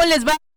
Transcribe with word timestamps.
¿Cómo 0.00 0.08
les 0.08 0.24
va? 0.24 0.49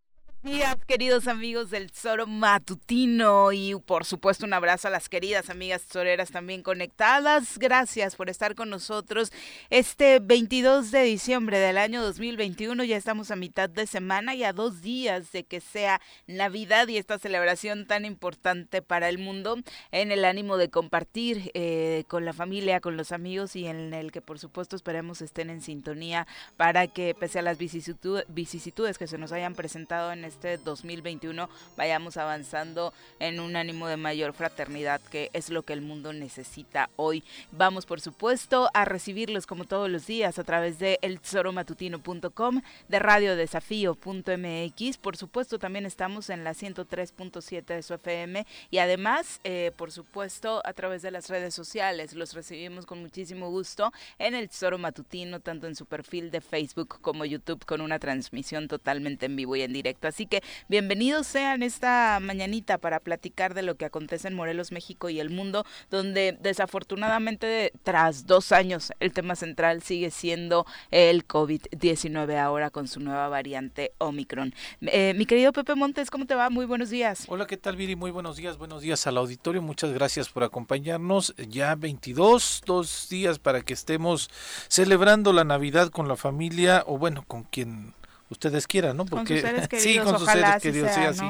Días, 0.43 0.75
queridos 0.85 1.27
amigos 1.29 1.69
del 1.69 1.89
Tesoro 1.89 2.27
Matutino 2.27 3.53
y 3.53 3.75
por 3.75 4.03
supuesto 4.03 4.45
un 4.45 4.53
abrazo 4.53 4.89
a 4.89 4.91
las 4.91 5.07
queridas 5.07 5.49
amigas 5.49 5.83
tesoreras 5.83 6.31
también 6.31 6.63
conectadas. 6.63 7.57
Gracias 7.57 8.17
por 8.17 8.29
estar 8.29 8.53
con 8.53 8.69
nosotros 8.69 9.31
este 9.69 10.19
22 10.19 10.91
de 10.91 11.03
diciembre 11.03 11.59
del 11.59 11.77
año 11.77 12.01
2021. 12.01 12.83
Ya 12.83 12.97
estamos 12.97 13.31
a 13.31 13.37
mitad 13.37 13.69
de 13.69 13.87
semana 13.87 14.35
y 14.35 14.43
a 14.43 14.51
dos 14.51 14.81
días 14.81 15.31
de 15.31 15.45
que 15.45 15.61
sea 15.61 16.01
Navidad 16.27 16.89
y 16.89 16.97
esta 16.97 17.19
celebración 17.19 17.87
tan 17.87 18.03
importante 18.03 18.81
para 18.81 19.07
el 19.07 19.19
mundo 19.19 19.57
en 19.91 20.11
el 20.11 20.25
ánimo 20.25 20.57
de 20.57 20.69
compartir 20.69 21.51
eh, 21.53 22.03
con 22.09 22.25
la 22.25 22.33
familia, 22.33 22.81
con 22.81 22.97
los 22.97 23.13
amigos 23.13 23.55
y 23.55 23.65
en 23.67 23.93
el 23.93 24.11
que 24.11 24.21
por 24.21 24.39
supuesto 24.39 24.75
esperemos 24.75 25.21
estén 25.21 25.49
en 25.49 25.61
sintonía 25.61 26.27
para 26.57 26.87
que 26.87 27.15
pese 27.17 27.39
a 27.39 27.43
las 27.43 27.57
vicisitudes 27.57 28.97
que 28.97 29.07
se 29.07 29.17
nos 29.17 29.31
hayan 29.31 29.55
presentado 29.55 30.11
en 30.11 30.25
este 30.25 30.32
este 30.33 30.57
2021 30.57 31.49
vayamos 31.77 32.17
avanzando 32.17 32.93
en 33.19 33.39
un 33.39 33.55
ánimo 33.55 33.87
de 33.87 33.97
mayor 33.97 34.33
fraternidad, 34.33 34.99
que 35.01 35.29
es 35.33 35.49
lo 35.49 35.61
que 35.63 35.73
el 35.73 35.81
mundo 35.81 36.11
necesita 36.11 36.89
hoy. 36.95 37.23
Vamos, 37.51 37.85
por 37.85 38.01
supuesto, 38.01 38.69
a 38.73 38.85
recibirlos 38.85 39.45
como 39.45 39.65
todos 39.65 39.89
los 39.89 40.07
días 40.07 40.39
a 40.39 40.43
través 40.43 40.79
de 40.79 40.97
eltesoromatutino.com, 41.01 42.61
de 42.89 42.99
radiodesafío.mx. 42.99 44.97
Por 44.97 45.17
supuesto, 45.17 45.59
también 45.59 45.85
estamos 45.85 46.29
en 46.29 46.43
la 46.43 46.53
103.7 46.53 47.63
de 47.65 47.83
su 47.83 47.93
FM 47.93 48.45
y 48.71 48.79
además, 48.79 49.39
eh, 49.43 49.71
por 49.77 49.91
supuesto, 49.91 50.61
a 50.65 50.73
través 50.73 51.03
de 51.03 51.11
las 51.11 51.29
redes 51.29 51.53
sociales. 51.53 52.13
Los 52.13 52.33
recibimos 52.33 52.85
con 52.85 53.01
muchísimo 53.01 53.49
gusto 53.51 53.93
en 54.17 54.33
el 54.33 54.49
Tesoro 54.49 54.77
Matutino, 54.77 55.39
tanto 55.39 55.67
en 55.67 55.75
su 55.75 55.85
perfil 55.85 56.31
de 56.31 56.41
Facebook 56.41 56.99
como 57.01 57.23
YouTube, 57.25 57.63
con 57.65 57.81
una 57.81 57.99
transmisión 57.99 58.67
totalmente 58.67 59.27
en 59.27 59.35
vivo 59.35 59.55
y 59.55 59.61
en 59.61 59.73
directo. 59.73 60.07
Así 60.07 60.22
que 60.25 60.41
bienvenidos 60.67 61.27
sean 61.27 61.63
esta 61.63 62.19
mañanita 62.21 62.77
para 62.77 62.99
platicar 62.99 63.53
de 63.53 63.63
lo 63.63 63.75
que 63.75 63.85
acontece 63.85 64.27
en 64.27 64.33
Morelos, 64.33 64.71
México 64.71 65.09
y 65.09 65.19
el 65.19 65.29
mundo, 65.29 65.65
donde 65.89 66.37
desafortunadamente 66.41 67.73
tras 67.83 68.25
dos 68.25 68.51
años 68.51 68.91
el 68.99 69.13
tema 69.13 69.35
central 69.35 69.81
sigue 69.81 70.11
siendo 70.11 70.65
el 70.91 71.27
COVID-19 71.27 72.37
ahora 72.37 72.69
con 72.69 72.87
su 72.87 72.99
nueva 72.99 73.27
variante 73.29 73.93
Omicron. 73.97 74.53
Eh, 74.81 75.13
mi 75.15 75.25
querido 75.25 75.51
Pepe 75.51 75.75
Montes, 75.75 76.09
¿cómo 76.09 76.25
te 76.25 76.35
va? 76.35 76.49
Muy 76.49 76.65
buenos 76.65 76.89
días. 76.89 77.25
Hola, 77.27 77.47
¿qué 77.47 77.57
tal 77.57 77.75
Viri? 77.75 77.95
Muy 77.95 78.11
buenos 78.11 78.37
días, 78.37 78.57
buenos 78.57 78.81
días 78.81 79.05
al 79.07 79.17
auditorio. 79.17 79.61
Muchas 79.61 79.91
gracias 79.93 80.29
por 80.29 80.43
acompañarnos. 80.43 81.33
Ya 81.49 81.75
22, 81.75 82.63
dos 82.65 83.07
días 83.09 83.39
para 83.39 83.61
que 83.61 83.73
estemos 83.73 84.29
celebrando 84.67 85.33
la 85.33 85.43
Navidad 85.43 85.89
con 85.89 86.07
la 86.07 86.15
familia 86.15 86.83
o 86.87 86.97
bueno, 86.97 87.23
con 87.27 87.43
quien 87.43 87.93
ustedes 88.33 88.67
quieran, 88.67 88.97
¿no? 88.97 89.05
Porque 89.05 89.41
sí, 89.79 89.97
con 89.99 90.19
sus 90.19 90.27
seres 90.27 90.61
queridos, 90.61 90.91
sí, 90.93 91.01
así, 91.01 91.25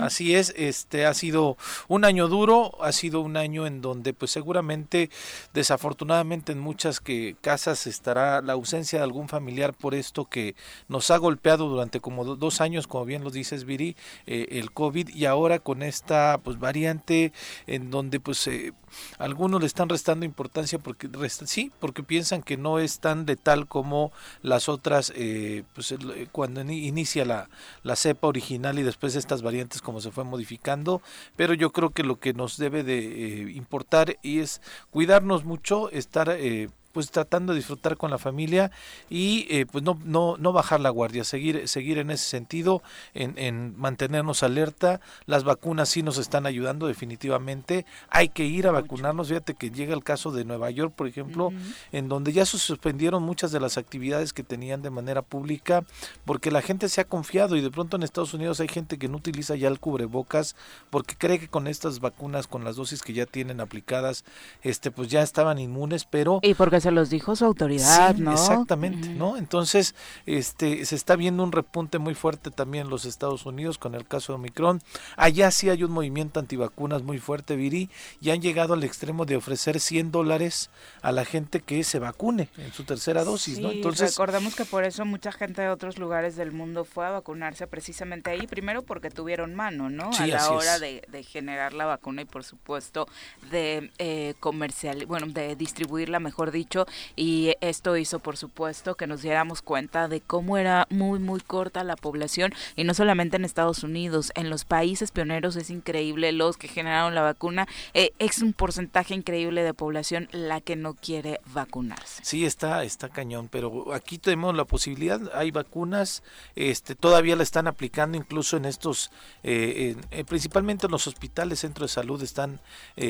así 0.00 0.34
es. 0.34 0.54
Este 0.56 1.06
ha 1.06 1.14
sido 1.14 1.56
un 1.88 2.04
año 2.04 2.28
duro, 2.28 2.72
ha 2.82 2.92
sido 2.92 3.20
un 3.20 3.36
año 3.36 3.66
en 3.66 3.80
donde, 3.80 4.12
pues, 4.12 4.30
seguramente, 4.30 5.10
desafortunadamente, 5.54 6.52
en 6.52 6.58
muchas 6.58 7.00
que 7.00 7.36
casas 7.40 7.86
estará 7.86 8.42
la 8.42 8.52
ausencia 8.52 8.98
de 8.98 9.04
algún 9.04 9.28
familiar 9.28 9.72
por 9.72 9.94
esto 9.94 10.26
que 10.26 10.54
nos 10.88 11.10
ha 11.10 11.16
golpeado 11.16 11.68
durante 11.68 12.00
como 12.00 12.24
dos 12.24 12.60
años, 12.60 12.86
como 12.86 13.04
bien 13.04 13.24
lo 13.24 13.30
dices, 13.30 13.64
Viri, 13.64 13.96
eh, 14.26 14.46
el 14.50 14.72
COVID 14.72 15.08
y 15.08 15.24
ahora 15.24 15.58
con 15.58 15.82
esta, 15.82 16.38
pues, 16.42 16.58
variante 16.58 17.32
en 17.66 17.90
donde, 17.90 18.20
pues, 18.20 18.46
eh, 18.46 18.72
algunos 19.18 19.60
le 19.60 19.66
están 19.66 19.88
restando 19.88 20.26
importancia 20.26 20.78
porque 20.78 21.08
sí, 21.46 21.70
porque 21.78 22.02
piensan 22.02 22.42
que 22.42 22.56
no 22.56 22.78
es 22.78 22.98
tan 23.00 23.26
letal 23.26 23.66
como 23.66 24.12
las 24.42 24.68
otras, 24.68 25.12
eh, 25.16 25.62
pues, 25.74 25.94
cuando 26.40 26.62
inicia 26.62 27.26
la, 27.26 27.50
la 27.82 27.96
cepa 27.96 28.26
original 28.26 28.78
y 28.78 28.82
después 28.82 29.14
estas 29.14 29.42
variantes 29.42 29.82
como 29.82 30.00
se 30.00 30.10
fue 30.10 30.24
modificando, 30.24 31.02
pero 31.36 31.52
yo 31.52 31.70
creo 31.70 31.90
que 31.90 32.02
lo 32.02 32.18
que 32.18 32.32
nos 32.32 32.56
debe 32.56 32.82
de 32.82 32.98
eh, 32.98 33.52
importar 33.52 34.16
y 34.22 34.38
es 34.38 34.62
cuidarnos 34.90 35.44
mucho, 35.44 35.90
estar 35.90 36.30
eh, 36.30 36.70
pues 36.92 37.10
tratando 37.10 37.52
de 37.52 37.58
disfrutar 37.58 37.96
con 37.96 38.10
la 38.10 38.18
familia 38.18 38.70
y 39.08 39.46
eh, 39.50 39.66
pues 39.70 39.84
no, 39.84 39.98
no, 40.04 40.36
no 40.38 40.52
bajar 40.52 40.80
la 40.80 40.90
guardia, 40.90 41.24
seguir, 41.24 41.68
seguir 41.68 41.98
en 41.98 42.10
ese 42.10 42.24
sentido, 42.24 42.82
en, 43.14 43.38
en, 43.38 43.78
mantenernos 43.78 44.42
alerta. 44.42 45.00
Las 45.26 45.44
vacunas 45.44 45.88
sí 45.88 46.02
nos 46.02 46.18
están 46.18 46.46
ayudando 46.46 46.86
definitivamente. 46.86 47.86
Hay 48.08 48.28
que 48.28 48.44
ir 48.44 48.66
a 48.66 48.72
vacunarnos. 48.72 49.28
Fíjate 49.28 49.54
que 49.54 49.70
llega 49.70 49.94
el 49.94 50.04
caso 50.04 50.30
de 50.32 50.44
Nueva 50.44 50.70
York, 50.70 50.92
por 50.94 51.06
ejemplo, 51.06 51.52
en 51.92 52.08
donde 52.08 52.32
ya 52.32 52.44
se 52.46 52.58
suspendieron 52.58 53.22
muchas 53.22 53.52
de 53.52 53.60
las 53.60 53.78
actividades 53.78 54.32
que 54.32 54.42
tenían 54.42 54.82
de 54.82 54.90
manera 54.90 55.22
pública 55.22 55.84
porque 56.24 56.50
la 56.50 56.62
gente 56.62 56.88
se 56.88 57.00
ha 57.00 57.04
confiado 57.04 57.56
y 57.56 57.60
de 57.60 57.70
pronto 57.70 57.96
en 57.96 58.02
Estados 58.02 58.34
Unidos 58.34 58.60
hay 58.60 58.68
gente 58.68 58.98
que 58.98 59.08
no 59.08 59.16
utiliza 59.16 59.56
ya 59.56 59.68
el 59.68 59.80
cubrebocas 59.80 60.56
porque 60.90 61.16
cree 61.16 61.38
que 61.38 61.48
con 61.48 61.66
estas 61.66 62.00
vacunas, 62.00 62.46
con 62.46 62.64
las 62.64 62.76
dosis 62.76 63.02
que 63.02 63.12
ya 63.12 63.26
tienen 63.26 63.60
aplicadas, 63.60 64.24
este 64.62 64.90
pues 64.90 65.08
ya 65.08 65.22
estaban 65.22 65.58
inmunes, 65.58 66.04
pero... 66.04 66.40
Y 66.42 66.54
porque 66.54 66.79
se 66.80 66.90
los 66.90 67.10
dijo 67.10 67.36
su 67.36 67.44
autoridad, 67.44 68.14
¿no? 68.16 68.32
Exactamente, 68.32 69.08
¿no? 69.08 69.36
Entonces, 69.36 69.94
este, 70.26 70.84
se 70.84 70.96
está 70.96 71.16
viendo 71.16 71.42
un 71.42 71.52
repunte 71.52 71.98
muy 71.98 72.14
fuerte 72.14 72.50
también 72.50 72.84
en 72.84 72.90
los 72.90 73.04
Estados 73.04 73.46
Unidos 73.46 73.78
con 73.78 73.94
el 73.94 74.06
caso 74.06 74.32
de 74.32 74.36
Omicron. 74.36 74.80
Allá 75.16 75.50
sí 75.50 75.70
hay 75.70 75.84
un 75.84 75.92
movimiento 75.92 76.40
antivacunas 76.40 77.02
muy 77.02 77.18
fuerte, 77.18 77.56
Viri, 77.56 77.90
y 78.20 78.30
han 78.30 78.40
llegado 78.40 78.74
al 78.74 78.84
extremo 78.84 79.26
de 79.26 79.36
ofrecer 79.36 79.80
100 79.80 80.10
dólares 80.10 80.70
a 81.02 81.12
la 81.12 81.24
gente 81.24 81.60
que 81.60 81.84
se 81.84 81.98
vacune 81.98 82.48
en 82.58 82.72
su 82.72 82.84
tercera 82.84 83.24
dosis, 83.24 83.58
¿no? 83.58 83.70
Entonces, 83.70 84.12
recordemos 84.12 84.54
que 84.54 84.64
por 84.64 84.84
eso 84.84 85.04
mucha 85.04 85.32
gente 85.32 85.62
de 85.62 85.68
otros 85.68 85.98
lugares 85.98 86.36
del 86.36 86.52
mundo 86.52 86.84
fue 86.84 87.06
a 87.06 87.10
vacunarse 87.10 87.66
precisamente 87.66 88.30
ahí, 88.30 88.46
primero 88.46 88.82
porque 88.82 89.10
tuvieron 89.10 89.54
mano, 89.54 89.90
¿no? 89.90 90.10
a 90.18 90.26
la 90.26 90.50
hora 90.50 90.78
de, 90.78 91.00
generar 91.22 91.74
la 91.74 91.84
vacuna 91.84 92.22
y 92.22 92.24
por 92.24 92.44
supuesto 92.44 93.06
de 93.50 93.90
eh, 93.98 94.34
comercial, 94.40 95.04
bueno, 95.06 95.26
de 95.26 95.54
distribuirla, 95.54 96.18
mejor 96.18 96.50
dicho, 96.50 96.69
y 97.16 97.54
esto 97.60 97.96
hizo 97.96 98.18
por 98.20 98.36
supuesto 98.36 98.94
que 98.94 99.06
nos 99.06 99.22
diéramos 99.22 99.62
cuenta 99.62 100.08
de 100.08 100.20
cómo 100.20 100.56
era 100.56 100.86
muy 100.90 101.18
muy 101.18 101.40
corta 101.40 101.84
la 101.84 101.96
población 101.96 102.52
y 102.76 102.84
no 102.84 102.94
solamente 102.94 103.36
en 103.36 103.44
Estados 103.44 103.82
Unidos, 103.82 104.32
en 104.34 104.50
los 104.50 104.64
países 104.64 105.10
pioneros 105.10 105.56
es 105.56 105.70
increíble 105.70 106.32
los 106.32 106.56
que 106.56 106.68
generaron 106.68 107.14
la 107.14 107.22
vacuna, 107.22 107.66
eh, 107.94 108.12
es 108.18 108.40
un 108.40 108.52
porcentaje 108.52 109.14
increíble 109.14 109.62
de 109.62 109.74
población 109.74 110.28
la 110.32 110.60
que 110.60 110.76
no 110.76 110.94
quiere 110.94 111.40
vacunarse. 111.52 112.22
Sí, 112.24 112.44
está 112.44 112.84
está 112.84 113.08
cañón, 113.08 113.48
pero 113.50 113.92
aquí 113.92 114.18
tenemos 114.18 114.54
la 114.54 114.64
posibilidad, 114.64 115.20
hay 115.34 115.50
vacunas, 115.50 116.22
este 116.54 116.94
todavía 116.94 117.36
la 117.36 117.42
están 117.42 117.66
aplicando 117.66 118.16
incluso 118.16 118.56
en 118.56 118.64
estos 118.64 119.10
eh, 119.42 119.96
eh, 120.10 120.24
principalmente 120.24 120.86
en 120.86 120.92
los 120.92 121.06
hospitales, 121.06 121.60
centros 121.60 121.90
de 121.90 121.94
salud 121.94 122.22
están 122.22 122.60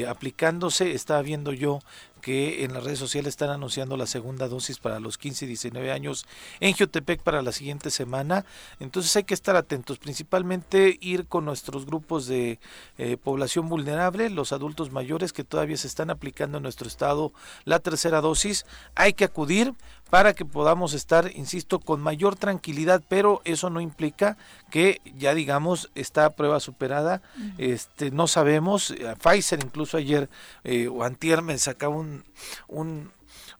aplicándose, 0.09 0.93
estaba 0.93 1.23
viendo 1.23 1.53
yo 1.53 1.81
que 2.21 2.65
en 2.65 2.73
las 2.75 2.85
redes 2.85 2.99
sociales 2.99 3.31
están 3.31 3.51
anunciando 3.51 3.97
la 3.97 4.07
segunda 4.07 4.49
dosis 4.49 4.79
para 4.79 5.01
los 5.01 5.19
15 5.19 5.45
y 5.45 5.49
19 5.49 5.93
años 5.93 6.27
en 6.61 6.75
Geotepec 6.75 7.23
para 7.23 7.43
la 7.43 7.53
siguiente 7.53 7.91
semana. 7.91 8.45
Entonces 8.79 9.15
hay 9.17 9.25
que 9.25 9.35
estar 9.35 9.57
atentos, 9.57 9.99
principalmente 9.99 10.99
ir 11.01 11.27
con 11.27 11.45
nuestros 11.45 11.87
grupos 11.87 12.27
de 12.27 12.59
eh, 12.99 13.17
población 13.17 13.69
vulnerable, 13.69 14.31
los 14.31 14.53
adultos 14.53 14.93
mayores 14.93 15.33
que 15.33 15.45
todavía 15.45 15.77
se 15.77 15.87
están 15.87 16.11
aplicando 16.11 16.59
en 16.59 16.63
nuestro 16.63 16.89
estado 16.89 17.33
la 17.65 17.79
tercera 17.79 18.21
dosis. 18.21 18.67
Hay 18.95 19.15
que 19.15 19.25
acudir 19.25 19.75
para 20.11 20.35
que 20.35 20.45
podamos 20.45 20.93
estar, 20.93 21.31
insisto, 21.35 21.79
con 21.79 22.01
mayor 22.01 22.37
tranquilidad, 22.37 23.03
pero 23.09 23.41
eso 23.45 23.71
no 23.71 23.81
implica 23.81 24.37
que 24.71 25.01
ya 25.17 25.35
digamos 25.35 25.91
está 25.95 26.31
prueba 26.31 26.61
superada. 26.61 27.23
Este 27.59 28.11
no 28.11 28.27
sabemos, 28.27 28.91
eh, 28.91 29.15
Pfizer 29.23 29.61
incluso 29.63 29.97
ayer 29.97 30.29
eh, 30.65 30.89
o 30.89 31.05
antier 31.05 31.43
me 31.43 31.57
sacaba 31.59 31.95
un, 31.95 32.25
un 32.69 33.11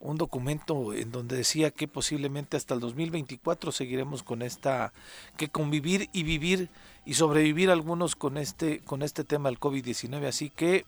un 0.01 0.17
documento 0.17 0.95
en 0.95 1.13
donde 1.13 1.37
decía 1.37 1.71
que 1.71 1.87
posiblemente 1.87 2.57
hasta 2.57 2.75
el 2.75 2.81
2024 2.81 3.71
seguiremos 3.71 4.23
con 4.23 4.41
esta 4.41 4.93
que 5.37 5.49
convivir 5.49 6.09
y 6.13 6.23
vivir 6.23 6.71
y 7.05 7.15
sobrevivir 7.15 7.71
algunos 7.71 8.17
con 8.17 8.39
este 8.39 8.81
con 8.81 9.03
este 9.03 9.25
tema 9.25 9.51
del 9.51 9.61
COVID-19, 9.61 10.27
así 10.27 10.49
que 10.49 10.87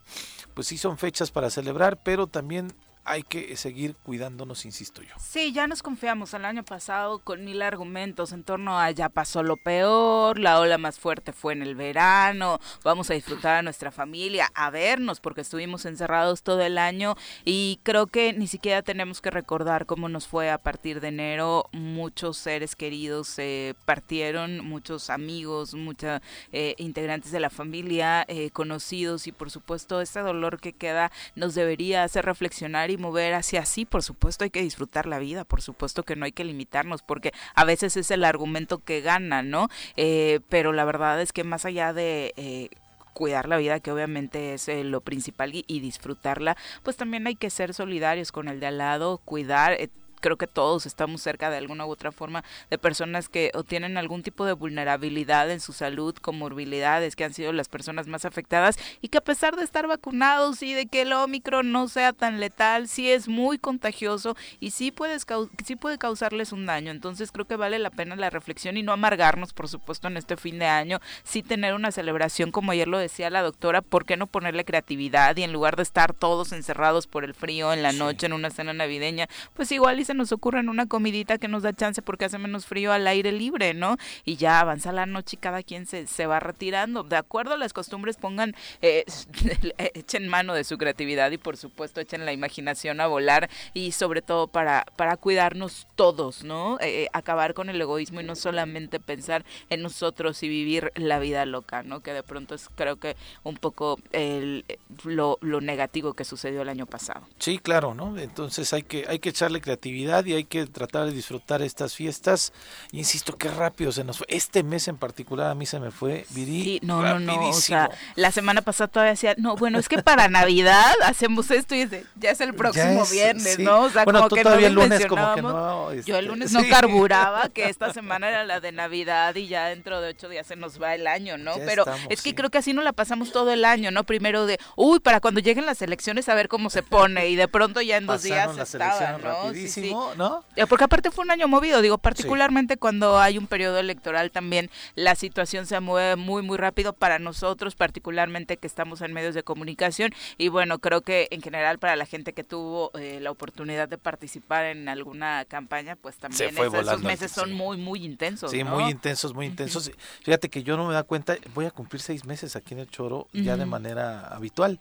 pues 0.54 0.66
sí 0.66 0.78
son 0.78 0.96
fechas 0.96 1.30
para 1.30 1.50
celebrar, 1.50 2.02
pero 2.02 2.26
también 2.26 2.72
hay 3.04 3.22
que 3.24 3.56
seguir 3.56 3.96
cuidándonos, 3.96 4.64
insisto 4.64 5.02
yo. 5.02 5.14
Sí, 5.18 5.52
ya 5.52 5.66
nos 5.66 5.82
confiamos 5.82 6.34
el 6.34 6.44
año 6.44 6.64
pasado 6.64 7.18
con 7.18 7.44
mil 7.44 7.60
argumentos 7.62 8.32
en 8.32 8.44
torno 8.44 8.78
a 8.78 8.90
ya 8.92 9.08
pasó 9.08 9.42
lo 9.42 9.56
peor, 9.56 10.38
la 10.38 10.60
ola 10.60 10.78
más 10.78 10.98
fuerte 10.98 11.32
fue 11.32 11.52
en 11.52 11.62
el 11.62 11.74
verano, 11.74 12.60
vamos 12.84 13.10
a 13.10 13.14
disfrutar 13.14 13.56
a 13.56 13.62
nuestra 13.62 13.90
familia, 13.90 14.50
a 14.54 14.70
vernos 14.70 15.20
porque 15.20 15.40
estuvimos 15.40 15.84
encerrados 15.84 16.42
todo 16.42 16.62
el 16.62 16.78
año 16.78 17.16
y 17.44 17.80
creo 17.82 18.06
que 18.06 18.32
ni 18.32 18.46
siquiera 18.46 18.82
tenemos 18.82 19.20
que 19.20 19.30
recordar 19.30 19.86
cómo 19.86 20.08
nos 20.08 20.28
fue 20.28 20.50
a 20.50 20.58
partir 20.58 21.00
de 21.00 21.08
enero. 21.08 21.68
Muchos 21.72 22.36
seres 22.36 22.76
queridos 22.76 23.26
se 23.26 23.74
partieron, 23.84 24.64
muchos 24.64 25.10
amigos, 25.10 25.74
muchos 25.74 26.20
eh, 26.52 26.74
integrantes 26.78 27.32
de 27.32 27.40
la 27.40 27.50
familia, 27.50 28.24
eh, 28.28 28.50
conocidos 28.50 29.26
y 29.26 29.32
por 29.32 29.50
supuesto 29.50 30.00
este 30.00 30.20
dolor 30.20 30.60
que 30.60 30.72
queda 30.72 31.10
nos 31.34 31.54
debería 31.54 32.04
hacer 32.04 32.24
reflexionar 32.24 32.91
y 32.92 32.98
mover 32.98 33.34
hacia 33.34 33.64
sí, 33.64 33.84
por 33.84 34.02
supuesto 34.02 34.44
hay 34.44 34.50
que 34.50 34.62
disfrutar 34.62 35.06
la 35.06 35.18
vida, 35.18 35.44
por 35.44 35.62
supuesto 35.62 36.02
que 36.02 36.16
no 36.16 36.24
hay 36.24 36.32
que 36.32 36.44
limitarnos, 36.44 37.02
porque 37.02 37.32
a 37.54 37.64
veces 37.64 37.96
es 37.96 38.10
el 38.10 38.24
argumento 38.24 38.78
que 38.78 39.00
gana, 39.00 39.42
¿no? 39.42 39.68
Eh, 39.96 40.40
pero 40.48 40.72
la 40.72 40.84
verdad 40.84 41.20
es 41.20 41.32
que 41.32 41.44
más 41.44 41.64
allá 41.64 41.92
de... 41.92 42.32
Eh, 42.36 42.68
cuidar 43.12 43.48
la 43.48 43.56
vida, 43.58 43.80
que 43.80 43.92
obviamente 43.92 44.54
es 44.54 44.68
eh, 44.68 44.84
lo 44.84 45.00
principal, 45.00 45.52
y, 45.54 45.80
disfrutarla, 45.80 46.56
pues 46.82 46.96
también 46.96 47.26
hay 47.26 47.34
que 47.34 47.50
ser 47.50 47.74
solidarios 47.74 48.32
con 48.32 48.48
el 48.48 48.60
de 48.60 48.66
al 48.66 48.78
lado, 48.78 49.18
cuidar, 49.18 49.72
eh, 49.74 49.90
creo 50.22 50.38
que 50.38 50.46
todos 50.46 50.86
estamos 50.86 51.20
cerca 51.20 51.50
de 51.50 51.58
alguna 51.58 51.84
u 51.84 51.90
otra 51.90 52.12
forma 52.12 52.42
de 52.70 52.78
personas 52.78 53.28
que 53.28 53.50
o 53.54 53.64
tienen 53.64 53.98
algún 53.98 54.22
tipo 54.22 54.46
de 54.46 54.54
vulnerabilidad 54.54 55.50
en 55.50 55.60
su 55.60 55.74
salud, 55.74 56.14
comorbilidades, 56.14 57.16
que 57.16 57.24
han 57.24 57.34
sido 57.34 57.52
las 57.52 57.68
personas 57.68 58.06
más 58.06 58.24
afectadas 58.24 58.78
y 59.02 59.08
que 59.08 59.18
a 59.18 59.22
pesar 59.22 59.56
de 59.56 59.64
estar 59.64 59.86
vacunados 59.86 60.62
y 60.62 60.72
de 60.72 60.86
que 60.86 61.02
el 61.02 61.12
Omicron 61.12 61.72
no 61.72 61.88
sea 61.88 62.14
tan 62.14 62.40
letal, 62.40 62.88
sí 62.88 63.10
es 63.10 63.28
muy 63.28 63.58
contagioso 63.58 64.36
y 64.60 64.70
sí, 64.70 64.90
puedes, 64.92 65.26
sí 65.64 65.76
puede 65.76 65.98
causarles 65.98 66.52
un 66.52 66.64
daño. 66.64 66.90
Entonces 66.90 67.32
creo 67.32 67.46
que 67.46 67.56
vale 67.56 67.78
la 67.78 67.90
pena 67.90 68.16
la 68.16 68.30
reflexión 68.30 68.76
y 68.76 68.82
no 68.82 68.92
amargarnos, 68.92 69.52
por 69.52 69.68
supuesto, 69.68 70.08
en 70.08 70.16
este 70.16 70.36
fin 70.36 70.58
de 70.58 70.66
año, 70.66 71.00
sí 71.24 71.42
tener 71.42 71.74
una 71.74 71.92
celebración, 71.92 72.52
como 72.52 72.72
ayer 72.72 72.88
lo 72.88 72.98
decía 72.98 73.28
la 73.28 73.42
doctora, 73.42 73.82
¿por 73.82 74.04
qué 74.04 74.16
no 74.16 74.26
ponerle 74.28 74.64
creatividad 74.64 75.36
y 75.36 75.42
en 75.42 75.52
lugar 75.52 75.76
de 75.76 75.82
estar 75.82 76.14
todos 76.14 76.52
encerrados 76.52 77.06
por 77.06 77.24
el 77.24 77.34
frío 77.34 77.72
en 77.72 77.82
la 77.82 77.92
noche 77.92 78.26
en 78.26 78.32
una 78.32 78.50
cena 78.50 78.72
navideña, 78.72 79.28
pues 79.54 79.72
igual 79.72 80.00
y 80.00 80.04
nos 80.14 80.32
ocurre 80.32 80.60
en 80.60 80.68
una 80.68 80.86
comidita 80.86 81.38
que 81.38 81.48
nos 81.48 81.62
da 81.62 81.72
chance 81.72 82.02
porque 82.02 82.24
hace 82.24 82.38
menos 82.38 82.66
frío 82.66 82.92
al 82.92 83.06
aire 83.06 83.32
libre, 83.32 83.74
¿no? 83.74 83.96
Y 84.24 84.36
ya 84.36 84.60
avanza 84.60 84.92
la 84.92 85.06
noche 85.06 85.36
y 85.36 85.40
cada 85.40 85.62
quien 85.62 85.86
se, 85.86 86.06
se 86.06 86.26
va 86.26 86.40
retirando. 86.40 87.02
De 87.02 87.16
acuerdo 87.16 87.54
a 87.54 87.58
las 87.58 87.72
costumbres, 87.72 88.16
pongan, 88.16 88.54
eh, 88.80 89.04
echen 89.94 90.28
mano 90.28 90.54
de 90.54 90.64
su 90.64 90.78
creatividad 90.78 91.30
y 91.30 91.38
por 91.38 91.56
supuesto 91.56 92.00
echen 92.00 92.24
la 92.26 92.32
imaginación 92.32 93.00
a 93.00 93.06
volar 93.06 93.48
y 93.74 93.92
sobre 93.92 94.22
todo 94.22 94.48
para, 94.48 94.86
para 94.96 95.16
cuidarnos 95.16 95.86
todos, 95.96 96.44
¿no? 96.44 96.78
Eh, 96.80 97.04
eh 97.04 97.08
acabar 97.12 97.54
con 97.54 97.68
el 97.68 97.80
egoísmo 97.80 98.20
y 98.20 98.24
no 98.24 98.34
solamente 98.34 99.00
pensar 99.00 99.44
en 99.70 99.82
nosotros 99.82 100.42
y 100.42 100.48
vivir 100.48 100.92
la 100.94 101.18
vida 101.18 101.44
loca, 101.46 101.82
¿no? 101.82 102.00
Que 102.00 102.12
de 102.12 102.22
pronto 102.22 102.54
es 102.54 102.68
creo 102.74 102.96
que 102.96 103.16
un 103.44 103.56
poco 103.56 103.98
el, 104.12 104.64
lo, 105.04 105.38
lo 105.40 105.60
negativo 105.60 106.14
que 106.14 106.24
sucedió 106.24 106.62
el 106.62 106.68
año 106.68 106.86
pasado. 106.86 107.26
Sí, 107.38 107.58
claro, 107.58 107.94
¿no? 107.94 108.18
Entonces 108.18 108.72
hay 108.72 108.82
que, 108.82 109.04
hay 109.08 109.18
que 109.18 109.30
echarle 109.30 109.60
creatividad 109.60 110.01
y 110.02 110.32
hay 110.32 110.44
que 110.44 110.66
tratar 110.66 111.06
de 111.06 111.12
disfrutar 111.12 111.62
estas 111.62 111.94
fiestas. 111.94 112.52
Insisto, 112.92 113.36
qué 113.36 113.48
rápido 113.48 113.92
se 113.92 114.04
nos 114.04 114.18
fue. 114.18 114.26
Este 114.28 114.62
mes 114.62 114.88
en 114.88 114.96
particular 114.96 115.50
a 115.50 115.54
mí 115.54 115.66
se 115.66 115.80
me 115.80 115.90
fue, 115.90 116.26
Viri. 116.30 116.62
Sí, 116.62 116.80
no, 116.82 117.02
no, 117.02 117.18
no. 117.18 117.48
O 117.48 117.52
sea, 117.52 117.90
la 118.14 118.32
semana 118.32 118.62
pasada 118.62 118.88
todavía 118.88 119.12
decía, 119.12 119.34
no, 119.38 119.56
bueno, 119.56 119.78
es 119.78 119.88
que 119.88 120.02
para 120.02 120.28
Navidad 120.28 120.92
hacemos 121.04 121.50
esto 121.50 121.74
y 121.74 121.88
ya 122.16 122.30
es 122.30 122.40
el 122.40 122.54
próximo 122.54 123.04
viernes, 123.06 123.58
¿no? 123.58 123.82
O 123.82 123.90
sea, 123.90 124.04
bueno, 124.04 124.20
como 124.20 124.36
que 124.36 124.42
todavía 124.42 124.68
el 124.68 124.74
lunes 124.74 125.06
como 125.06 125.34
que 125.34 125.42
no. 125.42 125.92
Yo 125.92 125.96
el 125.96 126.00
este, 126.02 126.22
lunes 126.22 126.52
no 126.52 126.60
carburaba 126.68 127.48
que 127.48 127.68
esta 127.68 127.92
semana 127.92 128.28
era 128.28 128.44
la 128.44 128.60
de 128.60 128.72
Navidad 128.72 129.34
y 129.34 129.46
ya 129.46 129.68
dentro 129.68 130.00
de 130.00 130.10
ocho 130.10 130.28
días 130.28 130.46
se 130.46 130.56
nos 130.56 130.80
va 130.80 130.94
el 130.94 131.06
año, 131.06 131.38
¿no? 131.38 131.54
Pero 131.66 131.84
es 132.08 132.22
que 132.22 132.34
creo 132.34 132.50
que 132.50 132.58
así 132.58 132.72
no 132.72 132.82
la 132.82 132.92
pasamos 132.92 133.32
todo 133.32 133.52
el 133.52 133.64
año, 133.64 133.90
¿no? 133.90 134.04
Primero 134.04 134.46
de, 134.46 134.58
uy, 134.76 135.00
para 135.00 135.20
cuando 135.20 135.40
lleguen 135.40 135.66
las 135.66 135.82
elecciones 135.82 136.28
a 136.28 136.34
ver 136.34 136.48
cómo 136.48 136.70
se 136.70 136.82
pone 136.82 137.28
y 137.28 137.36
de 137.36 137.48
pronto 137.48 137.80
ya 137.80 137.96
en 137.96 138.06
dos 138.06 138.22
días 138.22 138.56
estaba, 138.58 139.18
¿no? 139.18 139.52
Sí, 139.52 139.68
sí. 139.68 139.91
¿No? 140.16 140.44
Eh, 140.56 140.66
porque 140.66 140.84
aparte 140.84 141.10
fue 141.10 141.24
un 141.24 141.30
año 141.30 141.48
movido, 141.48 141.82
digo, 141.82 141.98
particularmente 141.98 142.76
cuando 142.76 143.18
hay 143.18 143.38
un 143.38 143.46
periodo 143.46 143.78
electoral 143.78 144.30
también 144.30 144.70
la 144.94 145.14
situación 145.14 145.66
se 145.66 145.78
mueve 145.80 146.16
muy, 146.16 146.42
muy 146.42 146.58
rápido 146.58 146.92
para 146.92 147.18
nosotros, 147.18 147.74
particularmente 147.74 148.56
que 148.56 148.66
estamos 148.66 149.00
en 149.00 149.12
medios 149.12 149.34
de 149.34 149.42
comunicación. 149.42 150.10
Y 150.38 150.48
bueno, 150.48 150.78
creo 150.78 151.02
que 151.02 151.28
en 151.30 151.42
general 151.42 151.78
para 151.78 151.96
la 151.96 152.06
gente 152.06 152.32
que 152.32 152.44
tuvo 152.44 152.90
eh, 152.94 153.18
la 153.20 153.30
oportunidad 153.30 153.88
de 153.88 153.98
participar 153.98 154.66
en 154.66 154.88
alguna 154.88 155.44
campaña, 155.46 155.96
pues 155.96 156.16
también 156.16 156.56
esos, 156.56 157.02
meses 157.02 157.32
son 157.32 157.52
muy, 157.52 157.76
muy 157.76 158.04
intensos. 158.04 158.50
Sí, 158.50 158.64
muy 158.64 158.90
intensos, 158.90 159.34
muy 159.34 159.46
intensos. 159.46 159.90
Fíjate 160.22 160.48
que 160.48 160.62
yo 160.62 160.76
no 160.76 160.86
me 160.86 160.94
da 160.94 161.02
cuenta, 161.02 161.36
voy 161.54 161.66
a 161.66 161.70
cumplir 161.70 162.00
seis 162.00 162.24
meses 162.24 162.56
aquí 162.56 162.74
en 162.74 162.80
el 162.80 162.90
Choro 162.90 163.28
ya 163.32 163.56
de 163.56 163.66
manera 163.66 164.28
habitual. 164.28 164.78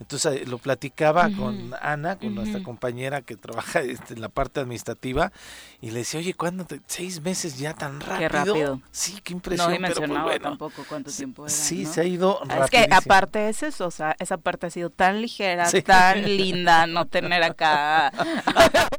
Entonces 0.00 0.42
eh, 0.42 0.46
lo 0.46 0.58
platicaba 0.58 1.28
con 1.30 1.74
Ana, 1.80 2.16
con 2.16 2.34
nuestra 2.34 2.62
compañera 2.62 3.22
que 3.22 3.36
trabaja 3.36 3.80
este, 3.80 4.14
en 4.14 4.20
la 4.20 4.28
parte 4.28 4.60
administrativa, 4.60 5.32
y 5.80 5.90
le 5.90 6.00
decía, 6.00 6.20
oye, 6.20 6.34
¿cuándo? 6.34 6.66
¿Seis 6.86 7.20
meses 7.20 7.58
ya 7.58 7.74
tan 7.74 8.00
rápido? 8.00 8.18
Qué 8.18 8.28
rápido. 8.28 8.80
Sí, 8.90 9.20
qué 9.22 9.32
impresión. 9.32 9.68
No 9.68 9.74
he 9.74 9.80
pues, 9.80 10.00
mencionado 10.00 10.40
tampoco 10.40 10.84
cuánto 10.88 11.10
tiempo 11.10 11.46
era, 11.46 11.54
Sí, 11.54 11.84
se 11.84 12.00
ha 12.00 12.04
ido 12.04 12.40
rápido. 12.44 12.64
Es 12.64 12.70
que 12.70 12.88
aparte 12.94 13.48
es 13.48 13.62
eso, 13.62 13.86
o 13.86 13.90
sea, 13.90 14.14
esa 14.18 14.38
parte 14.38 14.66
ha 14.66 14.70
sido 14.70 14.90
tan 14.90 15.20
ligera, 15.20 15.68
tan 15.84 16.24
linda, 16.24 16.86
no 16.86 17.06
tener 17.06 17.42
acá... 17.42 18.12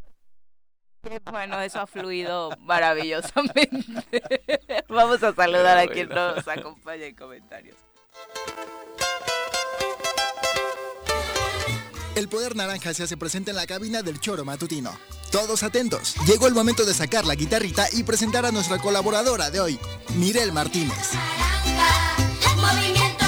Bueno, 1.30 1.58
eso 1.60 1.80
ha 1.80 1.86
fluido 1.86 2.50
maravillosamente. 2.60 4.04
Vamos 4.88 5.22
a 5.22 5.32
saludar 5.32 5.78
a 5.78 5.86
quien 5.86 6.10
nos 6.10 6.46
acompaña 6.46 7.06
en 7.06 7.14
comentarios. 7.14 7.76
El 12.20 12.28
poder 12.28 12.54
naranja 12.54 12.92
se 12.92 13.02
hace 13.02 13.16
presente 13.16 13.50
en 13.50 13.56
la 13.56 13.66
cabina 13.66 14.02
del 14.02 14.20
choro 14.20 14.44
matutino. 14.44 14.90
Todos 15.32 15.62
atentos. 15.62 16.14
Llegó 16.26 16.48
el 16.48 16.52
momento 16.52 16.84
de 16.84 16.92
sacar 16.92 17.24
la 17.24 17.34
guitarrita 17.34 17.86
y 17.94 18.02
presentar 18.02 18.44
a 18.44 18.52
nuestra 18.52 18.76
colaboradora 18.76 19.48
de 19.50 19.58
hoy, 19.58 19.80
Mirel 20.16 20.52
Martínez. 20.52 21.12
movimiento 22.58 23.24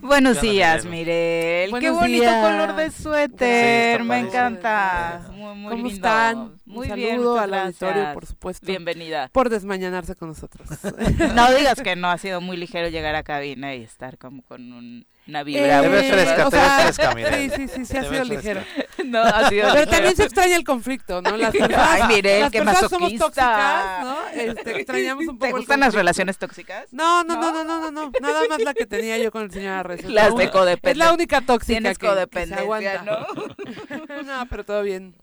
Buenos 0.00 0.40
días, 0.40 0.86
Mirel. 0.86 1.70
Qué 1.80 1.90
bonito 1.90 2.24
color 2.24 2.76
de 2.76 2.90
suéter. 2.92 4.04
Me 4.04 4.20
encanta. 4.20 5.28
Muy, 5.32 5.54
muy 5.54 5.70
¿Cómo 5.70 5.88
lindo. 5.88 5.94
están? 5.94 6.59
Muy 6.70 6.88
un 6.88 6.94
bien. 6.94 7.10
saludo 7.16 7.38
al 7.38 7.54
auditorio, 7.54 8.12
por 8.14 8.26
supuesto. 8.26 8.66
Bienvenida. 8.66 9.28
Por 9.32 9.48
desmañanarse 9.48 10.14
con 10.14 10.28
nosotros. 10.28 10.68
no 11.34 11.52
digas 11.52 11.80
que 11.82 11.96
no 11.96 12.10
ha 12.10 12.18
sido 12.18 12.40
muy 12.40 12.56
ligero 12.56 12.88
llegar 12.88 13.14
a 13.16 13.22
cabina 13.22 13.74
y 13.74 13.82
estar 13.82 14.18
como 14.18 14.42
con 14.42 14.72
un 14.72 15.06
una 15.26 15.42
vibra. 15.44 15.78
Eh, 15.78 15.82
te 15.82 15.88
ves 15.88 16.10
fresca, 16.10 16.50
te 16.50 16.56
ves 16.56 16.72
fresca, 16.82 17.14
mira. 17.14 17.34
Sí, 17.34 17.50
sí, 17.50 17.68
sí, 17.68 17.84
sí 17.84 17.96
ha 17.96 18.04
sido 18.04 18.24
ligero. 18.24 18.62
No, 19.04 19.20
ha 19.22 19.48
sido 19.48 19.62
Pero 19.68 19.72
ligero. 19.72 19.90
también 19.90 20.16
se 20.16 20.24
extraña 20.24 20.56
el 20.56 20.64
conflicto, 20.64 21.22
¿no? 21.22 21.36
Las 21.36 21.50
personas, 21.56 21.88
Ay, 21.90 22.02
mire, 22.08 22.40
las 22.40 22.50
qué 22.50 22.62
personas 22.62 22.90
somos 22.90 23.14
tóxicas, 23.14 24.02
¿no? 24.02 24.28
Este, 24.28 24.76
extrañamos 24.76 25.26
un 25.26 25.38
poco 25.38 25.44
¿Te 25.44 25.48
el 25.48 25.56
gustan 25.56 25.80
las 25.80 25.94
relaciones 25.94 26.38
tóxicas? 26.38 26.86
No, 26.92 27.22
no, 27.24 27.36
no, 27.36 27.52
no, 27.52 27.64
no, 27.64 27.80
no, 27.80 27.90
no. 27.90 28.12
Nada 28.20 28.42
más 28.48 28.60
la 28.60 28.74
que 28.74 28.86
tenía 28.86 29.18
yo 29.18 29.30
con 29.30 29.42
el 29.42 29.50
señor 29.50 29.72
Arreza. 29.72 30.08
Las 30.08 30.34
de 30.34 30.50
codependencia. 30.50 30.90
Es 30.90 30.96
la 30.96 31.12
única 31.12 31.40
tóxica 31.42 31.78
Tienes 31.78 31.98
que, 31.98 32.06
que 32.06 32.06
se 32.06 32.14
codependencia, 32.14 32.62
aguanta. 32.62 33.02
¿no? 33.04 34.22
no, 34.22 34.46
pero 34.48 34.64
todo 34.64 34.82
bien. 34.82 35.14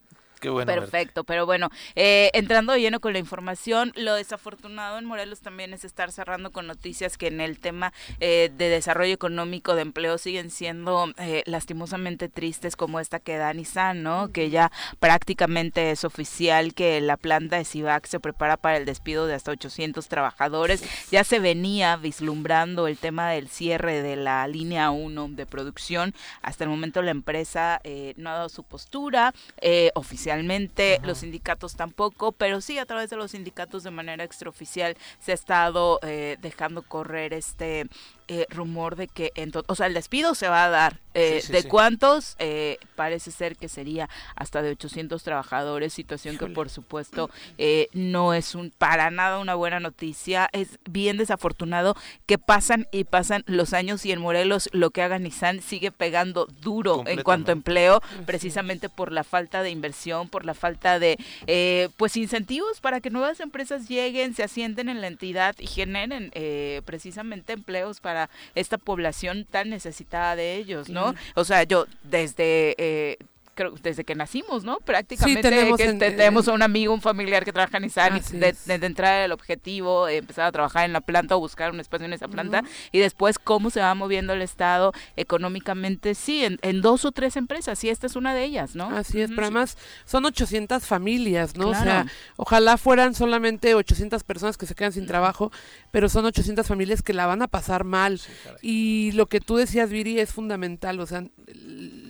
Qué 0.47 0.51
bueno. 0.51 0.71
verte. 0.71 0.89
Perfecto, 0.89 1.23
pero 1.25 1.45
bueno, 1.45 1.69
eh, 1.95 2.31
entrando 2.33 2.71
de 2.71 2.79
lleno 2.79 3.01
con 3.01 3.11
la 3.11 3.19
información, 3.19 3.91
lo 3.95 4.15
desafortunado 4.15 4.97
en 4.97 5.03
Morelos 5.03 5.41
también 5.41 5.73
es 5.73 5.83
estar 5.83 6.09
cerrando 6.09 6.51
con 6.51 6.67
noticias 6.67 7.17
que 7.17 7.27
en 7.27 7.41
el 7.41 7.59
tema 7.59 7.91
eh, 8.21 8.49
de 8.57 8.69
desarrollo 8.69 9.13
económico, 9.13 9.75
de 9.75 9.81
empleo, 9.81 10.17
siguen 10.17 10.49
siendo 10.49 11.11
eh, 11.17 11.43
lastimosamente 11.45 12.29
tristes 12.29 12.77
como 12.77 13.01
esta 13.01 13.19
que 13.19 13.35
da 13.35 13.53
Nissan, 13.53 14.03
¿no? 14.03 14.31
Que 14.31 14.49
ya 14.49 14.71
prácticamente 14.99 15.91
es 15.91 16.05
oficial 16.05 16.73
que 16.73 17.01
la 17.01 17.17
planta 17.17 17.57
de 17.57 17.65
Civac 17.65 18.05
se 18.05 18.21
prepara 18.21 18.55
para 18.55 18.77
el 18.77 18.85
despido 18.85 19.27
de 19.27 19.33
hasta 19.33 19.51
800 19.51 20.07
trabajadores. 20.07 20.81
Ya 21.11 21.25
se 21.25 21.39
venía 21.39 21.97
vislumbrando 21.97 22.87
el 22.87 22.97
tema 22.97 23.31
del 23.31 23.49
cierre 23.49 24.01
de 24.01 24.15
la 24.15 24.47
línea 24.47 24.91
1 24.91 25.27
de 25.31 25.45
producción. 25.45 26.13
Hasta 26.41 26.63
el 26.63 26.69
momento 26.69 27.01
la 27.01 27.11
empresa 27.11 27.81
eh, 27.83 28.13
no 28.15 28.29
ha 28.29 28.33
dado 28.33 28.49
su 28.49 28.63
postura 28.63 29.33
eh, 29.59 29.91
oficialmente, 30.37 30.99
los 31.03 31.19
sindicatos 31.19 31.75
tampoco, 31.75 32.31
pero 32.31 32.61
sí 32.61 32.77
a 32.77 32.85
través 32.85 33.09
de 33.09 33.15
los 33.17 33.31
sindicatos 33.31 33.83
de 33.83 33.91
manera 33.91 34.23
extraoficial 34.23 34.95
se 35.19 35.31
ha 35.31 35.35
estado 35.35 35.99
eh, 36.03 36.37
dejando 36.41 36.83
correr 36.83 37.33
este 37.33 37.87
eh, 38.27 38.45
rumor 38.49 38.95
de 38.95 39.07
que, 39.07 39.31
o 39.67 39.75
sea, 39.75 39.87
el 39.87 39.93
despido 39.93 40.35
se 40.35 40.47
va 40.47 40.65
a 40.65 40.69
dar. 40.69 40.99
Eh, 41.13 41.39
Sí, 41.41 41.47
sí, 41.47 41.53
¿De 41.53 41.61
sí. 41.63 41.67
cuántos? 41.67 42.35
Eh, 42.37 42.77
parece 42.95 43.31
ser 43.31 43.55
que 43.55 43.69
sería 43.69 44.07
hasta 44.35 44.61
de 44.61 44.71
800 44.71 45.23
trabajadores, 45.23 45.93
situación 45.93 46.37
que 46.37 46.47
por 46.47 46.69
supuesto 46.69 47.29
eh, 47.57 47.87
no 47.93 48.33
es 48.33 48.53
un 48.55 48.71
para 48.77 49.09
nada 49.09 49.39
una 49.39 49.55
buena 49.55 49.79
noticia. 49.79 50.49
Es 50.51 50.79
bien 50.89 51.17
desafortunado 51.17 51.95
que 52.25 52.37
pasan 52.37 52.87
y 52.91 53.03
pasan 53.03 53.43
los 53.47 53.73
años 53.73 54.05
y 54.05 54.11
en 54.11 54.19
Morelos 54.21 54.69
lo 54.73 54.91
que 54.91 55.01
haga 55.01 55.19
Nissan 55.19 55.61
sigue 55.61 55.91
pegando 55.91 56.47
duro 56.61 57.03
en 57.07 57.23
cuanto 57.23 57.51
a 57.51 57.53
empleo, 57.53 58.01
precisamente 58.25 58.89
por 58.89 59.11
la 59.11 59.23
falta 59.23 59.63
de 59.63 59.69
inversión, 59.69 60.29
por 60.29 60.45
la 60.45 60.53
falta 60.53 60.99
de 60.99 61.17
eh, 61.47 61.89
pues 61.97 62.17
incentivos 62.17 62.79
para 62.79 63.01
que 63.01 63.09
nuevas 63.09 63.39
empresas 63.39 63.87
lleguen, 63.87 64.33
se 64.35 64.43
asienten 64.43 64.89
en 64.89 65.01
la 65.01 65.07
entidad 65.07 65.55
y 65.59 65.67
generen 65.67 66.31
eh, 66.33 66.81
precisamente 66.85 67.53
empleos 67.53 67.99
para 67.99 68.16
esta 68.55 68.77
población 68.77 69.45
tan 69.45 69.69
necesitada 69.69 70.35
de 70.35 70.55
ellos, 70.55 70.89
¿no? 70.89 71.13
O 71.35 71.43
sea, 71.43 71.63
yo 71.63 71.85
desde 72.03 72.75
eh, 72.77 73.17
creo, 73.57 73.73
desde 73.83 74.05
que 74.05 74.15
nacimos, 74.15 74.63
¿no? 74.63 74.77
Prácticamente 74.77 75.41
tenemos 75.49 75.77
que 75.77 75.83
en- 75.83 75.99
te- 75.99 76.11
tenemos 76.11 76.47
a 76.47 76.53
un 76.53 76.61
amigo, 76.61 76.93
un 76.93 77.01
familiar 77.01 77.43
que 77.43 77.51
trabaja 77.51 77.75
en 77.77 77.83
Nissan 77.83 78.15
y 78.15 78.19
Así 78.19 78.37
de, 78.37 78.55
desde 78.65 78.85
entrar 78.85 79.21
el 79.25 79.33
objetivo, 79.33 80.07
eh, 80.07 80.15
empezar 80.17 80.45
a 80.45 80.51
trabajar 80.53 80.85
en 80.85 80.93
la 80.93 81.01
planta 81.01 81.35
o 81.35 81.39
buscar 81.39 81.71
un 81.71 81.81
espacio 81.81 82.05
en 82.05 82.13
esa 82.13 82.29
planta 82.29 82.63
y 82.93 82.99
después 82.99 83.37
cómo 83.39 83.69
se 83.69 83.81
va 83.81 83.93
moviendo 83.95 84.31
el 84.31 84.41
Estado 84.41 84.93
económicamente, 85.17 86.15
sí, 86.15 86.43
en, 86.45 86.57
en 86.61 86.81
dos 86.81 87.03
o 87.05 87.11
tres 87.11 87.35
empresas, 87.35 87.83
y 87.83 87.89
esta 87.89 88.07
es 88.07 88.15
una 88.15 88.33
de 88.33 88.43
ellas, 88.45 88.75
¿no? 88.75 88.89
Así 88.95 89.19
es, 89.21 89.29
pero 89.31 89.43
además 89.47 89.77
son 90.05 90.25
800 90.25 90.85
familias, 90.85 91.55
¿no? 91.57 91.69
O 91.69 91.73
sea, 91.73 92.05
ojalá 92.37 92.77
fueran 92.77 93.13
solamente 93.13 93.75
800 93.75 94.23
personas 94.23 94.57
que 94.57 94.65
se 94.65 94.75
quedan 94.75 94.93
sin 94.93 95.05
trabajo, 95.07 95.51
pero 95.91 96.07
son 96.09 96.25
800 96.25 96.65
familias 96.67 97.01
que 97.01 97.13
la 97.13 97.25
van 97.25 97.41
a 97.41 97.47
pasar 97.47 97.83
mal. 97.83 98.21
Y 98.61 99.11
lo 99.13 99.25
que 99.25 99.39
tú 99.41 99.55
decías, 99.57 99.89
Viri, 99.89 100.19
es 100.19 100.31
fundamental. 100.31 100.99
O 100.99 101.05
sea, 101.07 101.23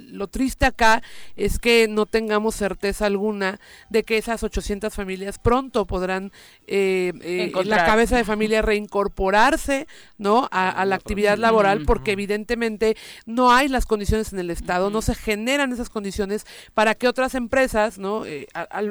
lo 0.08 0.28
triste 0.28 0.66
acá 0.66 1.02
es 1.36 1.60
que 1.60 1.88
no 1.88 2.06
tengamos 2.06 2.56
certeza 2.56 3.06
alguna 3.06 3.60
de 3.90 4.04
que 4.04 4.18
esas 4.18 4.44
800 4.44 4.94
familias 4.94 5.38
pronto 5.40 5.86
podrán, 5.86 6.32
eh, 6.68 7.14
eh, 7.22 7.52
la 7.66 7.86
cabeza 7.86 8.18
de 8.18 8.24
familia, 8.24 8.62
reincorporarse, 8.62 9.88
¿no? 10.18 10.48
A, 10.52 10.70
a 10.70 10.86
la 10.86 10.96
actividad 10.96 11.38
laboral, 11.38 11.84
porque 11.86 12.12
evidentemente 12.12 12.96
no 13.26 13.52
hay 13.52 13.68
las 13.68 13.86
condiciones 13.86 14.34
en 14.34 14.40
el 14.40 14.50
Estado, 14.50 14.90
no 14.90 15.02
se 15.02 15.16
generan 15.16 15.72
esas 15.72 15.90
condiciones 15.90 16.46
para 16.74 16.96
que 16.96 17.08
otras 17.08 17.36
empresas, 17.36 17.98
¿no? 17.98 18.26
Eh, 18.26 18.48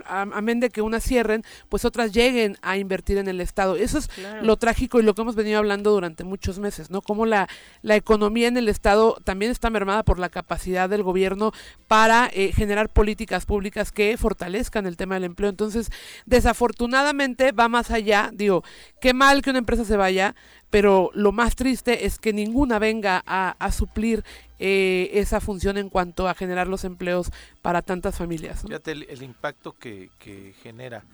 amén 0.09 0.61
de 0.61 0.71
que 0.71 0.83
unas 0.83 1.05
cierren, 1.05 1.43
pues 1.69 1.85
otras 1.85 2.13
lleguen 2.13 2.57
a 2.63 2.77
invertir 2.77 3.19
en 3.19 3.29
el 3.29 3.41
Estado. 3.41 3.77
Eso 3.77 3.99
es 3.99 4.09
Claro. 4.09 4.43
lo 4.45 4.57
trágico 4.57 4.99
y 4.99 5.03
lo 5.03 5.15
que 5.15 5.23
hemos 5.23 5.35
venido 5.35 5.59
hablando 5.59 5.91
durante 5.91 6.25
muchos 6.25 6.59
meses, 6.59 6.91
¿no? 6.91 7.03
Cómo 7.03 7.27
la, 7.27 7.49
la 7.83 7.97
economía 7.97 8.49
en 8.49 8.57
el 8.57 8.69
Estado 8.69 9.17
también 9.25 9.51
está 9.51 9.69
mermada 9.71 10.03
por 10.05 10.19
la 10.19 10.29
capacidad 10.29 10.89
del 10.89 11.03
gobierno 11.07 11.53
para 11.89 12.29
eh, 12.33 12.53
generar 12.53 12.91
políticas 12.91 13.47
públicas 13.47 13.93
que 13.93 14.17
fortalezcan 14.19 14.87
el 14.87 14.99
tema 14.99 15.15
del 15.15 15.25
empleo. 15.25 15.49
Entonces, 15.49 15.91
desafortunadamente 16.27 17.53
va 17.53 17.69
más 17.69 17.91
allá, 17.91 18.31
digo, 18.35 18.63
qué 19.01 19.15
mal 19.15 19.41
que 19.41 19.51
una 19.51 19.61
empresa 19.61 19.87
se 19.87 19.97
vaya, 19.97 20.35
pero 20.69 21.11
lo 21.15 21.33
más 21.33 21.57
triste 21.57 22.05
es 22.05 22.19
que 22.19 22.35
ninguna 22.35 22.79
venga 22.79 23.23
a, 23.27 23.57
a 23.59 23.73
suplir 23.73 24.25
eh, 24.59 25.11
esa 25.15 25.41
función 25.41 25.79
en 25.79 25.89
cuanto 25.89 26.29
a 26.29 26.35
generar 26.35 26.67
los 26.67 26.85
empleos 26.85 27.31
para 27.63 27.81
tantas 27.81 28.17
familias. 28.17 28.63
¿no? 28.63 28.69
Fíjate 28.69 28.93
el, 28.93 29.07
el 29.09 29.23
impacto 29.23 29.73
que, 29.73 30.11
que 30.19 30.55
genera. 30.63 31.05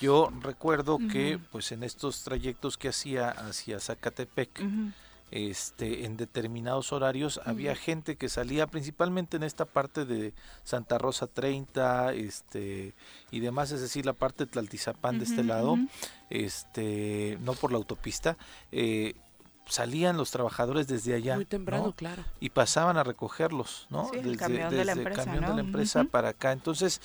Yo 0.00 0.32
recuerdo 0.42 0.98
que 1.10 1.40
pues 1.50 1.72
en 1.72 1.82
estos 1.82 2.22
trayectos 2.22 2.78
que 2.78 2.88
hacía 2.88 3.30
hacia 3.30 3.80
Zacatepec. 3.80 4.62
Este, 5.30 6.04
en 6.04 6.16
determinados 6.16 6.92
horarios 6.92 7.40
había 7.44 7.74
gente 7.74 8.16
que 8.16 8.28
salía 8.28 8.66
principalmente 8.66 9.36
en 9.36 9.42
esta 9.42 9.64
parte 9.64 10.04
de 10.04 10.32
Santa 10.64 10.98
Rosa 10.98 11.26
30 11.26 12.14
este, 12.14 12.94
y 13.30 13.40
demás, 13.40 13.70
es 13.70 13.80
decir, 13.80 14.06
la 14.06 14.14
parte 14.14 14.44
de 14.44 14.50
Tlaltizapán 14.50 15.18
de 15.18 15.24
este 15.24 15.44
lado, 15.44 15.76
este, 16.30 17.38
no 17.40 17.54
por 17.54 17.72
la 17.72 17.78
autopista, 17.78 18.36
eh, 18.72 19.14
salían 19.66 20.16
los 20.16 20.30
trabajadores 20.30 20.88
desde 20.88 21.14
allá. 21.14 21.36
Muy 21.36 21.44
temprano, 21.44 21.86
¿no? 21.86 21.92
claro. 21.92 22.24
y 22.40 22.50
pasaban 22.50 22.96
a 22.96 23.04
recogerlos, 23.04 23.86
¿no? 23.90 24.08
Sí, 24.10 24.18
el 24.18 24.36
camión 24.36 24.70
de 24.70 24.84
la 24.84 24.92
empresa, 25.60 26.04
para 26.04 26.30
acá. 26.30 26.52
Entonces, 26.52 27.00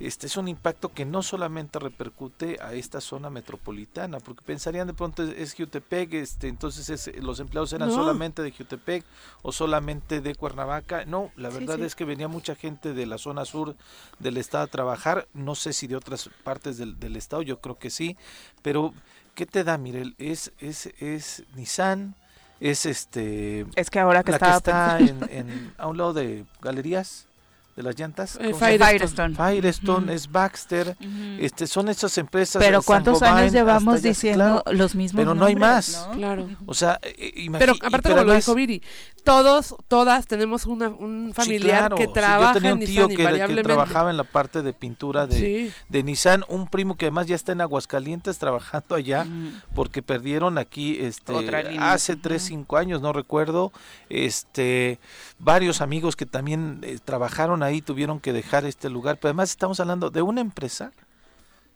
este 0.00 0.26
es 0.26 0.36
un 0.36 0.48
impacto 0.48 0.88
que 0.92 1.04
no 1.04 1.22
solamente 1.22 1.78
repercute 1.78 2.58
a 2.62 2.72
esta 2.72 3.00
zona 3.00 3.28
metropolitana, 3.30 4.18
porque 4.18 4.42
pensarían 4.44 4.86
de 4.86 4.94
pronto 4.94 5.22
es, 5.22 5.30
es 5.36 5.54
Jutepec, 5.54 6.14
este, 6.14 6.48
entonces 6.48 6.88
es- 6.90 7.22
los 7.22 7.38
empleados 7.38 7.72
eran 7.72 7.88
No. 7.90 7.94
solamente 7.94 8.42
de 8.42 8.50
Jutepec 8.50 9.04
o 9.42 9.52
solamente 9.52 10.20
de 10.20 10.34
Cuernavaca. 10.34 11.04
No, 11.04 11.30
la 11.36 11.50
verdad 11.50 11.76
sí. 11.76 11.82
es 11.82 11.94
que 11.94 12.04
venía 12.04 12.28
mucha 12.28 12.54
gente 12.54 12.94
de 12.94 13.06
la 13.06 13.18
zona 13.18 13.44
sur 13.44 13.76
del 14.18 14.36
estado 14.38 14.64
a 14.64 14.68
trabajar, 14.68 15.28
no 15.34 15.54
sé 15.54 15.72
si 15.72 15.86
de 15.86 15.96
otras 15.96 16.30
partes 16.44 16.78
del, 16.78 16.98
del 16.98 17.16
estado, 17.16 17.42
yo 17.42 17.60
creo 17.60 17.78
que 17.78 17.90
sí, 17.90 18.16
pero 18.62 18.94
¿qué 19.34 19.46
te 19.46 19.64
da, 19.64 19.76
Mirel? 19.78 20.14
Es, 20.18 20.52
es, 20.58 20.86
es 20.98 21.44
Nissan, 21.56 22.14
es 22.58 22.84
este 22.86 23.66
Es 23.76 23.88
que 23.90 23.98
ahora 24.00 24.22
que 24.22 24.32
la 24.32 24.38
que 24.38 24.44
estaba 24.50 24.98
está 24.98 24.98
en- 25.32 25.74
a 25.78 25.86
un 25.86 25.96
lado 25.96 26.12
de 26.12 26.44
galerías 26.60 27.26
de 27.80 27.84
las 27.84 27.98
llantas. 27.98 28.38
Eh. 28.40 28.52
Firestone. 28.54 29.34
Firestone, 29.34 30.14
es 30.14 30.30
Baxter, 30.30 30.96
este 31.38 31.66
son 31.66 31.88
esas 31.88 32.16
empresas. 32.18 32.62
Pero 32.62 32.78
eh, 32.80 32.82
¿cuántos 32.84 33.22
años 33.22 33.52
llevamos 33.52 34.02
diciendo 34.02 34.62
claro. 34.64 34.78
los 34.78 34.94
mismos 34.94 35.20
pero 35.20 35.34
no 35.34 35.46
hay 35.46 35.56
más. 35.56 36.06
¿no? 36.10 36.16
Claro. 36.16 36.48
O 36.66 36.74
sea, 36.74 36.98
eh, 37.02 37.32
imagi- 37.36 37.58
Pero 37.58 37.72
aparte, 37.72 38.00
pero 38.02 38.14
como 38.16 38.24
lo 38.26 38.34
dijo 38.34 38.54
Viri, 38.54 38.82
todos, 39.24 39.74
todas 39.88 40.26
tenemos 40.26 40.66
una, 40.66 40.88
un 40.88 41.28
sí, 41.28 41.34
familiar 41.34 41.78
claro, 41.78 41.96
que 41.96 42.06
sí, 42.06 42.12
trabaja 42.12 42.54
yo 42.54 42.60
tenía 42.60 42.70
en 42.70 42.78
un 42.78 42.84
tío 42.84 43.08
Nissan 43.08 43.46
que, 43.48 43.54
que 43.54 43.62
trabajaba 43.62 44.10
en 44.10 44.16
la 44.16 44.24
parte 44.24 44.62
de 44.62 44.72
pintura 44.72 45.26
de, 45.26 45.36
Sí. 45.38 45.72
de 45.88 46.02
Nissan, 46.02 46.44
un 46.48 46.66
primo 46.68 46.96
que 46.96 47.06
además 47.06 47.26
ya 47.26 47.36
está 47.36 47.52
en 47.52 47.60
Aguascalientes 47.60 48.38
trabajando 48.38 48.94
allá 48.94 49.26
porque 49.74 50.02
perdieron 50.02 50.58
aquí 50.58 50.98
este 51.00 51.32
hace 51.78 52.16
tres 52.16 52.42
cinco 52.42 52.76
años 52.76 53.00
no 53.02 53.12
recuerdo 53.12 53.72
este 54.08 54.98
varios 55.38 55.80
amigos 55.80 56.16
que 56.16 56.26
también 56.26 56.80
eh, 56.82 56.98
trabajaron 57.04 57.62
ahí 57.62 57.69
tuvieron 57.80 58.20
que 58.20 58.32
dejar 58.32 58.64
este 58.64 58.90
lugar. 58.90 59.18
Pero 59.18 59.30
además 59.30 59.50
estamos 59.50 59.80
hablando 59.80 60.10
de 60.10 60.22
una 60.22 60.40
empresa 60.40 60.92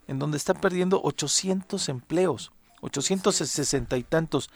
en 0.08 0.18
donde 0.18 0.36
está 0.36 0.54
perdiendo 0.54 1.00
800 1.02 1.88
empleos 1.88 2.52
860 2.84 3.96
y 3.96 4.02
tantos. 4.02 4.50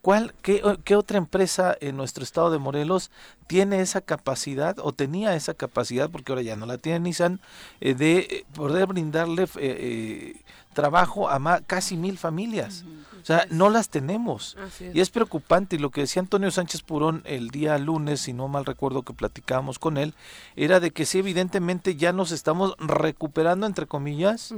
¿Cuál, 0.00 0.34
qué, 0.42 0.62
qué 0.84 0.96
otra 0.96 1.16
empresa 1.16 1.76
en 1.80 1.96
nuestro 1.96 2.24
estado 2.24 2.50
de 2.50 2.58
Morelos 2.58 3.10
tiene 3.46 3.80
esa 3.80 4.00
capacidad 4.02 4.78
o 4.78 4.92
tenía 4.92 5.34
esa 5.34 5.54
capacidad, 5.54 6.10
porque 6.10 6.32
ahora 6.32 6.42
ya 6.42 6.56
no 6.56 6.66
la 6.66 6.78
tiene 6.78 7.00
Nissan, 7.00 7.40
eh, 7.80 7.94
de 7.94 8.18
eh, 8.18 8.46
poder 8.54 8.86
brindarle 8.86 9.44
eh, 9.44 9.48
eh, 9.56 10.40
trabajo 10.74 11.30
a 11.30 11.60
casi 11.62 11.96
mil 11.96 12.18
familias? 12.18 12.84
O 13.24 13.26
sea, 13.26 13.46
no 13.48 13.70
las 13.70 13.88
tenemos. 13.88 14.54
Y 14.92 15.00
es 15.00 15.08
preocupante, 15.08 15.76
y 15.76 15.78
lo 15.78 15.88
que 15.90 16.02
decía 16.02 16.20
Antonio 16.20 16.50
Sánchez 16.50 16.82
Purón 16.82 17.22
el 17.24 17.48
día 17.48 17.78
lunes, 17.78 18.20
si 18.20 18.34
no 18.34 18.48
mal 18.48 18.66
recuerdo 18.66 19.02
que 19.02 19.14
platicábamos 19.14 19.78
con 19.78 19.96
él, 19.96 20.12
era 20.56 20.78
de 20.78 20.90
que 20.90 21.06
sí, 21.06 21.20
evidentemente 21.20 21.96
ya 21.96 22.12
nos 22.12 22.32
estamos 22.32 22.74
recuperando, 22.78 23.66
entre 23.66 23.86
comillas. 23.86 24.52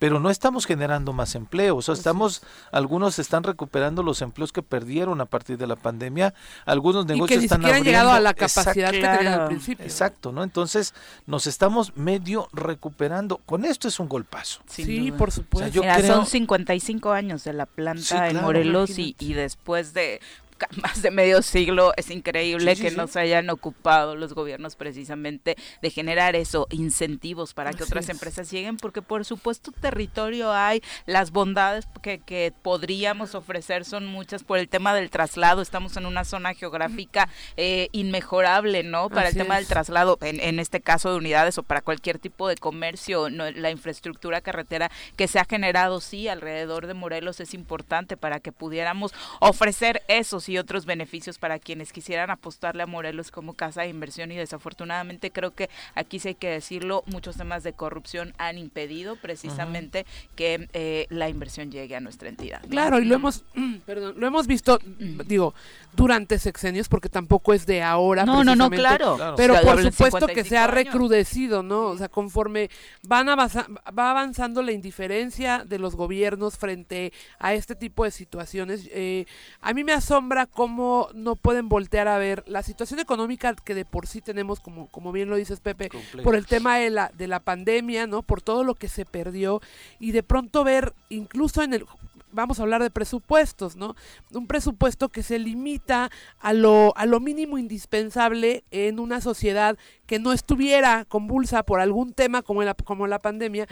Pero 0.00 0.18
no 0.18 0.30
estamos 0.30 0.66
generando 0.66 1.12
más 1.12 1.34
empleo. 1.36 1.76
O 1.76 1.82
sea, 1.82 1.94
estamos, 1.94 2.42
algunos 2.72 3.20
están 3.20 3.44
recuperando 3.44 4.02
los 4.02 4.22
empleos 4.22 4.50
que 4.50 4.62
perdieron 4.62 5.20
a 5.20 5.26
partir 5.26 5.58
de 5.58 5.66
la 5.68 5.76
pandemia, 5.76 6.34
algunos 6.64 7.04
Y 7.04 7.08
que 7.08 7.12
negocios 7.14 7.38
ni 7.38 7.44
están 7.44 7.64
han 7.66 7.84
llegado 7.84 8.08
a 8.08 8.16
abriendo. 8.16 8.24
la 8.24 8.34
capacidad 8.34 8.90
que 8.90 9.00
tenían 9.02 9.26
al 9.40 9.46
principio. 9.46 9.84
Exacto, 9.84 10.32
¿no? 10.32 10.42
Entonces 10.42 10.94
nos 11.26 11.46
estamos 11.46 11.96
medio 11.96 12.48
recuperando. 12.52 13.36
Con 13.44 13.64
esto 13.64 13.86
es 13.88 14.00
un 14.00 14.08
golpazo. 14.08 14.62
Sin 14.66 14.86
sí, 14.86 15.08
duda. 15.10 15.18
por 15.18 15.30
supuesto. 15.32 15.70
yo 15.70 15.82
Mira, 15.82 15.96
creo- 15.98 16.16
son 16.16 16.26
55 16.26 17.12
años 17.12 17.44
de 17.44 17.52
la 17.52 17.66
planta 17.66 18.02
Sí, 18.02 18.14
en 18.16 18.30
claro, 18.30 18.40
Morelos 18.46 18.98
y, 18.98 19.14
y 19.18 19.34
después 19.34 19.92
de 19.92 20.20
más 20.82 21.02
de 21.02 21.10
medio 21.10 21.42
siglo 21.42 21.92
es 21.96 22.10
increíble 22.10 22.74
Sí, 22.74 22.76
que 22.76 22.90
sí. 22.90 22.96
no 22.96 23.06
se 23.06 23.20
hayan 23.20 23.50
ocupado 23.50 24.16
los 24.16 24.34
gobiernos 24.34 24.76
precisamente 24.76 25.56
de 25.82 25.90
generar 25.90 26.36
eso, 26.36 26.66
incentivos 26.70 27.54
para 27.54 27.74
que 27.74 27.84
otras 27.84 28.08
es. 28.08 28.10
empresas 28.10 28.50
lleguen, 28.50 28.78
porque 28.78 29.02
por 29.02 29.24
supuesto 29.24 29.72
territorio 29.72 30.52
hay, 30.52 30.82
las 31.06 31.30
bondades 31.30 31.86
que, 32.02 32.18
que 32.20 32.52
podríamos 32.62 33.34
ofrecer 33.34 33.84
son 33.84 34.06
muchas 34.06 34.44
por 34.44 34.58
el 34.58 34.68
tema 34.68 34.94
del 34.94 35.10
traslado, 35.10 35.62
estamos 35.62 35.96
en 35.96 36.06
una 36.06 36.24
zona 36.24 36.54
geográfica 36.54 37.28
eh, 37.56 37.88
inmejorable, 37.92 38.82
¿no? 38.82 39.10
Para 39.10 39.28
Así 39.28 39.30
el 39.30 39.36
tema 39.36 39.56
es. 39.56 39.58
del 39.58 39.66
traslado, 39.68 40.18
en, 40.22 40.40
en 40.40 40.58
este 40.58 40.80
caso 40.80 41.10
de 41.10 41.16
unidades 41.18 41.56
o 41.58 41.62
para 41.62 41.80
cualquier 41.82 42.18
tipo 42.18 42.48
de 42.48 42.56
comercio, 42.56 43.30
¿no? 43.30 43.50
la 43.50 43.70
infraestructura 43.70 44.40
carretera 44.40 44.90
que 45.16 45.28
se 45.28 45.38
ha 45.38 45.44
generado, 45.44 46.00
sí, 46.00 46.28
alrededor 46.28 46.86
de 46.86 46.94
Morelos 46.94 47.40
es 47.40 47.54
importante 47.54 48.16
para 48.16 48.40
que 48.40 48.52
pudiéramos 48.52 49.12
ofrecer 49.40 50.02
esos 50.08 50.48
y 50.50 50.58
otros 50.58 50.84
beneficios 50.86 51.38
para 51.38 51.58
quienes 51.58 51.92
quisieran 51.92 52.30
apostarle 52.30 52.82
a 52.82 52.86
Morelos 52.86 53.30
como 53.30 53.54
casa 53.54 53.82
de 53.82 53.88
inversión 53.88 54.32
y 54.32 54.36
desafortunadamente 54.36 55.30
creo 55.30 55.52
que 55.54 55.70
aquí 55.94 56.18
sí 56.18 56.28
hay 56.28 56.34
que 56.34 56.48
decirlo, 56.48 57.02
muchos 57.06 57.36
temas 57.36 57.62
de 57.62 57.72
corrupción 57.72 58.34
han 58.38 58.58
impedido 58.58 59.16
precisamente 59.16 60.04
que 60.36 60.68
eh, 60.72 61.06
la 61.10 61.28
inversión 61.28 61.70
llegue 61.70 61.96
a 61.96 62.00
nuestra 62.00 62.28
entidad. 62.28 62.62
¿no? 62.62 62.68
Claro, 62.68 62.98
y 62.98 63.04
lo 63.04 63.14
hemos, 63.14 63.44
perdón, 63.86 64.14
lo 64.18 64.26
hemos 64.26 64.46
visto, 64.46 64.78
Mm. 64.84 65.20
digo, 65.26 65.54
durante 65.94 66.38
sexenios, 66.38 66.88
porque 66.88 67.08
tampoco 67.08 67.52
es 67.54 67.66
de 67.66 67.82
ahora. 67.82 68.24
No, 68.24 68.44
no, 68.44 68.56
no, 68.56 68.70
claro. 68.70 69.16
Claro. 69.16 69.36
Pero 69.36 69.60
por 69.62 69.82
supuesto 69.82 70.26
que 70.26 70.44
se 70.44 70.56
ha 70.56 70.66
55 70.66 70.68
años. 70.68 70.74
recrudecido, 70.74 71.62
¿no? 71.62 71.82
O 71.86 71.96
sea, 71.96 72.08
conforme 72.08 72.70
van 73.02 73.28
va 73.28 74.10
avanzando 74.10 74.62
la 74.62 74.72
indiferencia 74.72 75.64
de 75.64 75.78
los 75.78 75.94
gobiernos 75.94 76.58
frente 76.58 77.12
a 77.38 77.54
este 77.54 77.74
tipo 77.74 78.04
de 78.04 78.10
situaciones, 78.10 78.88
eh, 78.92 79.26
a 79.60 79.72
mí 79.72 79.84
me 79.84 79.92
asombra 79.92 80.39
cómo 80.46 81.08
no 81.14 81.36
pueden 81.36 81.68
voltear 81.68 82.08
a 82.08 82.18
ver 82.18 82.44
la 82.46 82.62
situación 82.62 83.00
económica 83.00 83.54
que 83.54 83.74
de 83.74 83.84
por 83.84 84.06
sí 84.06 84.20
tenemos, 84.20 84.60
como, 84.60 84.88
como 84.88 85.12
bien 85.12 85.30
lo 85.30 85.36
dices 85.36 85.60
Pepe, 85.60 85.90
por 86.22 86.34
el 86.34 86.46
tema 86.46 86.78
de 86.78 86.90
la, 86.90 87.10
de 87.16 87.28
la 87.28 87.40
pandemia, 87.40 88.06
¿no? 88.06 88.22
Por 88.22 88.42
todo 88.42 88.64
lo 88.64 88.74
que 88.74 88.88
se 88.88 89.04
perdió 89.04 89.60
y 89.98 90.12
de 90.12 90.22
pronto 90.22 90.64
ver 90.64 90.94
incluso 91.08 91.62
en 91.62 91.74
el 91.74 91.86
vamos 92.32 92.58
a 92.58 92.62
hablar 92.62 92.82
de 92.82 92.90
presupuestos, 92.90 93.76
¿no? 93.76 93.96
Un 94.32 94.46
presupuesto 94.46 95.08
que 95.08 95.22
se 95.22 95.38
limita 95.38 96.10
a 96.40 96.52
lo, 96.52 96.92
a 96.96 97.06
lo 97.06 97.20
mínimo 97.20 97.58
indispensable 97.58 98.64
en 98.70 98.98
una 98.98 99.20
sociedad 99.20 99.76
que 100.06 100.18
no 100.18 100.32
estuviera 100.32 101.04
convulsa 101.04 101.62
por 101.62 101.80
algún 101.80 102.12
tema 102.12 102.42
como 102.42 102.62
la, 102.62 102.74
como 102.74 103.06
la 103.06 103.18
pandemia. 103.18 103.66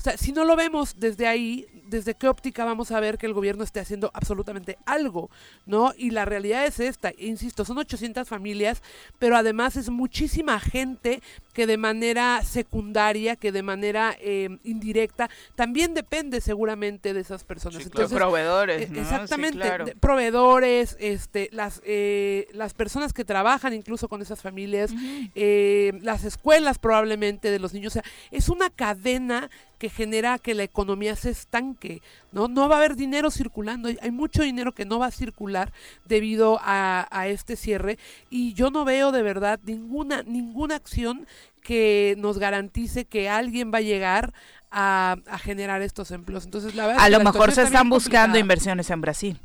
O 0.00 0.02
sea, 0.02 0.16
si 0.16 0.32
no 0.32 0.46
lo 0.46 0.56
vemos 0.56 0.94
desde 0.98 1.26
ahí, 1.26 1.66
desde 1.86 2.14
qué 2.14 2.26
óptica 2.26 2.64
vamos 2.64 2.90
a 2.90 3.00
ver 3.00 3.18
que 3.18 3.26
el 3.26 3.34
gobierno 3.34 3.64
esté 3.64 3.80
haciendo 3.80 4.10
absolutamente 4.14 4.78
algo, 4.86 5.28
¿no? 5.66 5.92
Y 5.94 6.08
la 6.08 6.24
realidad 6.24 6.64
es 6.64 6.80
esta, 6.80 7.12
insisto, 7.18 7.66
son 7.66 7.76
800 7.76 8.26
familias, 8.26 8.82
pero 9.18 9.36
además 9.36 9.76
es 9.76 9.90
muchísima 9.90 10.58
gente 10.58 11.20
que 11.52 11.66
de 11.66 11.76
manera 11.76 12.42
secundaria, 12.44 13.36
que 13.36 13.52
de 13.52 13.62
manera 13.62 14.16
eh, 14.20 14.58
indirecta, 14.64 15.28
también 15.54 15.92
depende 15.92 16.40
seguramente 16.40 17.12
de 17.12 17.20
esas 17.20 17.44
personas. 17.44 17.82
Entonces, 17.82 18.16
proveedores, 18.16 18.90
eh, 18.90 19.00
Exactamente, 19.00 19.96
proveedores, 20.00 20.96
este, 20.98 21.50
las, 21.52 21.82
eh, 21.84 22.48
las 22.54 22.72
personas 22.72 23.12
que 23.12 23.26
trabajan 23.26 23.74
incluso 23.74 24.08
con 24.08 24.22
esas 24.22 24.40
familias, 24.40 24.92
las 25.34 26.24
escuelas 26.24 26.78
probablemente 26.78 27.50
de 27.50 27.58
los 27.58 27.74
niños, 27.74 27.92
o 27.96 28.00
sea, 28.00 28.10
es 28.30 28.48
una 28.48 28.70
cadena 28.70 29.50
que 29.80 29.88
genera 29.88 30.38
que 30.38 30.54
la 30.54 30.62
economía 30.62 31.16
se 31.16 31.30
estanque, 31.30 32.02
¿no? 32.32 32.48
No 32.48 32.68
va 32.68 32.74
a 32.74 32.78
haber 32.78 32.96
dinero 32.96 33.30
circulando, 33.30 33.88
hay, 33.88 34.10
mucho 34.10 34.42
dinero 34.42 34.72
que 34.72 34.84
no 34.84 34.98
va 34.98 35.06
a 35.06 35.10
circular 35.10 35.72
debido 36.04 36.60
a, 36.62 37.08
este 37.28 37.56
cierre 37.56 37.98
y 38.28 38.52
yo 38.52 38.70
no 38.70 38.84
veo 38.84 39.10
de 39.10 39.22
verdad 39.22 39.58
ninguna, 39.64 40.22
ninguna 40.22 40.76
acción 40.76 41.26
que 41.62 42.14
nos 42.18 42.36
garantice 42.38 43.06
que 43.06 43.30
alguien 43.30 43.72
va 43.72 43.78
a 43.78 43.80
llegar 43.80 44.34
a, 44.70 45.16
generar 45.42 45.80
estos 45.80 46.10
empleos. 46.10 46.44
Entonces, 46.44 46.74
la 46.74 46.86
verdad 46.86 47.02
a 47.02 47.08
lo 47.08 47.20
mejor 47.20 47.50
se 47.52 47.62
están 47.62 47.88
buscando 47.88 48.38
inversiones 48.38 48.90
en 48.90 49.00
Brasil. 49.00 49.40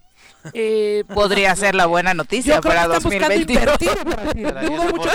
Eh, 0.54 1.06
Podría 1.14 1.56
ser 1.56 1.76
la 1.76 1.86
buena 1.86 2.14
noticia 2.14 2.60
para 2.60 2.88
2022. 2.88 3.78
Dudo 3.80 4.84
mucho. 4.96 5.10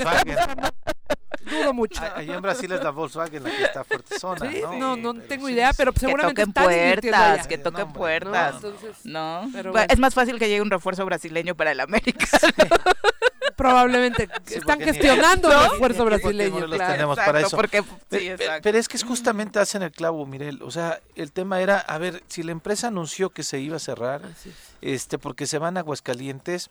Allá 2.14 2.34
en 2.34 2.42
Brasil 2.42 2.70
es 2.72 2.82
la 2.82 2.90
Volkswagen 2.90 3.42
la 3.42 3.50
que 3.50 3.62
está 3.62 3.84
fuerte 3.84 4.18
zona, 4.18 4.50
¿no? 4.50 4.96
No, 4.96 4.96
no 4.96 5.14
tengo 5.22 5.48
idea, 5.48 5.72
pero 5.72 5.92
seguramente 5.98 6.42
que 6.42 6.52
toquen 6.52 6.64
puertas, 7.00 7.46
que 7.46 7.58
toquen 7.58 7.92
puertas. 7.92 8.56
No, 9.04 9.50
es 9.88 9.98
más 9.98 10.14
fácil 10.14 10.38
que 10.38 10.48
llegue 10.48 10.62
un 10.62 10.70
refuerzo 10.70 11.04
brasileño 11.04 11.54
para 11.54 11.72
el 11.72 11.80
América. 11.80 12.26
Probablemente 13.56 14.28
están 14.46 14.80
gestionando 14.80 15.52
el 15.52 15.70
refuerzo 15.70 16.04
brasileño. 16.06 16.66
Claro. 16.66 16.92
tenemos 16.92 17.16
para 17.18 17.40
eso. 17.40 17.58
pero, 18.08 18.78
es 18.78 18.88
que 18.88 18.96
es 18.96 19.04
justamente 19.04 19.58
hacen 19.58 19.82
el 19.82 19.92
clavo, 19.92 20.24
Mirel. 20.24 20.62
O 20.62 20.70
sea, 20.70 21.00
el 21.14 21.30
tema 21.32 21.60
era, 21.60 21.78
a 21.78 21.98
ver, 21.98 22.22
si 22.28 22.42
la 22.42 22.52
empresa 22.52 22.88
anunció 22.88 23.30
que 23.30 23.42
se 23.42 23.60
iba 23.60 23.76
a 23.76 23.80
cerrar, 23.80 24.22
este, 24.80 25.18
porque 25.18 25.46
se 25.46 25.58
van 25.58 25.76
a 25.76 25.80
Aguascalientes, 25.80 26.70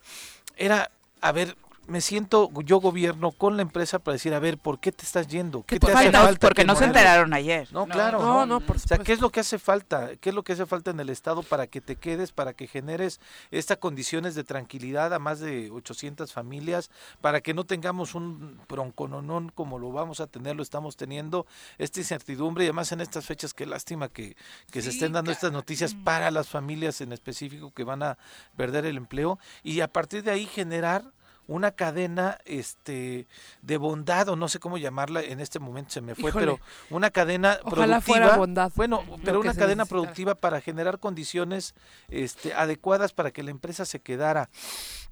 era, 0.57 0.89
a 1.21 1.31
ver, 1.31 1.55
me 1.89 2.01
siento 2.01 2.51
yo 2.63 2.79
gobierno 2.79 3.31
con 3.31 3.57
la 3.57 3.63
empresa 3.63 3.99
para 3.99 4.13
decir, 4.13 4.33
a 4.33 4.39
ver, 4.39 4.57
¿por 4.57 4.79
qué 4.79 4.91
te 4.91 5.03
estás 5.03 5.27
yendo? 5.27 5.63
¿Qué, 5.63 5.79
te 5.79 5.91
hace 5.91 6.11
falta? 6.11 6.39
Porque 6.39 6.63
no 6.63 6.75
se 6.75 6.85
enteraron 6.85 7.33
ayer. 7.33 7.67
No, 7.71 7.87
claro. 7.87 8.19
No, 8.19 8.45
no, 8.45 8.59
por 8.59 8.77
O 8.77 8.79
sea, 8.79 8.99
¿qué 8.99 9.11
es 9.11 9.19
lo 9.19 9.31
que 9.31 9.39
hace 9.39 9.59
falta? 9.59 10.11
¿Qué 10.21 10.29
es 10.29 10.35
lo 10.35 10.43
que 10.43 10.53
hace 10.53 10.65
falta 10.65 10.91
en 10.91 10.99
el 10.99 11.09
Estado 11.09 11.43
para 11.43 11.67
que 11.67 11.81
te 11.81 11.95
quedes, 11.95 12.31
para 12.31 12.53
que 12.53 12.67
generes 12.67 13.19
estas 13.51 13.77
condiciones 13.77 14.35
de 14.35 14.43
tranquilidad 14.43 15.13
a 15.13 15.19
más 15.19 15.39
de 15.39 15.71
800 15.71 16.31
familias, 16.31 16.91
para 17.21 17.41
que 17.41 17.53
no 17.53 17.65
tengamos 17.65 18.15
un 18.15 18.59
broncononón 18.69 19.49
como 19.49 19.79
lo 19.79 19.91
vamos 19.91 20.19
a 20.19 20.27
tener, 20.27 20.55
lo 20.55 20.63
estamos 20.63 20.95
teniendo, 20.95 21.47
esta 21.77 21.99
incertidumbre 21.99 22.65
y 22.65 22.67
además 22.67 22.91
en 22.91 23.01
estas 23.01 23.25
fechas, 23.25 23.53
qué 23.53 23.65
lástima 23.65 24.09
que, 24.09 24.35
que 24.71 24.81
se 24.81 24.89
estén 24.89 25.13
dando 25.13 25.31
estas 25.31 25.51
noticias 25.51 25.95
para 25.95 26.29
las 26.29 26.49
familias 26.49 27.01
en 27.01 27.11
específico 27.13 27.71
que 27.71 27.83
van 27.83 28.03
a 28.03 28.17
perder 28.55 28.85
el 28.85 28.97
empleo 28.97 29.39
y 29.63 29.81
a 29.81 29.87
partir 29.87 30.23
de 30.23 30.31
ahí 30.31 30.45
generar 30.45 31.03
una 31.49 31.71
cadena 31.71 32.37
este 32.45 33.27
de 33.63 33.77
bondad 33.77 34.29
o 34.29 34.35
no 34.35 34.47
sé 34.47 34.59
cómo 34.59 34.77
llamarla 34.77 35.21
en 35.21 35.39
este 35.39 35.57
momento 35.57 35.91
se 35.91 36.01
me 36.01 36.13
fue 36.13 36.31
pero 36.31 36.59
una 36.91 37.09
cadena 37.09 37.57
productiva 37.67 38.37
bondad, 38.37 38.71
bueno 38.75 39.03
pero 39.25 39.39
una 39.39 39.55
cadena 39.55 39.85
productiva 39.85 40.35
para 40.35 40.61
generar 40.61 40.99
condiciones 40.99 41.73
este 42.07 42.53
adecuadas 42.53 43.13
para 43.13 43.31
que 43.31 43.41
la 43.41 43.51
empresa 43.51 43.85
se 43.85 43.99
quedara. 43.99 44.49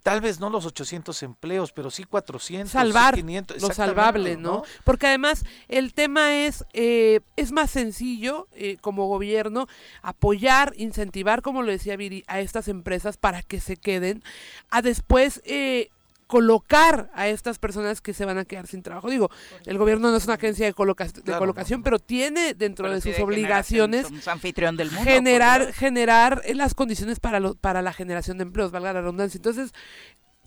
Tal 0.04 0.22
vez 0.22 0.40
no 0.40 0.50
los 0.52 0.66
800 0.66 1.24
empleos 1.24 1.72
pero 1.72 1.90
sí 1.90 2.04
400 2.04 2.72
salvar 2.72 3.16
500 3.16 3.62
lo 3.62 3.74
salvable 3.74 4.38
¿no? 4.38 4.64
porque 4.84 5.08
además 5.08 5.44
el 5.68 5.94
tema 5.94 6.46
es 6.46 6.66
eh, 6.74 7.22
es 7.36 7.52
más 7.52 7.72
sencillo 7.72 8.48
eh, 8.54 8.78
como 8.80 9.08
gobierno 9.08 9.68
apoyar 10.04 10.74
incentivar 10.78 11.42
como 11.42 11.64
lo 11.64 11.72
decía 11.72 11.98
Viri 11.98 12.24
a 12.28 12.40
estas 12.40 12.68
empresas 12.68 13.18
para 13.18 13.42
que 13.42 13.60
se 13.60 13.76
queden 13.76 14.24
a 14.70 14.82
después 14.84 15.42
eh, 15.46 15.90
colocar 16.28 17.10
a 17.14 17.28
estas 17.28 17.58
personas 17.58 18.02
que 18.02 18.14
se 18.14 18.26
van 18.26 18.38
a 18.38 18.46
quedar 18.46 18.68
sin 18.68 18.84
trabajo. 18.84 19.10
Digo, 19.10 19.30
el 19.66 19.78
gobierno 19.78 20.12
no 20.12 20.18
es 20.18 20.26
una 20.26 20.36
agencia 20.36 20.66
de, 20.66 20.72
de 20.72 21.38
colocación, 21.38 21.84
pero 21.84 22.00
tiene 22.00 22.54
dentro 22.54 22.92
de 22.92 23.02
sus 23.02 23.18
obligaciones 23.20 24.06
anfitrión 24.28 24.76
del 24.78 24.92
mundo, 24.92 25.04
generar 25.04 25.74
generar 25.74 26.44
las 26.54 26.74
condiciones 26.74 27.20
para 27.20 27.40
para 27.54 27.82
la 27.82 27.94
generación 27.94 28.38
de 28.38 28.44
empleos, 28.44 28.72
valga 28.72 28.94
la 28.94 29.02
redundancia. 29.02 29.38
Entonces, 29.38 29.74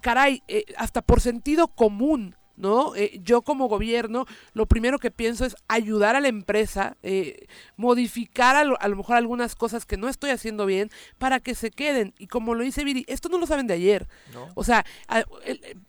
caray, 0.00 0.42
eh, 0.48 0.64
hasta 0.76 1.02
por 1.02 1.20
sentido 1.20 1.68
común 1.68 2.36
¿no? 2.56 2.94
Eh, 2.94 3.20
yo 3.22 3.42
como 3.42 3.68
gobierno 3.68 4.26
lo 4.52 4.66
primero 4.66 4.98
que 4.98 5.10
pienso 5.10 5.44
es 5.44 5.56
ayudar 5.68 6.16
a 6.16 6.20
la 6.20 6.28
empresa, 6.28 6.96
eh, 7.02 7.46
modificar 7.76 8.56
a 8.56 8.64
lo, 8.64 8.96
mejor 8.96 9.16
algunas 9.16 9.54
cosas 9.54 9.86
que 9.86 9.96
no 9.96 10.08
estoy 10.08 10.30
haciendo 10.30 10.66
bien 10.66 10.90
para 11.18 11.40
que 11.40 11.54
se 11.54 11.70
queden. 11.70 12.14
Y 12.18 12.26
como 12.26 12.54
lo 12.54 12.62
dice 12.62 12.84
Viri, 12.84 13.04
esto 13.08 13.28
no 13.28 13.38
lo 13.38 13.46
saben 13.46 13.66
de 13.66 13.74
ayer. 13.74 14.08
O 14.54 14.64
sea, 14.64 14.84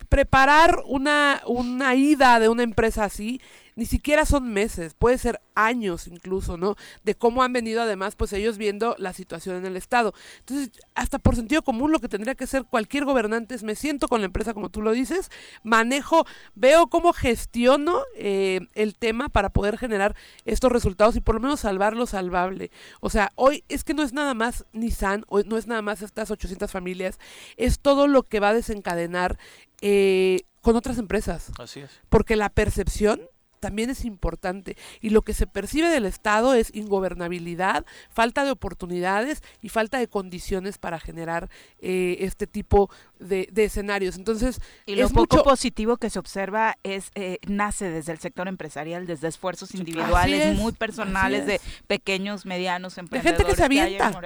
preparar 0.09 0.83
una, 0.85 1.41
una 1.45 1.95
ida 1.95 2.39
de 2.39 2.49
una 2.49 2.63
empresa 2.63 3.03
así 3.03 3.41
ni 3.75 3.85
siquiera 3.85 4.25
son 4.25 4.51
meses, 4.53 4.93
puede 4.93 5.17
ser 5.17 5.41
años 5.55 6.07
incluso, 6.07 6.57
¿no? 6.57 6.75
De 7.03 7.15
cómo 7.15 7.43
han 7.43 7.53
venido 7.53 7.81
además, 7.81 8.15
pues 8.15 8.33
ellos 8.33 8.57
viendo 8.57 8.95
la 8.97 9.13
situación 9.13 9.57
en 9.57 9.65
el 9.65 9.77
Estado. 9.77 10.13
Entonces, 10.39 10.71
hasta 10.95 11.19
por 11.19 11.35
sentido 11.35 11.61
común, 11.61 11.91
lo 11.91 11.99
que 11.99 12.09
tendría 12.09 12.35
que 12.35 12.47
ser 12.47 12.65
cualquier 12.65 13.05
gobernante 13.05 13.55
es, 13.55 13.63
me 13.63 13.75
siento 13.75 14.07
con 14.07 14.21
la 14.21 14.25
empresa, 14.25 14.53
como 14.53 14.69
tú 14.69 14.81
lo 14.81 14.91
dices, 14.91 15.29
manejo, 15.63 16.25
veo 16.55 16.87
cómo 16.87 17.13
gestiono 17.13 18.01
eh, 18.15 18.61
el 18.73 18.95
tema 18.95 19.29
para 19.29 19.49
poder 19.49 19.77
generar 19.77 20.15
estos 20.45 20.71
resultados 20.71 21.15
y 21.15 21.21
por 21.21 21.35
lo 21.35 21.41
menos 21.41 21.61
salvar 21.61 21.95
lo 21.95 22.05
salvable. 22.05 22.71
O 22.99 23.09
sea, 23.09 23.31
hoy 23.35 23.63
es 23.69 23.83
que 23.83 23.93
no 23.93 24.03
es 24.03 24.13
nada 24.13 24.33
más 24.33 24.65
Nissan, 24.73 25.25
hoy 25.27 25.43
no 25.45 25.57
es 25.57 25.67
nada 25.67 25.81
más 25.81 26.01
estas 26.01 26.31
800 26.31 26.71
familias, 26.71 27.19
es 27.57 27.79
todo 27.79 28.07
lo 28.07 28.23
que 28.23 28.39
va 28.39 28.49
a 28.49 28.53
desencadenar 28.53 29.37
eh, 29.81 30.41
con 30.61 30.75
otras 30.75 30.97
empresas. 30.97 31.51
Así 31.57 31.81
es. 31.81 32.01
Porque 32.09 32.35
la 32.35 32.49
percepción 32.49 33.21
también 33.61 33.89
es 33.89 34.03
importante. 34.03 34.75
Y 34.99 35.11
lo 35.11 35.21
que 35.21 35.33
se 35.33 35.47
percibe 35.47 35.87
del 35.87 36.05
Estado 36.05 36.53
es 36.53 36.75
ingobernabilidad, 36.75 37.85
falta 38.09 38.43
de 38.43 38.51
oportunidades 38.51 39.41
y 39.61 39.69
falta 39.69 39.99
de 39.99 40.09
condiciones 40.09 40.77
para 40.77 40.99
generar 40.99 41.49
eh, 41.79 42.17
este 42.19 42.47
tipo 42.47 42.89
de, 43.21 43.49
escenarios. 43.55 44.17
Entonces, 44.17 44.59
y 44.85 44.95
lo 44.95 45.09
poco 45.09 45.43
positivo 45.43 45.97
que 45.97 46.09
se 46.09 46.19
observa 46.19 46.77
es 46.83 47.11
eh, 47.15 47.37
nace 47.47 47.89
desde 47.89 48.11
el 48.11 48.19
sector 48.19 48.47
empresarial, 48.47 49.07
desde 49.07 49.27
esfuerzos 49.27 49.73
individuales 49.75 50.57
muy 50.57 50.73
personales 50.73 51.45
de 51.45 51.61
pequeños, 51.87 52.45
medianos 52.45 52.97
emprendedores. 52.97 53.37
De 53.37 53.43
gente 53.43 53.51
que 53.51 53.57
se 53.57 53.65
avienta, 53.65 54.21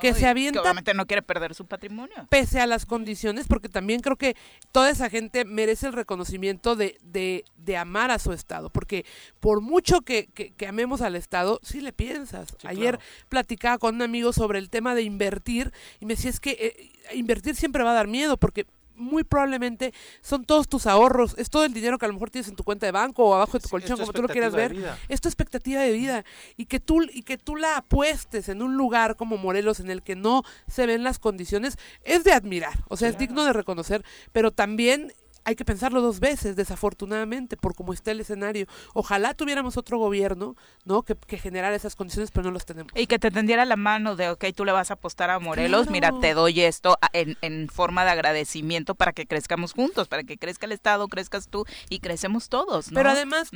que, 0.00 0.14
se 0.14 0.26
avienta, 0.26 0.60
obviamente 0.62 0.94
no 0.94 1.06
quiere 1.06 1.22
perder 1.22 1.54
su 1.54 1.66
patrimonio. 1.66 2.14
Pese 2.30 2.60
a 2.60 2.66
las 2.66 2.86
condiciones, 2.86 3.46
porque 3.46 3.68
también 3.68 4.00
creo 4.00 4.16
que 4.16 4.36
toda 4.72 4.90
esa 4.90 5.10
gente 5.10 5.44
merece 5.44 5.86
el 5.86 5.92
reconocimiento 5.92 6.76
de, 6.76 6.98
de, 7.02 7.44
de 7.56 7.76
amar 7.76 8.10
a 8.10 8.18
su 8.18 8.32
Estado 8.32 8.70
porque 8.78 9.04
por 9.40 9.60
mucho 9.60 10.02
que, 10.02 10.28
que, 10.28 10.66
amemos 10.66 11.00
al 11.00 11.16
Estado, 11.16 11.60
sí 11.62 11.80
le 11.80 11.92
piensas. 11.92 12.48
Ayer 12.64 12.98
platicaba 13.28 13.78
con 13.78 13.96
un 13.96 14.02
amigo 14.02 14.32
sobre 14.32 14.58
el 14.58 14.70
tema 14.70 14.94
de 14.94 15.02
invertir 15.02 15.72
y 16.00 16.06
me 16.06 16.14
decía, 16.14 16.30
es 16.30 16.40
que 16.40 16.50
eh, 16.52 16.92
invertir 17.14 17.56
siempre 17.56 17.82
va 17.82 17.90
a 17.90 17.94
dar 17.94 18.06
miedo 18.06 18.36
porque 18.36 18.66
muy 18.98 19.24
probablemente 19.24 19.94
son 20.20 20.44
todos 20.44 20.68
tus 20.68 20.86
ahorros, 20.86 21.34
es 21.38 21.50
todo 21.50 21.64
el 21.64 21.72
dinero 21.72 21.98
que 21.98 22.04
a 22.04 22.08
lo 22.08 22.14
mejor 22.14 22.30
tienes 22.30 22.48
en 22.48 22.56
tu 22.56 22.64
cuenta 22.64 22.86
de 22.86 22.92
banco 22.92 23.24
o 23.24 23.34
abajo 23.34 23.52
de 23.58 23.62
tu 23.62 23.68
colchón, 23.68 23.98
como 23.98 24.12
tú 24.12 24.22
lo 24.22 24.28
quieras 24.28 24.54
ver. 24.54 24.74
Es 25.08 25.20
tu 25.20 25.28
expectativa 25.28 25.80
de 25.80 25.92
vida. 25.92 26.24
Y 26.56 26.66
que 26.66 26.80
tú 26.80 27.02
y 27.02 27.22
que 27.22 27.38
tú 27.38 27.56
la 27.56 27.76
apuestes 27.76 28.48
en 28.48 28.62
un 28.62 28.76
lugar 28.76 29.16
como 29.16 29.38
Morelos 29.38 29.80
en 29.80 29.90
el 29.90 30.02
que 30.02 30.16
no 30.16 30.42
se 30.66 30.86
ven 30.86 31.04
las 31.04 31.18
condiciones 31.18 31.76
es 32.02 32.24
de 32.24 32.32
admirar, 32.32 32.84
o 32.88 32.96
sea, 32.96 33.08
es 33.08 33.18
digno 33.18 33.44
de 33.44 33.52
reconocer, 33.52 34.04
pero 34.32 34.50
también 34.50 35.12
hay 35.48 35.56
que 35.56 35.64
pensarlo 35.64 36.02
dos 36.02 36.20
veces, 36.20 36.56
desafortunadamente, 36.56 37.56
por 37.56 37.74
cómo 37.74 37.94
está 37.94 38.10
el 38.10 38.20
escenario. 38.20 38.66
Ojalá 38.92 39.32
tuviéramos 39.32 39.78
otro 39.78 39.98
gobierno, 39.98 40.56
¿no? 40.84 41.02
Que, 41.02 41.16
que, 41.16 41.38
generara 41.38 41.74
esas 41.74 41.96
condiciones, 41.96 42.30
pero 42.30 42.44
no 42.44 42.50
los 42.50 42.66
tenemos. 42.66 42.92
Y 42.94 43.06
que 43.06 43.18
te 43.18 43.30
tendiera 43.30 43.64
la 43.64 43.76
mano 43.76 44.14
de, 44.14 44.28
ok, 44.28 44.44
tú 44.54 44.66
le 44.66 44.72
vas 44.72 44.90
a 44.90 44.94
apostar 44.94 45.30
a 45.30 45.38
Morelos, 45.38 45.88
mira, 45.88 46.12
te 46.20 46.34
doy 46.34 46.60
esto 46.60 46.98
en, 47.14 47.38
en, 47.40 47.68
forma 47.68 48.04
de 48.04 48.10
agradecimiento 48.10 48.94
para 48.94 49.14
que 49.14 49.26
crezcamos 49.26 49.72
juntos, 49.72 50.06
para 50.06 50.22
que 50.22 50.36
crezca 50.36 50.66
el 50.66 50.72
Estado, 50.72 51.08
crezcas 51.08 51.48
tú 51.48 51.64
y 51.88 52.00
crecemos 52.00 52.50
todos, 52.50 52.92
¿no? 52.92 52.96
Pero 52.96 53.08
además, 53.08 53.50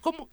¿cómo, 0.00 0.28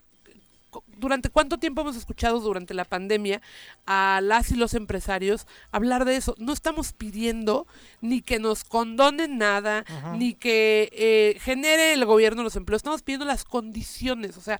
durante 0.98 1.30
cuánto 1.30 1.58
tiempo 1.58 1.82
hemos 1.82 1.96
escuchado 1.96 2.40
durante 2.40 2.74
la 2.74 2.86
pandemia 2.86 3.42
a 3.86 4.20
las 4.22 4.52
y 4.52 4.56
los 4.56 4.74
empresarios 4.74 5.48
hablar 5.72 6.06
de 6.06 6.16
eso. 6.16 6.36
No 6.38 6.54
estamos 6.54 6.94
pidiendo 6.94 7.68
ni 8.02 8.22
que 8.22 8.40
nos 8.40 8.64
condonen 8.64 9.38
nada, 9.38 9.86
ni 10.18 10.34
que 10.34 10.90
eh, 10.94 11.40
genere 11.40 11.94
el 11.94 12.06
gobierno 12.06 12.44
los 12.44 12.56
empleos. 12.56 12.80
Estamos 12.80 13.02
pidiendo 13.04 13.26
las 13.26 13.44
condiciones. 13.44 14.38
O 14.38 14.42
sea, 14.42 14.60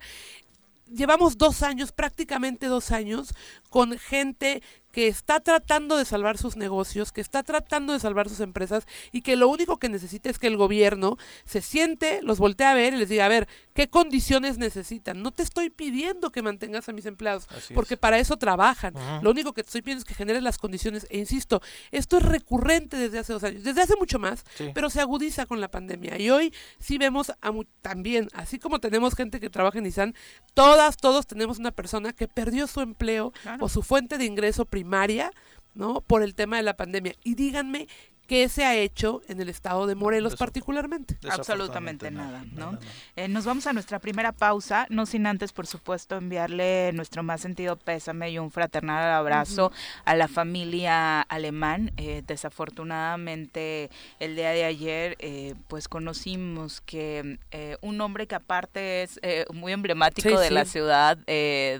llevamos 0.92 1.38
dos 1.38 1.62
años, 1.62 1.92
prácticamente 1.92 2.66
dos 2.66 2.90
años, 2.90 3.34
con 3.70 3.98
gente 3.98 4.62
que 4.92 5.08
está 5.08 5.40
tratando 5.40 5.96
de 5.96 6.04
salvar 6.04 6.38
sus 6.38 6.56
negocios, 6.56 7.12
que 7.12 7.20
está 7.20 7.42
tratando 7.42 7.92
de 7.92 8.00
salvar 8.00 8.28
sus 8.28 8.40
empresas 8.40 8.86
y 9.10 9.22
que 9.22 9.36
lo 9.36 9.48
único 9.48 9.78
que 9.78 9.88
necesita 9.88 10.30
es 10.30 10.38
que 10.38 10.46
el 10.46 10.56
gobierno 10.56 11.16
se 11.44 11.62
siente, 11.62 12.20
los 12.22 12.38
voltee 12.38 12.66
a 12.66 12.74
ver 12.74 12.94
y 12.94 12.98
les 12.98 13.08
diga, 13.08 13.24
a 13.24 13.28
ver, 13.28 13.48
¿qué 13.74 13.88
condiciones 13.88 14.58
necesitan? 14.58 15.22
No 15.22 15.32
te 15.32 15.42
estoy 15.42 15.70
pidiendo 15.70 16.30
que 16.30 16.42
mantengas 16.42 16.88
a 16.88 16.92
mis 16.92 17.06
empleados, 17.06 17.46
porque 17.74 17.96
para 17.96 18.18
eso 18.18 18.36
trabajan. 18.36 18.94
Lo 19.22 19.30
único 19.30 19.52
que 19.52 19.62
te 19.62 19.68
estoy 19.68 19.82
pidiendo 19.82 20.00
es 20.00 20.04
que 20.04 20.14
generes 20.14 20.42
las 20.42 20.58
condiciones. 20.58 21.06
E 21.10 21.18
insisto, 21.18 21.62
esto 21.90 22.18
es 22.18 22.22
recurrente 22.24 22.96
desde 22.96 23.18
hace 23.18 23.32
dos 23.32 23.44
años, 23.44 23.64
desde 23.64 23.80
hace 23.80 23.96
mucho 23.96 24.18
más, 24.18 24.44
pero 24.74 24.90
se 24.90 25.00
agudiza 25.00 25.46
con 25.46 25.60
la 25.60 25.70
pandemia. 25.70 26.18
Y 26.18 26.30
hoy 26.30 26.52
sí 26.78 26.98
vemos 26.98 27.32
también, 27.80 28.28
así 28.34 28.58
como 28.58 28.78
tenemos 28.78 29.14
gente 29.14 29.40
que 29.40 29.48
trabaja 29.48 29.78
en 29.78 29.84
Nissan, 29.84 30.14
todas, 30.54 30.98
todos 30.98 31.26
tenemos 31.26 31.58
una 31.58 31.70
persona 31.70 32.12
que 32.12 32.28
perdió 32.28 32.66
su 32.66 32.80
empleo 32.80 33.32
o 33.60 33.68
su 33.68 33.82
fuente 33.82 34.18
de 34.18 34.26
ingreso 34.26 34.66
primaria, 34.82 35.30
¿no? 35.74 36.00
Por 36.00 36.22
el 36.24 36.34
tema 36.34 36.56
de 36.56 36.64
la 36.64 36.76
pandemia. 36.76 37.14
Y 37.22 37.36
díganme 37.36 37.86
¿Qué 38.26 38.48
se 38.48 38.64
ha 38.64 38.76
hecho 38.76 39.20
en 39.28 39.40
el 39.40 39.48
estado 39.48 39.86
de 39.86 39.94
Morelos 39.94 40.36
particularmente? 40.36 41.18
Absolutamente 41.28 42.10
nada, 42.10 42.44
¿no? 42.52 42.78
Eh, 43.16 43.28
nos 43.28 43.44
vamos 43.44 43.66
a 43.66 43.72
nuestra 43.72 43.98
primera 43.98 44.32
pausa, 44.32 44.86
no 44.90 45.06
sin 45.06 45.26
antes, 45.26 45.52
por 45.52 45.66
supuesto, 45.66 46.16
enviarle 46.16 46.92
nuestro 46.94 47.22
más 47.22 47.40
sentido 47.40 47.76
pésame 47.76 48.30
y 48.30 48.38
un 48.38 48.50
fraternal 48.50 49.12
abrazo 49.12 49.72
a 50.04 50.14
la 50.14 50.28
familia 50.28 51.20
alemán. 51.22 51.92
Eh, 51.96 52.22
desafortunadamente, 52.26 53.90
el 54.20 54.36
día 54.36 54.50
de 54.50 54.64
ayer, 54.64 55.16
eh, 55.18 55.54
pues 55.68 55.88
conocimos 55.88 56.80
que 56.80 57.38
un 57.80 58.00
hombre 58.00 58.26
que 58.26 58.36
aparte 58.36 59.02
es 59.02 59.20
muy 59.52 59.72
emblemático 59.72 60.38
de 60.38 60.50
la 60.50 60.64
ciudad, 60.64 61.18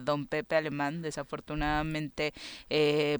don 0.00 0.26
Pepe 0.26 0.56
Alemán, 0.56 1.02
desafortunadamente 1.02 2.34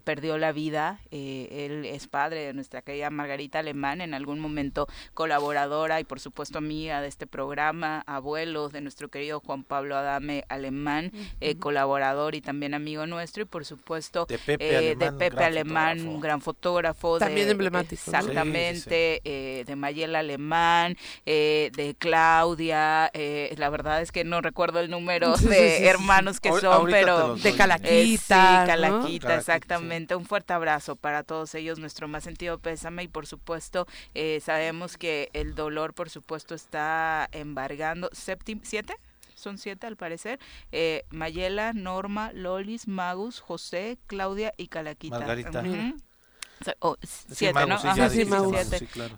perdió 0.05 0.39
la 0.39 0.53
vida. 0.53 1.01
él 1.11 1.85
es 1.87 2.09
padre 2.09 2.47
de 2.47 2.53
nuestra 2.53 2.83
querida 2.83 3.12
Margarita 3.13 3.61
Alemán, 3.61 4.01
en 4.01 4.15
algún 4.15 4.41
momento 4.41 4.89
colaboradora 5.15 6.01
y 6.01 6.05
por 6.05 6.21
supuesto 6.21 6.59
amiga 6.59 7.01
de 7.01 7.09
este 7.09 7.27
programa, 7.27 8.03
abuelo 8.07 8.69
de 8.69 8.81
nuestro 8.81 9.09
querido 9.09 9.41
Juan 9.41 9.65
Pablo 9.65 9.97
Adame 9.97 10.45
Alemán, 10.49 11.13
eh, 11.41 11.57
colaborador 11.57 12.35
y 12.35 12.41
también 12.41 12.75
amigo 12.75 13.07
nuestro 13.07 13.43
y 13.43 13.47
por 13.47 13.65
supuesto 13.65 14.27
de 14.27 14.39
Pepe 14.39 14.93
eh, 14.93 15.45
Alemán, 15.45 16.07
un 16.07 16.21
gran 16.21 16.41
fotógrafo. 16.41 17.19
También 17.19 17.49
emblemático. 17.49 18.03
Exactamente, 18.07 19.21
eh, 19.25 19.65
de 19.67 19.77
Mayela 19.77 20.21
Alemán, 20.21 20.97
de 21.25 21.97
Claudia, 21.99 23.11
la 23.57 23.71
verdad 23.71 24.03
es 24.03 24.13
que 24.13 24.25
no 24.25 24.41
recuerdo 24.41 24.81
el 24.81 24.91
número 24.91 25.37
de 25.37 25.87
hermanos 25.87 26.41
que 26.41 26.53
son, 26.61 26.87
pero 26.91 27.37
de 27.37 27.55
Calaquita. 27.55 28.65
Calaquita, 28.67 29.37
exactamente. 29.37 30.15
Un 30.15 30.25
fuerte 30.25 30.53
abrazo 30.53 30.97
para 30.97 31.23
todos 31.23 31.55
ellos, 31.55 31.79
nuestro 31.79 32.09
más 32.09 32.25
sentido 32.25 32.59
pésame 32.59 33.02
y 33.03 33.09
por 33.09 33.27
supuesto 33.27 33.87
eh, 34.15 34.41
sabemos 34.41 34.97
que 34.97 35.31
el 35.33 35.55
dolor 35.55 35.95
por 35.95 36.11
supuesto 36.11 36.55
está 36.55 37.29
embargando. 37.33 38.09
¿Siete? 38.13 38.97
Son 39.35 39.59
siete 39.59 39.87
al 39.87 39.97
parecer. 39.97 40.39
Eh, 40.71 41.05
Mayela, 41.11 41.73
Norma, 41.73 42.33
Lolis, 42.33 42.87
Magus, 42.87 43.41
José, 43.41 43.99
Claudia 44.07 44.55
y 44.57 44.69
Calaquita. 44.69 45.19
Margarita 45.19 45.63
siete, 47.05 47.67
¿no? 47.67 47.79
Sí, 47.79 48.27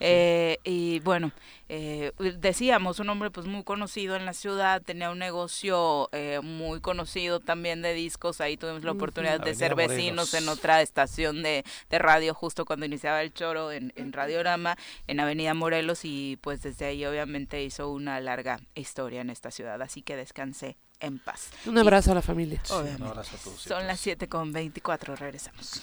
eh, 0.00 0.58
y 0.64 1.00
bueno, 1.00 1.32
eh, 1.68 2.12
decíamos, 2.38 2.98
un 2.98 3.08
hombre 3.08 3.30
pues 3.30 3.46
muy 3.46 3.64
conocido 3.64 4.16
en 4.16 4.26
la 4.26 4.32
ciudad, 4.32 4.82
tenía 4.82 5.10
un 5.10 5.18
negocio 5.18 6.08
eh, 6.12 6.40
muy 6.42 6.80
conocido 6.80 7.40
también 7.40 7.82
de 7.82 7.94
discos, 7.94 8.40
ahí 8.40 8.56
tuvimos 8.56 8.84
la 8.84 8.92
oportunidad 8.92 9.40
de 9.40 9.54
ser 9.54 9.74
vecinos 9.74 10.34
en 10.34 10.48
otra 10.48 10.82
estación 10.82 11.42
de, 11.42 11.64
de, 11.90 11.98
radio 11.98 12.34
justo 12.34 12.64
cuando 12.64 12.86
iniciaba 12.86 13.22
el 13.22 13.32
choro 13.32 13.72
en, 13.72 13.92
en 13.96 14.12
Radiorama, 14.12 14.76
en 15.06 15.20
Avenida 15.20 15.54
Morelos 15.54 16.00
y 16.04 16.38
pues 16.42 16.62
desde 16.62 16.86
ahí 16.86 17.04
obviamente 17.04 17.62
hizo 17.62 17.90
una 17.90 18.20
larga 18.20 18.60
historia 18.74 19.20
en 19.20 19.30
esta 19.30 19.50
ciudad, 19.50 19.80
así 19.82 20.02
que 20.02 20.16
descansé 20.16 20.76
en 21.00 21.18
paz. 21.18 21.50
Un 21.66 21.78
abrazo 21.78 22.12
a 22.12 22.14
la 22.14 22.22
familia. 22.22 22.62
un 22.70 23.02
abrazo 23.02 23.36
a 23.36 23.38
todos. 23.38 23.60
Son 23.60 23.86
las 23.86 24.00
7 24.00 24.28
con 24.28 24.52
24, 24.52 25.16
regresamos. 25.16 25.82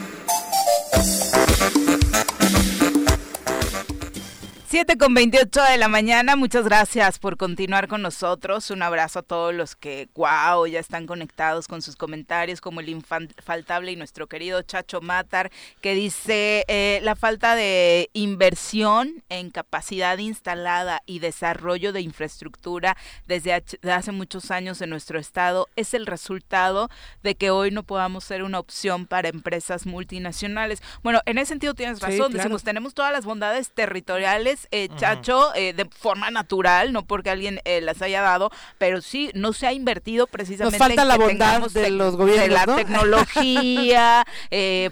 7 4.71 4.97
con 4.97 5.13
28 5.13 5.63
de 5.63 5.77
la 5.77 5.89
mañana, 5.89 6.37
muchas 6.37 6.63
gracias 6.63 7.19
por 7.19 7.35
continuar 7.35 7.89
con 7.89 8.01
nosotros. 8.01 8.71
Un 8.71 8.81
abrazo 8.83 9.19
a 9.19 9.21
todos 9.21 9.53
los 9.53 9.75
que, 9.75 10.07
wow, 10.15 10.65
ya 10.65 10.79
están 10.79 11.07
conectados 11.07 11.67
con 11.67 11.81
sus 11.81 11.97
comentarios, 11.97 12.61
como 12.61 12.79
el 12.79 12.87
infaltable 12.87 13.91
y 13.91 13.97
nuestro 13.97 14.27
querido 14.27 14.61
Chacho 14.61 15.01
Matar, 15.01 15.51
que 15.81 15.93
dice 15.93 16.63
eh, 16.69 17.01
la 17.03 17.17
falta 17.17 17.53
de 17.53 18.09
inversión 18.13 19.21
en 19.27 19.49
capacidad 19.49 20.17
instalada 20.19 21.01
y 21.05 21.19
desarrollo 21.19 21.91
de 21.91 21.99
infraestructura 21.99 22.95
desde 23.27 23.51
hace 23.91 24.13
muchos 24.13 24.51
años 24.51 24.81
en 24.81 24.89
nuestro 24.89 25.19
estado 25.19 25.67
es 25.75 25.93
el 25.93 26.05
resultado 26.05 26.89
de 27.23 27.35
que 27.35 27.51
hoy 27.51 27.71
no 27.71 27.83
podamos 27.83 28.23
ser 28.23 28.41
una 28.41 28.59
opción 28.59 29.05
para 29.05 29.27
empresas 29.27 29.85
multinacionales. 29.85 30.81
Bueno, 31.03 31.19
en 31.25 31.39
ese 31.39 31.49
sentido 31.49 31.73
tienes 31.73 31.99
razón, 31.99 32.31
decimos, 32.31 32.63
tenemos 32.63 32.93
todas 32.93 33.11
las 33.11 33.25
bondades 33.25 33.71
territoriales 33.71 34.60
eh, 34.71 34.89
Chacho, 34.95 35.53
eh, 35.55 35.73
de 35.73 35.85
forma 35.85 36.31
natural, 36.31 36.93
no 36.93 37.05
porque 37.05 37.29
alguien 37.29 37.59
eh, 37.65 37.81
las 37.81 38.01
haya 38.01 38.21
dado, 38.21 38.51
pero 38.77 39.01
sí 39.01 39.31
no 39.33 39.53
se 39.53 39.67
ha 39.67 39.73
invertido 39.73 40.27
precisamente. 40.27 40.77
Nos 40.77 40.87
falta 40.87 41.05
la 41.05 41.17
bondad 41.17 41.69
de 41.69 41.89
los 41.91 42.15
gobiernos. 42.15 42.47
De 42.47 42.53
la 42.53 42.65
tecnología, 42.75 44.25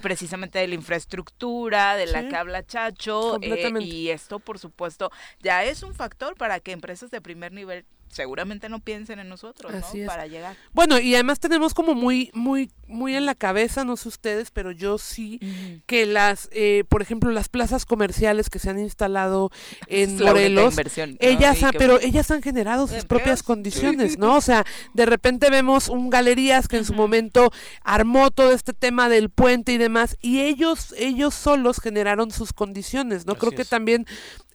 precisamente 0.02 0.58
de 0.58 0.68
la 0.68 0.74
infraestructura, 0.74 1.96
de 1.96 2.06
la 2.06 2.28
que 2.28 2.36
habla 2.36 2.64
Chacho. 2.64 3.38
y 3.40 4.08
esto, 4.08 4.38
por 4.38 4.58
supuesto, 4.58 5.10
ya 5.40 5.64
es 5.64 5.82
un 5.82 5.94
factor 5.94 6.36
para 6.36 6.60
que 6.60 6.72
empresas 6.72 7.10
de 7.10 7.20
primer 7.20 7.52
nivel 7.52 7.84
seguramente 8.10 8.68
no 8.68 8.80
piensen 8.80 9.20
en 9.20 9.28
nosotros, 9.28 9.72
¿no? 9.72 10.06
Para 10.06 10.26
llegar. 10.26 10.56
Bueno, 10.72 10.98
y 10.98 11.14
además 11.14 11.38
tenemos 11.38 11.74
como 11.74 11.94
muy, 11.94 12.30
muy, 12.34 12.70
muy 12.88 13.14
en 13.14 13.24
la 13.24 13.36
cabeza, 13.36 13.84
no 13.84 13.96
sé 13.96 14.08
ustedes, 14.08 14.50
pero 14.50 14.72
yo 14.72 14.98
sí, 14.98 15.40
que 15.86 16.06
las, 16.06 16.48
eh, 16.52 16.84
por 16.88 17.02
ejemplo, 17.02 17.30
las 17.30 17.48
plazas 17.48 17.86
comerciales 17.86 18.50
que 18.50 18.58
se 18.58 18.68
han 18.68 18.80
instalado 18.80 19.50
en 19.86 20.18
Morelos, 20.18 20.76
ellas, 21.20 21.58
pero 21.78 22.00
ellas 22.00 22.30
han 22.30 22.42
generado 22.42 22.88
sus 22.88 23.04
propias 23.04 23.42
condiciones, 23.42 24.18
¿no? 24.18 24.36
O 24.36 24.40
sea, 24.40 24.64
de 24.92 25.06
repente 25.06 25.48
vemos 25.48 25.88
un 25.88 26.10
galerías 26.10 26.66
que 26.66 26.78
en 26.78 26.84
su 26.84 26.94
momento 26.94 27.52
armó 27.82 28.30
todo 28.30 28.52
este 28.52 28.72
tema 28.72 29.08
del 29.08 29.30
puente 29.30 29.72
y 29.72 29.78
demás, 29.78 30.16
y 30.20 30.40
ellos, 30.40 30.94
ellos 30.98 31.34
solos 31.34 31.80
generaron 31.80 32.32
sus 32.32 32.52
condiciones, 32.52 33.24
¿no? 33.24 33.36
Creo 33.36 33.52
que 33.52 33.64
también 33.64 34.06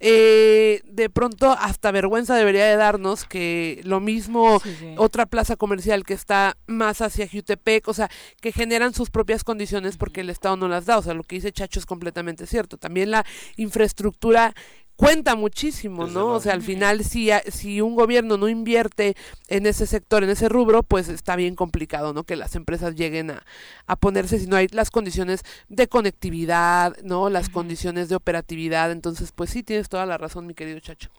eh, 0.08 0.82
de 0.86 1.10
pronto 1.10 1.52
hasta 1.52 1.90
vergüenza 1.90 2.36
debería 2.36 2.66
de 2.66 2.76
darnos 2.76 3.26
que 3.26 3.82
lo 3.84 4.00
mismo 4.00 4.62
otra 4.98 5.26
plaza 5.26 5.56
comercial 5.56 6.04
que 6.04 6.14
está 6.14 6.58
más 6.68 7.02
hacia 7.02 7.28
Jutepec, 7.28 7.88
o 7.88 7.94
sea, 7.96 8.12
que 8.40 8.52
generan 8.52 8.94
sus 8.94 9.10
propias 9.10 9.44
condiciones 9.44 9.98
porque 9.98 10.22
el 10.22 10.30
Estado 10.30 10.58
no 10.58 10.68
las 10.68 10.86
da, 10.86 11.00
o 11.00 11.02
sea, 11.02 11.16
lo 11.16 11.24
que 11.24 11.38
dice 11.38 11.52
Chacho 11.52 11.80
es 11.80 11.88
completamente 11.88 12.46
cierto. 12.46 12.78
También 12.78 13.10
la 13.10 13.26
infraestructura 13.56 14.54
cuenta 14.96 15.36
muchísimo, 15.36 16.08
¿no? 16.08 16.34
O 16.34 16.40
sea, 16.40 16.54
al 16.54 16.62
final 16.62 17.04
si, 17.04 17.30
si 17.50 17.82
un 17.82 17.96
gobierno 17.96 18.38
no 18.38 18.50
invierte 18.50 19.16
en 19.48 19.66
ese 19.66 19.86
sector, 19.86 20.24
en 20.24 20.30
ese 20.30 20.50
rubro, 20.50 20.84
pues 20.84 21.10
está 21.10 21.36
bien 21.36 21.56
complicado, 21.56 22.14
¿no? 22.14 22.24
Que 22.24 22.36
las 22.36 22.56
empresas 22.56 22.96
lleguen 22.96 23.32
a, 23.32 23.46
a 23.88 23.96
ponerse 23.96 24.40
si 24.40 24.48
no 24.48 24.56
hay 24.56 24.68
las 24.70 24.92
condiciones 24.92 25.42
de 25.70 25.88
conectividad, 25.88 26.96
¿no? 27.04 27.30
Las 27.30 27.50
condiciones 27.50 28.10
de 28.10 28.16
operatividad. 28.16 28.92
Entonces, 28.92 29.32
pues 29.32 29.50
sí, 29.50 29.64
tienes 29.64 29.90
toda 29.90 30.06
la 30.06 30.18
razón, 30.18 30.48
mi 30.48 30.54
querido 30.54 30.80
Chacho. 30.80 31.10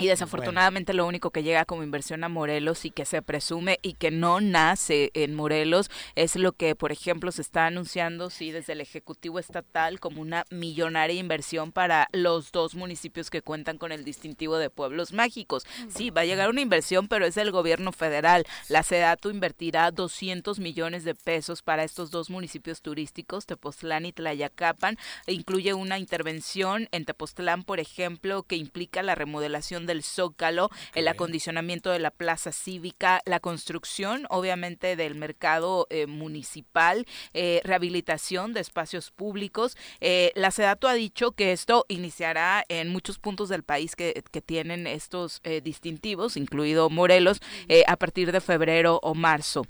Y 0.00 0.06
desafortunadamente 0.06 0.94
lo 0.94 1.06
único 1.06 1.30
que 1.30 1.42
llega 1.42 1.66
como 1.66 1.82
inversión 1.82 2.24
a 2.24 2.30
Morelos 2.30 2.86
y 2.86 2.90
que 2.90 3.04
se 3.04 3.20
presume 3.20 3.78
y 3.82 3.92
que 3.92 4.10
no 4.10 4.40
nace 4.40 5.10
en 5.12 5.34
Morelos 5.34 5.90
es 6.14 6.36
lo 6.36 6.52
que, 6.52 6.74
por 6.74 6.90
ejemplo, 6.90 7.30
se 7.32 7.42
está 7.42 7.66
anunciando, 7.66 8.30
sí, 8.30 8.50
desde 8.50 8.72
el 8.72 8.80
Ejecutivo 8.80 9.38
Estatal 9.38 10.00
como 10.00 10.22
una 10.22 10.46
millonaria 10.48 11.20
inversión 11.20 11.70
para 11.70 12.08
los 12.12 12.50
dos 12.50 12.74
municipios 12.74 13.28
que 13.28 13.42
cuentan 13.42 13.76
con 13.76 13.92
el 13.92 14.04
distintivo 14.04 14.56
de 14.56 14.70
pueblos 14.70 15.12
mágicos. 15.12 15.64
Sí, 15.88 16.08
va 16.08 16.22
a 16.22 16.24
llegar 16.24 16.48
una 16.48 16.62
inversión, 16.62 17.06
pero 17.06 17.26
es 17.26 17.34
del 17.34 17.50
gobierno 17.50 17.92
federal. 17.92 18.46
La 18.68 18.82
SEDATU 18.82 19.28
invertirá 19.28 19.90
200 19.90 20.60
millones 20.60 21.04
de 21.04 21.14
pesos 21.14 21.60
para 21.60 21.84
estos 21.84 22.10
dos 22.10 22.30
municipios 22.30 22.80
turísticos, 22.80 23.44
Tepoztlán 23.44 24.06
y 24.06 24.14
Tlayacapan. 24.14 24.96
E 25.26 25.34
incluye 25.34 25.74
una 25.74 25.98
intervención 25.98 26.88
en 26.90 27.04
Tepoztlán, 27.04 27.64
por 27.64 27.80
ejemplo, 27.80 28.44
que 28.44 28.56
implica 28.56 29.02
la 29.02 29.14
remodelación 29.14 29.89
del 29.90 30.04
Zócalo, 30.04 30.70
el 30.94 31.08
acondicionamiento 31.08 31.90
de 31.90 31.98
la 31.98 32.10
plaza 32.10 32.52
cívica, 32.52 33.20
la 33.26 33.40
construcción, 33.40 34.26
obviamente, 34.30 34.94
del 34.96 35.16
mercado 35.16 35.86
eh, 35.90 36.06
municipal, 36.06 37.06
eh, 37.34 37.60
rehabilitación 37.64 38.52
de 38.52 38.60
espacios 38.60 39.10
públicos. 39.10 39.76
Eh, 40.00 40.32
la 40.36 40.52
SEDATO 40.52 40.86
ha 40.86 40.94
dicho 40.94 41.32
que 41.32 41.52
esto 41.52 41.86
iniciará 41.88 42.64
en 42.68 42.88
muchos 42.88 43.18
puntos 43.18 43.48
del 43.48 43.64
país 43.64 43.96
que, 43.96 44.22
que 44.30 44.40
tienen 44.40 44.86
estos 44.86 45.42
distintivos, 45.62 46.36
incluido 46.36 46.90
Morelos, 46.90 47.40
a 47.86 47.96
partir 47.96 48.30
de 48.30 48.40
febrero 48.40 49.00
o 49.02 49.14
marzo. 49.14 49.66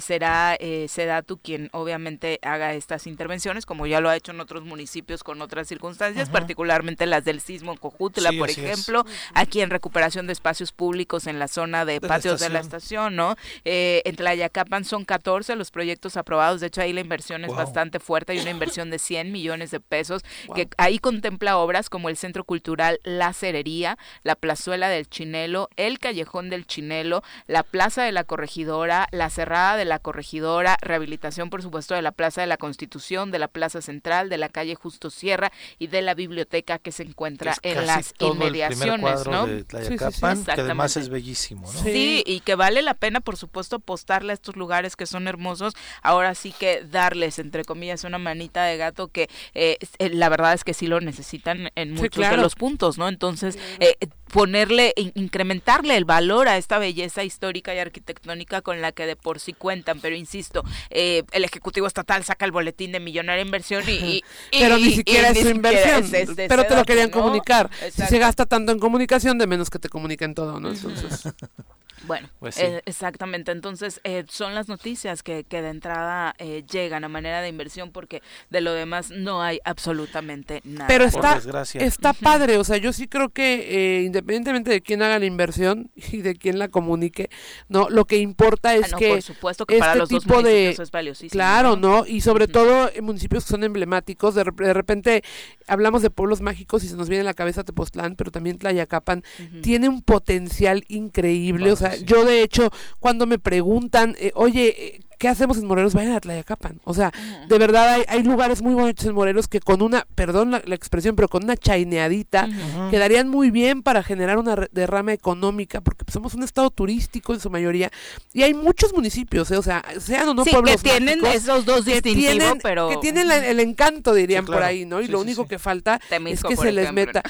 será 0.00 0.56
SEDATO 0.58 1.38
quien 1.38 1.70
obviamente 1.72 2.38
haga 2.42 2.74
estas 2.74 3.06
intervenciones, 3.06 3.64
como 3.64 3.86
ya 3.86 4.00
lo 4.00 4.08
ha 4.08 4.16
hecho 4.16 4.32
en 4.32 4.40
otros 4.40 4.64
municipios 4.64 5.22
con 5.22 5.40
otras 5.40 5.68
circunstancias, 5.68 6.28
particularmente 6.28 7.06
las 7.06 7.24
del 7.24 7.40
sismo 7.40 7.72
en 7.72 7.78
Cojutla, 7.78 8.32
por 8.32 8.50
ejemplo 8.50 9.06
aquí 9.36 9.60
en 9.60 9.70
recuperación 9.70 10.26
de 10.26 10.32
espacios 10.32 10.72
públicos 10.72 11.26
en 11.26 11.38
la 11.38 11.46
zona 11.46 11.84
de, 11.84 12.00
patios 12.00 12.40
de 12.40 12.48
la 12.48 12.60
estación, 12.60 13.16
¿no? 13.16 13.36
Eh, 13.64 14.02
en 14.06 14.16
Tlayacapan 14.16 14.84
son 14.84 15.04
14 15.04 15.56
los 15.56 15.70
proyectos 15.70 16.16
aprobados, 16.16 16.60
de 16.60 16.68
hecho 16.68 16.80
ahí 16.80 16.92
la 16.94 17.02
inversión 17.02 17.44
es 17.44 17.54
bastante 17.54 18.00
fuerte, 18.00 18.32
hay 18.32 18.40
una 18.40 18.50
inversión 18.50 18.90
de 18.90 18.98
100 18.98 19.30
millones 19.30 19.70
de 19.70 19.80
pesos, 19.80 20.22
que 20.54 20.68
ahí 20.78 20.98
contempla 20.98 21.58
obras 21.58 21.90
como 21.90 22.08
el 22.08 22.16
Centro 22.16 22.44
Cultural 22.44 22.98
La 23.04 23.34
Cerería, 23.34 23.98
la 24.22 24.36
Plazuela 24.36 24.88
del 24.88 25.08
Chinelo, 25.08 25.68
el 25.76 25.98
Callejón 25.98 26.48
del 26.48 26.66
Chinelo, 26.66 27.22
la 27.46 27.62
Plaza 27.62 28.04
de 28.04 28.12
la 28.12 28.24
Corregidora, 28.24 29.06
la 29.12 29.28
Cerrada 29.28 29.76
de 29.76 29.84
la 29.84 29.98
Corregidora, 29.98 30.78
rehabilitación 30.80 31.50
por 31.50 31.60
supuesto 31.60 31.94
de 31.94 32.02
la 32.02 32.12
Plaza 32.12 32.40
de 32.40 32.46
la 32.46 32.56
Constitución, 32.56 33.30
de 33.30 33.38
la 33.38 33.48
Plaza 33.48 33.82
Central, 33.82 34.30
de 34.30 34.38
la 34.38 34.48
calle 34.48 34.74
Justo 34.74 35.10
Sierra 35.10 35.52
y 35.78 35.88
de 35.88 36.00
la 36.00 36.14
biblioteca 36.14 36.78
que 36.78 36.92
se 36.92 37.02
encuentra 37.02 37.54
en 37.62 37.86
las 37.86 38.14
inmediaciones, 38.18 39.25
¿no? 39.26 39.46
de 39.46 39.64
Tlayacapan, 39.64 40.44
que 40.44 40.60
además 40.60 40.96
es 40.96 41.08
bellísimo, 41.08 41.70
¿no? 41.72 41.82
Sí, 41.82 42.22
y 42.26 42.40
que 42.40 42.54
vale 42.54 42.82
la 42.82 42.94
pena, 42.94 43.20
por 43.20 43.36
supuesto, 43.36 43.76
apostarle 43.76 44.32
a 44.32 44.34
estos 44.34 44.56
lugares 44.56 44.96
que 44.96 45.06
son 45.06 45.28
hermosos. 45.28 45.74
Ahora 46.02 46.34
sí 46.34 46.52
que 46.58 46.82
darles, 46.84 47.38
entre 47.38 47.64
comillas, 47.64 48.04
una 48.04 48.18
manita 48.18 48.64
de 48.64 48.76
gato 48.76 49.08
que 49.08 49.28
eh, 49.54 49.78
eh, 49.98 50.10
la 50.10 50.28
verdad 50.28 50.54
es 50.54 50.64
que 50.64 50.74
sí 50.74 50.86
lo 50.86 51.00
necesitan 51.00 51.70
en 51.74 51.94
muchos 51.94 52.28
de 52.28 52.36
los 52.36 52.54
puntos, 52.54 52.98
¿no? 52.98 53.08
Entonces, 53.08 53.58
eh, 53.80 53.96
ponerle, 54.32 54.92
incrementarle 55.14 55.96
el 55.96 56.04
valor 56.04 56.48
a 56.48 56.56
esta 56.56 56.78
belleza 56.78 57.24
histórica 57.24 57.74
y 57.74 57.78
arquitectónica 57.78 58.62
con 58.62 58.80
la 58.80 58.92
que 58.92 59.06
de 59.06 59.16
por 59.16 59.40
sí 59.40 59.52
cuentan. 59.52 60.00
Pero 60.00 60.16
insisto, 60.16 60.64
el 60.90 61.44
Ejecutivo 61.44 61.86
Estatal 61.86 62.24
saca 62.24 62.44
el 62.44 62.52
boletín 62.52 62.92
de 62.92 63.00
millonaria 63.00 63.42
inversión 63.42 63.84
y... 63.88 64.22
pero 64.52 64.78
ni 64.78 64.92
siquiera 64.92 65.30
es 65.30 65.40
su 65.40 65.48
inversión, 65.48 66.26
pero 66.48 66.64
te 66.64 66.76
lo 66.76 66.84
querían 66.84 67.10
comunicar. 67.10 67.70
Si 67.90 68.02
se 68.02 68.18
gasta 68.18 68.46
tanto 68.46 68.72
en 68.72 68.78
comunicación, 68.78 69.38
de 69.38 69.46
menos 69.46 69.70
que 69.70 69.78
te 69.78 69.88
comuniquen 69.88 70.34
todo, 70.34 70.60
¿no? 70.60 70.70
Entonces... 70.70 71.32
Bueno, 72.06 72.28
pues 72.38 72.58
eh, 72.58 72.82
exactamente. 72.86 73.52
Entonces, 73.52 74.00
eh, 74.04 74.24
son 74.28 74.54
las 74.54 74.68
noticias 74.68 75.22
que, 75.22 75.44
que 75.44 75.62
de 75.62 75.70
entrada 75.70 76.34
eh, 76.38 76.64
llegan 76.70 77.04
a 77.04 77.08
manera 77.08 77.40
de 77.40 77.48
inversión 77.48 77.90
porque 77.90 78.22
de 78.50 78.60
lo 78.60 78.72
demás 78.72 79.10
no 79.10 79.42
hay 79.42 79.60
absolutamente 79.64 80.60
nada. 80.64 80.88
Pero 80.88 81.04
está, 81.04 81.40
está 81.74 82.12
padre. 82.12 82.58
O 82.58 82.64
sea, 82.64 82.76
yo 82.76 82.92
sí 82.92 83.08
creo 83.08 83.30
que 83.30 84.02
independientemente 84.04 84.70
de 84.70 84.80
quién 84.80 85.02
haga 85.02 85.18
la 85.18 85.26
inversión 85.26 85.90
y 86.12 86.22
de 86.22 86.34
quién 86.34 86.58
la 86.58 86.68
comunique, 86.68 87.30
no 87.68 87.88
lo 87.90 88.04
que 88.04 88.18
importa 88.18 88.74
es 88.74 88.92
ah, 88.92 88.96
que. 88.96 89.08
Por 89.08 89.22
supuesto 89.22 89.66
que 89.66 89.78
para 89.78 89.92
este 89.92 89.98
los 89.98 90.08
tipo 90.08 90.42
de, 90.42 90.70
es 90.70 90.90
valiosísimo. 90.90 91.30
Claro, 91.30 91.76
¿no? 91.76 92.06
Y 92.06 92.20
sobre 92.20 92.48
todo 92.48 92.90
en 92.94 93.04
municipios 93.04 93.44
que 93.44 93.50
son 93.50 93.64
emblemáticos. 93.64 94.34
De, 94.34 94.44
de, 94.44 94.74
repente 94.74 95.22
hablamos 95.66 96.02
de 96.02 96.10
pueblos 96.10 96.40
mágicos 96.40 96.84
y 96.84 96.88
se 96.88 96.96
nos 96.96 97.08
viene 97.08 97.22
a 97.22 97.24
la 97.24 97.34
cabeza 97.34 97.64
Tepoztlán, 97.64 98.16
pero 98.16 98.30
también 98.30 98.58
Tlayacapan. 98.58 99.22
Tiene 99.62 99.88
un 99.88 100.02
potencial 100.02 100.84
increíble. 100.88 101.72
o 101.72 101.76
sea, 101.76 101.95
yo 102.04 102.24
de 102.24 102.42
hecho, 102.42 102.70
cuando 103.00 103.26
me 103.26 103.38
preguntan, 103.38 104.16
eh, 104.18 104.32
oye, 104.34 104.74
eh, 104.78 105.00
¿qué 105.18 105.28
hacemos 105.28 105.58
en 105.58 105.66
Morelos? 105.66 105.94
Vayan 105.94 106.12
a 106.12 106.20
Tlayacapan. 106.20 106.80
O 106.84 106.94
sea, 106.94 107.12
de 107.48 107.58
verdad 107.58 107.94
hay, 107.94 108.04
hay, 108.08 108.22
lugares 108.22 108.62
muy 108.62 108.74
bonitos 108.74 109.06
en 109.06 109.14
Morelos 109.14 109.48
que 109.48 109.60
con 109.60 109.82
una, 109.82 110.06
perdón 110.14 110.50
la, 110.50 110.62
expresión, 110.74 111.16
pero 111.16 111.28
con 111.28 111.44
una 111.44 111.56
chaineadita 111.56 112.48
quedarían 112.90 113.28
muy 113.28 113.50
bien 113.50 113.82
para 113.82 114.02
generar 114.02 114.38
una 114.38 114.56
derrama 114.72 115.12
económica, 115.12 115.80
porque 115.80 116.04
pues, 116.04 116.14
somos 116.14 116.34
un 116.34 116.42
estado 116.42 116.70
turístico 116.70 117.32
en 117.34 117.40
su 117.40 117.50
mayoría 117.50 117.90
y 118.32 118.42
hay 118.42 118.54
muchos 118.54 118.92
municipios, 118.92 119.50
¿eh? 119.50 119.56
o 119.56 119.62
sea, 119.62 119.84
sean 120.00 120.28
o 120.28 120.34
no 120.34 120.44
sí, 120.44 120.50
pueblos 120.50 120.82
que 120.82 120.90
tienen 120.90 121.24
esos 121.26 121.64
dos 121.64 121.84
distintivos, 121.84 122.58
pero 122.62 122.90
que 122.90 122.96
tienen 122.98 123.30
el 123.30 123.60
encanto 123.60 124.14
dirían 124.14 124.44
por 124.44 124.62
ahí, 124.62 124.84
¿no? 124.84 125.00
Y 125.00 125.08
lo 125.08 125.20
único 125.20 125.46
que 125.46 125.58
falta 125.58 126.00
es 126.10 126.42
que 126.42 126.56
se 126.56 126.72
les 126.72 126.92
meta. 126.92 127.22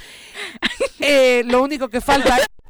eh, 1.01 1.43
lo 1.47 1.63
único 1.63 1.89
que 1.89 2.01
falta 2.01 2.39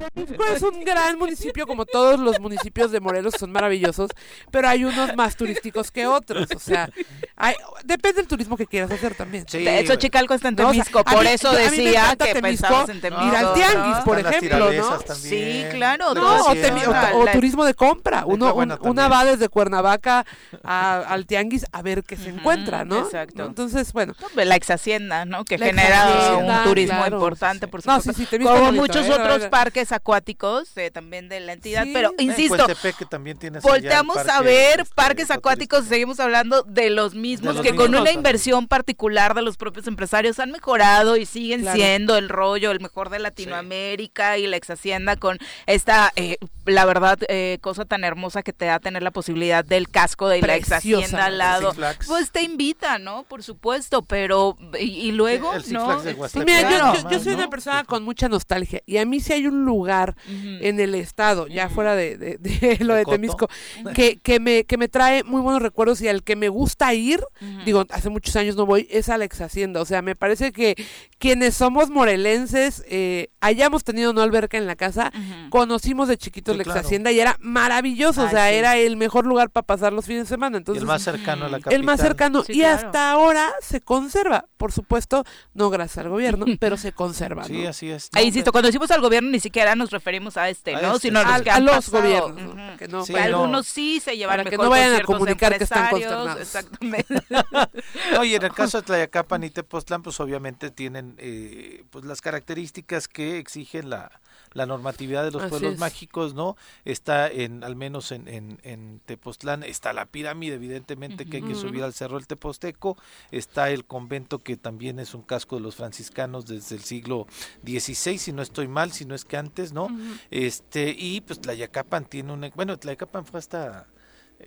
Temisco 0.00 0.44
es 0.44 0.62
un 0.62 0.84
gran 0.84 1.18
municipio, 1.18 1.66
como 1.66 1.84
todos 1.86 2.18
los 2.18 2.40
municipios 2.40 2.90
de 2.90 3.00
Morelos 3.00 3.34
son 3.38 3.52
maravillosos, 3.52 4.10
pero 4.50 4.68
hay 4.68 4.84
unos 4.84 5.14
más 5.16 5.36
turísticos 5.36 5.90
que 5.90 6.06
otros. 6.06 6.48
O 6.54 6.58
sea, 6.58 6.88
hay, 7.36 7.54
depende 7.84 8.18
del 8.18 8.26
turismo 8.26 8.56
que 8.56 8.66
quieras 8.66 8.90
hacer 8.90 9.14
también. 9.14 9.44
de 9.50 9.78
hecho, 9.78 9.96
Chicalco 9.96 10.34
está 10.34 10.48
en 10.48 10.56
Temisco, 10.56 11.04
por 11.04 11.26
eso 11.26 11.52
decía 11.52 12.16
que 12.16 12.34
Temisco, 12.34 12.88
en 12.88 13.00
Temisco. 13.00 13.26
Ir 13.26 13.36
al 13.36 13.54
tianguis, 13.54 13.96
por 14.04 14.18
ejemplo, 14.18 14.72
¿no? 14.72 15.14
Sí, 15.14 15.64
claro. 15.70 16.14
No, 16.14 16.46
o, 16.46 17.26
turismo 17.32 17.64
de 17.64 17.74
compra. 17.74 18.24
Uno, 18.26 18.54
una 18.82 19.08
va 19.08 19.24
desde 19.24 19.48
Cuernavaca 19.48 20.24
al 20.62 21.26
tianguis 21.26 21.66
a 21.72 21.82
ver 21.82 22.02
qué 22.04 22.16
se 22.16 22.30
encuentra, 22.30 22.84
¿no? 22.84 22.98
Exacto. 23.00 23.44
Entonces, 23.44 23.92
bueno. 23.92 24.14
La 24.34 24.56
ex 24.56 24.70
hacienda, 24.70 25.24
¿no? 25.24 25.44
Que 25.44 25.58
genera 25.58 26.36
un 26.38 26.64
turismo 26.64 27.06
importante, 27.06 27.68
por 27.68 27.82
supuesto. 27.82 28.12
Sí, 28.12 28.26
sí, 28.28 28.38
Como 28.38 28.72
muchos 28.72 29.06
¿eh? 29.06 29.12
otros 29.12 29.46
parques 29.46 29.89
acuáticos 29.92 30.76
eh, 30.76 30.90
también 30.90 31.28
de 31.28 31.40
la 31.40 31.52
entidad, 31.52 31.86
pero 31.92 32.12
insisto, 32.18 32.66
también 33.08 33.38
tiene 33.38 33.60
volteamos 33.60 34.16
a 34.16 34.40
ver 34.42 34.80
este, 34.80 34.94
parques 34.94 35.30
acuáticos, 35.30 35.86
seguimos 35.86 36.20
hablando 36.20 36.62
de 36.62 36.90
los 36.90 37.14
mismos 37.14 37.60
que 37.60 37.74
con 37.74 37.94
una 37.94 38.12
inversión 38.12 38.68
particular 38.68 39.34
de 39.34 39.42
los 39.42 39.56
propios 39.56 39.86
empresarios 39.86 40.38
han 40.38 40.50
mejorado 40.50 41.16
y 41.16 41.26
siguen 41.26 41.66
siendo 41.72 42.16
el 42.16 42.28
rollo 42.28 42.70
el 42.70 42.80
mejor 42.80 43.10
de 43.10 43.18
Latinoamérica 43.18 44.38
y 44.38 44.46
la 44.46 44.56
ex 44.56 44.70
hacienda 44.70 45.16
con 45.16 45.38
esta, 45.66 46.12
eh, 46.16 46.36
la 46.66 46.84
verdad, 46.84 47.18
eh, 47.28 47.58
cosa 47.60 47.84
tan 47.84 48.04
hermosa 48.04 48.42
que 48.42 48.52
te 48.52 48.66
da 48.66 48.78
tener 48.78 49.02
la 49.02 49.10
posibilidad 49.10 49.64
del 49.64 49.88
casco 49.88 50.28
de 50.28 50.40
la 50.42 50.56
ex 50.56 50.72
hacienda 50.72 51.26
al 51.26 51.38
lado. 51.38 51.72
Pues 52.06 52.30
te 52.30 52.42
invita, 52.42 52.98
¿no? 52.98 53.24
Por 53.24 53.42
supuesto, 53.42 54.02
pero 54.02 54.56
y, 54.78 55.12
luego, 55.12 55.52
¿no? 55.70 56.00
Mira, 56.34 56.94
yo, 57.10 57.20
soy 57.20 57.34
una 57.34 57.48
persona 57.48 57.84
con 57.84 58.02
mucha 58.02 58.28
nostalgia 58.28 58.82
y 58.86 58.98
a 58.98 59.04
mí 59.04 59.20
si 59.20 59.32
hay 59.32 59.46
un 59.46 59.64
lugar 59.64 59.79
lugar 59.80 60.14
en 60.34 60.78
el 60.78 60.94
estado, 60.94 61.46
ya 61.46 61.70
fuera 61.70 61.96
de, 61.96 62.38
lo 62.80 62.94
de, 62.94 63.04
Temisco, 63.06 63.48
que, 63.94 64.18
que, 64.18 64.40
me, 64.40 64.64
que 64.64 64.76
me 64.76 64.88
trae 64.88 65.24
muy 65.24 65.40
buenos 65.40 65.62
recuerdos 65.62 66.02
y 66.02 66.08
al 66.08 66.22
que 66.22 66.36
me 66.36 66.50
gusta 66.50 66.92
ir, 66.92 67.22
digo, 67.64 67.86
hace 67.88 68.10
muchos 68.10 68.36
años 68.36 68.56
no 68.56 68.66
voy, 68.66 68.86
es 68.90 69.08
a 69.08 69.16
la 69.16 69.24
ex 69.24 69.40
hacienda. 69.40 69.80
O 69.80 69.86
sea, 69.86 70.02
me 70.02 70.14
parece 70.14 70.52
que 70.52 70.76
quienes 71.18 71.54
somos 71.54 71.88
morelenses, 71.88 72.84
eh, 72.88 73.30
hayamos 73.40 73.84
tenido 73.84 74.10
una 74.10 74.22
alberca 74.22 74.58
en 74.58 74.66
la 74.66 74.76
casa, 74.76 75.12
conocimos 75.48 76.08
de 76.08 76.18
chiquitos 76.18 76.56
la 76.56 76.62
ex 76.62 76.76
hacienda 76.76 77.10
y 77.10 77.20
era 77.20 77.38
maravilloso, 77.40 78.24
o 78.24 78.28
sea, 78.28 78.50
era 78.50 78.76
el 78.76 78.98
mejor 78.98 79.26
lugar 79.26 79.48
para 79.48 79.66
pasar 79.66 79.94
los 79.94 80.04
fines 80.04 80.24
de 80.24 80.28
semana. 80.28 80.58
Entonces, 80.58 80.82
el 80.82 80.86
más 80.86 81.02
cercano 81.02 81.46
a 81.46 81.48
la 81.48 81.58
capital. 81.58 81.72
El 81.72 81.84
más 81.84 82.00
cercano. 82.00 82.44
y 82.48 82.62
hasta 82.62 83.10
ahora 83.12 83.50
se 83.62 83.80
conserva, 83.80 84.44
por 84.58 84.72
supuesto, 84.72 85.24
no 85.54 85.70
gracias 85.70 86.04
al 86.04 86.10
gobierno, 86.10 86.44
pero 86.60 86.76
se 86.76 86.92
conserva. 86.92 87.44
Sí, 87.44 87.64
así 87.64 87.90
es. 87.90 88.10
Ahí 88.12 88.26
insisto, 88.26 88.52
cuando 88.52 88.66
decimos 88.66 88.90
al 88.90 89.00
gobierno 89.00 89.30
ni 89.30 89.40
siquiera 89.40 89.69
nos 89.74 89.90
referimos 89.90 90.36
a 90.36 90.48
este, 90.48 90.72
¿no? 90.72 90.96
Este, 90.96 91.08
Sino 91.08 91.20
a, 91.20 91.60
los 91.60 91.90
gobiernos. 91.90 93.10
algunos 93.10 93.66
sí 93.66 94.00
se 94.00 94.16
llevan 94.16 94.38
Para 94.38 94.50
que 94.50 94.56
no 94.56 94.70
vayan 94.70 94.94
a 94.94 95.02
comunicar 95.02 95.56
que 95.56 95.64
están 95.64 95.90
consternados. 95.90 96.40
Exactamente. 96.40 97.22
Oye, 98.18 98.36
en 98.36 98.42
el 98.42 98.52
caso 98.52 98.78
de 98.80 98.86
Tlayacapan 98.86 99.44
y 99.44 99.50
Tepoztlán, 99.50 100.02
pues 100.02 100.20
obviamente 100.20 100.70
tienen 100.70 101.14
eh, 101.18 101.84
pues 101.90 102.04
las 102.04 102.20
características 102.20 103.08
que 103.08 103.38
exigen 103.38 103.90
la, 103.90 104.10
la 104.52 104.66
normatividad 104.66 105.24
de 105.24 105.30
los 105.30 105.44
pueblos 105.44 105.78
mágicos, 105.78 106.34
¿no? 106.34 106.56
Está 106.84 107.28
en, 107.28 107.64
al 107.64 107.76
menos 107.76 108.12
en, 108.12 108.28
en, 108.28 108.58
en, 108.62 109.00
Tepoztlán, 109.06 109.62
está 109.62 109.92
la 109.92 110.06
pirámide, 110.06 110.54
evidentemente 110.54 111.26
que 111.26 111.38
hay 111.38 111.42
que 111.42 111.54
subir 111.54 111.82
al 111.82 111.92
cerro 111.92 112.16
del 112.16 112.26
Teposteco, 112.26 112.96
está 113.30 113.70
el 113.70 113.84
convento 113.84 114.42
que 114.42 114.56
también 114.56 114.98
es 114.98 115.14
un 115.14 115.22
casco 115.22 115.56
de 115.56 115.62
los 115.62 115.76
franciscanos 115.76 116.46
desde 116.46 116.76
el 116.76 116.82
siglo 116.82 117.26
XVI, 117.64 118.18
si 118.18 118.32
no 118.32 118.42
estoy 118.42 118.68
mal, 118.68 118.92
si 118.92 119.04
no 119.04 119.14
es 119.14 119.24
que 119.24 119.36
antes, 119.36 119.72
¿no? 119.72 119.88
Este, 120.30 120.94
y 120.96 121.20
pues 121.20 121.40
Tlayacapan 121.40 122.04
tiene 122.04 122.32
un, 122.32 122.50
bueno, 122.54 122.78
Tlayacapan 122.78 123.24
fue 123.24 123.38
hasta 123.38 123.86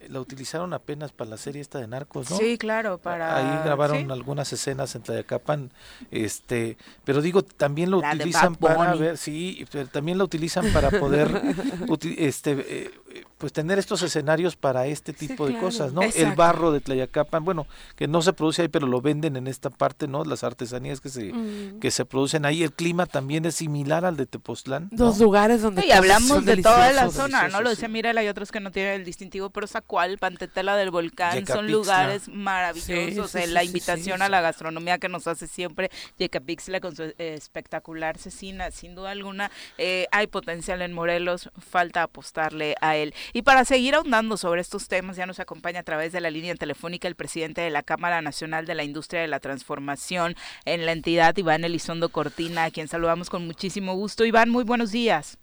la 0.09 0.19
utilizaron 0.19 0.73
apenas 0.73 1.11
para 1.11 1.29
la 1.29 1.37
serie 1.37 1.61
esta 1.61 1.79
de 1.79 1.87
Narcos, 1.87 2.29
¿no? 2.29 2.37
Sí, 2.37 2.57
claro, 2.57 2.97
para 2.97 3.37
ahí 3.37 3.63
grabaron 3.63 4.11
algunas 4.11 4.51
escenas 4.53 4.95
en 4.95 5.03
Tlayacapan, 5.03 5.71
este, 6.11 6.77
pero 7.03 7.21
digo 7.21 7.43
también 7.43 7.91
lo 7.91 7.99
utilizan 7.99 8.55
para 8.55 8.95
ver, 8.95 9.17
sí, 9.17 9.65
pero 9.71 9.87
también 9.87 10.17
lo 10.17 10.25
utilizan 10.25 10.71
para 10.73 10.89
poder, 10.91 11.29
este, 12.17 12.51
eh, 12.67 12.91
pues 13.37 13.53
tener 13.53 13.77
estos 13.79 14.01
escenarios 14.01 14.55
para 14.55 14.87
este 14.87 15.13
tipo 15.13 15.47
de 15.47 15.57
cosas, 15.57 15.93
¿no? 15.93 16.01
El 16.01 16.33
barro 16.33 16.71
de 16.71 16.79
Tlayacapan, 16.79 17.43
bueno, 17.43 17.67
que 17.95 18.07
no 18.07 18.21
se 18.21 18.33
produce 18.33 18.63
ahí, 18.63 18.67
pero 18.67 18.87
lo 18.87 19.01
venden 19.01 19.35
en 19.35 19.47
esta 19.47 19.69
parte, 19.69 20.07
¿no? 20.07 20.23
Las 20.23 20.43
artesanías 20.43 21.01
que 21.01 21.09
se 21.09 21.33
mm. 21.33 21.79
que 21.79 21.91
se 21.91 22.05
producen 22.05 22.45
ahí, 22.45 22.63
el 22.63 22.71
clima 22.71 23.05
también 23.05 23.45
es 23.45 23.55
similar 23.55 24.05
al 24.05 24.17
de 24.17 24.25
Tepoztlán. 24.25 24.89
Dos 24.91 25.19
lugares 25.19 25.61
donde 25.61 25.81
sí, 25.81 25.91
hablamos 25.91 26.45
de 26.45 26.61
toda 26.61 26.91
la 26.93 27.09
zona, 27.09 27.47
¿no? 27.49 27.61
Lo 27.61 27.69
decía 27.69 27.87
Mirela, 27.87 28.21
hay 28.21 28.27
otros 28.27 28.51
que 28.51 28.59
no 28.59 28.71
tienen 28.71 28.93
el 28.93 29.05
distintivo, 29.05 29.49
pero 29.49 29.67
Zacual, 29.83 30.17
Pantetela 30.17 30.77
del 30.77 30.91
Volcán, 30.91 31.45
son 31.45 31.69
lugares 31.69 32.29
maravillosos. 32.29 33.33
la 33.49 33.63
invitación 33.63 34.21
a 34.21 34.29
la 34.29 34.41
gastronomía 34.41 34.97
que 34.97 35.09
nos 35.09 35.27
hace 35.27 35.47
siempre 35.47 35.91
Yecapixtla 36.17 36.79
con 36.79 36.95
su 36.95 37.13
espectacular 37.17 38.17
cecina, 38.17 38.71
sin 38.71 38.95
duda 38.95 39.11
alguna, 39.11 39.51
eh, 39.77 40.07
hay 40.11 40.27
potencial 40.27 40.81
en 40.81 40.93
Morelos, 40.93 41.49
falta 41.57 42.03
apostarle 42.03 42.75
a 42.81 42.95
él. 42.95 43.13
Y 43.33 43.41
para 43.41 43.65
seguir 43.65 43.95
ahondando 43.95 44.37
sobre 44.37 44.61
estos 44.61 44.87
temas, 44.87 45.17
ya 45.17 45.25
nos 45.25 45.39
acompaña 45.39 45.81
a 45.81 45.83
través 45.83 46.13
de 46.13 46.21
la 46.21 46.31
línea 46.31 46.55
telefónica 46.55 47.07
el 47.07 47.15
presidente 47.15 47.61
de 47.61 47.69
la 47.69 47.83
Cámara 47.83 48.21
Nacional 48.21 48.65
de 48.65 48.75
la 48.75 48.83
Industria 48.83 49.21
de 49.21 49.27
la 49.27 49.39
Transformación 49.39 50.35
en 50.65 50.85
la 50.85 50.93
entidad, 50.93 51.35
Iván 51.35 51.65
Elizondo 51.65 52.09
Cortina, 52.09 52.65
a 52.65 52.71
quien 52.71 52.87
saludamos 52.87 53.29
con 53.29 53.45
muchísimo 53.45 53.95
gusto. 53.95 54.25
Iván, 54.25 54.49
muy 54.49 54.63
buenos 54.63 54.91
días. 54.91 55.37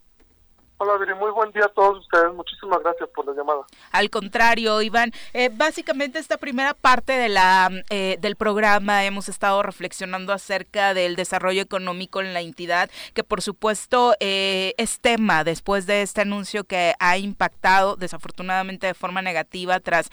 Hola, 0.83 0.97
Viri, 0.97 1.13
muy 1.13 1.31
buen 1.31 1.53
día 1.53 1.67
a 1.67 1.69
todos 1.69 1.99
ustedes. 1.99 2.33
Muchísimas 2.33 2.83
gracias 2.83 3.11
por 3.11 3.27
la 3.27 3.35
llamada. 3.35 3.67
Al 3.93 4.09
contrario, 4.09 4.81
Iván, 4.81 5.13
eh, 5.35 5.51
básicamente 5.53 6.19
esta 6.19 6.39
primera 6.39 6.73
parte 6.73 7.13
de 7.13 7.29
la 7.29 7.71
eh, 7.91 8.17
del 8.19 8.35
programa 8.35 9.05
hemos 9.05 9.29
estado 9.29 9.63
reflexionando 9.63 10.33
acerca 10.33 10.95
del 10.95 11.17
desarrollo 11.17 11.61
económico 11.61 12.23
en 12.23 12.33
la 12.33 12.41
entidad, 12.41 12.89
que 13.13 13.23
por 13.23 13.43
supuesto 13.43 14.15
eh, 14.21 14.73
es 14.79 15.01
tema 15.01 15.45
después 15.45 15.85
de 15.85 16.01
este 16.01 16.23
anuncio 16.23 16.65
que 16.65 16.95
ha 16.99 17.19
impactado 17.19 17.97
desafortunadamente 17.97 18.87
de 18.87 18.95
forma 18.95 19.21
negativa 19.21 19.81
tras 19.81 20.09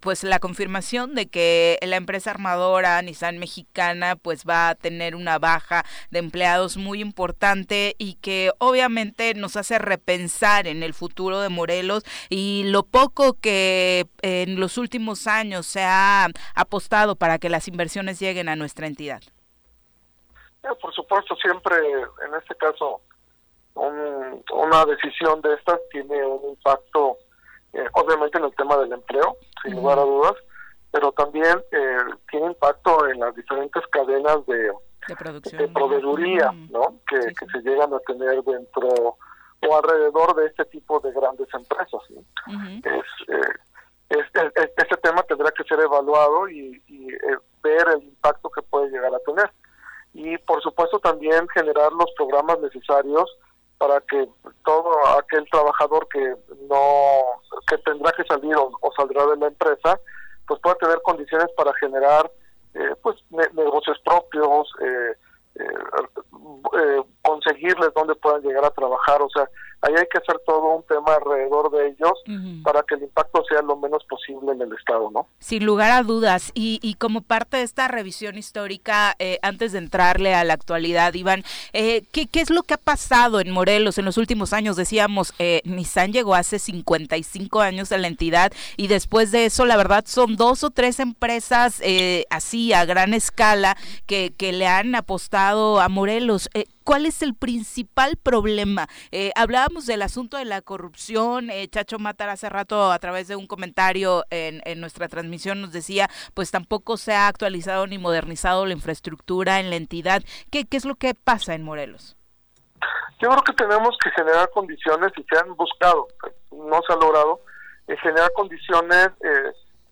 pues 0.00 0.24
la 0.24 0.40
confirmación 0.40 1.14
de 1.14 1.28
que 1.28 1.78
la 1.82 1.94
empresa 1.94 2.32
armadora 2.32 3.00
Nissan 3.02 3.38
mexicana 3.38 4.16
pues 4.16 4.44
va 4.48 4.70
a 4.70 4.74
tener 4.74 5.14
una 5.14 5.38
baja 5.38 5.84
de 6.10 6.18
empleados 6.18 6.76
muy 6.76 7.00
importante 7.00 7.94
y 7.98 8.14
que 8.14 8.50
obviamente 8.58 9.34
nos 9.34 9.56
hace 9.56 9.78
repensar 9.92 10.66
en 10.66 10.82
el 10.82 10.94
futuro 10.94 11.40
de 11.40 11.48
Morelos 11.48 12.04
y 12.28 12.64
lo 12.66 12.82
poco 12.82 13.34
que 13.34 14.06
en 14.22 14.58
los 14.58 14.78
últimos 14.78 15.26
años 15.26 15.66
se 15.66 15.82
ha 15.82 16.28
apostado 16.54 17.16
para 17.16 17.38
que 17.38 17.48
las 17.48 17.68
inversiones 17.68 18.18
lleguen 18.20 18.48
a 18.48 18.56
nuestra 18.56 18.86
entidad. 18.86 19.22
Eh, 20.62 20.68
por 20.80 20.92
supuesto, 20.94 21.34
siempre 21.36 21.76
en 21.76 22.34
este 22.40 22.54
caso 22.54 23.00
una 23.74 24.84
decisión 24.84 25.40
de 25.40 25.54
estas 25.54 25.80
tiene 25.90 26.24
un 26.26 26.50
impacto, 26.50 27.16
eh, 27.72 27.86
obviamente 27.94 28.38
en 28.38 28.44
el 28.44 28.54
tema 28.54 28.76
del 28.76 28.92
empleo, 28.92 29.36
sin 29.62 29.76
lugar 29.76 29.98
a 29.98 30.02
dudas, 30.02 30.34
pero 30.90 31.10
también 31.12 31.58
eh, 31.70 31.98
tiene 32.30 32.48
impacto 32.48 33.08
en 33.08 33.18
las 33.20 33.34
diferentes 33.34 33.82
cadenas 33.90 34.44
de, 34.46 34.72
de, 35.08 35.68
proveeduría, 35.68 36.52
¿no? 36.70 36.98
Que, 37.08 37.18
que 37.34 37.46
se 37.46 37.58
llegan 37.62 37.92
a 37.94 37.98
tener 38.00 38.42
dentro 38.44 39.16
o 39.68 39.76
alrededor 39.76 40.34
de 40.36 40.46
este 40.46 40.64
tipo 40.66 41.00
de 41.00 41.12
grandes 41.12 41.48
empresas. 41.54 42.00
es, 42.10 43.04
eh, 43.28 44.72
este 44.76 44.96
tema 45.02 45.22
tendrá 45.22 45.50
que 45.50 45.64
ser 45.64 45.80
evaluado 45.80 46.48
y, 46.48 46.82
eh, 46.88 47.36
ver 47.62 47.88
el 47.96 48.02
impacto 48.02 48.50
que 48.50 48.62
puede 48.62 48.90
llegar 48.90 49.14
a 49.14 49.18
tener. 49.20 49.50
Y 50.14 50.36
por 50.38 50.60
supuesto 50.62 50.98
también 50.98 51.48
generar 51.48 51.92
los 51.92 52.10
programas 52.16 52.58
necesarios 52.60 53.30
para 53.78 54.00
que 54.02 54.28
todo 54.64 54.90
aquel 55.18 55.48
trabajador 55.50 56.06
que 56.08 56.36
no 56.68 57.20
que 57.66 57.78
tendrá 57.78 58.12
que 58.12 58.24
salir 58.24 58.54
o, 58.56 58.92
saldrá 58.96 59.26
de 59.26 59.36
la 59.36 59.46
empresa 59.48 59.98
pues 60.46 60.60
pueda 60.60 60.76
tener 60.76 61.00
condiciones 61.02 61.48
para 61.56 61.72
generar 61.74 62.30
eh, 62.74 62.94
pues 63.02 63.16
negocios 63.30 63.98
propios 64.04 64.68
eh, 64.82 65.14
eh, 65.54 65.64
eh, 65.64 67.02
conseguirles 67.22 67.90
dónde 67.94 68.14
puedan 68.16 68.42
llegar 68.42 68.64
a 68.64 68.70
trabajar, 68.70 69.20
o 69.22 69.28
sea, 69.30 69.48
ahí 69.82 69.94
hay 69.96 70.06
que 70.10 70.18
hacer 70.18 70.40
todo 70.46 70.76
un 70.76 70.82
tema 70.84 71.14
alrededor 71.14 71.70
de 71.70 71.88
ellos 71.88 72.12
para 72.62 72.82
que 72.82 72.94
el 72.94 73.02
impacto 73.02 73.44
sea 73.48 73.62
lo 73.62 73.76
menos 73.76 74.04
posible 74.08 74.52
en 74.52 74.62
el 74.62 74.72
Estado, 74.72 75.10
¿no? 75.10 75.26
Sin 75.40 75.66
lugar 75.66 75.90
a 75.90 76.02
dudas, 76.02 76.52
y, 76.54 76.78
y 76.82 76.94
como 76.94 77.20
parte 77.20 77.58
de 77.58 77.64
esta 77.64 77.88
revisión 77.88 78.38
histórica, 78.38 79.14
eh, 79.18 79.38
antes 79.42 79.72
de 79.72 79.78
entrarle 79.78 80.34
a 80.34 80.44
la 80.44 80.54
actualidad, 80.54 81.14
Iván, 81.14 81.44
eh, 81.72 82.04
¿qué, 82.12 82.26
¿qué, 82.28 82.40
es 82.40 82.50
lo 82.50 82.62
que 82.62 82.74
ha 82.74 82.78
pasado 82.78 83.40
en 83.40 83.50
Morelos 83.50 83.98
en 83.98 84.04
los 84.04 84.18
últimos 84.18 84.52
años? 84.52 84.76
Decíamos, 84.76 85.34
eh, 85.38 85.62
Nissan 85.64 86.12
llegó 86.12 86.34
hace 86.34 86.58
55 86.58 87.60
años 87.60 87.90
a 87.90 87.98
la 87.98 88.06
entidad 88.06 88.52
y 88.76 88.86
después 88.86 89.32
de 89.32 89.46
eso, 89.46 89.66
la 89.66 89.76
verdad, 89.76 90.04
son 90.06 90.36
dos 90.36 90.62
o 90.62 90.70
tres 90.70 91.00
empresas 91.00 91.80
eh, 91.82 92.24
así 92.30 92.72
a 92.72 92.84
gran 92.84 93.14
escala 93.14 93.76
que, 94.06 94.32
que 94.36 94.52
le 94.52 94.68
han 94.68 94.94
apostado 94.94 95.41
a 95.50 95.88
Morelos. 95.88 96.48
Eh, 96.54 96.66
¿Cuál 96.84 97.04
es 97.04 97.20
el 97.22 97.34
principal 97.34 98.16
problema? 98.16 98.86
Eh, 99.10 99.32
hablábamos 99.34 99.86
del 99.86 100.02
asunto 100.02 100.36
de 100.36 100.44
la 100.44 100.62
corrupción. 100.62 101.50
Eh, 101.50 101.66
Chacho 101.68 101.98
Matar 101.98 102.28
hace 102.28 102.48
rato 102.48 102.92
a 102.92 102.98
través 103.00 103.26
de 103.26 103.34
un 103.34 103.48
comentario 103.48 104.24
en, 104.30 104.62
nuestra 104.80 105.08
transmisión 105.08 105.60
nos 105.60 105.72
decía, 105.72 106.08
pues 106.34 106.50
tampoco 106.50 106.96
se 106.96 107.12
ha 107.12 107.26
actualizado 107.26 107.86
ni 107.86 107.98
modernizado 107.98 108.66
la 108.66 108.72
infraestructura 108.72 109.58
en 109.58 109.70
la 109.70 109.76
entidad. 109.76 110.22
¿Qué, 110.50 110.64
qué 110.64 110.76
es 110.76 110.84
lo 110.84 110.94
que 110.94 111.14
pasa 111.14 111.54
en 111.54 111.62
Morelos? 111.62 112.16
Yo 113.20 113.28
creo 113.28 113.42
que 113.42 113.52
tenemos 113.52 113.96
que 114.02 114.10
generar 114.10 114.48
condiciones 114.50 115.12
y 115.16 115.24
se 115.24 115.38
han 115.38 115.56
buscado, 115.56 116.08
no 116.52 116.80
se 116.86 116.92
ha 116.92 116.96
logrado, 116.96 117.40
generar 118.00 118.32
condiciones 118.32 119.08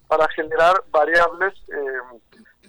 para 0.09 0.29
generar 0.35 0.83
variables 0.91 1.55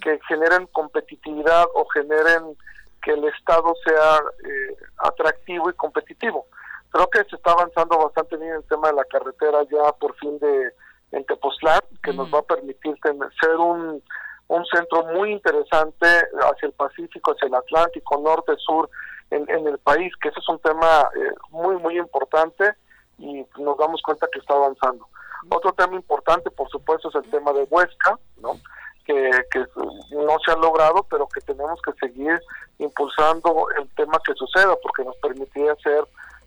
que 0.01 0.19
generen 0.27 0.67
competitividad 0.67 1.65
o 1.73 1.85
generen 1.87 2.57
que 3.01 3.11
el 3.11 3.23
Estado 3.25 3.73
sea 3.85 4.19
eh, 4.43 4.75
atractivo 4.97 5.69
y 5.69 5.73
competitivo. 5.73 6.45
Creo 6.89 7.07
que 7.09 7.23
se 7.29 7.35
está 7.35 7.51
avanzando 7.51 7.97
bastante 7.97 8.35
bien 8.37 8.53
el 8.53 8.63
tema 8.65 8.89
de 8.89 8.95
la 8.95 9.05
carretera 9.05 9.63
ya 9.63 9.91
por 9.93 10.15
fin 10.17 10.37
de 10.39 10.73
en 11.11 11.25
Tepoztlán, 11.25 11.81
que 12.03 12.13
nos 12.13 12.33
va 12.33 12.39
a 12.39 12.43
permitir 12.43 12.97
ser 13.41 13.55
un, 13.57 14.01
un 14.47 14.65
centro 14.65 15.03
muy 15.07 15.31
interesante 15.31 16.07
hacia 16.07 16.67
el 16.67 16.73
Pacífico, 16.73 17.31
hacia 17.31 17.47
el 17.47 17.55
Atlántico, 17.55 18.17
norte, 18.21 18.53
sur, 18.57 18.89
en, 19.29 19.49
en 19.49 19.67
el 19.67 19.77
país, 19.79 20.13
que 20.21 20.29
ese 20.29 20.39
es 20.39 20.49
un 20.49 20.59
tema 20.59 21.09
eh, 21.15 21.33
muy, 21.49 21.75
muy 21.77 21.97
importante 21.97 22.75
y 23.17 23.45
nos 23.57 23.77
damos 23.77 24.01
cuenta 24.01 24.27
que 24.31 24.39
está 24.39 24.53
avanzando. 24.53 25.07
Otro 25.49 25.73
tema 25.73 25.95
importante, 25.95 26.49
por 26.51 26.69
supuesto, 26.69 27.09
es 27.09 27.15
el 27.15 27.29
tema 27.29 27.51
de 27.53 27.67
Huesca, 27.69 28.17
¿no? 28.37 28.53
Que, 29.05 29.31
no 30.11 30.37
se 30.45 30.51
ha 30.51 30.55
logrado, 30.55 31.05
pero 31.09 31.27
que 31.27 31.41
tenemos 31.41 31.79
que 31.81 31.93
seguir 31.93 32.39
impulsando 32.79 33.67
el 33.79 33.87
tema 33.95 34.19
que 34.25 34.33
suceda, 34.33 34.75
porque 34.81 35.03
nos 35.03 35.15
permitiría 35.17 35.73
hacer 35.73 36.03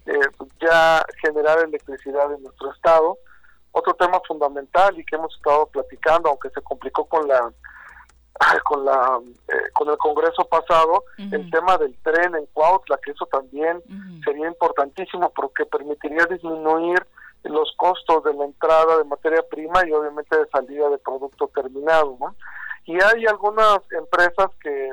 eh, 0.06 0.20
ya 0.60 1.04
generar 1.22 1.58
electricidad 1.60 2.32
en 2.32 2.42
nuestro 2.42 2.72
estado. 2.72 3.18
Otro 3.72 3.94
tema 3.94 4.20
fundamental 4.26 4.98
y 4.98 5.04
que 5.04 5.16
hemos 5.16 5.34
estado 5.34 5.66
platicando, 5.66 6.28
aunque 6.28 6.50
se 6.50 6.62
complicó 6.62 7.04
con 7.06 7.26
la 7.26 7.52
con 8.64 8.84
la 8.84 9.20
eh, 9.48 9.70
con 9.72 9.88
el 9.88 9.96
Congreso 9.96 10.44
pasado, 10.44 11.04
el 11.18 11.50
tema 11.50 11.78
del 11.78 11.96
tren 12.02 12.34
en 12.34 12.46
Cuautla, 12.52 12.98
que 13.02 13.12
eso 13.12 13.26
también 13.26 13.82
sería 14.24 14.48
importantísimo 14.48 15.30
porque 15.30 15.64
permitiría 15.66 16.26
disminuir 16.26 17.04
los 17.44 17.72
costos 17.76 18.24
de 18.24 18.34
la 18.34 18.44
entrada 18.44 18.98
de 18.98 19.04
materia 19.04 19.42
prima 19.48 19.86
y 19.86 19.92
obviamente 19.92 20.36
de 20.36 20.48
salida 20.48 20.88
de 20.88 20.98
producto 20.98 21.48
terminado. 21.54 22.16
¿no? 22.18 22.34
Y 22.86 22.94
hay 23.02 23.26
algunas 23.26 23.80
empresas 23.92 24.50
que, 24.60 24.90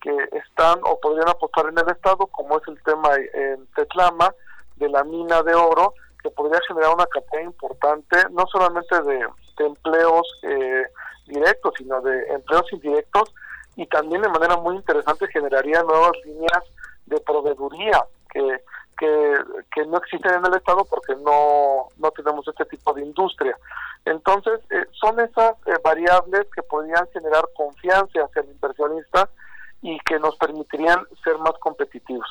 que 0.00 0.16
están 0.32 0.80
o 0.84 0.98
podrían 1.00 1.28
apostar 1.28 1.66
en 1.66 1.78
el 1.78 1.88
Estado, 1.88 2.26
como 2.26 2.58
es 2.58 2.68
el 2.68 2.82
tema 2.82 3.10
en 3.34 3.66
Tetlama, 3.74 4.34
de 4.76 4.88
la 4.88 5.04
mina 5.04 5.42
de 5.42 5.54
oro, 5.54 5.94
que 6.22 6.30
podría 6.30 6.60
generar 6.68 6.94
una 6.94 7.06
cantidad 7.06 7.42
importante, 7.42 8.16
no 8.30 8.46
solamente 8.46 9.00
de, 9.02 9.26
empleos 9.58 10.26
eh, 10.42 10.84
directos, 11.26 11.74
sino 11.78 12.00
de 12.02 12.26
empleos 12.28 12.70
indirectos, 12.72 13.34
y 13.76 13.86
también 13.86 14.22
de 14.22 14.28
manera 14.28 14.56
muy 14.56 14.76
interesante 14.76 15.26
generaría 15.28 15.82
nuevas 15.82 16.12
líneas 16.24 16.62
de 17.06 17.20
proveeduría 17.20 18.04
que 18.30 18.60
que, 18.98 19.36
que 19.74 19.86
no 19.86 19.98
existen 19.98 20.34
en 20.34 20.46
el 20.46 20.54
Estado 20.54 20.84
porque 20.84 21.14
no, 21.16 21.88
no 21.98 22.10
tenemos 22.12 22.46
este 22.48 22.64
tipo 22.64 22.92
de 22.94 23.02
industria. 23.02 23.56
Entonces, 24.04 24.60
eh, 24.70 24.86
son 24.92 25.18
esas 25.20 25.52
eh, 25.66 25.78
variables 25.82 26.46
que 26.54 26.62
podrían 26.62 27.06
generar 27.12 27.44
confianza 27.54 28.20
hacia 28.24 28.42
el 28.42 28.50
inversionista 28.50 29.28
y 29.82 29.98
que 30.00 30.18
nos 30.18 30.36
permitirían 30.36 31.00
ser 31.22 31.38
más 31.38 31.54
competitivos. 31.60 32.28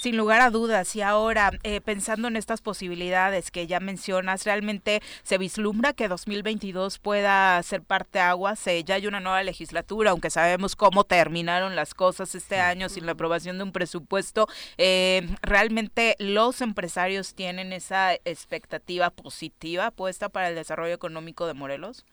Sin 0.00 0.16
lugar 0.16 0.40
a 0.40 0.48
dudas, 0.48 0.96
y 0.96 1.02
ahora 1.02 1.50
eh, 1.62 1.82
pensando 1.82 2.26
en 2.26 2.36
estas 2.36 2.62
posibilidades 2.62 3.50
que 3.50 3.66
ya 3.66 3.80
mencionas, 3.80 4.46
¿realmente 4.46 5.02
se 5.24 5.36
vislumbra 5.36 5.92
que 5.92 6.08
2022 6.08 6.98
pueda 6.98 7.62
ser 7.62 7.82
parte 7.82 8.18
aguas? 8.18 8.64
ya 8.86 8.94
hay 8.94 9.06
una 9.06 9.20
nueva 9.20 9.42
legislatura, 9.42 10.12
aunque 10.12 10.30
sabemos 10.30 10.74
cómo 10.74 11.04
terminaron 11.04 11.76
las 11.76 11.92
cosas 11.92 12.34
este 12.34 12.58
año 12.58 12.88
sin 12.88 13.04
la 13.04 13.12
aprobación 13.12 13.58
de 13.58 13.64
un 13.64 13.72
presupuesto. 13.72 14.46
Eh, 14.78 15.36
¿Realmente 15.42 16.16
los 16.18 16.62
empresarios 16.62 17.34
tienen 17.34 17.74
esa 17.74 18.14
expectativa 18.14 19.10
positiva 19.10 19.90
puesta 19.90 20.30
para 20.30 20.48
el 20.48 20.54
desarrollo 20.54 20.94
económico 20.94 21.46
de 21.46 21.52
Morelos? 21.52 22.06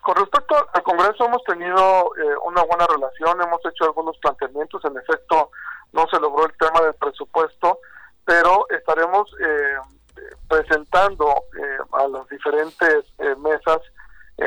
Con 0.00 0.16
respecto 0.16 0.56
al 0.72 0.82
Congreso, 0.82 1.26
hemos 1.26 1.44
tenido 1.44 2.12
eh, 2.16 2.34
una 2.46 2.62
buena 2.62 2.86
relación, 2.86 3.42
hemos 3.42 3.60
hecho 3.66 3.84
algunos 3.84 4.16
planteamientos, 4.18 4.82
en 4.86 4.96
efecto, 4.96 5.50
no 5.94 6.06
se 6.08 6.20
logró 6.20 6.44
el 6.46 6.52
tema 6.58 6.80
del 6.82 6.94
presupuesto, 6.94 7.78
pero 8.24 8.66
estaremos 8.70 9.30
eh, 9.40 9.76
presentando 10.48 11.26
eh, 11.28 11.78
a 11.92 12.08
las 12.08 12.28
diferentes 12.28 13.04
eh, 13.18 13.34
mesas 13.38 13.80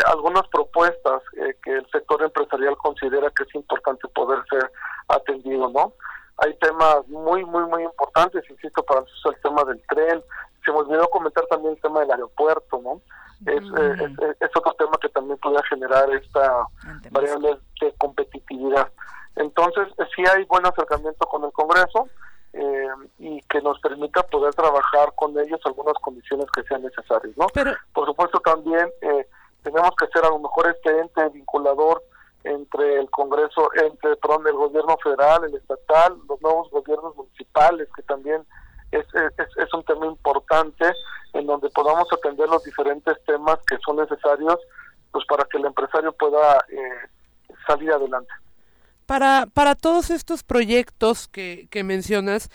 algunas 0.08 0.46
propuestas 0.50 1.22
que 1.64 1.72
el 1.72 1.90
sector 1.90 2.22
empresarial 2.22 2.76
considera 2.76 3.32
que 3.32 3.44
es 3.44 3.56
importante 3.56 4.06
poder 4.10 4.44
ser 4.50 4.70
atendido, 5.08 5.70
¿no? 5.70 5.94
Hay 6.40 6.54
temas 6.56 7.08
muy, 7.08 7.46
muy, 7.46 7.64
muy 7.64 7.84
importantes, 7.84 8.44
insisto, 8.50 8.84
para 8.84 9.00
nosotros 9.00 9.36
el 9.36 9.42
tema 9.42 9.64
del 9.64 9.82
tren, 9.88 10.22
se 10.66 10.72
me 10.74 10.80
olvidó 10.80 11.08
comentar 11.08 11.46
también 11.46 11.76
el 11.76 11.82
tema 11.82 12.02
del 12.02 12.12
aeropuerto, 12.12 12.82
¿no? 12.84 13.02
Es, 13.46 13.64
es, 14.42 14.50
otro 14.58 14.74
tema 14.74 14.98
que 15.02 15.08
también 15.08 15.38
podría 15.38 15.64
generar 15.70 16.10
esta 16.14 16.66
variable 17.12 17.58
de 17.80 17.94
competitividad. 17.98 18.92
Entonces, 19.38 19.88
sí 20.16 20.24
hay 20.34 20.44
buen 20.46 20.66
acercamiento 20.66 21.26
con 21.28 21.44
el 21.44 21.52
Congreso 21.52 22.08
eh, 22.54 22.88
y 23.20 23.42
que 23.44 23.62
nos 23.62 23.80
permita 23.80 24.24
poder 24.24 24.54
trabajar 24.54 25.14
con 25.16 25.38
ellos 25.40 25.60
algunas 25.66 25.94
condiciones 26.02 26.48
que 26.52 26.64
sean 26.64 26.82
necesarias, 26.82 27.38
¿no? 27.38 27.48
Por 27.94 28.06
supuesto, 28.06 28.40
también 28.40 28.90
eh, 29.02 29.28
tenemos 29.64 29.92
que 29.98 30.08
ser 30.08 30.26
a 30.26 30.30
lo 30.30 30.40
mejor 30.40 30.68
este 30.70 31.00
ente 31.00 31.30
vinculador 31.30 32.04
entre 32.44 33.00
el 33.00 33.10
Congreso, 33.12 33.70
entre 33.76 34.16
perdón, 34.16 34.48
el 34.48 34.54
gobierno 34.54 34.98
federal, 35.04 35.44
el 35.44 35.56
estatal, 35.56 36.18
los 36.28 36.42
nuevos 36.42 36.70
gobiernos 36.72 37.16
municipales, 37.16 37.88
que 37.96 38.02
también 38.04 38.46
es, 38.92 39.06
es, 39.14 39.74
un 39.74 39.84
tema 39.84 40.06
importante 40.06 40.86
en 41.34 41.46
donde 41.46 41.70
podamos 41.72 42.08
atender 42.12 42.48
los 42.48 42.64
diferentes 42.64 43.22
temas 43.26 43.60
que 43.68 43.78
son 43.86 43.98
necesarios 43.98 44.58
pues 45.12 45.26
para 45.26 45.44
que 45.46 45.58
el 45.58 45.66
empresario 45.66 46.14
pueda 46.14 46.66
eh, 46.70 47.10
salir 47.68 47.92
adelante. 47.92 48.32
Para, 49.08 49.48
para 49.52 49.74
todos 49.74 50.12
estos 50.12 50.44
proyectos 50.44 51.28
que, 51.28 51.68
que 51.72 51.84
mencionas 51.84 52.50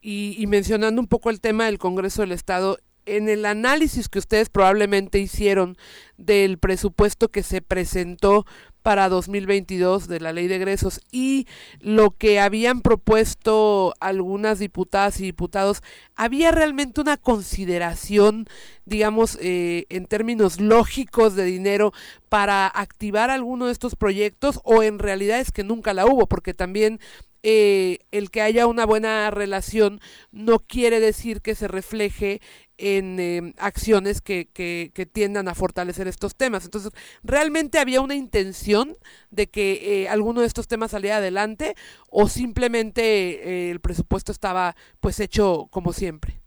y, 0.00 0.34
y 0.36 0.48
mencionando 0.48 1.00
un 1.00 1.06
poco 1.06 1.30
el 1.30 1.40
tema 1.40 1.66
del 1.66 1.78
Congreso 1.78 2.22
del 2.22 2.32
Estado, 2.32 2.78
en 3.06 3.28
el 3.28 3.46
análisis 3.46 4.08
que 4.08 4.18
ustedes 4.18 4.50
probablemente 4.50 5.18
hicieron 5.18 5.76
del 6.16 6.58
presupuesto 6.58 7.28
que 7.28 7.42
se 7.42 7.62
presentó 7.62 8.44
para 8.88 9.10
2022 9.10 10.08
de 10.08 10.18
la 10.18 10.32
ley 10.32 10.48
de 10.48 10.56
egresos 10.56 11.02
y 11.12 11.46
lo 11.78 12.10
que 12.10 12.40
habían 12.40 12.80
propuesto 12.80 13.92
algunas 14.00 14.60
diputadas 14.60 15.20
y 15.20 15.24
diputados, 15.24 15.82
¿había 16.16 16.52
realmente 16.52 17.02
una 17.02 17.18
consideración, 17.18 18.46
digamos, 18.86 19.36
eh, 19.42 19.84
en 19.90 20.06
términos 20.06 20.58
lógicos 20.58 21.34
de 21.34 21.44
dinero 21.44 21.92
para 22.30 22.66
activar 22.66 23.28
alguno 23.28 23.66
de 23.66 23.72
estos 23.72 23.94
proyectos 23.94 24.58
o 24.64 24.82
en 24.82 24.98
realidad 24.98 25.38
es 25.38 25.52
que 25.52 25.64
nunca 25.64 25.92
la 25.92 26.06
hubo? 26.06 26.26
Porque 26.26 26.54
también 26.54 26.98
eh, 27.42 27.98
el 28.10 28.30
que 28.30 28.40
haya 28.40 28.66
una 28.66 28.86
buena 28.86 29.30
relación 29.30 30.00
no 30.32 30.60
quiere 30.60 30.98
decir 30.98 31.42
que 31.42 31.54
se 31.54 31.68
refleje 31.68 32.40
en 32.78 33.18
em, 33.18 33.54
acciones 33.58 34.22
que, 34.22 34.48
que, 34.52 35.06
tiendan 35.06 35.48
a 35.48 35.54
fortalecer 35.54 36.06
estos 36.06 36.36
temas. 36.36 36.64
Entonces, 36.64 36.92
¿realmente 37.22 37.78
había 37.78 38.00
una 38.00 38.14
intención 38.14 38.96
de 39.30 39.50
que 39.50 40.02
eh, 40.04 40.08
alguno 40.08 40.40
de 40.40 40.46
estos 40.46 40.68
temas 40.68 40.92
saliera 40.92 41.16
adelante 41.16 41.74
o 42.08 42.28
simplemente 42.28 43.02
eh, 43.02 43.70
el 43.70 43.80
presupuesto 43.80 44.32
estaba 44.32 44.76
pues 45.00 45.18
hecho 45.20 45.66
como 45.70 45.92
siempre? 45.92 46.40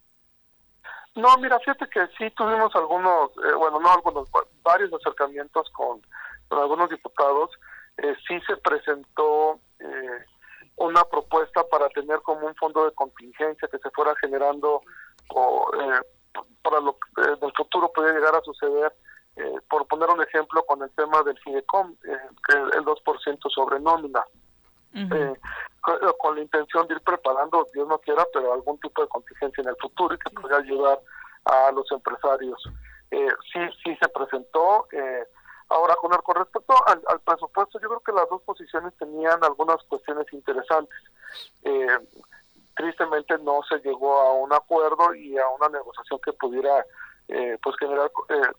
No, 1.15 1.37
mira, 1.37 1.59
fíjate 1.59 1.89
que 1.89 2.07
sí 2.17 2.31
tuvimos 2.37 2.73
algunos, 2.75 3.31
eh, 3.31 3.53
bueno, 3.57 3.79
no 3.79 3.91
algunos, 3.91 4.29
varios 4.63 4.93
acercamientos 4.93 5.69
con, 5.71 6.01
con 6.47 6.59
algunos 6.59 6.89
diputados. 6.89 7.49
sí 8.27 8.39
se 8.47 8.55
presentó 8.57 9.59
una 10.77 11.03
propuesta 11.03 11.63
para 11.69 11.89
tener 11.89 12.21
como 12.21 12.47
un 12.47 12.55
fondo 12.55 12.85
de 12.85 12.91
contingencia 12.93 13.67
que 13.67 13.77
se 13.79 13.89
fuera 13.91 14.15
generando 14.21 14.81
o, 15.29 15.71
para 16.61 16.79
lo 16.79 16.97
que 16.97 17.21
en 17.21 17.39
el 17.41 17.53
futuro 17.53 17.91
puede 17.93 18.13
llegar 18.13 18.35
a 18.35 18.41
suceder, 18.41 18.93
eh, 19.35 19.55
por 19.69 19.87
poner 19.87 20.09
un 20.09 20.21
ejemplo 20.21 20.63
con 20.65 20.81
el 20.83 20.89
tema 20.91 21.23
del 21.23 21.37
FIDECOM, 21.39 21.95
eh, 22.03 22.17
que 22.47 22.57
el 22.77 22.85
2% 22.85 23.49
sobre 23.49 23.79
nómina. 23.79 24.23
Eh, 24.93 25.33
con, 26.19 26.35
la 26.35 26.41
intención 26.41 26.85
de 26.87 26.95
ir 26.95 27.01
preparando, 27.01 27.65
Dios 27.73 27.87
no 27.87 27.97
quiera, 27.99 28.25
pero 28.33 28.53
algún 28.53 28.77
tipo 28.79 29.01
de 29.01 29.07
contingencia 29.07 29.61
en 29.61 29.69
el 29.69 29.77
futuro 29.77 30.13
y 30.13 30.17
que 30.17 30.29
pueda 30.31 30.57
ayudar 30.57 30.99
a 31.45 31.71
los 31.71 31.89
empresarios. 31.91 32.61
sí, 33.09 33.59
sí 33.83 33.97
se 34.01 34.09
presentó. 34.09 34.87
ahora, 35.69 35.95
con, 35.95 36.13
el, 36.13 36.21
con 36.21 36.35
respecto 36.35 36.75
al, 36.87 37.01
al, 37.07 37.21
presupuesto, 37.21 37.79
yo 37.79 37.87
creo 37.87 37.99
que 38.01 38.11
las 38.11 38.29
dos 38.29 38.41
posiciones 38.41 38.93
tenían 38.97 39.41
algunas 39.43 39.81
cuestiones 39.83 40.31
interesantes 40.33 40.99
tristemente 42.75 43.37
no 43.39 43.61
se 43.67 43.77
llegó 43.79 44.19
a 44.19 44.33
un 44.33 44.53
acuerdo 44.53 45.13
y 45.13 45.37
a 45.37 45.47
una 45.49 45.69
negociación 45.69 46.19
que 46.23 46.33
pudiera 46.33 46.85
eh, 47.27 47.57
pues 47.63 47.75
generar 47.77 48.11
eh, 48.29 48.51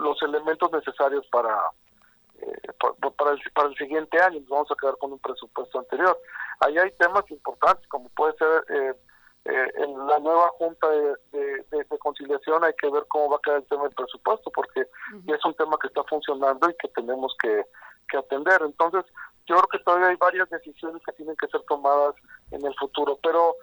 los 0.00 0.20
elementos 0.22 0.70
necesarios 0.72 1.26
para 1.28 1.70
eh, 2.40 2.72
para, 3.16 3.32
el, 3.32 3.40
para 3.52 3.68
el 3.68 3.76
siguiente 3.76 4.20
año. 4.20 4.40
Nos 4.40 4.48
vamos 4.48 4.70
a 4.70 4.76
quedar 4.80 4.96
con 4.98 5.12
un 5.12 5.18
presupuesto 5.18 5.78
anterior. 5.78 6.16
Ahí 6.60 6.78
hay 6.78 6.90
temas 6.92 7.28
importantes 7.30 7.86
como 7.88 8.08
puede 8.10 8.36
ser 8.36 8.94
eh, 9.48 9.72
en 9.76 10.06
la 10.06 10.18
nueva 10.18 10.50
junta 10.58 10.86
de, 10.90 11.18
conciliación 12.00 12.62
hay 12.64 12.74
que 12.80 12.90
ver 12.90 13.04
cómo 13.08 13.30
va 13.30 13.36
a 13.36 13.40
quedar 13.42 13.58
el 13.58 13.66
tema 13.66 13.84
del 13.84 13.94
presupuesto 13.94 14.50
porque 14.50 14.80
es 14.80 15.44
un 15.44 15.54
tema 15.54 15.76
que 15.80 15.88
está 15.88 16.04
funcionando 16.04 16.68
y 16.68 16.74
que 16.74 16.88
tenemos 16.88 17.34
que, 17.42 17.64
que 18.10 18.18
atender. 18.18 18.60
Entonces 18.62 19.04
yo 19.48 19.56
creo 19.56 19.68
que 19.68 19.78
todavía 19.78 20.08
hay 20.08 20.16
varias 20.16 20.48
decisiones 20.50 21.02
que 21.04 21.12
tienen 21.12 21.36
que 21.36 21.48
ser 21.48 21.62
tomadas 21.62 22.14
en 22.50 22.64
el 22.64 22.74
futuro, 22.74 23.18
pero 23.22 23.54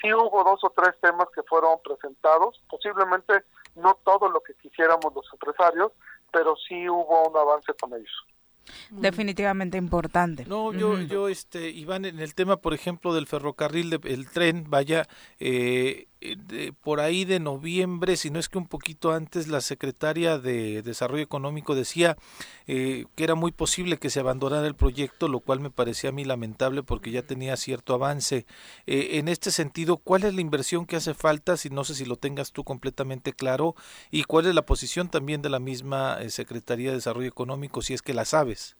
sí 0.00 0.12
hubo 0.12 0.44
dos 0.44 0.62
o 0.62 0.70
tres 0.70 0.94
temas 1.00 1.26
que 1.34 1.42
fueron 1.42 1.78
presentados, 1.82 2.62
posiblemente 2.68 3.44
no 3.74 3.98
todo 4.04 4.28
lo 4.28 4.40
que 4.40 4.54
quisiéramos 4.54 5.12
los 5.14 5.26
empresarios, 5.32 5.92
pero 6.32 6.54
sí 6.56 6.88
hubo 6.88 7.28
un 7.28 7.36
avance 7.36 7.72
con 7.80 7.92
ellos. 7.94 8.26
Definitivamente 8.90 9.76
importante. 9.76 10.44
No, 10.46 10.72
yo, 10.72 10.98
yo, 11.00 11.28
este, 11.28 11.70
Iván, 11.70 12.04
en 12.04 12.20
el 12.20 12.34
tema, 12.34 12.58
por 12.58 12.74
ejemplo, 12.74 13.12
del 13.12 13.26
ferrocarril, 13.26 13.90
del 13.90 14.30
tren, 14.30 14.64
vaya, 14.68 15.08
eh, 15.40 16.06
de, 16.46 16.72
por 16.72 17.00
ahí 17.00 17.24
de 17.24 17.40
noviembre, 17.40 18.16
si 18.16 18.30
no 18.30 18.38
es 18.38 18.48
que 18.48 18.58
un 18.58 18.66
poquito 18.66 19.12
antes, 19.12 19.48
la 19.48 19.60
secretaria 19.60 20.38
de 20.38 20.82
Desarrollo 20.82 21.22
Económico 21.22 21.74
decía 21.74 22.16
eh, 22.66 23.06
que 23.14 23.24
era 23.24 23.34
muy 23.34 23.52
posible 23.52 23.98
que 23.98 24.10
se 24.10 24.20
abandonara 24.20 24.66
el 24.66 24.74
proyecto, 24.74 25.28
lo 25.28 25.40
cual 25.40 25.60
me 25.60 25.70
parecía 25.70 26.10
a 26.10 26.12
mí 26.12 26.24
lamentable 26.24 26.82
porque 26.82 27.10
ya 27.10 27.22
tenía 27.22 27.56
cierto 27.56 27.94
avance. 27.94 28.46
Eh, 28.86 29.18
en 29.18 29.28
este 29.28 29.50
sentido, 29.50 29.96
¿cuál 29.96 30.24
es 30.24 30.34
la 30.34 30.40
inversión 30.40 30.86
que 30.86 30.96
hace 30.96 31.14
falta? 31.14 31.56
Si 31.56 31.70
no 31.70 31.84
sé 31.84 31.94
si 31.94 32.04
lo 32.04 32.16
tengas 32.16 32.52
tú 32.52 32.64
completamente 32.64 33.32
claro, 33.32 33.74
y 34.10 34.24
cuál 34.24 34.46
es 34.46 34.54
la 34.54 34.66
posición 34.66 35.08
también 35.08 35.42
de 35.42 35.50
la 35.50 35.58
misma 35.58 36.18
eh, 36.20 36.30
Secretaría 36.30 36.90
de 36.90 36.96
Desarrollo 36.96 37.28
Económico, 37.28 37.82
si 37.82 37.94
es 37.94 38.02
que 38.02 38.14
la 38.14 38.24
sabes. 38.24 38.76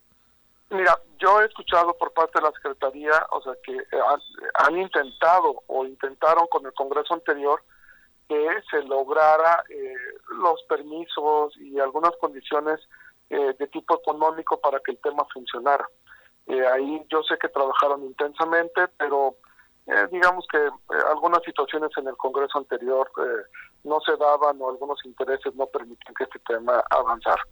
Mira, 0.73 0.99
yo 1.19 1.39
he 1.39 1.45
escuchado 1.45 1.93
por 1.99 2.15
parte 2.15 2.39
de 2.39 2.47
la 2.47 2.53
Secretaría, 2.53 3.27
o 3.31 3.43
sea, 3.43 3.53
que 3.63 3.77
han, 4.55 4.77
intentado 4.79 5.63
o 5.67 5.85
intentaron 5.85 6.47
con 6.47 6.65
el 6.65 6.73
Congreso 6.73 7.13
anterior 7.13 7.63
que 8.27 8.49
se 8.71 8.83
lograra 8.85 9.63
eh, 9.69 9.95
los 10.31 10.63
permisos 10.63 11.55
y 11.59 11.79
algunas 11.79 12.13
condiciones 12.17 12.81
eh, 13.29 13.55
de 13.59 13.67
tipo 13.67 13.97
económico 13.97 14.59
para 14.61 14.81
que 14.81 14.93
el 14.93 14.99
tema 15.01 15.27
funcionara. 15.35 15.87
Eh, 16.47 16.67
ahí 16.67 17.05
yo 17.11 17.23
sé 17.23 17.37
que 17.37 17.51
trabajaron 17.51 18.05
intensamente, 18.05 18.89
pero 18.97 19.37
digamos 20.13 20.47
que 20.51 20.71
algunas 21.11 21.43
situaciones 21.43 21.91
en 21.97 22.07
el 22.07 22.17
Congreso 22.17 22.57
anterior 22.57 23.11
no 23.83 24.01
se 24.01 24.17
daban 24.17 24.63
o 24.63 24.71
algunos 24.71 25.05
intereses 25.05 25.53
no 25.57 25.67
permiten 25.67 26.15
que 26.15 26.23
este 26.23 26.39
tema 26.39 26.85
avanzara 26.89 27.43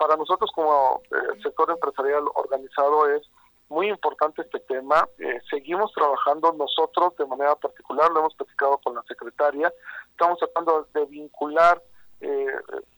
para 0.00 0.16
nosotros 0.16 0.50
como 0.54 1.02
eh, 1.10 1.42
sector 1.42 1.70
empresarial 1.70 2.24
organizado 2.34 3.06
es 3.10 3.20
muy 3.68 3.88
importante 3.90 4.40
este 4.40 4.60
tema. 4.60 5.06
Eh, 5.18 5.40
seguimos 5.50 5.92
trabajando 5.92 6.54
nosotros 6.54 7.14
de 7.18 7.26
manera 7.26 7.54
particular, 7.54 8.10
lo 8.10 8.20
hemos 8.20 8.34
platicado 8.34 8.78
con 8.78 8.94
la 8.94 9.02
secretaria. 9.02 9.70
Estamos 10.10 10.38
tratando 10.38 10.88
de 10.94 11.04
vincular 11.04 11.82
eh, 12.22 12.46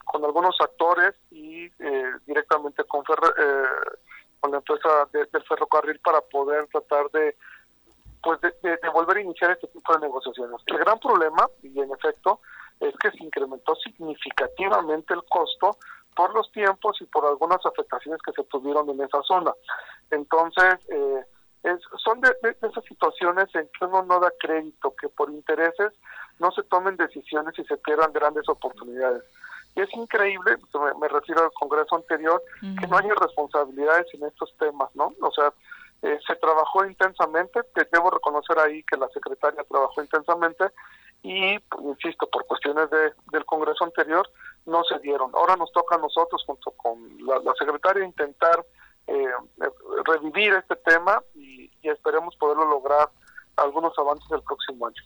con 0.05 0.25
algunos 0.25 0.55
actores 0.61 1.15
y 1.33 1.65
eh, 1.65 2.13
directamente 2.25 2.85
con, 2.85 3.03
con 3.03 4.51
la 4.53 4.59
empresa 4.59 5.09
del 5.13 5.43
ferrocarril 5.43 5.99
para 5.99 6.21
poder 6.21 6.69
tratar 6.69 7.11
de 7.11 7.37
pues 8.23 8.41
de, 8.41 8.79
volver 8.95 9.17
a 9.17 9.21
iniciar 9.21 9.51
este 9.51 9.67
tipo 9.67 9.93
de 9.95 9.99
negociaciones. 9.99 10.61
El 10.67 10.79
gran 10.79 10.97
problema, 11.01 11.49
y 11.61 11.81
en 11.81 11.91
efecto, 11.93 12.39
es 12.79 12.95
que 12.99 13.11
se 13.11 13.25
incrementó 13.25 13.75
significativamente 13.75 15.13
el 15.13 15.25
costo 15.25 15.77
por 16.15 16.35
los 16.35 16.51
tiempos 16.53 17.01
y 17.01 17.07
por 17.07 17.25
algunas 17.27 17.65
afectaciones 17.65 18.21
que 18.23 18.33
se 18.33 18.45
tuvieron 18.45 18.89
en 18.91 19.01
esa 19.01 19.23
zona. 19.23 19.53
Entonces, 20.11 20.77
eh, 20.89 21.25
son 22.03 22.21
de, 22.21 22.35
esas 22.61 22.85
situaciones 22.85 23.55
en 23.55 23.69
que 23.79 23.85
uno 23.85 24.03
no 24.03 24.21
da 24.21 24.33
crédito, 24.39 24.95
que 25.01 25.09
por 25.09 25.31
intereses 25.31 25.93
no 26.39 26.51
se 26.51 26.63
tomen 26.65 26.97
decisiones 26.97 27.57
y 27.59 27.65
se 27.65 27.77
pierdan 27.77 28.13
grandes 28.13 28.49
oportunidades. 28.49 29.23
Y 29.75 29.81
es 29.81 29.93
increíble, 29.95 30.57
me, 31.01 31.09
refiero 31.09 31.45
al 31.45 31.53
Congreso 31.53 31.97
anterior, 31.97 32.43
que 32.61 32.87
no 32.87 32.99
haya 32.99 33.15
responsabilidades 33.15 34.07
en 34.13 34.25
estos 34.25 34.55
temas, 34.59 34.91
¿no? 34.95 35.15
O 35.23 35.31
sea, 35.31 35.53
eh, 36.03 36.19
se 36.27 36.35
trabajó 36.37 36.85
intensamente, 36.85 37.63
te 37.75 37.89
debo 37.91 38.11
reconocer 38.11 38.59
ahí 38.59 38.83
que 38.83 38.97
la 38.97 39.09
secretaria 39.11 39.65
trabajó 39.65 40.03
intensamente 40.03 40.65
y, 41.23 41.57
insisto, 41.85 42.29
por 42.29 42.45
cuestiones 42.47 42.91
de, 42.91 43.13
del 43.31 43.45
Congreso 43.47 43.85
anterior, 43.85 44.29
no 44.67 44.85
se 44.85 44.99
dieron. 45.01 45.31
Ahora 45.35 45.57
nos 45.57 45.73
toca 45.73 45.97
a 45.97 45.99
nosotros, 45.99 46.43
junto 46.47 46.71
con 46.73 46.99
la, 47.27 47.41
secretaria, 47.59 48.05
intentar 48.05 48.65
eh, 49.07 49.29
revivir 50.05 50.55
este 50.55 50.77
tema 50.77 51.23
y, 51.35 51.71
y 51.83 51.89
esperemos 51.89 52.37
poderlo 52.37 52.65
lograr 52.65 53.11
algunos 53.57 53.97
avances 53.99 54.31
el 54.31 54.43
próximo 54.43 54.87
año. 54.87 55.03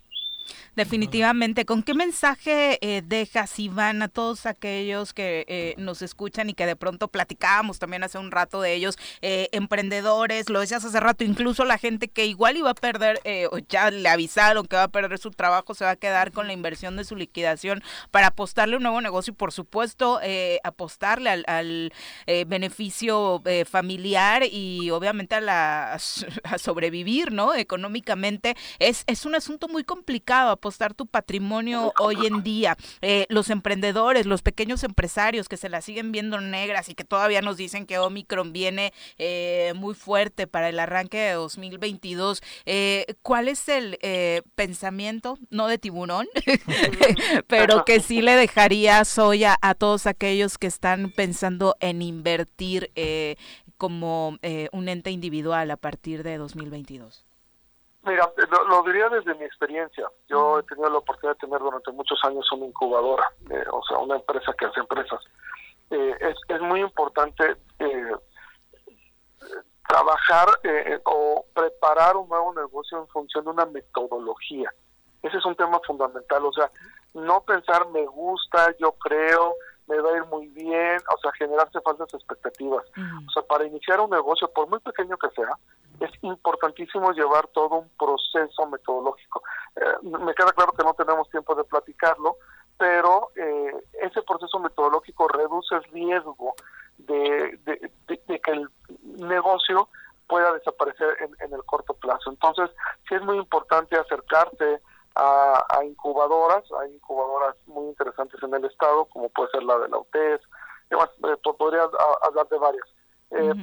Definitivamente. 0.75 1.65
¿Con 1.65 1.83
qué 1.83 1.95
mensaje 1.95 2.79
eh, 2.81 3.03
dejas, 3.05 3.59
Iván, 3.59 4.03
a 4.03 4.09
todos 4.09 4.47
aquellos 4.47 5.15
que 5.15 5.45
eh, 5.49 5.75
nos 5.79 6.03
escuchan 6.03 6.51
y 6.51 6.55
que 6.55 6.67
de 6.67 6.77
pronto 6.77 7.09
platicábamos 7.09 7.79
también 7.79 8.05
hace 8.05 8.19
un 8.19 8.31
rato 8.31 8.61
de 8.61 8.75
ellos, 8.75 8.99
eh, 9.23 9.49
emprendedores, 9.53 10.51
lo 10.51 10.61
decías 10.61 10.85
hace 10.85 11.01
rato, 11.01 11.25
incluso 11.25 11.65
la 11.65 11.79
gente 11.79 12.09
que 12.09 12.27
igual 12.27 12.57
iba 12.57 12.71
a 12.71 12.75
perder, 12.75 13.21
o 13.51 13.59
ya 13.59 13.91
le 13.91 14.09
avisaron 14.09 14.67
que 14.67 14.77
va 14.77 14.85
a 14.85 14.89
perder 14.89 15.19
su 15.19 15.31
trabajo, 15.31 15.75
se 15.75 15.85
va 15.85 15.93
a 15.93 15.97
quedar 15.97 16.33
con 16.33 16.47
la 16.47 16.53
inversión 16.53 16.97
de 16.97 17.05
su 17.05 17.17
liquidación 17.17 17.83
para 18.11 18.29
apostarle 18.29 18.77
un 18.77 18.83
nuevo 18.83 19.01
negocio 19.01 19.33
y 19.33 19.37
por 19.37 19.53
supuesto 19.53 20.21
apostarle 20.63 21.31
al, 21.47 21.93
beneficio 22.47 23.43
familiar 23.69 24.45
y 24.45 24.91
obviamente 24.91 25.35
a, 25.35 25.41
la, 25.41 25.93
a 26.45 26.59
sobrevivir, 26.59 27.33
¿no? 27.33 27.55
Económicamente. 27.55 28.57
Es, 28.79 29.05
es 29.07 29.25
un 29.25 29.35
asunto 29.35 29.69
muy 29.69 29.85
complicado 29.85 30.36
apostar 30.43 30.95
tu 30.95 31.07
patrimonio 31.07 31.93
hoy 31.99 32.27
en 32.27 32.43
día. 32.43 32.77
Eh, 33.01 33.27
los 33.29 33.51
emprendedores, 33.51 34.27
los 34.27 34.43
pequeños 34.43 34.85
empresarios 34.85 35.49
que 35.49 35.57
se 35.57 35.69
la 35.69 35.81
siguen 35.81 36.13
viendo 36.13 36.41
negras 36.41 36.89
y 36.89 36.95
que 36.95 37.05
todavía 37.05 37.43
nos 37.43 37.57
dicen 37.57 37.87
que 37.87 37.99
Omicron 37.99 38.53
viene 38.53 38.93
eh, 39.19 39.73
muy 39.77 39.95
fuerte 39.95 40.47
para 40.47 40.69
el 40.69 40.79
arranque 40.79 41.19
de 41.19 41.33
2022. 41.33 42.43
Eh, 42.65 43.07
¿Cuál 43.23 43.49
es 43.49 43.69
el 43.69 43.99
pensamiento, 44.55 45.39
no 45.51 45.67
de 45.67 45.79
tiburón, 45.79 46.27
pero 47.47 47.85
que 47.85 48.01
sí 48.01 48.23
le 48.23 48.37
dejaría 48.37 49.05
soya 49.05 49.57
a 49.61 49.75
todos 49.75 50.07
aquellos 50.07 50.59
que 50.59 50.67
están 50.67 51.11
pensando 51.11 51.77
en 51.81 52.03
invertir 52.03 52.91
como 53.77 54.39
un 54.73 54.89
ente 54.89 55.11
individual 55.11 55.71
a 55.71 55.77
partir 55.77 56.23
de 56.23 56.39
2022? 56.39 57.26
Mira, 58.07 58.33
lo, 58.69 58.83
diría 58.85 59.09
desde 59.09 59.35
mi 59.35 59.45
experiencia. 59.45 60.09
Yo 60.29 60.61
he 60.61 60.63
tenido 60.63 60.89
la 60.89 60.99
oportunidad 60.99 61.35
de 61.35 61.47
tener 61.47 61.59
durante 61.59 61.91
muchos 61.91 62.19
años 62.23 62.51
una 62.53 62.67
incubadora, 62.67 63.29
eh, 63.51 63.65
o 63.73 63.83
sea, 63.83 63.99
una 63.99 64.15
empresa 64.15 64.55
que 64.57 64.67
hace 64.67 64.79
empresas. 64.79 65.21
Eh, 65.91 66.15
es, 66.21 66.37
es 66.49 66.61
muy 66.61 66.83
importante 66.83 67.57
eh, 67.81 68.13
trabajar 69.89 70.49
o 71.05 71.47
preparar 71.53 72.17
un 72.17 72.29
nuevo 72.29 72.55
negocio 72.55 72.99
en 72.99 73.09
función 73.09 73.45
de 73.45 73.51
una 73.51 73.67
metodología. 73.67 74.73
Ese 75.23 75.39
es 75.39 75.45
un 75.45 75.57
tema 75.57 75.81
fundamental, 75.85 76.45
o 76.45 76.53
sea, 76.53 76.71
no 77.15 77.41
pensar 77.43 77.89
me 77.89 78.07
gusta, 78.07 78.73
yo 78.79 78.93
creo, 78.93 79.55
me 79.89 79.99
va 79.99 80.11
a 80.11 80.17
ir 80.17 80.25
muy 80.27 80.47
bien, 80.49 80.99
o 81.13 81.19
sea, 81.21 81.33
generarse 81.33 81.81
falsas 81.81 82.13
expectativas. 82.15 82.85
O 83.27 83.31
sea, 83.33 83.43
para 83.43 83.67
iniciar 83.67 84.01
un 84.01 84.11
negocio, 84.11 84.49
por 84.53 84.69
muy 84.69 84.79
pequeño 84.81 85.17
que 85.17 85.31
sea, 85.31 85.57
es 86.01 86.11
importantísimo 86.23 87.13
llevar 87.13 87.47
todo 87.49 87.77
un 87.77 87.89
proceso 87.99 88.67
metodológico. 88.67 89.43
Eh, 89.77 89.81
me 90.03 90.35
queda 90.35 90.53
claro 90.53 90.73
que 90.73 90.85
no 90.85 90.95
tenemos 90.95 91.29
tiempo 91.31 91.55
de 91.55 91.65
platicarlo, 91.65 92.37
pero 92.79 93.31
eh, 93.37 93.73
ese 94.03 94.23
proceso 94.23 94.59
metodológico 94.59 95.29
reduce 95.29 95.75
el 95.75 95.85
riesgo 95.85 96.55
de, 96.99 97.59
que 98.07 98.51
el 98.51 98.69
negocio 99.03 99.89
pueda 100.27 100.53
desaparecer 100.53 101.17
en, 101.21 101.53
el 101.53 101.65
corto 101.65 101.95
plazo. 101.95 102.31
Entonces, 102.31 102.71
sí 103.09 103.15
es 103.15 103.23
muy 103.23 103.37
importante 103.39 103.97
acercarse 103.97 104.81
a, 105.15 105.83
incubadoras, 105.85 106.65
hay 106.81 106.93
incubadoras 106.93 107.57
muy 107.67 107.87
interesantes 107.87 108.43
en 108.43 108.53
el 108.53 108.65
estado, 108.67 109.07
como 109.07 109.31
puede 109.31 109.51
ser 109.51 109.63
la 109.63 109.79
de 109.79 109.89
la 109.89 109.99
UTES, 109.99 110.41
eh, 110.91 111.37
podría 111.59 111.89
hablar 112.23 112.49
de 112.49 112.59
varias, 112.59 112.87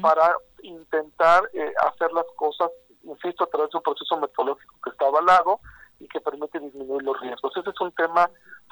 para 0.01 0.37
intentar 0.61 1.49
eh, 1.53 1.73
hacer 1.87 2.11
las 2.11 2.25
cosas, 2.35 2.69
insisto, 3.03 3.43
a 3.43 3.47
través 3.47 3.71
de 3.71 3.77
un 3.77 3.83
proceso 3.83 4.17
metodológico 4.17 4.75
que 4.83 4.89
está 4.89 5.07
avalado 5.07 5.59
y 5.99 6.07
que 6.07 6.19
permite 6.19 6.59
disminuir 6.59 7.03
los 7.03 7.19
riesgos. 7.21 7.55
Ese 7.55 7.69
es 7.69 7.81
un 7.81 7.91
tema 7.93 8.29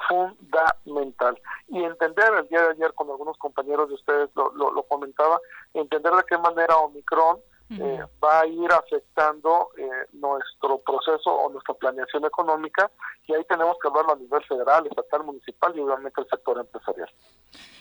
fundamental. 0.08 1.40
Y 1.68 1.82
entender, 1.82 2.32
el 2.34 2.48
día 2.48 2.62
de 2.62 2.70
ayer 2.72 2.92
con 2.94 3.10
algunos 3.10 3.36
compañeros 3.38 3.88
de 3.88 3.94
ustedes 3.94 4.30
lo, 4.34 4.50
lo 4.52 4.82
comentaba, 4.84 5.40
entender 5.74 6.12
de 6.12 6.24
qué 6.28 6.38
manera 6.38 6.76
Omicron 6.78 7.38
eh, 7.80 8.04
va 8.22 8.40
a 8.40 8.46
ir 8.46 8.70
afectando 8.72 9.70
eh, 9.76 9.88
nuestro 10.12 10.78
proceso 10.78 11.30
o 11.30 11.50
nuestra 11.50 11.74
planeación 11.74 12.24
económica 12.24 12.90
y 13.26 13.34
ahí 13.34 13.44
tenemos 13.48 13.76
que 13.80 13.88
hablarlo 13.88 14.12
a 14.12 14.16
nivel 14.16 14.42
federal, 14.44 14.86
estatal, 14.86 15.24
municipal 15.24 15.72
y 15.76 15.80
obviamente 15.80 16.20
el 16.20 16.26
sector 16.28 16.58
empresarial. 16.58 17.08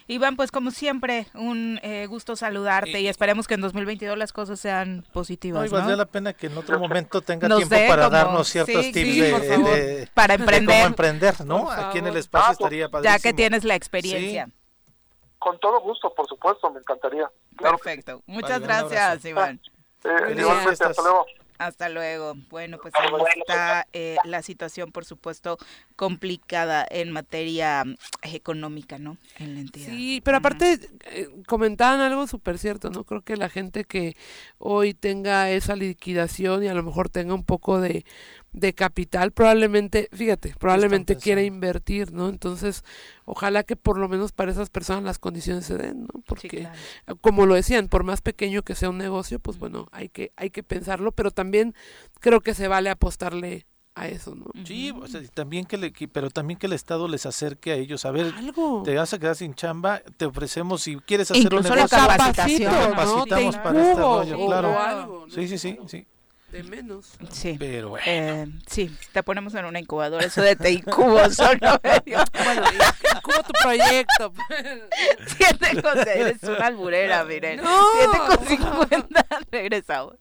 Iván, 0.07 0.35
pues 0.35 0.51
como 0.51 0.71
siempre, 0.71 1.27
un 1.35 1.79
eh, 1.83 2.05
gusto 2.07 2.35
saludarte 2.35 2.99
y, 2.99 3.07
esperemos 3.07 3.47
que 3.47 3.53
en 3.53 3.61
2022 3.61 4.17
las 4.17 4.33
cosas 4.33 4.59
sean 4.59 5.05
positivas. 5.13 5.71
No, 5.71 5.77
valdría 5.77 5.95
la 5.95 6.05
pena 6.05 6.33
que 6.33 6.47
en 6.47 6.57
otro 6.57 6.79
momento 6.79 7.21
tenga 7.21 7.47
tiempo 7.47 7.75
para 7.87 8.09
darnos 8.09 8.47
ciertos 8.47 8.91
tips 8.91 9.15
de, 9.15 10.09
para 10.13 10.33
emprender. 10.33 10.75
cómo 10.75 10.87
emprender, 10.87 11.45
¿no? 11.45 11.69
Aquí 11.69 11.99
en 11.99 12.07
el 12.07 12.17
espacio 12.17 12.49
ah, 12.49 12.51
estaría 12.51 12.89
Ya 13.03 13.19
que 13.19 13.33
tienes 13.33 13.63
la 13.63 13.75
experiencia. 13.75 14.49
Con 15.39 15.59
todo 15.59 15.81
gusto, 15.81 16.13
por 16.13 16.27
supuesto, 16.27 16.69
me 16.69 16.79
encantaría. 16.79 17.29
Perfecto. 17.57 18.21
Muchas 18.27 18.61
gracias, 18.61 19.25
Iván. 19.25 19.59
Hasta 20.03 21.01
luego. 21.01 21.25
Hasta 21.61 21.89
luego. 21.89 22.33
Bueno, 22.49 22.79
pues 22.81 22.91
ahí 22.97 23.07
está 23.37 23.85
eh, 23.93 24.15
la 24.23 24.41
situación, 24.41 24.91
por 24.91 25.05
supuesto, 25.05 25.59
complicada 25.95 26.87
en 26.89 27.11
materia 27.11 27.85
mm, 27.85 27.95
económica, 28.23 28.97
¿no? 28.97 29.17
En 29.37 29.53
la 29.53 29.59
entidad. 29.59 29.89
Sí, 29.89 30.21
pero 30.25 30.37
aparte 30.37 30.79
eh, 31.11 31.29
comentaban 31.45 31.99
algo 31.99 32.25
súper 32.25 32.57
cierto, 32.57 32.89
¿no? 32.89 33.03
Creo 33.03 33.21
que 33.21 33.37
la 33.37 33.47
gente 33.47 33.83
que 33.83 34.15
hoy 34.57 34.95
tenga 34.95 35.51
esa 35.51 35.75
liquidación 35.75 36.63
y 36.63 36.67
a 36.67 36.73
lo 36.73 36.81
mejor 36.81 37.09
tenga 37.09 37.35
un 37.35 37.43
poco 37.43 37.79
de 37.79 38.05
de 38.53 38.73
capital, 38.73 39.31
probablemente, 39.31 40.09
fíjate, 40.11 40.53
probablemente 40.59 41.15
quiera 41.15 41.41
invertir, 41.41 42.11
¿no? 42.11 42.27
Entonces, 42.27 42.83
ojalá 43.25 43.63
que 43.63 43.75
por 43.75 43.97
lo 43.97 44.09
menos 44.09 44.33
para 44.33 44.51
esas 44.51 44.69
personas 44.69 45.03
las 45.03 45.19
condiciones 45.19 45.65
se 45.65 45.77
den, 45.77 46.01
¿no? 46.01 46.21
Porque, 46.25 46.67
como 47.21 47.45
lo 47.45 47.55
decían, 47.55 47.87
por 47.87 48.03
más 48.03 48.21
pequeño 48.21 48.63
que 48.63 48.75
sea 48.75 48.89
un 48.89 48.97
negocio, 48.97 49.39
pues 49.39 49.57
bueno, 49.57 49.87
hay 49.91 50.09
que, 50.09 50.33
hay 50.35 50.49
que 50.49 50.63
pensarlo, 50.63 51.13
pero 51.13 51.31
también 51.31 51.73
creo 52.19 52.41
que 52.41 52.53
se 52.53 52.67
vale 52.67 52.89
apostarle 52.89 53.67
a 53.95 54.07
eso, 54.07 54.35
¿no? 54.35 54.47
Sí, 54.65 54.93
también 55.33 55.65
que 55.65 55.77
le, 55.77 55.93
pero 56.11 56.29
también 56.29 56.57
que 56.57 56.67
el 56.67 56.73
Estado 56.73 57.07
les 57.07 57.25
acerque 57.25 57.71
a 57.71 57.75
ellos. 57.75 58.05
A 58.05 58.11
ver, 58.11 58.33
te 58.83 58.95
vas 58.95 59.13
a 59.13 59.19
quedar 59.19 59.35
sin 59.37 59.53
chamba, 59.53 60.01
te 60.17 60.25
ofrecemos 60.25 60.81
si 60.81 60.97
quieres 60.97 61.31
hacer 61.31 61.43
Incluso 61.43 61.69
un 61.69 61.75
negocio, 61.75 61.97
la 61.97 62.07
capacitación, 62.07 62.73
capacitamos 62.73 63.57
para 63.57 63.81
este 63.81 64.01
rollo, 64.01 64.45
claro. 64.47 65.25
sí, 65.29 65.47
sí, 65.47 65.57
sí, 65.57 65.79
sí 65.87 66.05
de 66.51 66.63
menos. 66.63 67.17
Sí. 67.31 67.55
Pero 67.57 67.89
bueno. 67.89 68.03
Eh, 68.05 68.47
sí, 68.67 68.95
te 69.11 69.23
ponemos 69.23 69.55
en 69.55 69.65
una 69.65 69.79
incubadora, 69.79 70.25
eso 70.25 70.41
de 70.41 70.55
te 70.55 70.71
incubo 70.71 71.29
solo 71.29 71.79
Bueno, 71.81 72.63
incubo 73.15 73.43
tu 73.43 73.53
proyecto. 73.61 74.33
Siete 75.37 75.81
con 75.81 75.99
eres 75.99 76.43
una 76.43 76.67
alburera, 76.67 77.23
miren. 77.23 77.61
No. 77.61 77.83
Siete 77.99 78.17
con 78.27 78.47
cincuenta, 78.47 79.25
regresamos. 79.51 80.15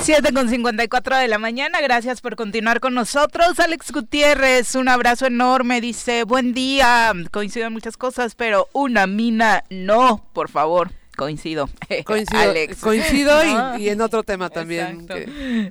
7 0.00 0.32
con 0.32 0.48
54 0.48 1.16
de 1.16 1.28
la 1.28 1.38
mañana, 1.38 1.82
gracias 1.82 2.22
por 2.22 2.36
continuar 2.36 2.80
con 2.80 2.94
nosotros. 2.94 3.60
Alex 3.60 3.90
Gutiérrez, 3.90 4.74
un 4.76 4.88
abrazo 4.88 5.26
enorme, 5.26 5.82
dice, 5.82 6.24
buen 6.24 6.54
día, 6.54 7.12
coinciden 7.30 7.74
muchas 7.74 7.98
cosas, 7.98 8.34
pero 8.34 8.68
una 8.72 9.06
mina 9.06 9.64
no, 9.68 10.24
por 10.32 10.48
favor 10.48 10.97
Coincido. 11.18 11.68
Coincido, 12.04 12.54
coincido 12.80 13.76
y, 13.78 13.88
en 13.88 14.00
otro 14.00 14.22
tema 14.22 14.50
también. 14.50 15.04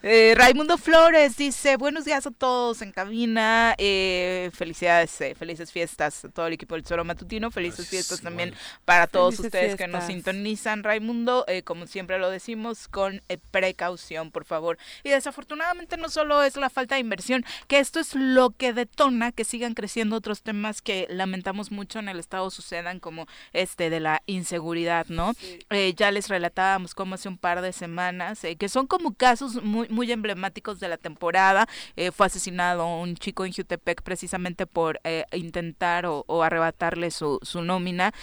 Eh, 0.03 0.33
Raimundo 0.35 0.77
Flores 0.77 1.37
dice, 1.37 1.77
buenos 1.77 2.03
días 2.03 2.27
a 2.27 2.31
todos 2.31 2.81
en 2.81 2.91
cabina, 2.91 3.73
eh, 3.77 4.51
felicidades, 4.53 5.21
eh, 5.21 5.35
felices 5.35 5.71
fiestas 5.71 6.25
a 6.25 6.29
todo 6.29 6.47
el 6.47 6.53
equipo 6.53 6.75
del 6.75 6.85
Zoro 6.85 7.05
Matutino, 7.05 7.49
felices 7.49 7.87
fiestas 7.87 8.19
también 8.19 8.53
para 8.83 9.07
todos 9.07 9.39
ustedes 9.39 9.77
que 9.77 9.87
nos 9.87 10.03
sintonizan, 10.03 10.83
Raimundo, 10.83 11.45
como 11.63 11.87
siempre 11.87 12.19
lo 12.19 12.29
decimos, 12.29 12.89
con 12.89 13.21
precaución, 13.49 14.31
por 14.31 14.43
favor. 14.43 14.77
Y 15.05 15.09
desafortunadamente 15.11 15.95
no 15.95 16.09
solo 16.09 16.43
es 16.43 16.57
la 16.57 16.69
falta 16.69 16.95
de 16.95 17.01
inversión, 17.01 17.45
que 17.69 17.79
esto 17.79 18.01
es 18.01 18.15
lo 18.15 18.49
que 18.49 18.73
detona 18.73 19.31
que 19.31 19.45
sigan 19.45 19.75
creciendo 19.75 20.17
otros 20.17 20.41
temas 20.41 20.81
que 20.81 21.07
lamentamos 21.09 21.71
mucho 21.71 21.99
en 21.99 22.09
el 22.09 22.19
Estado 22.19 22.49
sucedan, 22.49 22.99
como 22.99 23.27
este 23.53 23.89
de 23.89 24.01
la 24.01 24.23
inseguridad, 24.25 25.05
¿no? 25.07 25.36
Eh, 25.69 25.93
ya 25.95 26.11
les 26.11 26.29
relatábamos 26.29 26.93
como 26.95 27.15
hace 27.15 27.29
un 27.29 27.37
par 27.37 27.61
de 27.61 27.73
semanas, 27.73 28.43
eh, 28.43 28.55
que 28.55 28.69
son 28.69 28.87
como 28.87 29.13
casos 29.13 29.63
muy, 29.63 29.87
muy 29.89 30.11
emblemáticos 30.11 30.79
de 30.79 30.87
la 30.87 30.97
temporada. 30.97 31.67
Eh, 31.95 32.11
fue 32.11 32.27
asesinado 32.27 32.87
un 32.87 33.15
chico 33.15 33.45
en 33.45 33.53
Jutepec 33.53 34.01
precisamente 34.01 34.65
por 34.65 34.99
intentar 35.31 36.05
o, 36.05 36.23
o, 36.27 36.43
arrebatarle 36.43 37.11
su, 37.11 37.39
su 37.41 37.61
nómina. 37.61 38.13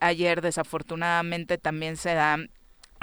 ayer 0.00 0.40
desafortunadamente 0.40 1.58
también 1.58 1.96
se 1.96 2.14
da 2.14 2.38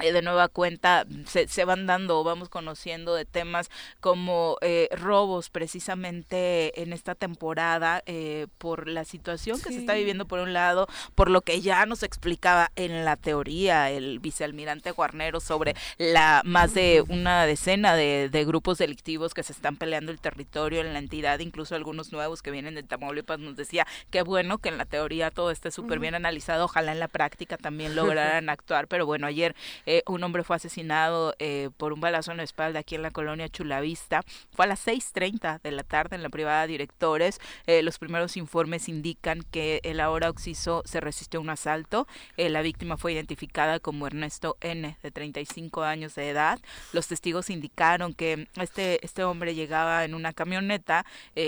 de 0.01 0.21
nueva 0.21 0.47
cuenta 0.47 1.05
se, 1.25 1.47
se, 1.47 1.65
van 1.65 1.85
dando 1.85 2.19
o 2.19 2.23
vamos 2.23 2.49
conociendo 2.49 3.13
de 3.15 3.25
temas 3.25 3.69
como 3.99 4.57
eh, 4.61 4.89
robos 4.91 5.49
precisamente 5.49 6.81
en 6.81 6.93
esta 6.93 7.15
temporada 7.15 8.01
eh, 8.05 8.47
por 8.57 8.87
la 8.87 9.05
situación 9.05 9.61
que 9.61 9.71
se 9.71 9.79
está 9.79 9.93
viviendo 9.93 10.25
por 10.25 10.39
un 10.39 10.53
lado, 10.53 10.87
por 11.15 11.29
lo 11.29 11.41
que 11.41 11.61
ya 11.61 11.85
nos 11.85 12.03
explicaba 12.03 12.71
en 12.75 13.05
la 13.05 13.15
teoría 13.15 13.91
el 13.91 14.19
vicealmirante 14.19 14.91
Guarnero 14.91 15.39
sobre 15.39 15.75
la 15.97 16.41
más 16.45 16.73
de 16.73 17.03
una 17.07 17.45
decena 17.45 17.95
de, 17.95 18.29
de, 18.29 18.45
grupos 18.45 18.77
delictivos 18.77 19.33
que 19.33 19.43
se 19.43 19.53
están 19.53 19.77
peleando 19.77 20.11
el 20.11 20.19
territorio 20.19 20.81
en 20.81 20.93
la 20.93 20.99
entidad, 20.99 21.39
incluso 21.39 21.75
algunos 21.75 22.11
nuevos 22.11 22.41
que 22.41 22.51
vienen 22.51 22.75
de 22.75 22.83
Tamaulipas 22.83 23.39
nos 23.39 23.55
decía 23.55 23.85
qué 24.09 24.21
bueno 24.21 24.57
que 24.57 24.69
en 24.69 24.77
la 24.77 24.85
teoría 24.85 25.31
todo 25.31 25.51
esté 25.51 25.71
súper 25.71 25.99
bien 25.99 26.15
analizado, 26.15 26.65
ojalá 26.65 26.91
en 26.91 26.99
la 26.99 27.07
práctica 27.07 27.57
también 27.57 27.95
lograran 27.95 28.49
actuar, 28.49 28.87
pero 28.87 29.05
bueno, 29.05 29.27
ayer 29.27 29.55
eh, 29.91 30.03
un 30.05 30.23
hombre 30.23 30.43
fue 30.43 30.55
asesinado 30.55 31.33
eh, 31.39 31.71
por 31.75 31.93
un 31.93 31.99
balazo 31.99 32.29
en 32.29 32.37
la 32.37 32.43
espalda 32.43 32.81
aquí 32.81 32.93
en 32.93 33.01
la 33.01 33.09
colonia 33.09 33.49
Chulavista. 33.49 34.21
Fue 34.51 34.65
a 34.65 34.67
las 34.67 34.85
6.30 34.85 35.59
de 35.63 35.71
la 35.71 35.81
tarde 35.81 36.15
en 36.15 36.21
la 36.21 36.29
privada 36.29 36.67
Directores. 36.67 37.39
Eh, 37.65 37.81
los 37.81 37.97
primeros 37.97 38.37
informes 38.37 38.87
indican 38.87 39.41
que 39.49 39.79
el 39.83 39.99
ahora 39.99 40.29
Oxiso 40.29 40.83
se 40.85 40.99
resistió 40.99 41.39
a 41.39 41.41
un 41.41 41.49
asalto. 41.49 42.05
la 42.37 42.61
víctima 42.61 42.97
fue 42.97 43.13
identificada 43.13 43.79
como 43.79 44.05
Ernesto 44.05 44.57
N, 44.61 44.95
de 45.01 45.11
35 45.11 45.81
años 45.81 46.13
de 46.13 46.29
edad. 46.29 46.59
Los 46.93 47.07
testigos 47.07 47.49
indicaron 47.49 48.13
que 48.13 48.47
este, 48.61 49.03
este 49.03 49.23
hombre 49.23 49.55
llegaba 49.55 50.05
en 50.05 50.13
una 50.13 50.33
camioneta 50.33 51.03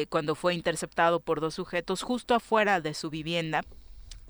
cuando 0.09 0.33
fue 0.33 0.55
interceptado 0.55 1.19
por 1.19 1.41
dos 1.41 1.53
sujetos 1.53 2.01
justo 2.01 2.33
afuera 2.33 2.81
de 2.81 2.95
su 2.95 3.11
vivienda 3.11 3.63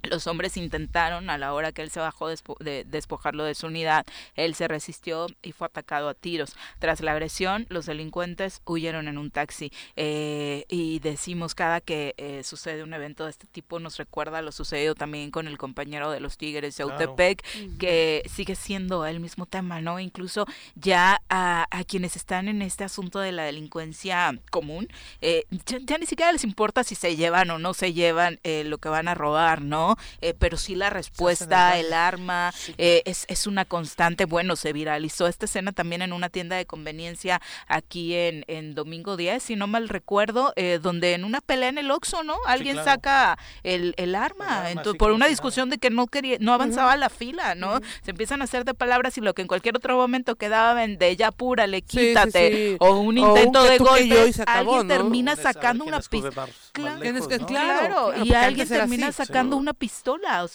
los 0.04 0.28
hombres 0.28 0.58
intentaron, 0.58 1.30
a 1.30 1.38
la 1.38 1.54
hora 1.54 1.72
que 1.72 1.82
él 1.82 1.92
se 1.92 2.00
bajó 2.00 2.28
de 2.28 2.86
despojarlo 2.86 3.44
de 3.44 3.56
su 3.56 3.68
unidad, 3.68 4.06
él 4.36 4.56
se 4.56 4.68
resistió 4.68 5.28
y 5.42 5.52
fue 5.52 5.68
atacado 5.68 6.10
a 6.10 6.14
tiros. 6.14 6.56
Tras 6.80 7.02
la 7.02 7.12
agresión, 7.12 7.66
los 7.70 7.86
delincuentes 7.86 8.62
huyeron 8.66 9.08
en 9.08 9.18
un 9.18 9.32
taxi. 9.32 9.72
Eh, 9.96 10.66
y 10.70 11.00
decimos 11.00 11.56
cada 11.56 11.82
que 11.82 12.14
eh, 12.18 12.44
sucede 12.44 12.84
un 12.84 12.94
evento 12.94 13.26
de 13.26 13.32
este 13.32 13.48
tipo, 13.48 13.80
nos 13.80 13.98
recuerda 13.98 14.42
lo 14.42 14.52
sucedido 14.52 14.96
también 14.96 15.32
con 15.32 15.48
el 15.48 15.58
compañero 15.58 16.12
de 16.12 16.20
los 16.20 16.38
Tigres 16.38 16.78
de 16.78 16.84
Autepec, 16.84 17.44
que 17.78 18.24
sigue 18.34 18.56
siendo 18.56 19.06
el 19.06 19.20
mismo 19.20 19.46
tema, 19.46 19.82
¿no? 19.82 20.00
Incluso 20.00 20.46
ya 20.76 21.22
a, 21.30 21.68
quienes 21.88 22.16
están 22.16 22.48
en 22.48 22.62
este 22.62 22.84
asunto 22.84 23.20
de 23.20 23.32
la 23.32 23.44
delincuencia 23.44 24.34
común, 24.52 24.88
eh, 25.20 25.46
ya, 25.66 25.98
ni 25.98 26.06
siquiera 26.06 26.32
les 26.32 26.44
importa 26.44 26.84
si 26.84 26.96
se 26.96 27.16
llevan 27.16 27.50
o 27.50 27.60
no 27.60 27.74
se 27.74 27.94
llevan 27.94 28.40
lo 28.44 28.78
que 28.78 28.90
van 28.90 29.08
a 29.08 29.16
robar, 29.16 29.62
¿no? 29.62 29.91
Eh, 30.22 30.34
pero 30.38 30.58
sí 30.58 30.76
la 30.76 30.90
respuesta, 30.90 31.78
el, 31.78 31.94
arma, 31.94 32.54
eh, 32.78 33.02
es, 33.06 33.26
es 33.28 33.48
una 33.48 33.66
constante. 33.66 34.26
Bueno, 34.26 34.56
se 34.56 34.74
viralizó 34.74 35.28
esta 35.28 35.46
escena 35.46 35.72
también 35.72 36.02
en 36.02 36.14
una 36.14 36.30
tienda 36.30 36.56
de 36.56 36.66
conveniencia 36.66 37.42
aquí 37.68 38.16
en, 38.16 38.44
en 38.48 38.76
Domingo 38.76 39.18
10, 39.18 39.42
si 39.42 39.56
no 39.56 39.68
mal 39.68 39.90
recuerdo, 39.90 40.54
eh, 40.56 40.80
donde 40.82 41.14
en 41.14 41.24
una 41.24 41.42
pelea 41.42 41.70
en 41.70 41.78
el 41.78 41.92
Oxxo, 41.92 42.24
¿no? 42.24 42.38
Alguien 42.46 42.78
saca 42.84 43.38
el, 43.64 43.94
el 43.98 44.16
arma, 44.16 44.72
entonces, 44.72 44.98
por 44.98 45.12
una 45.12 45.28
discusión 45.28 45.70
de 45.70 45.78
que 45.78 45.90
no 45.90 46.08
quería, 46.08 46.38
no 46.40 46.54
avanzaba 46.54 46.96
la 46.98 47.10
fila, 47.10 47.56
¿no? 47.56 47.80
Se 48.04 48.12
empiezan 48.12 48.42
a 48.42 48.46
hacer 48.46 48.66
de 48.66 48.74
palabras 48.74 49.18
y 49.18 49.22
lo 49.22 49.34
que 49.34 49.42
en 49.42 49.48
cualquier 49.48 49.76
otro 49.76 49.96
momento 49.96 50.36
quedaba 50.36 50.84
en 50.84 50.98
de 50.98 51.16
ya 51.16 51.32
pura, 51.32 51.68
le 51.68 51.82
quítate, 51.82 52.78
o 52.80 53.00
un 53.00 53.18
intento 53.18 53.64
de 53.64 53.78
golpe, 53.78 54.32
alguien 54.46 54.88
termina 54.88 55.36
sacando 55.36 55.86
una 55.86 56.00
pistola. 56.00 56.48
Claro, 56.72 58.24
y 58.24 58.34
alguien 58.34 58.68
termina 58.68 59.12
sacando 59.12 59.58
una 59.58 59.74
pistola. 59.74 60.46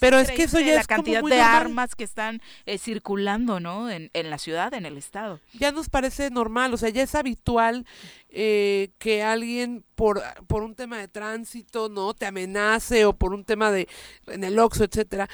Pero 0.00 0.18
es 0.18 0.30
que 0.30 0.44
eso 0.44 0.60
ya 0.60 0.74
la 0.74 0.84
cantidad 0.84 1.22
de 1.22 1.40
armas 1.40 1.94
que 1.94 2.04
están 2.04 2.40
eh, 2.66 2.78
circulando, 2.78 3.60
¿no? 3.60 3.90
En, 3.90 4.10
en, 4.12 4.30
la 4.30 4.38
ciudad, 4.38 4.74
en 4.74 4.86
el 4.86 4.96
estado. 4.96 5.40
Ya 5.54 5.72
nos 5.72 5.88
parece 5.88 6.30
normal, 6.30 6.74
o 6.74 6.76
sea, 6.76 6.90
ya 6.90 7.02
es 7.02 7.14
habitual 7.14 7.86
eh, 8.34 8.92
que 8.98 9.22
alguien 9.22 9.84
por, 9.94 10.22
por 10.46 10.62
un 10.62 10.74
tema 10.74 10.96
de 10.96 11.06
tránsito, 11.06 11.90
¿no? 11.90 12.14
Te 12.14 12.24
amenace 12.24 13.04
o 13.04 13.12
por 13.12 13.34
un 13.34 13.44
tema 13.44 13.70
de 13.70 13.88
en 14.26 14.42
el 14.42 14.58
Oxxo, 14.58 14.84
etcétera. 14.84 15.28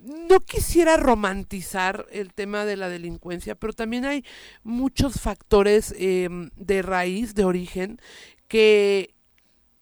No 0.00 0.40
quisiera 0.40 0.96
romantizar 0.96 2.06
el 2.10 2.32
tema 2.32 2.64
de 2.64 2.76
la 2.76 2.88
delincuencia, 2.88 3.54
pero 3.54 3.72
también 3.72 4.04
hay 4.04 4.24
muchos 4.64 5.20
factores 5.20 5.94
em, 5.96 6.50
de 6.56 6.82
raíz, 6.82 7.34
de 7.34 7.44
origen, 7.44 8.00
que, 8.48 9.14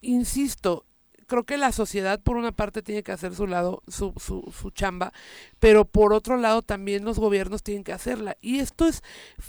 insisto, 0.00 0.84
creo 1.28 1.44
que 1.44 1.58
la 1.58 1.72
sociedad 1.72 2.20
por 2.20 2.36
una 2.36 2.52
parte 2.52 2.82
tiene 2.82 3.02
que 3.02 3.12
hacer 3.12 3.34
su 3.34 3.46
lado, 3.46 3.82
su, 3.86 4.12
su, 4.16 4.52
su 4.58 4.70
chamba, 4.70 5.12
pero 5.60 5.84
por 5.84 6.12
otro 6.12 6.36
lado 6.38 6.62
también 6.62 7.04
los 7.04 7.18
gobiernos 7.18 7.62
tienen 7.62 7.84
que 7.84 7.92
hacerla. 7.92 8.36
Y 8.40 8.58
esto 8.58 8.88
es 8.88 9.02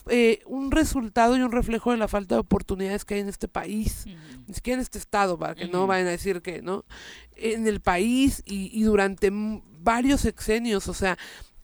eh, 0.10 0.42
un 0.46 0.72
resultado 0.72 1.38
y 1.38 1.42
un 1.42 1.52
reflejo 1.52 1.92
de 1.92 1.98
la 1.98 2.08
falta 2.08 2.36
de 2.36 2.42
oportunidades 2.42 3.06
que 3.06 3.16
hay 3.16 3.22
en 3.22 3.30
este 3.30 3.48
país, 3.48 4.06
ni 4.46 4.54
siquiera 4.54 4.76
en 4.76 4.82
este 4.82 5.00
estado, 5.00 5.40
para 5.40 5.56
que 5.56 5.68
no 5.68 5.88
vayan 5.88 6.08
a 6.08 6.12
decir 6.12 6.42
que, 6.42 6.62
¿no? 6.62 6.86
En 7.36 7.66
el 7.66 7.80
país 7.80 8.44
y, 8.46 8.70
y 8.78 8.84
durante 8.84 9.32
varios 9.32 10.22
sexenios, 10.22 10.88
o 10.90 10.94
sea, 10.94 11.18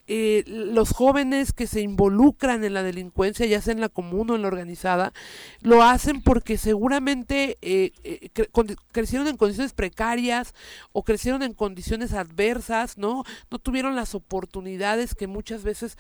eh, 0.08 0.44
los 0.46 0.92
jóvenes 0.92 1.52
que 1.52 1.66
se 1.66 1.82
involucran 1.82 2.64
en 2.64 2.76
la 2.76 2.84
delincuencia, 2.84 3.46
ya 3.48 3.62
sea 3.62 3.74
en 3.74 3.82
la 3.82 3.90
común 3.90 4.30
o 4.30 4.36
en 4.36 4.44
la 4.44 4.48
organizada, 4.48 5.14
lo 5.62 5.82
hacen 5.82 6.22
porque 6.22 6.58
seguramente 6.58 7.58
eh, 7.62 7.92
eh, 8.04 8.30
crecieron 8.92 9.28
en 9.28 9.38
condiciones 9.38 9.74
precarias 9.74 10.54
o 10.92 11.04
crecieron 11.04 11.42
en 11.42 11.54
condiciones 11.54 12.14
adversas, 12.14 13.00
¿no? 13.00 13.24
No 13.50 13.58
tuvieron 13.58 13.96
las 13.96 14.14
oportunidades 14.14 15.16
que 15.16 15.28
muchas 15.28 15.64
veces 15.64 15.98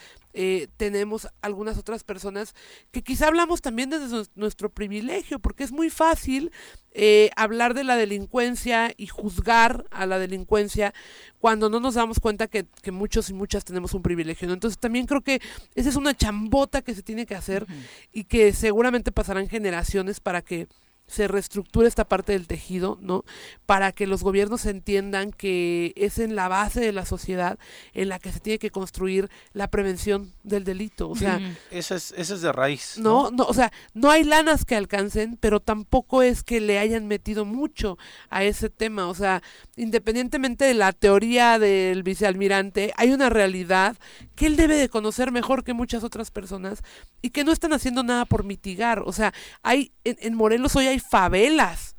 tenemos 0.76 1.30
algunas 1.42 1.78
otras 1.78 2.04
personas 2.04 2.56
que 2.92 3.04
quizá 3.04 3.28
hablamos 3.28 3.62
también 3.62 3.90
desde 3.90 4.30
nuestro 4.36 4.70
privilegio, 4.70 5.40
porque 5.40 5.64
es 5.64 5.72
muy 5.72 5.90
fácil 5.90 6.52
eh, 6.98 7.30
hablar 7.36 7.74
de 7.74 7.84
la 7.84 7.98
delincuencia 7.98 8.94
y 8.96 9.08
juzgar 9.08 9.86
a 9.92 10.06
la 10.06 10.18
delincuencia 10.18 10.94
cuando 11.40 11.70
no 11.70 11.82
nos 11.82 11.96
damos 11.96 12.22
cuenta 12.22 12.48
que 12.48 12.66
muchos 12.92 13.30
y 13.30 13.34
muchas 13.34 13.66
tenemos 13.66 13.95
un 13.96 14.04
privilegio. 14.04 14.52
Entonces 14.52 14.78
también 14.78 15.06
creo 15.06 15.22
que 15.22 15.42
esa 15.76 15.90
es 15.90 15.96
una 15.96 16.16
chambota 16.16 16.82
que 16.82 16.96
se 16.96 17.04
tiene 17.04 17.26
que 17.26 17.36
hacer 17.36 17.66
y 18.14 18.26
que 18.26 18.54
seguramente 18.54 19.12
pasarán 19.12 19.48
generaciones 19.48 20.20
para 20.20 20.42
que 20.42 20.68
se 21.08 21.28
reestructura 21.28 21.88
esta 21.88 22.06
parte 22.06 22.34
del 22.34 22.48
tejido, 22.48 22.98
¿no? 23.02 23.26
Para 23.66 23.92
que 23.92 24.08
los 24.08 24.24
gobiernos 24.24 24.66
entiendan 24.66 25.32
que 25.32 25.94
es 25.96 26.18
en 26.18 26.36
la 26.36 26.48
base 26.48 26.80
de 26.80 26.92
la 26.92 27.06
sociedad 27.06 27.60
en 27.94 28.10
la 28.10 28.20
que 28.20 28.32
se 28.32 28.40
tiene 28.40 28.60
que 28.60 28.72
construir 28.72 29.30
la 29.54 29.70
prevención 29.70 30.34
del 30.44 30.64
delito. 30.64 31.10
O 31.10 31.16
sea, 31.16 31.40
esa 31.70 31.96
es, 31.96 32.12
es 32.12 32.42
de 32.42 32.52
raíz. 32.52 32.98
¿no? 32.98 33.30
no, 33.32 33.44
o 33.44 33.54
sea, 33.54 33.72
no 33.94 34.10
hay 34.10 34.24
lanas 34.24 34.66
que 34.66 34.76
alcancen, 34.76 35.38
pero 35.40 35.60
tampoco 35.60 36.24
es 36.24 36.44
que 36.44 36.60
le 36.60 36.80
hayan 36.80 37.08
metido 37.08 37.46
mucho 37.46 37.98
a 38.30 38.44
ese 38.44 38.70
tema. 38.70 39.08
O 39.08 39.16
sea, 39.16 39.44
independientemente 39.76 40.66
de 40.66 40.74
la 40.74 40.92
teoría 40.92 41.60
del 41.60 42.04
vicealmirante, 42.04 42.94
hay 42.98 43.12
una 43.12 43.30
realidad 43.30 43.96
que 44.36 44.48
él 44.48 44.56
debe 44.56 44.76
de 44.76 44.90
conocer 44.90 45.32
mejor 45.32 45.64
que 45.64 45.74
muchas 45.74 46.04
otras 46.04 46.32
personas 46.32 46.82
y 47.22 47.30
que 47.30 47.44
no 47.44 47.52
están 47.52 47.74
haciendo 47.74 48.04
nada 48.04 48.26
por 48.26 48.44
mitigar. 48.44 49.04
O 49.06 49.14
sea, 49.14 49.34
hay 49.62 49.92
en, 50.04 50.18
en 50.20 50.34
Morelos 50.36 50.76
hoy 50.76 50.88
hay 50.88 50.95
favelas 51.00 51.95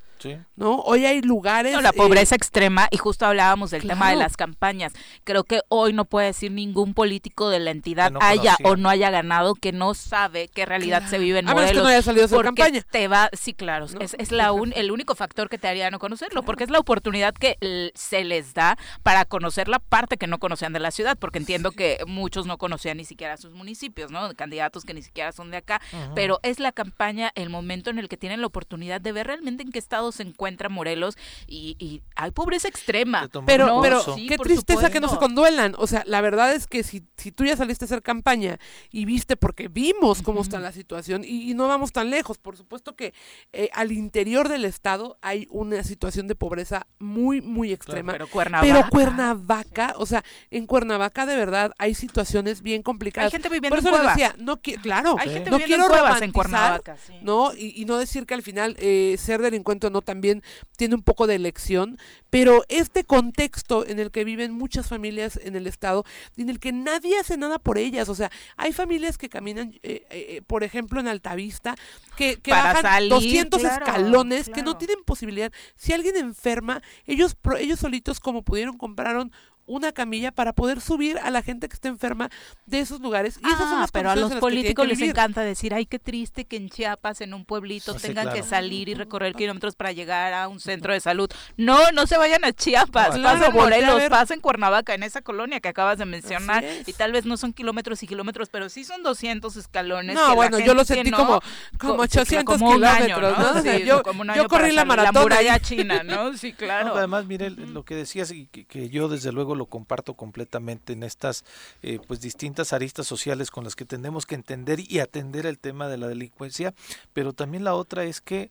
¿no? 0.57 0.81
Hoy 0.81 1.07
hay 1.07 1.23
lugares... 1.23 1.73
No, 1.73 1.81
la 1.81 1.93
pobreza 1.93 2.35
eh, 2.35 2.39
extrema, 2.39 2.89
y 2.91 2.97
justo 2.97 3.27
hablábamos 3.27 3.71
del 3.71 3.87
tema 3.87 4.11
de 4.11 4.17
las 4.17 4.37
campañas. 4.37 4.93
Creo 5.25 5.45
que 5.45 5.61
hoy 5.69 5.93
no 5.93 6.05
puede 6.05 6.29
decir 6.29 6.53
ningún 6.53 6.95
político 6.95 7.49
de 7.51 7.61
la 7.61 7.71
entidad 7.71 8.13
haya 8.21 8.57
o 8.65 8.77
no 8.77 8.89
haya 8.89 9.11
ganado 9.11 9.55
que 9.55 9.73
no 9.73 9.95
sabe 9.95 10.49
qué 10.49 10.67
realidad 10.67 11.07
se 11.09 11.19
vive 11.19 11.41
en 11.41 11.47
Morelos. 11.47 11.73
que 11.73 11.79
no 11.79 11.87
haya 11.87 12.03
salido 12.03 12.27
a 12.27 12.43
campaña. 12.43 12.83
te 12.91 13.09
va, 13.09 13.31
sí, 13.33 13.55
claro, 13.55 13.87
es, 14.01 14.33
la 14.33 14.53
el 14.75 14.91
único 14.91 15.15
factor 15.15 15.49
que 15.49 15.59
te 15.59 15.69
haría 15.69 15.91
no 15.91 15.99
conocerlo, 15.99 16.43
porque 16.43 16.65
es 16.65 16.71
la 16.71 16.79
oportunidad 16.79 17.35
que 17.35 17.57
se 17.95 18.25
les 18.25 18.55
da 18.55 18.79
para 19.03 19.25
conocer 19.25 19.69
la 19.69 19.79
parte 19.79 20.17
que 20.17 20.27
no 20.27 20.39
conocían 20.39 20.73
de 20.73 20.81
la 20.81 20.91
ciudad, 20.91 21.17
porque 21.19 21.39
entiendo 21.39 21.73
que 21.73 21.99
muchos 22.07 22.47
no 22.47 22.59
conocían 22.59 22.97
ni 22.97 23.05
siquiera 23.05 23.37
sus 23.37 23.53
municipios, 23.53 24.11
¿no? 24.11 24.33
Candidatos 24.35 24.85
que 24.85 24.95
ni 24.95 25.03
siquiera 25.03 25.33
son 25.33 25.51
de 25.51 25.59
acá, 25.59 25.81
pero 26.15 26.41
es 26.43 26.61
la 26.61 26.73
campaña 26.73 27.33
el 27.35 27.51
momento 27.51 27.91
en 27.91 27.99
el 27.99 28.09
que 28.09 28.17
tienen 28.17 28.41
la 28.41 28.47
oportunidad 28.47 29.01
de 29.01 29.13
ver 29.13 29.27
realmente 29.27 29.63
en 29.63 29.73
qué 29.73 29.79
estado 29.79 30.06
se 30.13 30.23
encuentra 30.23 30.69
Morelos 30.69 31.17
y, 31.47 32.03
hay 32.15 32.31
pobreza 32.31 32.69
extrema. 32.69 33.29
Pero, 33.47 33.81
pero 33.83 34.03
qué 34.29 34.39
tristeza 34.39 34.91
que 34.91 35.01
no 35.01 35.09
se 35.09 35.17
conduelan. 35.17 35.75
O 35.79 35.87
sea, 35.87 36.03
la 36.07 36.21
verdad 36.21 36.53
es 36.53 36.67
que 36.67 36.83
si, 36.83 37.05
si 37.17 37.33
tú 37.33 37.45
ya 37.45 37.57
saliste 37.57 37.85
a 37.85 37.87
hacer 37.87 38.03
campaña 38.03 38.59
y 38.91 39.05
viste, 39.05 39.37
porque 39.37 39.69
vimos 39.69 40.23
cómo 40.23 40.43
está 40.43 40.59
la 40.61 40.73
situación 40.73 41.23
y, 41.25 41.55
no 41.55 41.69
vamos 41.69 41.93
tan 41.93 42.11
lejos, 42.11 42.37
por 42.39 42.57
supuesto 42.57 42.97
que 42.97 43.15
eh, 43.53 43.71
al 43.73 43.93
interior 43.93 44.49
del 44.49 44.65
estado 44.65 45.19
hay 45.23 45.47
una 45.51 45.83
situación 45.85 46.27
de 46.27 46.35
pobreza 46.35 46.87
muy, 46.99 47.41
muy 47.41 47.73
extrema. 47.73 48.13
pero 48.13 48.27
Cuernavaca. 48.27 48.73
Pero 48.73 48.89
Cuernavaca, 48.91 49.95
o 49.97 50.07
sea, 50.07 50.23
en 50.51 50.67
Cuernavaca 50.67 51.25
de 51.25 51.37
verdad 51.37 51.73
hay 51.79 51.95
situaciones 51.95 52.63
bien 52.63 52.83
complicadas. 52.83 53.33
Hay 53.33 53.33
gente 53.33 53.49
viviendo 53.49 53.79
en 53.79 53.85
cuevas. 53.85 54.17
Decía, 54.17 54.35
no 54.39 54.61
claro, 54.61 55.17
hay 55.19 55.31
gente 55.31 55.51
no 55.51 55.59
quiero 55.59 55.85
en 55.85 55.89
cuevas 55.89 56.23
en 56.23 56.33
Cuernavaca, 56.33 56.97
¿no? 57.23 57.53
Y, 57.55 57.73
y, 57.81 57.85
no 57.85 57.99
decir 57.99 58.27
que 58.27 58.35
al 58.35 58.43
final 58.43 58.77
eh, 58.79 59.17
ser 59.19 59.41
delincuente 59.41 59.87
no 59.97 60.03
también 60.03 60.43
tiene 60.77 60.95
un 60.95 61.03
poco 61.03 61.27
de 61.27 61.35
elección, 61.37 61.99
pero 62.29 62.65
este 62.69 63.05
contexto 63.05 63.87
en 63.87 63.99
el 63.99 64.11
que 64.11 64.25
viven 64.25 64.53
muchas 64.53 64.89
familias 64.89 65.41
en 65.43 65.57
el 65.57 65.67
estado, 65.67 66.05
en 66.37 66.51
el 66.51 66.61
que 66.61 66.73
nadie 66.73 67.19
hace 67.19 67.39
nada 67.39 67.59
por 67.59 67.79
ellas, 67.79 68.09
o 68.11 68.15
sea, 68.15 68.31
hay 68.57 68.73
familias 68.73 69.17
que 69.17 69.31
caminan, 69.31 69.73
eh, 69.73 69.81
eh, 69.83 70.07
eh, 70.11 70.43
por 70.47 70.65
ejemplo, 70.65 71.01
en 71.01 71.09
Altavista, 71.09 71.75
que, 72.17 72.37
que 72.37 72.51
bajan 72.51 73.09
200 73.09 73.65
escalones, 73.65 74.51
que 74.51 74.63
no 74.63 74.77
tienen 74.77 75.03
posibilidad. 75.05 75.51
Si 75.77 75.95
alguien 75.95 76.17
enferma, 76.17 76.83
ellos, 77.07 77.37
ellos 77.59 77.81
solitos 77.81 78.21
como 78.21 78.43
pudieron 78.43 78.77
compraron 78.77 79.33
una 79.67 79.93
camilla 79.93 80.33
para 80.33 80.53
poder 80.53 80.81
subir 80.81 81.19
a 81.19 81.31
la 81.31 81.43
gente 81.43 81.69
que 81.69 81.75
está 81.75 81.89
enferma 81.89 82.31
de 82.67 82.81
esos 82.81 83.01
lugares. 83.01 83.39
Y 83.43 83.47
esas 83.47 83.69
son 83.69 83.83
ah, 83.83 83.89
pero 83.93 84.11
a 84.11 84.17
los 84.17 84.35
políticos 84.37 84.87
les 84.87 85.01
encanta 85.01 85.43
decir, 85.43 85.75
ay, 85.75 85.87
qué 85.87 85.99
triste 85.99 86.45
que 86.45 86.57
en 86.57 86.71
Chiapas, 86.71 87.21
en 87.21 87.35
un 87.35 87.45
pueblito, 87.45 87.95
tengan 87.95 88.33
que 88.33 88.43
salir 88.43 88.89
y 88.89 88.95
recorrer 88.95 89.35
kilómetros 89.35 89.75
para 89.75 89.93
llegar 89.93 90.33
a 90.33 90.49
un 90.49 90.61
centro 90.61 90.93
de 90.93 91.01
salud. 91.01 91.31
No, 91.57 91.91
no 91.93 92.07
se 92.07 92.17
vayan 92.17 92.45
a 92.45 92.53
Chiapas, 92.53 93.19
no, 93.19 93.25
pasen 93.25 93.53
Morelos, 93.53 94.03
pasen 94.09 94.41
Cuernavaca, 94.41 94.95
en 94.95 95.03
esa 95.03 95.21
colonia 95.23 95.61
que 95.61 95.69
acabas 95.69 95.99
de 95.99 96.05
mencionar. 96.05 96.65
Y 96.87 96.93
tal 96.93 97.13
vez 97.13 97.27
no 97.27 97.37
son 97.37 97.53
kilómetros 97.53 98.03
y 98.03 98.07
kilómetros, 98.07 98.49
pero 98.49 98.69
sí 98.69 98.85
son 98.85 99.03
200 99.03 99.57
escalones. 99.57 100.15
No, 100.15 100.35
bueno, 100.35 100.59
yo 100.61 100.75
lo 100.75 100.85
sentí 100.85 101.11
como, 101.11 101.41
como 101.79 102.03
800 102.03 102.59
kilómetros, 102.59 103.39
¿no? 103.39 103.65
yo, 103.79 104.03
yo 104.35 104.49
corrí 104.49 104.73
la 104.73 104.85
maratón. 104.85 105.15
La 105.15 105.21
muralla 105.23 105.59
china, 105.59 106.03
¿no? 106.05 106.37
Sí, 106.37 106.53
claro. 106.53 106.95
además, 106.95 107.27
mire, 107.27 107.51
lo 107.51 107.85
que 107.85 107.97
decías 107.97 108.31
y 108.31 108.47
que 108.47 108.89
yo 108.89 109.09
desde 109.09 109.33
luego 109.33 109.56
lo 109.57 109.67
comparto 109.67 110.15
completamente 110.15 110.93
en 110.93 111.03
estas 111.03 111.45
eh, 111.83 111.99
pues 112.07 112.21
distintas 112.21 112.73
aristas 112.73 113.07
sociales 113.07 113.51
con 113.51 113.65
las 113.65 113.75
que 113.75 113.85
tenemos 113.85 114.27
que 114.27 114.35
entender 114.35 114.81
y 114.81 115.01
atender 115.01 115.47
el 115.47 115.59
tema 115.59 115.89
de 115.89 115.99
la 115.99 116.09
delincuencia, 116.09 116.75
pero 117.13 117.33
también 117.33 117.65
la 117.65 117.75
otra 117.75 118.05
es 118.05 118.21
que 118.21 118.51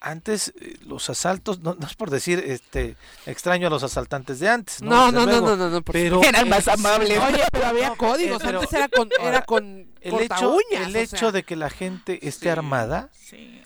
antes 0.00 0.52
eh, 0.60 0.76
los 0.86 1.10
asaltos, 1.10 1.60
no, 1.60 1.76
es 1.80 1.94
por 1.94 2.10
decir 2.10 2.42
este 2.46 2.96
extraño 3.26 3.66
a 3.66 3.70
los 3.70 3.82
asaltantes 3.82 4.38
de 4.38 4.48
antes, 4.48 4.80
no, 4.80 5.10
no, 5.10 5.26
no, 5.26 5.40
no, 5.40 5.56
no, 5.56 5.70
no, 5.70 5.82
pero 5.82 6.22
eran 6.22 6.48
más 6.48 6.68
amables. 6.68 7.18
Oye, 7.28 7.42
pero 7.50 7.66
había 7.66 7.94
códigos, 7.96 8.42
antes 8.44 8.72
era 8.72 8.88
con, 8.88 9.08
era 9.20 9.42
con 9.42 9.88
el 10.00 10.20
hecho, 10.20 10.56
el 10.70 10.96
hecho 10.96 11.32
de 11.32 11.42
que 11.42 11.56
la 11.56 11.70
gente 11.70 12.28
esté 12.28 12.50
armada 12.50 13.10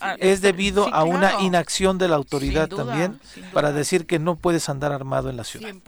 ah, 0.00 0.16
es 0.18 0.40
debido 0.40 0.92
a 0.92 1.04
una 1.04 1.42
inacción 1.42 1.98
de 1.98 2.08
la 2.08 2.16
autoridad 2.16 2.68
también 2.68 3.20
para 3.52 3.72
decir 3.72 4.06
que 4.06 4.18
no 4.18 4.36
puedes 4.36 4.68
andar 4.68 4.92
armado 4.92 5.28
en 5.28 5.36
la 5.36 5.44
ciudad. 5.44 5.68
100%. 5.68 5.82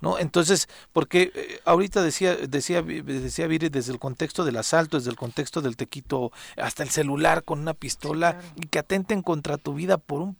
¿No? 0.00 0.18
Entonces, 0.18 0.68
porque 0.92 1.32
eh, 1.34 1.60
ahorita 1.64 2.02
decía, 2.02 2.36
decía, 2.36 2.82
decía 2.82 3.46
Viri 3.46 3.68
desde 3.68 3.92
el 3.92 3.98
contexto 3.98 4.44
del 4.44 4.56
asalto, 4.56 4.98
desde 4.98 5.10
el 5.10 5.16
contexto 5.16 5.60
del 5.60 5.76
tequito, 5.76 6.32
hasta 6.56 6.82
el 6.82 6.90
celular 6.90 7.44
con 7.44 7.60
una 7.60 7.74
pistola 7.74 8.40
y 8.56 8.66
que 8.66 8.78
atenten 8.78 9.22
contra 9.22 9.58
tu 9.58 9.74
vida 9.74 9.98
por 9.98 10.22
un 10.22 10.36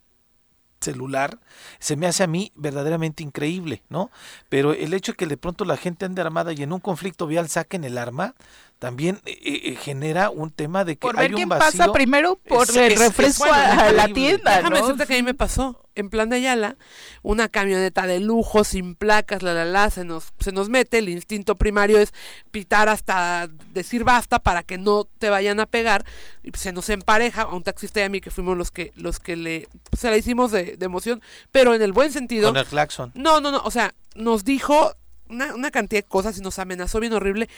celular, 0.81 1.39
se 1.79 1.97
me 1.97 2.07
hace 2.07 2.23
a 2.23 2.27
mí 2.27 2.53
verdaderamente 2.55 3.23
increíble, 3.23 3.83
¿no? 3.89 4.11
Pero 4.49 4.73
el 4.73 4.95
hecho 4.95 5.13
de 5.13 5.17
que 5.17 5.27
de 5.27 5.37
pronto 5.37 5.65
la 5.65 5.77
gente 5.77 6.07
ande 6.07 6.23
armada 6.23 6.53
y 6.53 6.63
en 6.63 6.73
un 6.73 6.81
conflicto 6.81 7.27
vial 7.27 7.49
saquen 7.49 7.85
el 7.85 7.99
arma, 7.99 8.35
también 8.81 9.21
eh, 9.27 9.39
eh, 9.45 9.77
genera 9.77 10.31
un 10.31 10.51
tema 10.51 10.87
de 10.87 10.97
que 10.97 11.01
por 11.01 11.17
hay 11.19 11.27
ver 11.27 11.33
un 11.33 11.37
quién 11.37 11.49
vacío. 11.51 11.79
pasa 11.79 11.93
primero 11.93 12.37
por 12.37 12.67
el 12.77 12.97
refresco 12.97 13.45
a, 13.45 13.93
la 13.93 14.09
tienda. 14.09 14.57
Déjame 14.57 14.81
decirte 14.81 15.07
que 15.07 15.15
a 15.15 15.17
mí 15.19 15.23
me 15.23 15.35
pasó 15.35 15.85
en 15.95 16.09
plan 16.09 16.31
de 16.31 16.37
Ayala, 16.37 16.77
una 17.21 17.51
camioneta 17.51 18.07
de 18.07 18.21
lujo 18.21 18.65
sin 18.65 18.95
placas, 18.95 19.43
la 19.43 19.53
la 19.53 19.67
la, 19.67 19.91
se 19.91 20.05
nos, 20.05 20.33
se 20.41 20.51
nos 20.51 20.71
mete, 20.71 20.97
el 20.97 21.11
instinto 21.11 21.57
primario 21.57 21.99
es 21.99 22.15
pitar 22.51 22.89
hasta 22.89 23.51
decir 23.75 24.03
basta 24.03 24.39
para 24.39 24.63
que 24.63 24.79
no 24.79 25.05
te 25.05 25.29
vayan 25.29 25.61
a 25.61 25.67
pegar, 25.67 26.07
y 26.43 26.51
se 26.57 26.73
nos 26.73 26.89
empareja, 26.89 27.43
a 27.43 27.55
un 27.55 27.63
taxista 27.63 28.01
y 28.01 28.05
a 28.05 28.09
mí 28.09 28.23
que 28.23 28.31
fuimos 28.31 28.57
los 28.57 28.71
que, 28.71 28.93
los 28.97 29.21
que 29.21 29.37
le, 29.37 29.69
se 29.93 30.09
la 30.09 30.17
hicimos 30.17 30.53
de, 30.53 30.79
de 30.79 30.87
emoción, 30.87 31.21
pero 31.53 31.75
en 31.75 31.83
el 31.83 31.93
buen 31.93 32.13
sentido. 32.13 32.49
Con 32.49 32.57
el 32.57 32.67
claxon. 32.67 33.13
No, 33.15 33.43
no, 33.43 33.51
no, 33.51 33.61
o 33.63 33.71
sea, 33.71 33.93
nos 34.15 34.45
dijo 34.45 34.95
una, 35.31 35.55
una, 35.55 35.71
cantidad 35.71 36.03
de 36.03 36.09
cosas 36.09 36.37
y 36.39 36.41
nos 36.41 36.59
amenazó 36.59 37.01
bien 37.01 37.13
horrible. 37.13 37.49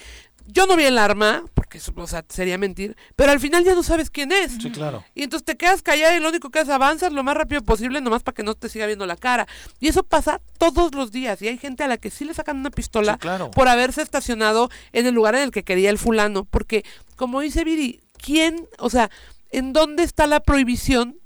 Yo 0.47 0.67
no 0.67 0.77
vi 0.77 0.85
el 0.85 0.99
arma, 0.99 1.45
porque 1.55 1.81
o 1.95 2.07
sea, 2.07 2.25
sería 2.29 2.59
mentir, 2.59 2.97
pero 3.17 3.33
al 3.33 3.41
final 3.41 3.65
ya 3.65 3.75
no 3.75 3.83
sabes 3.83 4.11
quién 4.11 4.33
es. 4.33 4.53
Sí, 4.61 4.71
claro. 4.71 5.05
Y 5.15 5.23
entonces 5.23 5.45
te 5.45 5.57
quedas 5.57 5.83
callado 5.83 6.17
y 6.17 6.21
lo 6.21 6.29
único 6.29 6.51
que 6.51 6.59
haces 6.59 6.75
avanzas 6.75 7.13
lo 7.13 7.23
más 7.23 7.37
rápido 7.37 7.63
posible, 7.63 8.01
nomás 8.01 8.23
para 8.23 8.35
que 8.35 8.43
no 8.43 8.55
te 8.55 8.69
siga 8.69 8.87
viendo 8.87 9.07
la 9.07 9.17
cara. 9.17 9.47
Y 9.81 9.89
eso 9.89 10.03
pasa 10.03 10.41
todos 10.59 10.95
los 10.95 11.13
días. 11.13 11.41
Y 11.43 11.49
hay 11.49 11.59
gente 11.59 11.85
a 11.85 11.89
la 11.89 11.97
que 11.97 12.11
sí 12.11 12.25
le 12.25 12.35
sacan 12.35 12.59
una 12.59 12.71
pistola 12.71 13.19
por 13.55 13.69
haberse 13.69 14.03
estacionado 14.03 14.71
en 14.93 15.07
el 15.07 15.15
lugar 15.15 15.35
en 15.35 15.43
el 15.43 15.51
que 15.51 15.65
quería 15.65 15.91
el 15.91 15.99
fulano. 15.99 16.45
Porque, 16.45 16.85
como 17.17 17.41
dice 17.41 17.65
Viri, 17.65 18.01
¿quién, 18.19 18.69
o 18.79 18.91
sea, 18.91 19.11
en 19.51 19.73
dónde 19.73 20.03
está 20.03 20.27
la 20.27 20.41
prohibición 20.41 21.19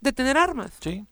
de 0.00 0.12
tener 0.12 0.36
armas? 0.36 0.72
Sí. 0.80 1.06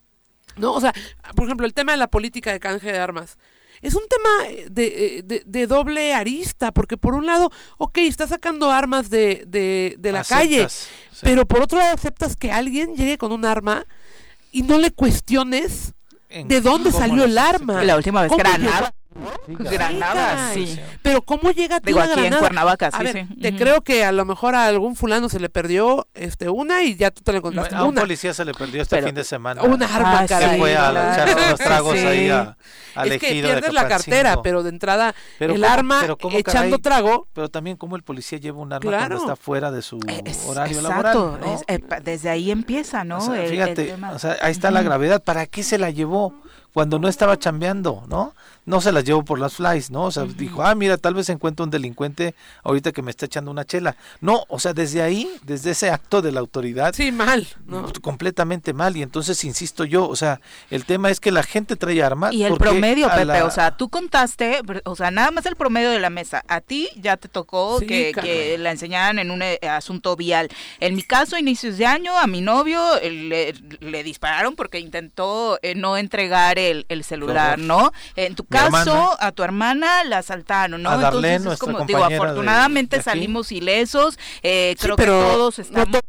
¿No? 0.57 0.73
O 0.75 0.81
sea, 0.81 0.93
por 1.35 1.47
ejemplo, 1.47 1.67
el 1.67 1.75
tema 1.75 1.93
de 1.93 1.99
la 1.99 2.09
política 2.09 2.53
de 2.53 2.61
canje 2.61 2.93
de 2.93 2.99
armas 2.99 3.39
es 3.83 3.95
un 3.95 4.05
tema 4.09 4.49
eh, 4.49 4.71
eh, 4.77 5.23
de, 5.25 5.43
de, 5.45 5.67
doble 5.67 6.15
arista, 6.15 6.73
porque 6.73 6.97
por 6.97 7.15
un 7.15 7.27
lado, 7.27 7.51
ok, 7.79 7.99
estás 7.99 8.31
sacando 8.31 8.71
armas 8.71 9.11
de, 9.11 9.45
de, 9.47 10.13
la 10.13 10.25
calle, 10.25 10.69
pero 11.21 11.47
por 11.47 11.61
otro 11.63 11.79
lado 11.79 11.93
aceptas 11.93 12.37
que 12.37 12.53
alguien 12.53 12.95
llegue 12.97 13.19
con 13.19 13.33
un 13.33 13.45
arma 13.45 13.85
y 14.53 14.63
no 14.63 14.79
le 14.79 14.93
cuestiones 14.93 15.95
de 16.31 16.61
dónde 16.61 16.93
salió 16.93 17.25
el 17.25 17.37
arma. 17.37 17.83
La 17.85 17.97
última 17.97 18.23
vez 18.23 18.33
Granada. 19.47 19.71
Granada, 19.71 20.55
sí. 20.55 20.79
Pero 21.03 21.23
¿cómo 21.23 21.51
llega 21.51 21.81
Digo, 21.81 22.01
aquí 22.01 22.27
en 22.27 22.35
Cuernavaca, 22.35 22.91
sí, 22.91 23.19
a 23.19 23.27
Te 23.41 23.57
creo 23.57 23.83
que 23.83 24.05
a 24.05 24.13
lo 24.13 24.25
mejor 24.25 24.55
a 24.55 24.67
algún 24.67 24.97
fulano 24.97 25.29
se 25.29 25.41
le 25.41 25.49
perdió 25.49 26.07
este 26.15 26.49
una 26.49 26.83
y 26.83 26.97
ya 26.97 27.11
tú 27.11 27.23
te 27.23 27.33
la 27.33 27.39
encontraste. 27.39 27.75
A 27.75 27.85
un 27.85 27.95
policía 27.95 28.35
se 28.35 28.45
le 28.45 28.55
perdió 28.55 28.83
este 28.83 29.03
fin 29.03 29.15
de 29.15 29.25
semana. 29.25 29.63
Una 29.63 29.87
arma, 29.87 30.21
ah, 30.21 30.29
Se 30.29 30.59
fue 30.59 30.77
a 30.77 30.91
echar 30.91 31.37
unos 31.37 31.59
tragos 31.59 31.95
ahí 31.95 32.31
a, 32.31 32.57
Es 33.05 33.21
que 33.21 33.33
pierdes 33.33 33.73
la 33.73 33.89
cartera, 33.89 34.43
pero 34.43 34.63
de 34.63 34.71
entrada 34.71 35.15
el 35.39 35.65
arma 35.65 36.03
echando 36.33 36.79
trago. 36.79 37.29
Pero 37.33 37.49
también 37.49 37.77
como 37.77 37.97
el 37.97 38.03
policía 38.03 38.39
lleva 38.39 38.61
un 38.61 38.73
arma 38.73 38.91
cuando 38.91 39.17
está 39.17 39.37
fuera 39.37 39.71
de 39.71 39.83
su 39.83 40.01
horario 40.47 40.81
laboral. 40.81 41.39
Eh, 41.69 41.81
desde 42.03 42.31
ahí 42.31 42.51
empieza, 42.51 43.05
¿no? 43.05 43.21
fíjate, 43.21 43.95
o 44.13 44.19
sea, 44.19 44.37
ahí 44.43 44.53
está 44.53 44.71
la 44.71 44.83
gravedad. 44.83 45.23
¿Para 45.23 45.47
qué 45.47 45.63
se 45.63 45.79
la 45.79 45.91
llevó? 45.91 46.35
cuando 46.73 46.99
no 46.99 47.09
estaba 47.09 47.39
chambeando, 47.39 48.05
¿no? 48.09 48.35
No 48.65 48.81
se 48.81 48.93
las 48.93 49.05
llevo 49.05 49.25
por 49.25 49.39
las 49.39 49.55
flies, 49.55 49.91
¿no? 49.91 50.05
O 50.05 50.11
sea, 50.11 50.25
dijo, 50.25 50.63
ah, 50.63 50.75
mira, 50.75 50.97
tal 50.97 51.15
vez 51.15 51.29
encuentro 51.29 51.65
un 51.65 51.71
delincuente 51.71 52.35
ahorita 52.63 52.93
que 52.93 53.03
me 53.03 53.11
está 53.11 53.27
echando 53.27 53.51
una 53.51 53.65
chela. 53.65 53.97
No, 54.21 54.45
o 54.49 54.61
sea, 54.61 54.73
desde 54.73 55.03
ahí, 55.03 55.29
desde 55.43 55.73
ese 55.73 55.91
acto 55.91 56.23
de 56.23 56.33
la 56.33 56.41
autoridad. 56.41 56.95
Sí, 56.95 57.11
mal. 57.13 57.47
¿no? 57.67 57.93
Completamente 58.01 58.73
mal. 58.73 58.97
Y 58.97 59.03
entonces, 59.03 59.43
insisto 59.45 59.85
yo, 59.85 60.09
o 60.09 60.17
sea, 60.17 60.41
el 60.71 60.85
tema 60.85 61.11
es 61.11 61.21
que 61.21 61.33
la 61.33 61.43
gente 61.43 61.77
trae 61.77 62.03
armas. 62.03 62.33
Y 62.33 62.45
el 62.45 62.57
promedio, 62.57 63.09
Pepe, 63.09 63.43
o 63.43 63.51
sea, 63.51 63.77
tú 63.77 63.89
contaste, 63.89 64.61
o 64.85 64.97
sea, 64.97 65.11
nada 65.11 65.31
más 65.31 65.47
el 65.47 65.57
promedio 65.57 65.91
de 65.91 66.01
la 66.01 66.11
mesa. 66.11 66.45
A 66.49 66.61
ti 66.61 66.89
ya 66.97 67.17
te 67.17 67.29
tocó 67.29 67.81
que, 67.81 68.57
la 68.59 68.71
enseñaran 68.71 69.19
en 69.19 69.31
un 69.31 69.43
eh, 69.43 69.59
asunto 69.69 70.17
vial. 70.17 70.49
En 70.81 70.95
mi 70.95 71.03
caso, 71.03 71.37
inicios 71.37 71.79
de 71.79 71.87
año, 71.87 72.17
a 72.17 72.27
mi 72.27 72.41
novio 72.41 72.81
le, 73.03 73.55
le 73.81 74.05
dispararon 74.05 74.55
porque 74.55 74.79
intentó 74.79 75.59
eh, 75.63 75.75
no 75.75 75.97
entregar 75.97 76.59
el, 76.59 76.87
celular, 77.05 77.59
¿no? 77.59 77.93
En 78.17 78.35
tu 78.35 78.45
caso, 78.53 79.17
a 79.19 79.33
tu 79.33 79.43
hermana 79.43 80.05
la 80.05 80.19
asaltaron, 80.19 80.83
¿no? 80.83 80.91
A 80.91 80.95
Entonces, 80.95 81.47
es 81.47 81.59
como, 81.59 81.85
digo, 81.85 82.05
afortunadamente 82.05 83.03
salimos 83.03 83.53
ilesos, 83.53 84.19
eh, 84.43 84.77
creo 84.79 84.97
que 84.97 85.07
todos 85.07 85.59
estamos... 85.59 86.01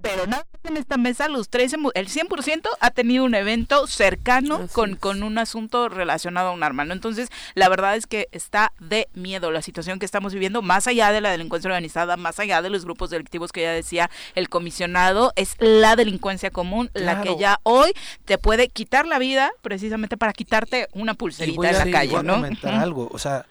pero 0.00 0.26
nada 0.26 0.46
más 0.52 0.53
en 0.64 0.76
esta 0.76 0.96
mesa 0.96 1.28
los 1.28 1.48
tres, 1.48 1.72
el 1.72 2.08
100% 2.08 2.68
ha 2.80 2.90
tenido 2.90 3.24
un 3.24 3.34
evento 3.34 3.86
cercano 3.86 4.66
con, 4.72 4.96
con 4.96 5.22
un 5.22 5.38
asunto 5.38 5.88
relacionado 5.88 6.48
a 6.48 6.52
un 6.52 6.62
arma, 6.62 6.84
¿no? 6.84 6.92
Entonces, 6.92 7.28
la 7.54 7.68
verdad 7.68 7.96
es 7.96 8.06
que 8.06 8.28
está 8.32 8.72
de 8.80 9.08
miedo 9.14 9.50
la 9.50 9.62
situación 9.62 9.98
que 9.98 10.06
estamos 10.06 10.32
viviendo, 10.32 10.62
más 10.62 10.86
allá 10.86 11.12
de 11.12 11.20
la 11.20 11.30
delincuencia 11.30 11.68
organizada, 11.68 12.16
más 12.16 12.38
allá 12.40 12.62
de 12.62 12.70
los 12.70 12.84
grupos 12.84 13.10
delictivos 13.10 13.52
que 13.52 13.62
ya 13.62 13.72
decía 13.72 14.10
el 14.34 14.48
comisionado, 14.48 15.32
es 15.36 15.56
la 15.58 15.96
delincuencia 15.96 16.50
común 16.50 16.90
la 16.94 17.22
que 17.22 17.36
ya 17.38 17.60
hoy 17.62 17.92
te 18.24 18.38
puede 18.38 18.68
quitar 18.68 19.06
la 19.06 19.18
vida 19.18 19.52
precisamente 19.62 20.16
para 20.16 20.32
quitarte 20.32 20.88
una 20.92 21.14
pulserita 21.14 21.70
en 21.70 21.78
la 21.78 21.90
calle, 21.90 22.22
¿no? 22.22 22.34
comentar 22.34 22.74
algo, 22.74 23.08
o 23.12 23.18
sea, 23.18 23.46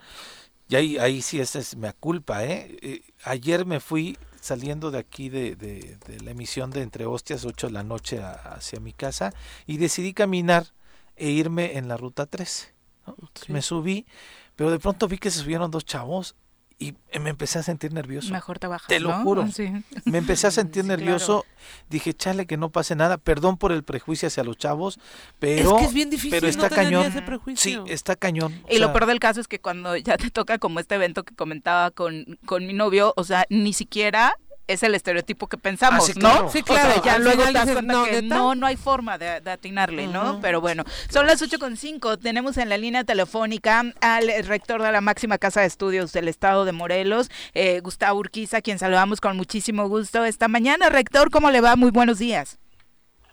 y 0.68 0.76
ahí, 0.76 0.98
ahí 0.98 1.22
sí 1.22 1.40
esa 1.40 1.58
es 1.58 1.76
mi 1.76 1.88
culpa, 2.00 2.44
¿eh? 2.44 2.76
¿eh? 2.80 3.02
Ayer 3.24 3.66
me 3.66 3.80
fui 3.80 4.16
saliendo 4.44 4.90
de 4.90 4.98
aquí 4.98 5.30
de, 5.30 5.56
de, 5.56 6.20
la 6.20 6.32
emisión 6.32 6.70
de 6.70 6.82
Entre 6.82 7.06
Hostias, 7.06 7.46
8 7.46 7.68
de 7.68 7.72
la 7.72 7.82
noche 7.82 8.22
hacia 8.22 8.78
mi 8.78 8.92
casa, 8.92 9.32
y 9.66 9.78
decidí 9.78 10.12
caminar 10.12 10.66
e 11.16 11.30
irme 11.30 11.78
en 11.78 11.88
la 11.88 11.96
ruta 11.96 12.26
13. 12.26 12.74
Me 13.48 13.62
subí, 13.62 14.04
pero 14.54 14.70
de 14.70 14.78
pronto 14.78 15.08
vi 15.08 15.16
que 15.16 15.30
se 15.30 15.40
subieron 15.40 15.70
dos 15.70 15.86
chavos 15.86 16.36
y 16.78 16.94
me 17.20 17.30
empecé 17.30 17.60
a 17.60 17.62
sentir 17.62 17.92
nervioso. 17.92 18.32
Mejor 18.32 18.58
te 18.58 18.66
bajas, 18.66 18.88
Te 18.88 19.00
lo 19.00 19.12
juro. 19.22 19.46
Me 20.04 20.18
empecé 20.18 20.48
a 20.48 20.50
sentir 20.50 20.84
nervioso. 20.84 21.46
Dije, 21.88 22.12
chale, 22.12 22.46
que 22.46 22.56
no 22.56 22.70
pase 22.70 22.96
nada. 22.96 23.16
Perdón 23.16 23.56
por 23.56 23.72
el 23.72 23.84
prejuicio 23.84 24.26
hacia 24.26 24.44
los 24.44 24.56
chavos, 24.58 24.98
pero. 25.38 25.76
Es 25.76 25.80
que 25.80 25.84
es 25.86 25.94
bien 25.94 26.10
difícil. 26.10 26.32
Pero 26.32 26.48
está 26.48 26.68
cañón. 26.68 27.12
Sí, 27.54 27.78
está 27.86 28.16
cañón. 28.16 28.60
Y 28.68 28.78
lo 28.78 28.92
peor 28.92 29.06
del 29.06 29.20
caso 29.20 29.40
es 29.40 29.48
que 29.48 29.60
cuando 29.60 29.96
ya 29.96 30.16
te 30.16 30.30
toca, 30.30 30.58
como 30.58 30.80
este 30.80 30.96
evento 30.96 31.22
que 31.24 31.34
comentaba 31.34 31.90
con, 31.90 32.38
con 32.44 32.66
mi 32.66 32.72
novio, 32.72 33.14
o 33.16 33.24
sea, 33.24 33.46
ni 33.48 33.72
siquiera 33.72 34.36
es 34.66 34.82
el 34.82 34.94
estereotipo 34.94 35.46
que 35.46 35.58
pensamos, 35.58 36.10
ah, 36.10 36.12
¿no? 36.16 36.48
Sí, 36.48 36.62
claro. 36.62 37.02
ya 37.04 37.18
luego 37.18 37.44
te 37.44 37.52
das 37.52 37.70
cuenta 37.70 37.92
no, 37.92 38.04
que 38.04 38.22
no, 38.22 38.54
no 38.54 38.66
hay 38.66 38.76
forma 38.76 39.18
de, 39.18 39.50
atinarle, 39.50 40.06
¿no? 40.06 40.38
Pero 40.40 40.60
bueno, 40.60 40.84
son 41.10 41.26
las 41.26 41.42
ocho 41.42 41.58
con 41.58 41.76
cinco. 41.76 42.16
Tenemos 42.18 42.56
en 42.56 42.68
la 42.68 42.78
línea 42.78 43.04
telefónica 43.04 43.84
al 44.00 44.28
rector 44.44 44.82
de 44.82 44.90
la 44.90 45.00
máxima 45.00 45.38
casa 45.38 45.60
de 45.60 45.66
estudios 45.66 46.12
del 46.12 46.28
estado 46.28 46.64
de 46.64 46.72
Morelos, 46.72 47.30
eh, 47.52 47.80
Gustavo 47.80 48.18
Urquiza, 48.18 48.62
quien 48.62 48.78
saludamos 48.78 49.20
con 49.20 49.36
muchísimo 49.36 49.88
gusto 49.88 50.24
esta 50.24 50.48
mañana. 50.48 50.88
Rector, 50.88 51.30
¿cómo 51.30 51.50
le 51.50 51.60
va? 51.60 51.76
Muy 51.76 51.90
buenos 51.90 52.18
días. 52.18 52.58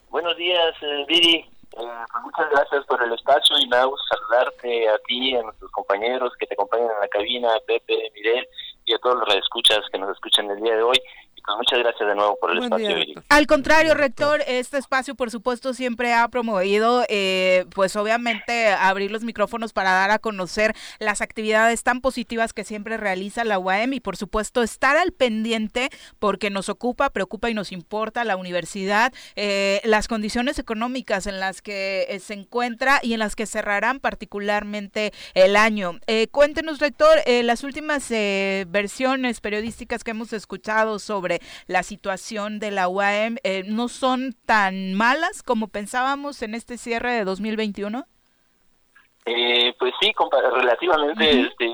Buenos 0.09 0.35
días, 0.35 0.75
eh, 0.81 1.05
Viri. 1.07 1.35
Eh, 1.35 1.47
pues 2.11 2.23
muchas 2.23 2.49
gracias 2.51 2.85
por 2.85 3.01
el 3.01 3.13
espacio 3.13 3.57
y 3.57 3.67
me 3.67 3.77
hago 3.77 3.95
saludarte 4.09 4.89
a 4.89 4.97
ti, 5.07 5.35
a 5.37 5.41
nuestros 5.43 5.71
compañeros 5.71 6.33
que 6.37 6.45
te 6.45 6.55
acompañan 6.55 6.89
en 6.91 6.99
la 6.99 7.07
cabina, 7.07 7.47
Pepe, 7.65 8.11
Mirel 8.13 8.45
y 8.91 8.93
a 8.93 8.99
todos 8.99 9.15
los 9.25 9.35
escuchas 9.35 9.79
que 9.91 9.97
nos 9.97 10.11
escuchan 10.11 10.51
el 10.51 10.61
día 10.61 10.75
de 10.75 10.83
hoy. 10.83 10.97
Pues 11.45 11.57
muchas 11.57 11.79
gracias 11.79 12.07
de 12.07 12.15
nuevo 12.15 12.37
por 12.39 12.51
el 12.51 12.63
espacio. 12.63 13.23
Al 13.29 13.47
contrario, 13.47 13.95
rector, 13.95 14.41
este 14.47 14.77
espacio, 14.77 15.15
por 15.15 15.31
supuesto, 15.31 15.73
siempre 15.73 16.13
ha 16.13 16.27
promovido, 16.27 17.03
eh, 17.09 17.65
pues 17.73 17.95
obviamente, 17.95 18.67
abrir 18.67 19.11
los 19.11 19.23
micrófonos 19.23 19.73
para 19.73 19.91
dar 19.91 20.11
a 20.11 20.19
conocer 20.19 20.75
las 20.99 21.21
actividades 21.21 21.83
tan 21.83 22.01
positivas 22.01 22.53
que 22.53 22.63
siempre 22.63 22.97
realiza 22.97 23.43
la 23.43 23.57
UAM 23.57 23.93
y, 23.93 23.99
por 23.99 24.17
supuesto, 24.17 24.61
estar 24.61 24.97
al 24.97 25.13
pendiente 25.13 25.89
porque 26.19 26.51
nos 26.51 26.69
ocupa, 26.69 27.09
preocupa 27.09 27.49
y 27.49 27.55
nos 27.55 27.71
importa 27.71 28.23
la 28.23 28.35
universidad, 28.35 29.11
eh, 29.35 29.81
las 29.83 30.07
condiciones 30.07 30.59
económicas 30.59 31.25
en 31.25 31.39
las 31.39 31.63
que 31.63 32.05
eh, 32.09 32.19
se 32.19 32.35
encuentra 32.35 32.99
y 33.01 33.13
en 33.13 33.19
las 33.19 33.35
que 33.35 33.47
cerrarán 33.47 33.99
particularmente 33.99 35.11
el 35.33 35.55
año. 35.55 35.99
cuéntenos, 36.31 36.79
rector, 36.79 37.17
las 37.25 37.63
últimas 37.63 38.09
versiones 38.09 39.41
periodísticas 39.41 40.03
que 40.03 40.11
hemos 40.11 40.33
escuchado 40.33 40.99
sobre 40.99 41.30
la 41.67 41.83
situación 41.83 42.59
de 42.59 42.71
la 42.71 42.87
UAM 42.89 43.37
eh, 43.43 43.63
no 43.65 43.87
son 43.87 44.35
tan 44.45 44.93
malas 44.93 45.43
como 45.43 45.67
pensábamos 45.67 46.41
en 46.41 46.55
este 46.55 46.77
cierre 46.77 47.13
de 47.13 47.23
2021? 47.23 48.05
Eh, 49.25 49.73
pues 49.77 49.93
sí, 50.01 50.11
relativamente, 50.55 51.23
uh 51.23 51.45
este, 51.45 51.65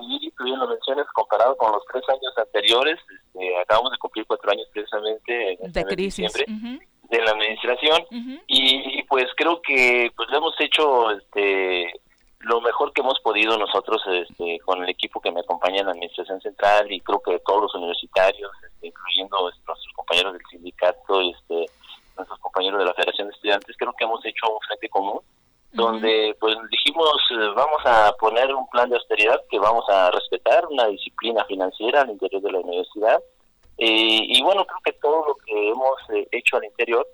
lo 0.44 0.68
menciones 0.68 1.06
comparado 1.14 1.56
con 1.56 1.72
los 1.72 1.82
tres 1.92 2.04
años 2.10 2.34
anteriores, 2.38 3.00
este, 3.10 3.58
acabamos 3.58 3.94
de 3.94 3.98
cumplir 4.00 4.26
cuatro 4.26 4.52
años 4.52 4.68
precisamente 4.74 5.54
en 5.54 5.72
de 5.72 5.86
crisis 5.86 6.34
de 6.34 7.22
la 7.22 7.32
administración. 7.32 8.06
Y, 8.48 9.04
pues 9.04 9.28
creo 9.38 9.62
que 9.62 10.12
pues 10.16 10.30
lo 10.30 10.38
hemos 10.38 10.60
hecho 10.60 11.12
este 11.12 11.94
lo 12.40 12.62
mejor 12.62 12.94
que 12.94 13.02
hemos 13.02 13.20
podido 13.20 13.58
nosotros 13.58 14.02
este, 14.08 14.60
con 14.60 14.84
el 14.84 14.90
equipo 14.90 15.20
que 15.20 15.32
me 15.32 15.42
acompaña 15.42 15.80
en 15.80 15.86
la 15.88 15.92
administración 15.92 16.40
central 16.42 16.92
y 16.92 17.00
creo 17.02 17.22
que 17.22 17.40
todos 17.40 17.64
los 17.64 17.76
universitarios 17.76 18.52
incluyendo 18.82 19.42
nuestros 19.42 19.86
compañeros 19.96 20.34
del 20.34 20.42
sindicato, 20.50 21.22
este, 21.22 21.66
nuestros 22.16 22.40
compañeros 22.40 22.80
de 22.80 22.86
la 22.86 22.94
Federación 22.94 23.28
de 23.28 23.34
Estudiantes, 23.34 23.76
creo 23.78 23.94
que 23.94 24.06
hemos 24.06 24.24
hecho 24.26 24.52
un 24.52 24.60
frente 24.62 24.90
común 24.90 25.20
donde 25.74 26.36
pues 26.40 26.56
dijimos 26.72 27.14
eh, 27.32 27.54
vamos 27.56 27.82
a 27.86 28.14
poner 28.20 28.54
un 28.54 28.68
plan 28.70 28.90
de 28.90 28.96
austeridad 28.96 29.42
que 29.50 29.60
vamos 29.60 29.84
a 29.90 30.10
respetar 30.12 30.66
una 30.68 30.88
disciplina 30.88 31.44
financiera 31.46 32.02
al 32.02 32.10
interior 32.10 32.42
de 32.42 32.52
la 32.52 32.60
universidad 32.60 33.22
eh, 33.78 34.22
y 34.24 34.42
bueno 34.44 34.66
creo 34.66 34.80
que 34.86 34.94
todo 34.94 35.28
lo 35.28 35.36
que 35.36 35.70
hemos 35.70 35.98
eh, 36.14 36.28
hecho 36.32 36.58
al 36.58 36.66
interior 36.66 37.06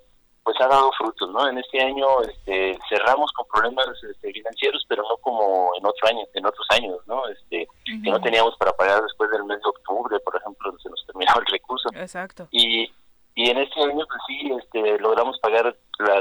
pues 0.44 0.60
ha 0.60 0.68
dado 0.68 0.90
frutos 0.98 1.30
no 1.30 1.48
en 1.48 1.58
este 1.58 1.80
año 1.80 2.06
este, 2.22 2.78
cerramos 2.88 3.32
con 3.32 3.46
problemas 3.48 3.86
este, 4.10 4.30
financieros 4.30 4.84
pero 4.88 5.02
no 5.02 5.16
como 5.16 5.72
en 5.76 5.86
otro 5.86 6.08
año 6.08 6.24
en 6.34 6.46
otros 6.46 6.66
años 6.70 6.98
no 7.06 7.26
este 7.28 7.66
que 7.84 8.10
no 8.10 8.20
teníamos 8.20 8.54
para 8.58 8.72
pagar 8.72 9.02
después 9.02 9.30
del 9.30 9.44
mes 9.44 9.58
de 9.58 9.68
octubre 9.68 10.20
por 10.20 10.36
ejemplo 10.36 10.78
se 10.82 10.90
nos 10.90 11.04
terminaba 11.06 11.40
el 11.40 11.46
recurso. 11.46 11.88
Exacto. 11.94 12.48
Y 12.50 12.90
y 13.36 13.50
en 13.50 13.58
este 13.58 13.82
año 13.82 14.04
pues 14.06 14.20
sí 14.28 14.52
este 14.60 14.98
logramos 14.98 15.38
pagar 15.40 15.74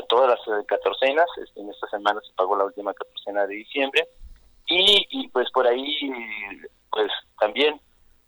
todas 0.07 0.29
las 0.29 0.39
eh, 0.47 0.65
catorcenas 0.67 1.27
este, 1.43 1.59
en 1.59 1.69
esta 1.69 1.87
semana 1.87 2.19
se 2.21 2.33
pagó 2.33 2.57
la 2.57 2.65
última 2.65 2.93
catorcena 2.93 3.45
de 3.45 3.55
diciembre. 3.55 4.07
Y, 4.67 5.05
y 5.09 5.27
pues 5.27 5.51
por 5.51 5.67
ahí 5.67 6.09
pues 6.89 7.11
también 7.37 7.79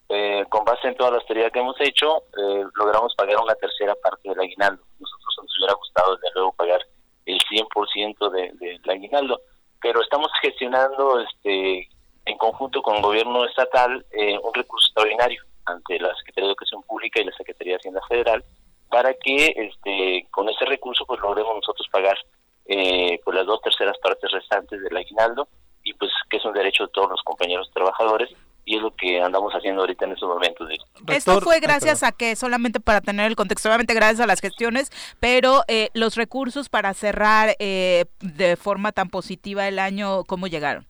eh, 0.09 0.43
con 0.49 0.63
base 0.65 0.87
en 0.87 0.95
toda 0.95 1.11
la 1.11 1.17
austeridad 1.17 1.51
que 1.51 1.59
hemos 1.59 1.79
hecho 1.79 2.17
eh, 2.37 2.63
logramos 2.75 3.15
pagar 3.15 3.37
una 3.41 3.55
tercera 3.55 3.95
parte 3.95 4.29
del 4.29 4.39
aguinaldo. 4.39 4.83
Nosotros 4.99 5.24
nos 5.41 5.57
hubiera 5.57 5.73
gustado 5.73 6.15
desde 6.17 6.33
luego 6.35 6.53
pagar 6.53 6.81
el 7.25 7.39
100% 7.39 8.29
del 8.31 8.57
de, 8.81 8.91
aguinaldo. 8.91 9.41
Pero 9.81 10.01
estamos 10.01 10.29
gestionando 10.41 11.19
este 11.19 11.89
en 12.25 12.37
conjunto 12.37 12.81
con 12.81 12.95
el 12.95 13.03
gobierno 13.03 13.45
estatal 13.45 14.03
un 14.43 14.53
recurso 14.53 14.87
extraordinario 14.87 15.43
ante 15.65 15.99
la 15.99 16.15
Secretaría 16.15 16.47
de 16.47 16.51
Educación 16.53 16.81
Pública 16.83 17.21
y 17.21 17.25
la 17.25 17.35
Secretaría 17.37 17.73
de 17.73 17.77
Hacienda 17.77 18.01
Federal 18.07 18.43
para 18.89 19.13
que 19.13 19.53
este 19.55 20.27
con 20.31 20.47
ese 20.49 20.65
recurso 20.65 21.05
pues 21.05 21.19
logremos 21.19 21.55
nosotros 21.55 21.87
pagar 21.91 22.17
eh, 22.65 23.19
pues 23.23 23.35
las 23.35 23.45
dos 23.45 23.61
terceras 23.61 23.97
partes 23.99 24.31
restantes 24.31 24.81
del 24.81 24.95
aguinaldo 24.95 25.47
y 25.83 25.93
pues 25.93 26.11
que 26.29 26.37
es 26.37 26.45
un 26.45 26.53
derecho 26.53 26.85
de 26.85 26.91
todos 26.91 27.09
los 27.09 27.21
compañeros 27.23 27.69
trabajadores 27.73 28.29
y 28.65 28.75
es 28.75 28.81
lo 28.81 28.93
que 28.95 29.21
andamos 29.21 29.53
haciendo 29.53 29.81
ahorita 29.81 30.05
en 30.05 30.13
estos 30.13 30.27
momentos. 30.27 30.67
Esto 31.07 31.39
fue 31.39 31.59
gracias 31.59 32.01
a 32.01 32.11
que, 32.11 32.35
solamente 32.35 32.79
para 32.79 32.99
tener 32.99 33.27
el 33.27 33.35
contexto, 33.35 33.69
obviamente 33.69 33.93
gracias 33.93 34.19
a 34.19 34.27
las 34.27 34.41
gestiones, 34.41 34.91
pero 35.19 35.61
eh, 35.67 35.89
los 35.93 36.15
recursos 36.15 36.67
para 36.67 36.93
cerrar 36.95 37.55
eh, 37.59 38.05
de 38.19 38.55
forma 38.57 38.91
tan 38.91 39.09
positiva 39.09 39.67
el 39.67 39.77
año, 39.77 40.23
¿cómo 40.23 40.47
llegaron? 40.47 40.87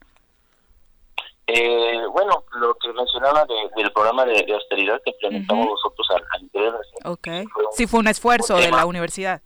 Eh, 1.47 2.01
bueno, 2.11 2.43
lo 2.53 2.75
que 2.75 2.91
mencionaba 2.93 3.45
del 3.75 3.91
programa 3.91 4.25
de, 4.25 4.51
austeridad 4.51 4.99
que 5.03 5.11
implementamos 5.11 5.67
nosotros 5.67 6.07
al, 6.09 6.41
interior 6.41 6.79
Ok, 7.03 7.27
sí 7.71 7.85
fue 7.85 7.99
un 7.99 8.07
esfuerzo 8.07 8.55
de 8.55 8.71
la 8.71 8.85
universidad. 8.85 9.41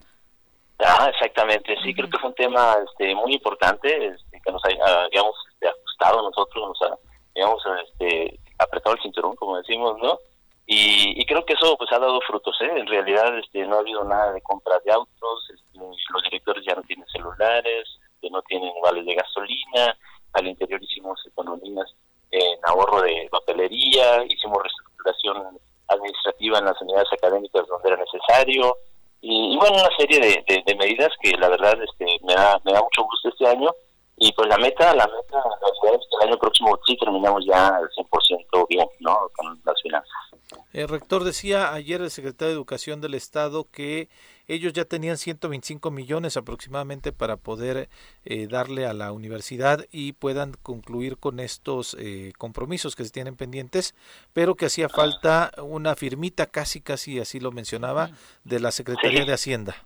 Ah, 0.78 1.10
exactamente, 1.12 1.76
sí, 1.82 1.92
creo 1.92 2.08
que 2.08 2.18
fue 2.18 2.30
un 2.30 2.34
tema 2.36 2.76
este, 2.86 3.14
muy 3.14 3.34
importante 3.34 4.06
este, 4.06 4.40
que 4.42 4.50
nos 4.50 4.62
habíamos 4.64 5.34
este, 5.52 5.68
ajustado 5.68 6.22
nosotros, 6.22 6.68
nos 6.68 7.00
habíamos 7.40 7.62
este, 7.84 8.40
apretado 8.58 8.96
el 8.96 9.02
cinturón, 9.02 9.34
como 9.36 9.56
decimos, 9.56 9.96
¿no? 10.02 10.18
Y, 10.66 11.24
creo 11.26 11.44
que 11.44 11.54
eso 11.54 11.76
pues 11.76 11.90
ha 11.92 11.98
dado 11.98 12.20
frutos, 12.20 12.56
¿eh? 12.60 12.70
En 12.76 12.86
realidad 12.86 13.36
este, 13.38 13.66
no 13.66 13.76
ha 13.76 13.80
habido 13.80 14.04
nada 14.04 14.32
de 14.32 14.40
compra 14.42 14.78
de 14.84 14.92
autos, 14.92 15.50
este, 15.52 15.78
los 15.78 16.22
directores 16.22 16.64
ya 16.64 16.74
no 16.74 16.82
tienen 16.82 17.06
celulares, 17.08 17.88
que 18.20 18.30
no 18.30 18.40
tienen 18.42 18.72
vales 18.82 19.04
de 19.04 19.14
gasolina, 19.14 19.96
al 20.34 20.46
interior 20.46 20.80
hicimos 20.82 21.20
economías 21.26 21.92
en 22.30 22.58
ahorro 22.64 23.02
de 23.02 23.28
papelería, 23.30 24.24
hicimos 24.28 24.62
reestructuración 24.62 25.58
administrativa 25.88 26.58
en 26.58 26.64
las 26.66 26.80
unidades 26.80 27.12
académicas 27.12 27.66
donde 27.66 27.88
era 27.88 27.96
necesario, 27.96 28.76
y, 29.22 29.56
bueno, 29.56 29.76
una 29.76 29.96
serie 29.98 30.20
de, 30.46 30.74
medidas 30.76 31.10
que 31.20 31.32
la 31.32 31.48
verdad 31.48 31.74
este, 31.82 32.06
me, 32.22 32.34
da, 32.34 32.60
me 32.64 32.72
da 32.72 32.80
mucho 32.80 33.02
gusto 33.02 33.28
este 33.28 33.48
año, 33.48 33.70
y 34.22 34.30
pues 34.32 34.48
la 34.48 34.58
meta, 34.58 34.94
la 34.94 35.06
meta 35.06 35.42
es 35.94 36.00
que 36.08 36.16
el 36.20 36.28
año 36.28 36.38
próximo 36.38 36.78
sí 36.86 36.96
terminamos 37.20 37.44
ya 37.46 37.68
al 37.68 37.88
100% 37.90 38.66
bien, 38.68 38.86
¿no? 39.00 39.30
Con 39.34 39.60
las 39.64 39.80
finanzas. 39.82 40.12
El 40.72 40.88
rector 40.88 41.24
decía 41.24 41.72
ayer 41.72 42.00
el 42.00 42.10
secretario 42.10 42.48
de 42.48 42.54
Educación 42.54 43.00
del 43.00 43.14
Estado 43.14 43.66
que 43.70 44.08
ellos 44.48 44.72
ya 44.72 44.84
tenían 44.84 45.16
125 45.16 45.90
millones 45.90 46.36
aproximadamente 46.36 47.12
para 47.12 47.36
poder 47.36 47.88
eh, 48.24 48.48
darle 48.48 48.86
a 48.86 48.92
la 48.92 49.12
universidad 49.12 49.86
y 49.92 50.12
puedan 50.12 50.54
concluir 50.62 51.18
con 51.18 51.38
estos 51.38 51.96
eh, 52.00 52.32
compromisos 52.36 52.96
que 52.96 53.04
se 53.04 53.10
tienen 53.10 53.36
pendientes, 53.36 53.94
pero 54.32 54.56
que 54.56 54.66
hacía 54.66 54.88
falta 54.88 55.52
una 55.62 55.94
firmita, 55.94 56.46
casi, 56.46 56.80
casi 56.80 57.20
así 57.20 57.38
lo 57.38 57.52
mencionaba, 57.52 58.10
de 58.42 58.58
la 58.58 58.72
Secretaría 58.72 59.24
de 59.24 59.32
Hacienda. 59.32 59.76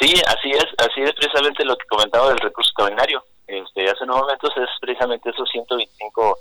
Sí, 0.00 0.12
así 0.26 0.50
es, 0.50 0.66
así 0.78 1.02
es 1.02 1.12
precisamente 1.12 1.64
lo 1.64 1.76
que 1.76 1.86
comentaba 1.88 2.28
del 2.28 2.38
recurso 2.38 2.68
extraordinario. 2.68 3.24
Este, 3.46 3.90
hace 3.90 4.04
unos 4.04 4.20
momentos 4.20 4.50
es 4.56 4.68
precisamente 4.80 5.30
esos 5.30 5.48
125 5.50 6.38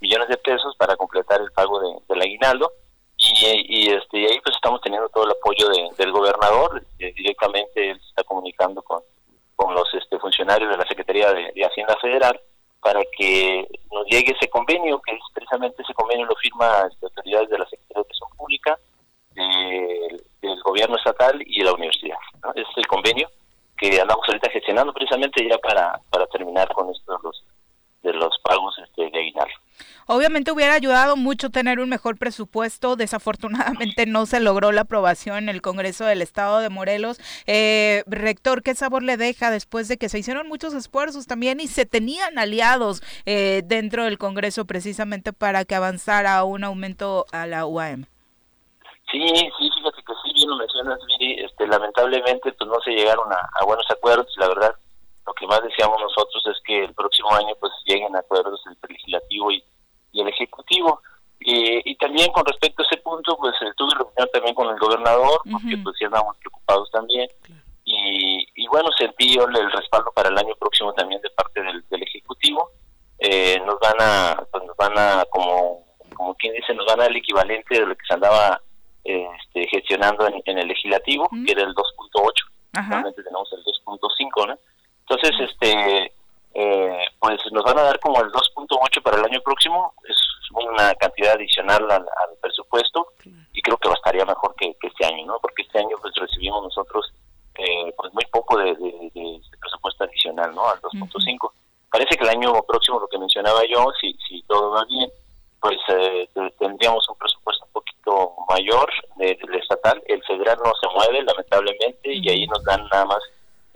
millones 0.00 0.28
de 0.28 0.36
pesos 0.38 0.74
para 0.76 0.96
completar 0.96 1.40
el 1.40 1.52
pago 1.52 1.80
de, 1.80 1.98
del 2.08 2.22
aguinaldo. 2.22 2.72
Y, 3.18 3.90
este, 3.90 4.18
ahí 4.18 4.40
pues 4.44 4.54
estamos 4.56 4.80
teniendo 4.82 5.08
todo 5.08 5.24
el 5.24 5.32
apoyo 5.32 5.68
del 5.96 6.12
gobernador, 6.12 6.82
eh, 6.98 7.12
directamente 7.16 7.90
él 7.90 8.00
está 8.08 8.22
comunicando 8.24 8.82
con, 8.82 9.00
con 9.54 9.74
los 9.74 9.88
este, 9.94 10.18
funcionarios 10.18 10.70
de 10.70 10.76
la 10.76 10.86
Secretaría 10.86 11.32
de, 11.32 11.64
Hacienda 11.64 11.96
Federal 12.00 12.38
para 12.80 13.00
que 13.16 13.66
nos 13.90 14.06
llegue 14.06 14.32
ese 14.32 14.48
convenio, 14.48 15.00
que 15.00 15.12
es 15.12 15.20
precisamente 15.32 15.82
ese 15.82 15.94
convenio 15.94 16.26
lo 16.26 16.36
firma 16.36 16.86
este, 16.90 17.06
autoridades 17.06 17.48
de 17.48 17.58
la 17.58 17.64
Secretaría 17.64 17.94
de 17.94 18.00
Educación 18.00 18.30
Pública, 18.36 18.78
del 19.34 20.62
gobierno 20.62 20.96
estatal 20.96 21.42
y 21.44 21.62
la 21.62 21.72
universidad. 21.72 22.18
Ese 22.54 22.70
es 22.70 22.76
el 22.76 22.86
convenio 22.86 23.28
que 23.76 24.00
andamos 24.00 24.24
ahorita 24.26 24.50
gestionando 24.50 24.92
precisamente 24.92 25.46
ya 25.48 25.58
para, 25.58 26.00
para 26.10 26.26
terminar 26.26 26.68
con 26.72 26.90
estos 26.90 27.22
los, 27.22 27.44
de 28.02 28.12
los 28.12 28.34
pagos 28.42 28.74
este, 28.78 29.10
de 29.10 29.18
aguinaldo. 29.18 29.54
Obviamente 30.06 30.52
hubiera 30.52 30.74
ayudado 30.74 31.16
mucho 31.16 31.50
tener 31.50 31.80
un 31.80 31.88
mejor 31.88 32.16
presupuesto. 32.16 32.94
Desafortunadamente 32.94 34.06
no 34.06 34.24
se 34.24 34.40
logró 34.40 34.70
la 34.70 34.82
aprobación 34.82 35.38
en 35.38 35.48
el 35.48 35.62
Congreso 35.62 36.04
del 36.04 36.22
Estado 36.22 36.60
de 36.60 36.68
Morelos. 36.68 37.18
Eh, 37.46 38.04
rector, 38.06 38.62
¿qué 38.62 38.74
sabor 38.74 39.02
le 39.02 39.16
deja 39.16 39.50
después 39.50 39.88
de 39.88 39.98
que 39.98 40.08
se 40.08 40.20
hicieron 40.20 40.48
muchos 40.48 40.74
esfuerzos 40.74 41.26
también 41.26 41.58
y 41.60 41.66
se 41.66 41.86
tenían 41.86 42.38
aliados 42.38 43.02
eh, 43.26 43.62
dentro 43.64 44.04
del 44.04 44.18
Congreso 44.18 44.64
precisamente 44.64 45.32
para 45.32 45.64
que 45.64 45.74
avanzara 45.74 46.42
un 46.44 46.62
aumento 46.62 47.26
a 47.32 47.46
la 47.46 47.66
UAM? 47.66 48.06
Sí, 49.10 49.20
sí, 49.58 49.70
bien 50.36 50.48
lo 50.50 50.56
mencionas, 50.56 51.00
este, 51.18 51.66
lamentablemente 51.66 52.52
pues 52.52 52.70
no 52.70 52.78
se 52.84 52.92
llegaron 52.92 53.32
a, 53.32 53.48
a 53.60 53.64
buenos 53.64 53.86
acuerdos, 53.90 54.32
la 54.38 54.48
verdad 54.48 54.76
lo 55.26 55.34
que 55.34 55.46
más 55.46 55.62
deseamos 55.62 56.00
nosotros 56.00 56.42
es 56.46 56.62
que 56.64 56.84
el 56.84 56.94
próximo 56.94 57.30
año 57.32 57.54
pues 57.60 57.72
lleguen 57.84 58.14
a 58.14 58.20
acuerdos 58.20 58.60
entre 58.66 58.88
el 58.88 58.94
legislativo 58.94 59.50
y, 59.50 59.64
el 60.14 60.28
ejecutivo. 60.28 61.02
Y 61.38 61.94
también 61.96 62.32
con 62.32 62.44
respecto 62.46 62.82
a 62.82 62.86
ese 62.86 62.96
punto 63.02 63.36
pues 63.36 63.54
eh, 63.60 63.70
tuve 63.76 63.94
reunión 63.94 64.28
también 64.32 64.54
con 64.54 64.68
el 64.68 64.78
gobernador 64.78 65.40
porque 65.52 65.76
pues 65.84 65.94
sí 65.98 66.06
andamos 66.06 66.36
preocupados 66.38 66.90
también. 66.90 67.28
Y, 67.84 68.46
y, 68.54 68.66
bueno 68.68 68.88
sentí 68.98 69.36
yo 69.36 69.44
el 69.44 69.72
respaldo 69.72 70.10
para 70.12 70.30
el 70.30 70.38
año 70.38 70.54
próximo 70.58 70.94
también 70.94 71.20
de 71.20 71.30
parte 71.30 71.62
del, 71.62 72.02
ejecutivo. 72.02 72.70
Eh, 73.18 73.60
nos 73.66 73.78
van 73.78 73.96
a 74.00 74.46
pues 74.50 74.64
nos 74.64 74.76
van 74.76 74.98
a 74.98 75.24
como 75.30 75.84
como 76.14 76.34
quien 76.36 76.54
dice 76.54 76.74
nos 76.74 76.86
van 76.86 77.00
a 77.00 77.02
dar 77.02 77.10
el 77.10 77.18
equivalente 77.18 77.78
de 77.78 77.86
lo 77.86 77.94
que 77.94 78.06
se 78.08 78.14
andaba 78.14 78.60
este, 79.06 79.66
gestionando 79.68 80.26
en, 80.26 80.58
el 80.58 80.68
legislativo 80.68 81.28
que 81.44 81.52
era 81.52 81.62
el 81.62 81.74
2.8 81.74 82.32
realmente 82.88 83.22
tenemos 83.22 83.50
el 83.52 83.64
2.5 83.64 84.48
¿no? 84.48 84.58
Entonces, 85.08 85.48
este, 85.48 86.12
eh, 86.54 87.04
pues 87.20 87.38
nos 87.52 87.64
van 87.64 87.78
a 87.78 87.82
dar 87.82 88.00
como 88.00 88.20
el 88.20 88.30
2.8 88.32 89.02
para 89.02 89.18
el 89.18 89.24
año 89.24 89.40
próximo, 89.40 89.94
es 90.08 90.16
una 90.52 90.94
cantidad 90.94 91.34
adicional 91.34 91.90
al, 91.90 92.06
presupuesto 92.40 93.12
y 93.52 93.60
creo 93.62 93.76
que 93.76 93.88
bastaría 93.88 94.24
mejor 94.24 94.54
que, 94.56 94.74
este 94.80 95.06
año, 95.06 95.26
¿no? 95.26 95.38
Porque 95.40 95.62
este 95.62 95.78
año 95.78 95.96
pues 96.00 96.14
recibimos 96.16 96.62
nosotros 96.62 97.12
eh, 97.56 97.92
pues 97.96 98.12
muy 98.14 98.24
poco 98.32 98.58
de, 98.58 98.74
presupuesto 99.60 100.04
adicional, 100.04 100.54
¿no? 100.54 100.68
Al 100.68 100.80
2.5. 100.80 101.52
Parece 101.90 102.16
que 102.16 102.24
el 102.24 102.30
año 102.30 102.52
próximo, 102.62 103.00
lo 103.00 103.08
que 103.08 103.18
mencionaba 103.18 103.62
yo, 103.68 103.92
si, 104.00 104.16
si 104.28 104.42
todo 104.42 104.70
va 104.70 104.84
bien, 104.86 105.10
pues 105.60 105.78
eh, 105.88 106.28
tendríamos 106.58 107.08
un 107.08 107.16
presupuesto 107.16 107.64
un 107.64 107.72
poquito 107.72 108.34
mayor 108.48 108.90
del 109.16 109.54
estatal. 109.54 110.02
El 110.06 110.22
federal 110.24 110.58
no 110.64 110.72
se 110.80 110.88
mueve, 110.94 111.22
lamentablemente, 111.22 112.12
y 112.12 112.28
ahí 112.28 112.46
nos 112.46 112.62
dan 112.64 112.86
nada 112.92 113.06
más 113.06 113.20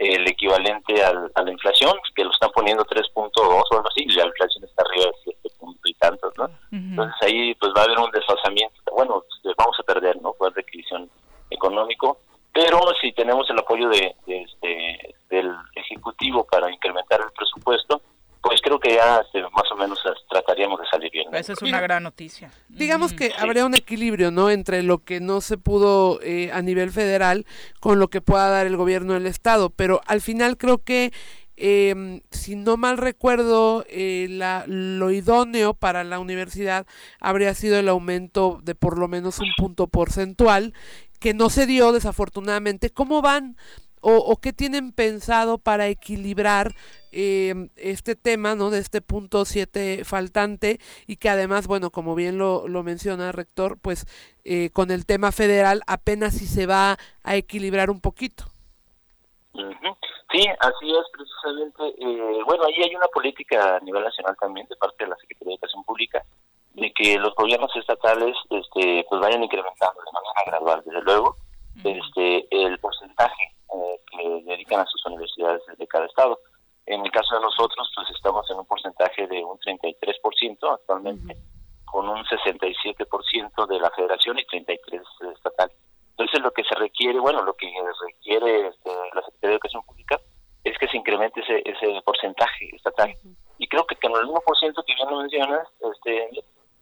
el 0.00 0.26
equivalente 0.26 1.04
al, 1.04 1.30
a 1.34 1.42
la 1.42 1.52
inflación, 1.52 1.92
que 2.14 2.24
lo 2.24 2.30
están 2.30 2.50
poniendo 2.52 2.84
3.2 2.84 3.30
o 3.36 3.74
algo 3.76 3.88
así, 3.88 4.02
y 4.02 4.12
la 4.12 4.26
inflación 4.26 4.64
está 4.64 4.82
arriba 4.82 5.06
de 5.06 5.34
7 5.42 5.50
puntos 5.58 5.90
y 5.90 5.94
tantos, 5.94 6.32
¿no? 6.38 6.48
Entonces 6.72 7.14
ahí 7.20 7.54
pues 7.56 7.72
va 7.76 7.82
a 7.82 7.84
haber 7.84 7.98
un 7.98 8.10
desfasamiento, 8.10 8.80
bueno, 8.92 9.22
pues, 9.42 9.54
vamos 9.58 9.76
a 9.78 9.82
perder, 9.82 10.20
¿no? 10.22 10.32
Poder 10.32 10.54
de 10.54 10.62
adquisición 10.62 11.10
económico, 11.50 12.18
pero 12.52 12.80
si 13.00 13.12
tenemos 13.12 13.48
el 13.50 13.58
apoyo 13.58 13.90
de, 13.90 14.16
este, 14.26 15.14
del 15.28 15.54
Ejecutivo 15.74 16.44
para 16.44 16.72
incrementar 16.72 17.20
el 17.20 17.32
presupuesto, 17.32 18.00
pues 18.42 18.60
creo 18.62 18.80
que 18.80 18.94
ya 18.94 19.18
este, 19.18 19.42
más 19.42 19.70
o 19.70 19.76
menos 19.76 19.98
trataríamos 20.28 20.80
de 20.80 20.86
salir 20.90 21.10
bien. 21.10 21.34
Esa 21.34 21.52
es 21.52 21.62
una 21.62 21.80
gran 21.80 22.02
noticia. 22.02 22.50
Digamos 22.68 23.12
que 23.12 23.32
habría 23.38 23.66
un 23.66 23.74
equilibrio, 23.74 24.30
¿no? 24.30 24.50
Entre 24.50 24.82
lo 24.82 24.98
que 24.98 25.20
no 25.20 25.40
se 25.40 25.58
pudo 25.58 26.20
eh, 26.22 26.50
a 26.52 26.62
nivel 26.62 26.90
federal 26.90 27.46
con 27.80 27.98
lo 27.98 28.08
que 28.08 28.20
pueda 28.20 28.48
dar 28.48 28.66
el 28.66 28.76
gobierno 28.76 29.14
del 29.14 29.26
estado, 29.26 29.70
pero 29.70 30.00
al 30.06 30.20
final 30.20 30.56
creo 30.56 30.78
que 30.78 31.12
eh, 31.62 32.22
si 32.30 32.56
no 32.56 32.78
mal 32.78 32.96
recuerdo, 32.96 33.84
eh, 33.88 34.28
la, 34.30 34.64
lo 34.66 35.10
idóneo 35.10 35.74
para 35.74 36.04
la 36.04 36.18
universidad 36.18 36.86
habría 37.20 37.52
sido 37.52 37.78
el 37.78 37.90
aumento 37.90 38.60
de 38.62 38.74
por 38.74 38.98
lo 38.98 39.08
menos 39.08 39.40
un 39.40 39.50
punto 39.58 39.86
porcentual, 39.86 40.72
que 41.18 41.34
no 41.34 41.50
se 41.50 41.66
dio 41.66 41.92
desafortunadamente. 41.92 42.88
¿Cómo 42.88 43.20
van 43.20 43.58
o, 44.00 44.16
o 44.16 44.36
qué 44.36 44.52
tienen 44.52 44.92
pensado 44.92 45.58
para 45.58 45.88
equilibrar 45.88 46.72
eh, 47.12 47.68
este 47.76 48.14
tema, 48.14 48.54
¿no? 48.54 48.70
De 48.70 48.78
este 48.78 49.00
punto 49.00 49.44
7 49.44 50.04
faltante 50.04 50.78
y 51.06 51.16
que 51.16 51.28
además, 51.28 51.66
bueno, 51.66 51.90
como 51.90 52.14
bien 52.14 52.38
lo, 52.38 52.68
lo 52.68 52.82
menciona 52.82 53.32
rector, 53.32 53.78
pues 53.80 54.06
eh, 54.44 54.70
con 54.70 54.90
el 54.90 55.06
tema 55.06 55.32
federal 55.32 55.82
apenas 55.86 56.34
si 56.34 56.46
se 56.46 56.66
va 56.66 56.96
a 57.22 57.36
equilibrar 57.36 57.90
un 57.90 58.00
poquito. 58.00 58.44
Sí, 59.52 60.46
así 60.60 60.90
es 60.90 61.06
precisamente. 61.12 61.82
Eh, 61.98 62.42
bueno, 62.46 62.64
ahí 62.64 62.82
hay 62.82 62.94
una 62.94 63.08
política 63.12 63.76
a 63.76 63.80
nivel 63.80 64.04
nacional 64.04 64.36
también 64.40 64.66
de 64.68 64.76
parte 64.76 65.04
de 65.04 65.10
la 65.10 65.16
Secretaría 65.16 65.50
de 65.50 65.54
Educación 65.54 65.84
Pública 65.84 66.24
de 66.74 66.92
que 66.92 67.18
los 67.18 67.34
gobiernos 67.34 67.74
estatales 67.74 68.36
este, 68.48 69.04
pues 69.08 69.20
vayan 69.20 69.42
incrementando 69.42 70.00
de 70.00 70.12
manera 70.12 70.42
gradual, 70.46 70.82
desde 70.86 71.02
luego, 71.02 71.36
este, 71.82 72.46
el 72.50 72.78
porcentaje 72.78 73.54
eh, 73.74 74.00
que 74.10 74.42
dedican 74.44 74.80
a 74.80 74.86
sus 74.86 75.04
universidades 75.06 75.62
de 75.76 75.86
cada 75.86 76.06
estado. 76.06 76.38
En 76.86 77.04
el 77.04 77.10
caso 77.12 77.36
de 77.36 77.42
nosotros, 77.42 77.90
pues 77.94 78.10
estamos 78.10 78.50
en 78.50 78.58
un 78.58 78.66
porcentaje 78.66 79.26
de 79.26 79.44
un 79.44 79.58
33% 79.58 80.74
actualmente, 80.74 81.36
con 81.84 82.08
un 82.08 82.24
67% 82.24 83.66
de 83.66 83.80
la 83.80 83.90
federación 83.90 84.38
y 84.38 84.46
33% 84.46 85.32
estatal. 85.34 85.70
Entonces, 86.10 86.40
lo 86.42 86.50
que 86.52 86.64
se 86.64 86.74
requiere, 86.74 87.18
bueno, 87.18 87.42
lo 87.42 87.54
que 87.54 87.72
requiere 88.06 88.68
este, 88.68 88.90
la 89.14 89.22
Secretaría 89.22 89.50
de 89.50 89.52
Educación 89.54 89.82
Pública 89.84 90.20
es 90.64 90.76
que 90.78 90.88
se 90.88 90.96
incremente 90.96 91.40
ese, 91.40 91.62
ese 91.64 92.02
porcentaje 92.02 92.74
estatal. 92.74 93.14
Y 93.58 93.66
creo 93.68 93.86
que 93.86 93.96
con 93.96 94.12
el 94.12 94.26
1% 94.26 94.84
que 94.84 94.94
bien 94.94 95.10
lo 95.10 95.18
mencionas, 95.18 95.68
este, 95.80 96.30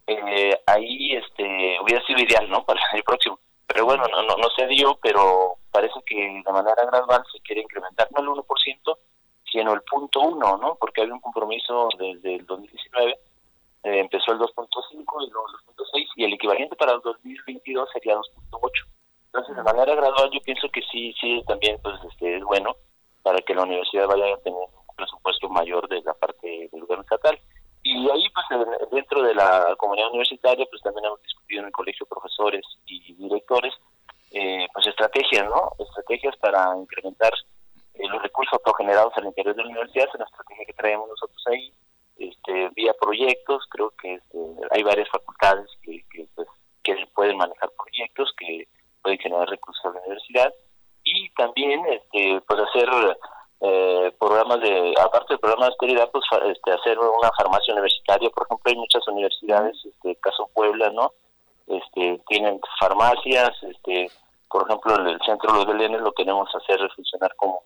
eh, 0.07 0.59
ahí 0.65 1.15
este, 1.15 1.77
hubiera 1.81 2.03
sido 2.05 2.19
ideal, 2.19 2.49
¿no? 2.49 2.63
Para 2.65 2.81
el 2.93 3.03
próximo. 3.03 3.39
Pero 3.67 3.85
bueno, 3.85 4.03
no, 4.09 4.23
no, 4.23 4.35
no 4.37 4.49
se 4.57 4.65
dio, 4.67 4.97
pero 5.01 5.58
parece 5.71 5.99
que 6.05 6.15
de 6.15 6.51
manera 6.51 6.85
gradual 6.85 7.23
se 7.31 7.39
quiere 7.41 7.61
incrementar 7.61 8.07
no 8.11 8.21
el 8.21 8.39
1%, 8.39 8.97
sino 9.51 9.73
el 9.73 9.81
punto 9.81 10.21
uno, 10.21 10.57
¿no? 10.57 10.75
Porque 10.75 11.01
había 11.01 11.13
un 11.13 11.21
compromiso 11.21 11.89
desde 11.97 12.35
el 12.35 12.45
2019, 12.45 13.11
eh, 13.83 13.99
empezó 13.99 14.31
el 14.31 14.39
2.5 14.39 14.47
y 14.91 15.29
luego 15.29 15.47
el 15.47 15.75
2.6 15.75 16.07
y 16.15 16.23
el 16.25 16.33
equivalente 16.33 16.75
para 16.75 16.93
el 16.93 17.01
2022 17.01 17.89
sería 17.93 18.15
2.8. 18.15 18.71
Entonces, 19.27 19.55
de 19.55 19.63
manera 19.63 19.95
gradual, 19.95 20.29
yo 20.31 20.39
pienso 20.41 20.67
que 20.69 20.81
sí, 20.91 21.13
sí, 21.19 21.43
también 21.47 21.79
pues 21.81 21.95
este 22.11 22.37
es 22.37 22.43
bueno 22.43 22.75
para 23.21 23.39
que 23.41 23.53
la 23.53 23.63
universidad 23.63 24.07
vaya 24.07 24.33
a 24.33 24.37
tener 24.39 24.59
un 24.59 24.95
presupuesto 24.95 25.49
mayor 25.49 25.87
de 25.87 26.01
la 26.01 26.13
parte 26.13 26.69
del 26.71 26.81
gobierno 26.81 27.03
estatal. 27.03 27.39
Y 27.83 28.09
ahí, 28.09 28.23
pues, 28.33 28.89
dentro 28.91 29.21
de 29.21 29.33
la 29.33 29.75
comunidad 29.77 30.09
universitaria, 30.09 30.65
pues 30.69 30.81
también 30.81 31.05
hemos 31.05 31.21
discutido 31.21 31.61
en 31.61 31.67
el 31.67 31.71
colegio 31.71 32.05
profesores 32.05 32.65
y 32.85 33.13
directores, 33.13 33.73
eh, 34.31 34.67
pues 34.73 34.87
estrategias, 34.87 35.45
¿no? 35.45 35.71
Estrategias 35.79 36.35
para 36.37 36.77
incrementar 36.77 37.33
eh, 37.95 38.07
los 38.07 38.21
recursos 38.21 38.53
autogenerados 38.53 39.13
al 39.17 39.25
interior 39.25 39.55
de 39.55 39.63
la 39.63 39.69
universidad, 39.69 40.07
es 40.07 40.15
una 40.15 40.25
estrategia 40.25 40.65
que 40.65 40.73
traemos 40.73 41.09
nosotros 41.09 41.43
ahí, 41.47 41.73
este, 42.17 42.69
vía 42.75 42.93
proyectos, 42.99 43.65
creo 43.69 43.91
que 44.01 44.15
este, 44.15 44.37
hay 44.71 44.83
varias 44.83 45.09
facultades 45.09 45.67
que, 45.81 46.03
pues, 46.35 46.47
que 46.83 46.95
pueden 47.15 47.37
manejar 47.37 47.69
proyectos, 47.71 48.33
que 48.37 48.67
pueden 49.01 49.19
generar 49.19 49.47
recursos 49.47 49.83
a 49.85 49.89
la 49.89 49.99
universidad, 50.01 50.53
y 51.03 51.29
también 51.31 51.85
este, 51.87 52.41
pues 52.45 52.59
hacer 52.59 52.89
eh, 53.61 54.13
programas 54.19 54.61
de, 54.61 54.93
aparte 54.99 55.33
del 55.33 55.39
programa 55.39 55.65
de 55.65 55.71
austeridad, 55.71 56.11
pues 56.11 56.23
este, 56.45 56.71
hacer 56.71 56.99
una 56.99 57.31
farmacia 57.37 57.73
universitaria, 57.73 58.29
por 58.29 58.45
ejemplo, 58.45 58.69
hay 58.69 58.77
muchas 58.77 59.07
universidades, 59.07 59.77
este 59.85 60.15
caso 60.17 60.49
Puebla, 60.53 60.89
¿no? 60.91 61.13
Este, 61.69 62.19
tienen 62.27 62.59
farmacias, 62.79 63.51
este, 63.61 64.11
por 64.49 64.65
ejemplo, 64.67 64.95
el 64.95 65.19
centro 65.25 65.53
Los 65.53 65.67
Belenes 65.67 66.01
lo 66.01 66.11
queremos 66.13 66.49
hacer 66.55 66.79
funcionar 66.95 67.35
como 67.35 67.61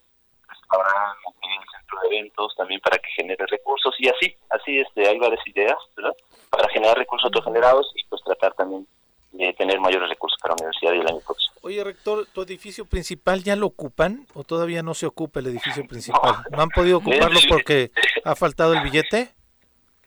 restaurante, 0.48 1.30
el 1.42 1.80
centro 1.80 2.00
de 2.02 2.08
eventos, 2.08 2.56
también 2.58 2.82
para 2.82 2.98
que 2.98 3.10
genere 3.16 3.46
recursos 3.48 3.96
y 3.98 4.10
así, 4.10 4.36
así 4.50 4.80
este, 4.80 5.08
hay 5.08 5.18
varias 5.18 5.46
ideas, 5.48 5.78
¿verdad? 5.96 6.14
Para 6.50 6.68
generar 6.70 6.98
recursos 6.98 7.26
autogenerados 7.26 7.90
y 7.96 8.04
pues 8.10 8.22
tratar 8.24 8.54
también 8.56 8.86
de 9.32 9.54
tener 9.54 9.80
mayores 9.80 10.10
recursos 10.10 10.38
para 10.42 10.54
la 10.54 10.66
universidad 10.66 10.94
y 10.94 11.00
el 11.00 11.08
año 11.08 11.20
próximo. 11.26 11.54
Oye, 11.62 11.84
rector, 11.84 12.28
¿tu 12.34 12.42
edificio 12.42 12.86
principal 12.86 13.44
ya 13.44 13.56
lo 13.56 13.68
ocupan 13.68 14.28
o 14.34 14.44
todavía 14.44 14.84
no 14.84 14.94
se 14.94 15.06
ocupa 15.06 15.40
el 15.40 15.48
edificio 15.48 15.88
principal? 15.88 16.44
¿No 16.52 16.62
han 16.62 16.70
podido 16.70 16.98
ocuparlo 17.00 17.40
porque 17.50 17.92
ha 18.26 18.36
faltado 18.36 18.74
el 18.74 18.82
billete? 18.82 19.34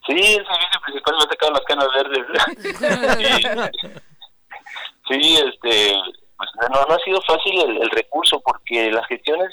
Sí, 0.07 0.14
el 0.14 0.46
servicio 0.46 0.80
principal 0.84 1.14
me 1.14 1.18
ha 1.18 1.28
sacado 1.28 1.52
las 1.52 1.64
canas 1.64 1.88
verdes. 1.96 2.26
sí, 5.09 5.36
este, 5.36 6.00
pues 6.36 6.50
no, 6.70 6.86
no 6.86 6.94
ha 6.94 6.98
sido 7.00 7.20
fácil 7.22 7.80
el, 7.82 7.90
recurso 7.90 8.40
porque 8.40 8.90
las 8.92 9.07
gestiones 9.09 9.50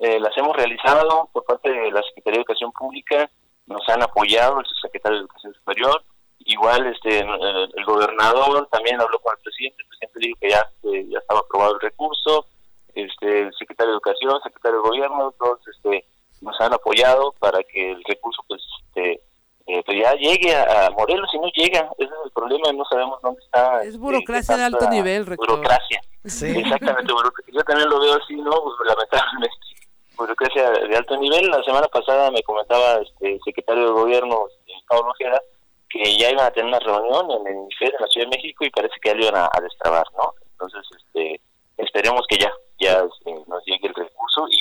eh, 0.00 0.18
las 0.18 0.36
hemos 0.36 0.56
realizado 0.56 1.28
por 1.32 1.44
parte 1.44 1.70
de 1.70 1.92
la 1.92 2.02
Secretaría 2.02 2.38
de 2.38 2.42
Educación 2.42 2.72
Pública, 2.72 3.30
nos 3.66 3.88
han 3.88 4.02
apoyado 4.02 4.58
el 4.58 4.66
secretario 4.82 5.18
de 5.18 5.22
Educación 5.22 5.54
Superior, 5.54 6.04
igual 6.40 6.86
este 6.86 7.20
el, 7.20 7.84
gobernador 7.84 8.66
también 8.72 9.00
habló 9.00 9.20
con 9.20 9.34
el 9.36 9.42
presidente, 9.42 9.82
el 9.82 9.88
presidente 9.88 10.18
dijo 10.18 10.38
que 10.40 10.50
ya, 10.50 10.68
ya 11.12 11.18
estaba 11.18 11.40
aprobado 11.40 11.74
el 11.74 11.80
recurso, 11.80 12.46
este 12.94 13.42
el 13.42 13.54
secretario 13.54 13.92
de 13.92 13.96
Educación, 13.96 14.34
el 14.34 14.42
secretario 14.42 14.82
de 14.82 14.88
Gobierno, 14.88 15.34
todos 15.38 15.60
este 15.68 16.04
nos 16.40 16.60
han 16.60 16.74
apoyado 16.74 17.32
para 17.38 17.62
que 17.62 17.92
el 17.92 18.02
recurso 18.04 18.42
pues 18.48 18.60
este 18.88 19.22
eh, 19.66 19.82
pues 19.84 19.98
ya 20.02 20.14
llegue 20.14 20.54
a, 20.54 20.90
Morelos 20.90 21.28
y 21.34 21.38
no 21.38 21.48
llega, 21.54 21.88
ese 21.98 22.10
es 22.10 22.20
el 22.24 22.30
problema, 22.32 22.72
no 22.72 22.84
sabemos 22.84 23.20
dónde 23.22 23.40
está. 23.42 23.80
Es 23.82 23.88
este, 23.88 23.98
burocracia 23.98 24.56
de 24.56 24.64
alto 24.64 24.88
nivel, 24.90 25.26
rector. 25.26 25.48
Burocracia, 25.48 26.00
sí. 26.24 26.46
exactamente, 26.58 27.12
yo 27.52 27.62
también 27.64 27.88
lo 27.88 28.00
veo 28.00 28.14
así, 28.14 28.34
¿no? 28.36 28.50
Pues 28.50 28.74
lamentablemente, 28.86 29.56
burocracia 30.16 30.70
de 30.70 30.96
alto 30.96 31.16
nivel. 31.16 31.50
La 31.50 31.62
semana 31.62 31.86
pasada 31.88 32.30
me 32.30 32.42
comentaba 32.42 33.00
este 33.02 33.38
secretario 33.44 33.86
de 33.86 33.92
Gobierno, 33.92 34.46
este, 34.48 34.72
Pablo 34.88 35.10
Ojeda, 35.10 35.40
que 35.88 36.16
ya 36.16 36.30
iban 36.30 36.46
a 36.46 36.50
tener 36.50 36.68
una 36.68 36.78
reunión 36.78 37.30
en 37.30 37.46
el 37.46 37.54
INIFED, 37.54 37.94
en 37.94 38.00
la 38.00 38.06
Ciudad 38.08 38.26
de 38.26 38.36
México, 38.36 38.64
y 38.64 38.70
parece 38.70 38.94
que 39.00 39.10
ya 39.10 39.14
lo 39.14 39.22
iban 39.26 39.36
a, 39.36 39.60
destrabar, 39.60 40.06
¿no? 40.16 40.32
Entonces, 40.52 40.82
este, 40.96 41.40
esperemos 41.76 42.22
que 42.28 42.38
ya, 42.38 42.52
ya 42.80 43.04
este, 43.04 43.32
nos 43.46 43.64
llegue 43.64 43.88
el 43.88 43.94
recurso 43.94 44.48
y, 44.50 44.58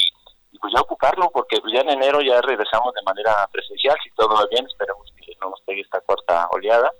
pues 0.62 0.74
ya 0.74 0.82
ocuparlo, 0.82 1.30
porque 1.34 1.58
ya 1.74 1.82
en 1.82 1.90
enero 1.90 2.22
ya 2.22 2.40
regresamos 2.42 2.94
de 2.94 3.02
manera 3.02 3.50
presencial, 3.52 3.98
si 4.04 4.12
todo 4.12 4.30
va 4.30 4.46
bien, 4.52 4.66
esperemos 4.66 5.12
que 5.18 5.34
no 5.42 5.50
nos 5.50 5.62
pegue 5.62 5.82
esta 5.82 6.00
cuarta 6.02 6.48
oleada, 6.52 6.92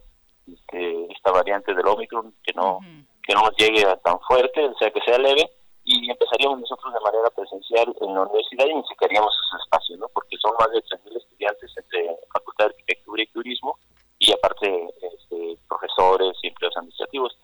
este, 0.52 1.14
esta 1.14 1.32
variante 1.32 1.74
del 1.74 1.88
Omicron, 1.88 2.34
que 2.44 2.54
no, 2.54 2.80
que 3.24 3.34
no 3.34 3.42
nos 3.42 3.56
llegue 3.56 3.86
tan 4.04 4.20
fuerte, 4.22 4.66
o 4.66 4.78
sea, 4.80 4.90
que 4.90 5.02
sea 5.02 5.20
leve, 5.20 5.48
y 5.84 6.10
empezaríamos 6.10 6.60
nosotros 6.60 6.94
de 6.94 7.00
manera 7.02 7.30
presencial 7.36 7.96
en 8.02 8.16
la 8.16 8.22
universidad 8.22 8.66
y 8.66 8.76
necesitaríamos 8.76 9.32
esos 9.34 9.62
espacios, 9.62 10.00
¿no? 10.00 10.08
Porque 10.14 10.38
son 10.42 10.54
más 10.60 10.70
de 10.72 10.82
3.000 10.84 11.18
estudiantes 11.18 11.72
entre 11.78 12.18
Facultad 12.34 12.66
de 12.66 12.72
Arquitectura 12.72 13.24
y 13.24 13.28
Turismo 13.28 13.78
y 14.20 14.32
aparte 14.32 14.90
este, 15.02 15.58
profesores 15.68 16.34
y 16.44 16.48
empleados 16.48 16.78
administrativos. 16.78 17.38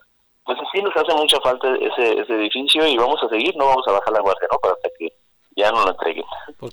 Pues 0.45 0.57
sí 0.72 0.82
nos 0.82 0.95
hace 0.95 1.13
mucha 1.15 1.39
falta 1.41 1.68
ese, 1.76 2.22
ese 2.22 2.34
edificio 2.34 2.86
y 2.88 2.95
vamos 2.97 3.22
a 3.24 3.30
seguir, 3.30 3.55
no 3.57 3.65
vamos 3.65 3.88
a 3.88 3.93
bajar 3.93 4.13
la 4.13 4.22
guardia, 4.22 4.47
¿no? 4.51 4.59
Para 4.59 4.76
hasta 4.76 4.89
que 4.97 5.11
ya 5.57 5.72
no 5.72 5.84
lo 5.84 5.91
entreguen. 5.91 6.24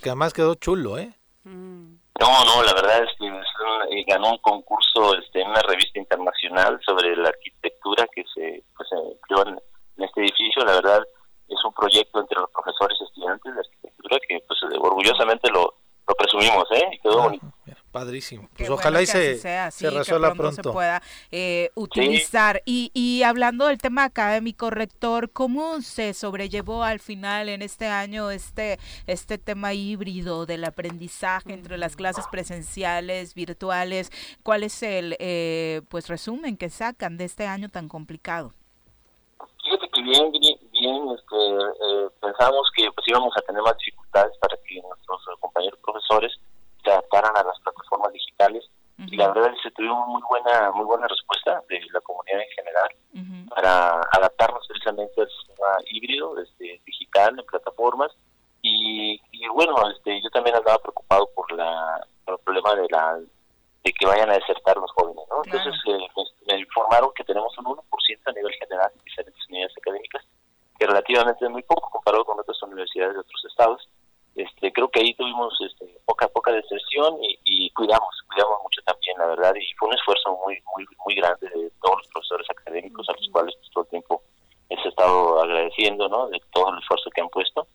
Porque 0.05 0.11
además 0.11 0.33
quedó 0.33 0.53
chulo, 0.53 0.99
¿eh? 0.99 1.11
No, 1.45 2.45
no, 2.45 2.61
la 2.61 2.73
verdad 2.75 3.03
es 3.05 3.09
que 3.17 3.25
eh, 3.25 4.05
ganó 4.07 4.33
un 4.33 4.37
concurso 4.37 5.17
este, 5.17 5.41
en 5.41 5.49
una 5.49 5.63
revista 5.63 5.97
internacional 5.97 6.79
sobre 6.85 7.15
la 7.15 7.29
arquitectura 7.29 8.05
que 8.13 8.23
se, 8.31 8.63
pues, 8.77 8.87
creó 9.27 9.47
en, 9.47 9.59
este 9.97 10.21
edificio. 10.21 10.63
La 10.63 10.73
verdad 10.73 11.01
es 11.49 11.57
un 11.65 11.73
proyecto 11.73 12.19
entre 12.19 12.39
los 12.39 12.51
profesores 12.51 12.95
y 13.01 13.03
estudiantes 13.03 13.51
de 13.55 13.59
arquitectura 13.61 14.17
que 14.29 14.43
pues 14.47 14.59
orgullosamente 14.79 15.49
lo, 15.49 15.73
lo 16.07 16.13
presumimos, 16.13 16.65
¿eh? 16.69 16.87
Y 16.91 16.99
quedó 16.99 17.23
bonito. 17.23 17.47
Padrísimo. 17.91 18.49
Pues 18.55 18.69
ojalá 18.69 19.01
y 19.01 19.07
se, 19.07 19.37
se 19.37 19.89
resuelva 19.89 20.35
pronto. 20.35 20.61
Se 20.61 20.69
pueda 20.69 21.01
eh, 21.31 21.71
utilizar. 21.85 22.61
Y, 22.65 22.91
y 22.93 23.23
hablando 23.23 23.67
del 23.67 23.77
tema 23.77 24.03
académico, 24.03 24.69
rector, 24.69 25.31
¿cómo 25.31 25.81
se 25.81 26.13
sobrellevó 26.13 26.83
al 26.83 26.99
final 26.99 27.49
en 27.49 27.61
este 27.61 27.87
año 27.87 28.31
este, 28.31 28.79
este 29.07 29.37
tema 29.37 29.73
híbrido 29.73 30.45
del 30.45 30.63
aprendizaje 30.63 31.53
entre 31.53 31.77
las 31.77 31.95
clases 31.95 32.25
presenciales, 32.31 33.33
virtuales? 33.33 34.11
¿Cuál 34.43 34.63
es 34.63 34.83
el 34.83 35.15
eh, 35.19 35.81
pues 35.89 36.07
resumen 36.09 36.57
que 36.57 36.69
sacan 36.69 37.17
de 37.17 37.25
este 37.25 37.47
año 37.47 37.69
tan 37.69 37.87
complicado? 37.87 38.53
Fíjate 39.63 39.89
que 39.89 40.01
bien, 40.03 40.31
bien, 40.31 41.09
este, 41.09 41.35
eh, 41.35 42.09
pensamos 42.21 42.69
que 42.75 42.91
pues 42.91 43.07
íbamos 43.07 43.33
a 43.35 43.41
tener 43.41 43.61
más 43.63 43.75
dificultades 43.79 44.37
para 44.37 44.55
que 44.57 44.81
nuestros 44.81 45.21
compañeros 45.39 45.79
profesores 45.83 46.31
se 46.83 46.91
adaptaran 46.91 47.35
a 47.35 47.43
las 47.43 47.59
plataformas 47.61 48.13
digitales 48.13 48.63
y 49.07 49.15
la 49.17 49.27
verdad 49.29 49.53
es 49.53 49.61
que 49.61 49.71
tuvimos 49.71 50.07
muy 50.07 50.21
buena 50.29 50.71
muy 50.71 50.85
buena 50.85 51.07
respuesta 51.07 51.61
de 51.69 51.81
la 51.91 52.01
comunidad 52.01 52.41
en 52.41 52.49
general 52.55 52.89
para 53.49 54.01
adaptarnos 54.11 54.67
precisamente 54.67 55.21
al 55.21 55.29
sistema 55.29 55.67
híbrido 55.89 56.37
este, 56.41 56.81
digital 56.85 57.39
en 57.39 57.45
plataformas. 57.45 58.11
Y, 58.61 59.21
bueno 59.53 59.75
este 59.89 60.21
yo 60.21 60.29
también 60.31 60.55
andaba 60.55 60.79
preocupado 60.79 61.29
por 61.35 61.49
la 61.53 62.05
el 62.27 62.37
problema 62.39 62.75
de 62.75 62.87
la 62.89 63.19
de 63.83 63.93
que 63.93 64.05
vayan 64.05 64.29
a 64.29 64.33
desertar 64.33 64.75
los 64.77 64.91
jóvenes 64.91 65.23
¿no? 65.29 65.43
entonces 65.45 65.73
eh, 65.87 66.07
me, 66.47 66.59
informaron 66.59 67.11
que 67.15 67.23
tenemos 67.23 67.55
un 67.59 67.65
1% 67.65 67.79
a 68.25 68.31
nivel 68.31 68.51
general 68.53 68.91
en 68.91 69.03
diferentes 69.05 69.49
unidades 69.49 69.77
académicas 69.77 70.23
que 70.77 70.87
relativamente 70.87 71.45
es 71.45 71.51
muy 71.51 71.61
poco 71.63 71.89
comparado 71.91 72.25
con 72.25 72.39
otras 72.39 72.61
universidades 72.63 73.13
de 73.13 73.19
otros 73.19 73.45
estados 73.47 73.87
este, 74.35 74.71
creo 74.73 74.89
que 74.89 74.99
ahí 74.99 75.13
tuvimos 75.13 75.55
este, 75.61 75.97
poca 76.05 76.27
poca 76.27 76.51
deserción 76.51 77.23
y, 77.23 77.39
y, 77.45 77.69
cuidamos 77.71 78.09
cuidamos 78.27 78.61
mucho 78.63 78.81
también 78.85 79.17
la 79.17 79.27
verdad 79.27 79.55
y 79.55 79.73
fue 79.75 79.87
un 79.87 79.95
esfuerzo 79.95 80.37
muy 80.45 80.61
muy 80.75 80.85
muy 81.05 81.15
grande 81.15 81.49
de 81.49 81.71
todos 81.81 81.97
los 81.99 82.07
profesores 82.09 82.47
académicos 82.49 83.07
a 83.07 83.13
los 83.13 83.29
cuales 83.29 83.55
pues, 83.55 83.71
todo 83.71 83.83
el 83.85 83.89
tiempo 83.91 84.21
he 84.69 84.89
estado 84.89 85.41
agradeciendo 85.41 86.09
no 86.09 86.27
de 86.27 86.41
todo 86.51 86.73
el 86.73 86.79
esfuerzo 86.79 87.09
que 87.11 87.21
han 87.21 87.29
puesto 87.29 87.65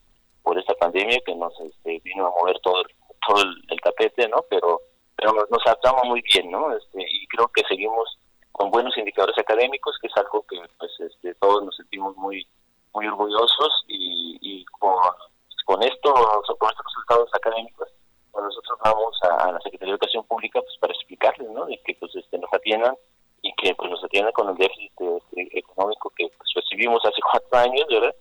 por 0.43 0.59
esta 0.59 0.75
pandemia 0.75 1.19
que 1.25 1.35
nos 1.35 1.59
este, 1.61 1.99
vino 2.05 2.27
a 2.27 2.31
mover 2.31 2.59
todo 2.61 2.83
todo 3.27 3.43
el, 3.43 3.81
tapete 3.81 4.29
no 4.29 4.45
pero 4.51 4.83
pero 5.17 5.33
nos, 5.33 5.67
adaptamos 5.67 6.05
muy 6.05 6.21
bien 6.21 6.51
no 6.51 6.77
este, 6.77 7.01
y 7.01 7.27
creo 7.29 7.49
que 7.49 7.63
seguimos 7.69 8.19
con 8.53 8.71
buenos 8.71 8.97
indicadores 8.99 9.39
académicos 9.39 9.97
que 9.99 10.09
es 10.09 10.17
algo 10.19 10.45
que 10.47 10.61
pues 10.79 10.93
este, 11.01 11.35
todos 11.37 11.65
nos 11.65 11.75
sentimos 11.77 12.15
muy 12.17 12.47
muy 12.93 13.07
orgullosos 13.07 13.85
y, 13.89 14.37
y 14.43 14.65
con 14.67 14.95
con 15.71 15.85
esto, 15.85 16.13
con 16.59 16.69
estos 16.69 16.85
resultados 16.85 17.31
académicos, 17.33 17.87
pues 18.33 18.45
nosotros 18.45 18.77
vamos 18.83 19.17
a, 19.23 19.53
la 19.53 19.61
Secretaría 19.61 19.93
de 19.95 19.99
Educación 19.99 20.25
Pública 20.25 20.61
pues 20.61 20.77
para 20.81 20.93
explicarles, 20.93 21.49
¿no? 21.49 21.65
De 21.67 21.81
que 21.85 21.95
pues 21.95 22.11
este 22.17 22.39
nos 22.39 22.53
atiendan 22.53 22.97
y 23.41 23.53
que 23.55 23.73
pues 23.77 23.89
nos 23.89 24.03
atiendan 24.03 24.33
con 24.33 24.49
el 24.49 24.57
déficit 24.57 24.91
este, 24.99 25.59
económico 25.61 26.11
que 26.17 26.27
pues, 26.37 26.51
recibimos 26.57 26.99
hace 27.05 27.23
cuatro 27.31 27.71
años, 27.71 27.87
¿verdad? 27.89 28.13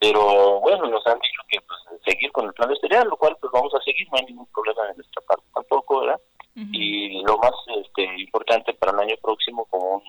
Pero 0.00 0.60
bueno, 0.60 0.86
nos 0.86 1.06
han 1.06 1.18
dicho 1.20 1.42
que 1.46 1.60
pues 1.60 1.78
seguir 2.08 2.32
con 2.32 2.46
el 2.46 2.54
plan 2.54 2.68
de 2.68 2.74
exterior, 2.74 3.06
lo 3.06 3.18
cual 3.18 3.36
pues 3.38 3.52
vamos 3.52 3.74
a 3.74 3.82
seguir, 3.84 4.08
no 4.10 4.16
hay 4.16 4.24
ningún 4.24 4.46
problema 4.46 4.84
de 4.84 4.94
nuestra 4.94 5.20
parte 5.28 5.44
tampoco, 5.54 6.00
¿verdad? 6.00 6.20
Y 6.56 7.20
lo 7.24 7.36
más 7.36 7.52
este, 7.84 8.04
importante 8.22 8.72
para 8.74 8.92
el 8.92 9.00
año 9.00 9.16
próximo 9.20 9.66
como 9.66 9.96
un 9.96 10.02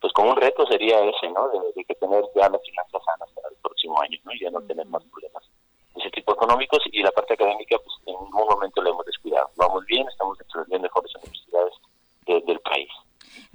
pues 0.00 0.12
como 0.14 0.30
un 0.30 0.36
reto 0.36 0.66
sería 0.66 0.98
ese, 1.00 1.28
¿no? 1.30 1.48
De, 1.48 1.84
que 1.84 1.94
tener 1.96 2.24
ya 2.34 2.48
las 2.48 2.62
finanzas 2.64 3.02
sanas 3.04 3.28
para 3.34 3.48
el 3.48 3.56
próximo 3.62 4.00
año, 4.00 4.18
¿no? 4.24 4.32
Y 4.32 4.40
ya 4.40 4.50
no 4.50 4.60
tener 4.62 4.86
más 4.86 5.04
económicos 6.40 6.80
y 6.90 7.02
la 7.02 7.12
parte 7.12 7.34
académica 7.34 7.76
pues 7.84 7.96
en 8.06 8.14
ningún 8.14 8.48
momento 8.48 8.82
la 8.82 8.90
hemos 8.90 9.04
descuidado. 9.04 9.50
Vamos 9.56 9.84
bien, 9.86 10.08
estamos 10.08 10.38
universidades 10.40 10.80
del 10.82 10.90
país. 10.90 11.09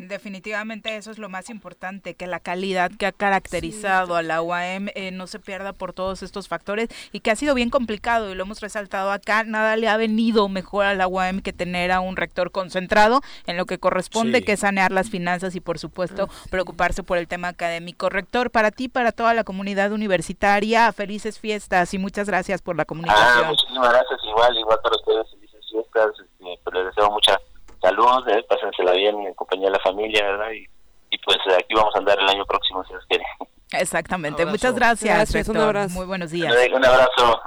Definitivamente 0.08 0.96
eso 0.96 1.12
es 1.12 1.18
lo 1.18 1.30
más 1.30 1.50
importante, 1.50 2.14
que 2.16 2.28
la 2.28 2.40
calidad 2.40 2.92
que 2.98 3.06
ha 3.06 3.12
caracterizado 3.12 4.16
a 4.16 4.22
la 4.22 4.42
UAM 4.42 4.90
eh, 4.96 5.12
no 5.12 5.28
se 5.28 5.40
pierda 5.40 5.74
por 5.74 5.94
todos 5.94 6.24
estos 6.24 6.48
factores 6.48 6.90
y 7.12 7.20
que 7.20 7.32
ha 7.32 7.36
sido 7.36 7.56
bien 7.56 7.70
complicado 7.70 8.32
y 8.32 8.36
lo 8.36 8.44
hemos 8.44 8.62
resaltado 8.62 9.12
acá. 9.12 9.44
Nada 9.44 9.76
le 9.78 9.88
ha 9.88 9.98
venido 9.98 10.50
mejor 10.50 10.86
a 10.86 10.94
la 10.94 11.08
UAM 11.08 11.42
que 11.42 11.54
tener 11.54 11.92
a 11.92 12.00
un 12.00 12.16
rector 12.16 12.52
concentrado 12.52 13.22
en 13.46 13.58
lo 13.58 13.66
que 13.66 13.80
corresponde, 13.80 14.44
que 14.44 14.54
es 14.54 14.60
sanear 14.60 14.92
las 14.92 15.10
finanzas 15.10 15.56
y 15.56 15.60
por 15.60 15.80
supuesto 15.80 16.30
preocuparse 16.50 17.04
por 17.04 17.18
el 17.18 17.28
tema 17.28 17.50
académico. 17.50 18.10
Rector, 18.10 18.52
para 18.52 18.72
ti, 18.72 18.90
para 18.90 19.12
toda 19.12 19.34
la 19.34 19.44
comunidad 19.44 19.92
universitaria, 19.92 20.92
felices 20.92 21.40
fiestas 21.40 21.94
y 21.94 21.98
muchas 21.98 22.28
gracias 22.28 22.62
por 22.62 22.76
la 22.76 22.86
comunicación. 22.86 23.46
Ah, 23.46 23.48
muchísimas 23.50 23.90
gracias, 23.90 24.20
igual, 24.28 24.58
igual 24.58 24.80
para 24.82 24.96
ustedes, 24.96 25.30
felices 25.32 25.66
fiestas, 25.70 26.12
este, 26.20 26.72
les 26.72 26.86
deseo 26.86 27.12
mucha 27.12 27.40
salud, 27.86 28.28
eh, 28.30 28.44
pásensela 28.48 28.94
bien 28.94 29.16
en 29.26 29.34
compañía 29.34 29.68
de 29.68 29.74
la 29.74 29.80
familia, 29.80 30.24
¿verdad? 30.24 30.52
Y, 30.52 30.68
pues 31.24 31.38
aquí 31.58 31.74
vamos 31.74 31.96
a 31.96 32.00
andar 32.00 32.20
el 32.20 32.28
año 32.28 32.46
próximo, 32.46 32.84
si 32.84 32.90
Dios 32.90 33.04
quiere. 33.08 33.26
Exactamente. 33.72 34.46
Muchas 34.46 34.76
gracias, 34.76 35.34
un 35.48 35.58
abrazo. 35.58 35.96
Muy 35.96 36.06
buenos 36.06 36.32
días. 36.32 36.54
Un 36.74 36.86
abrazo. 36.86 37.42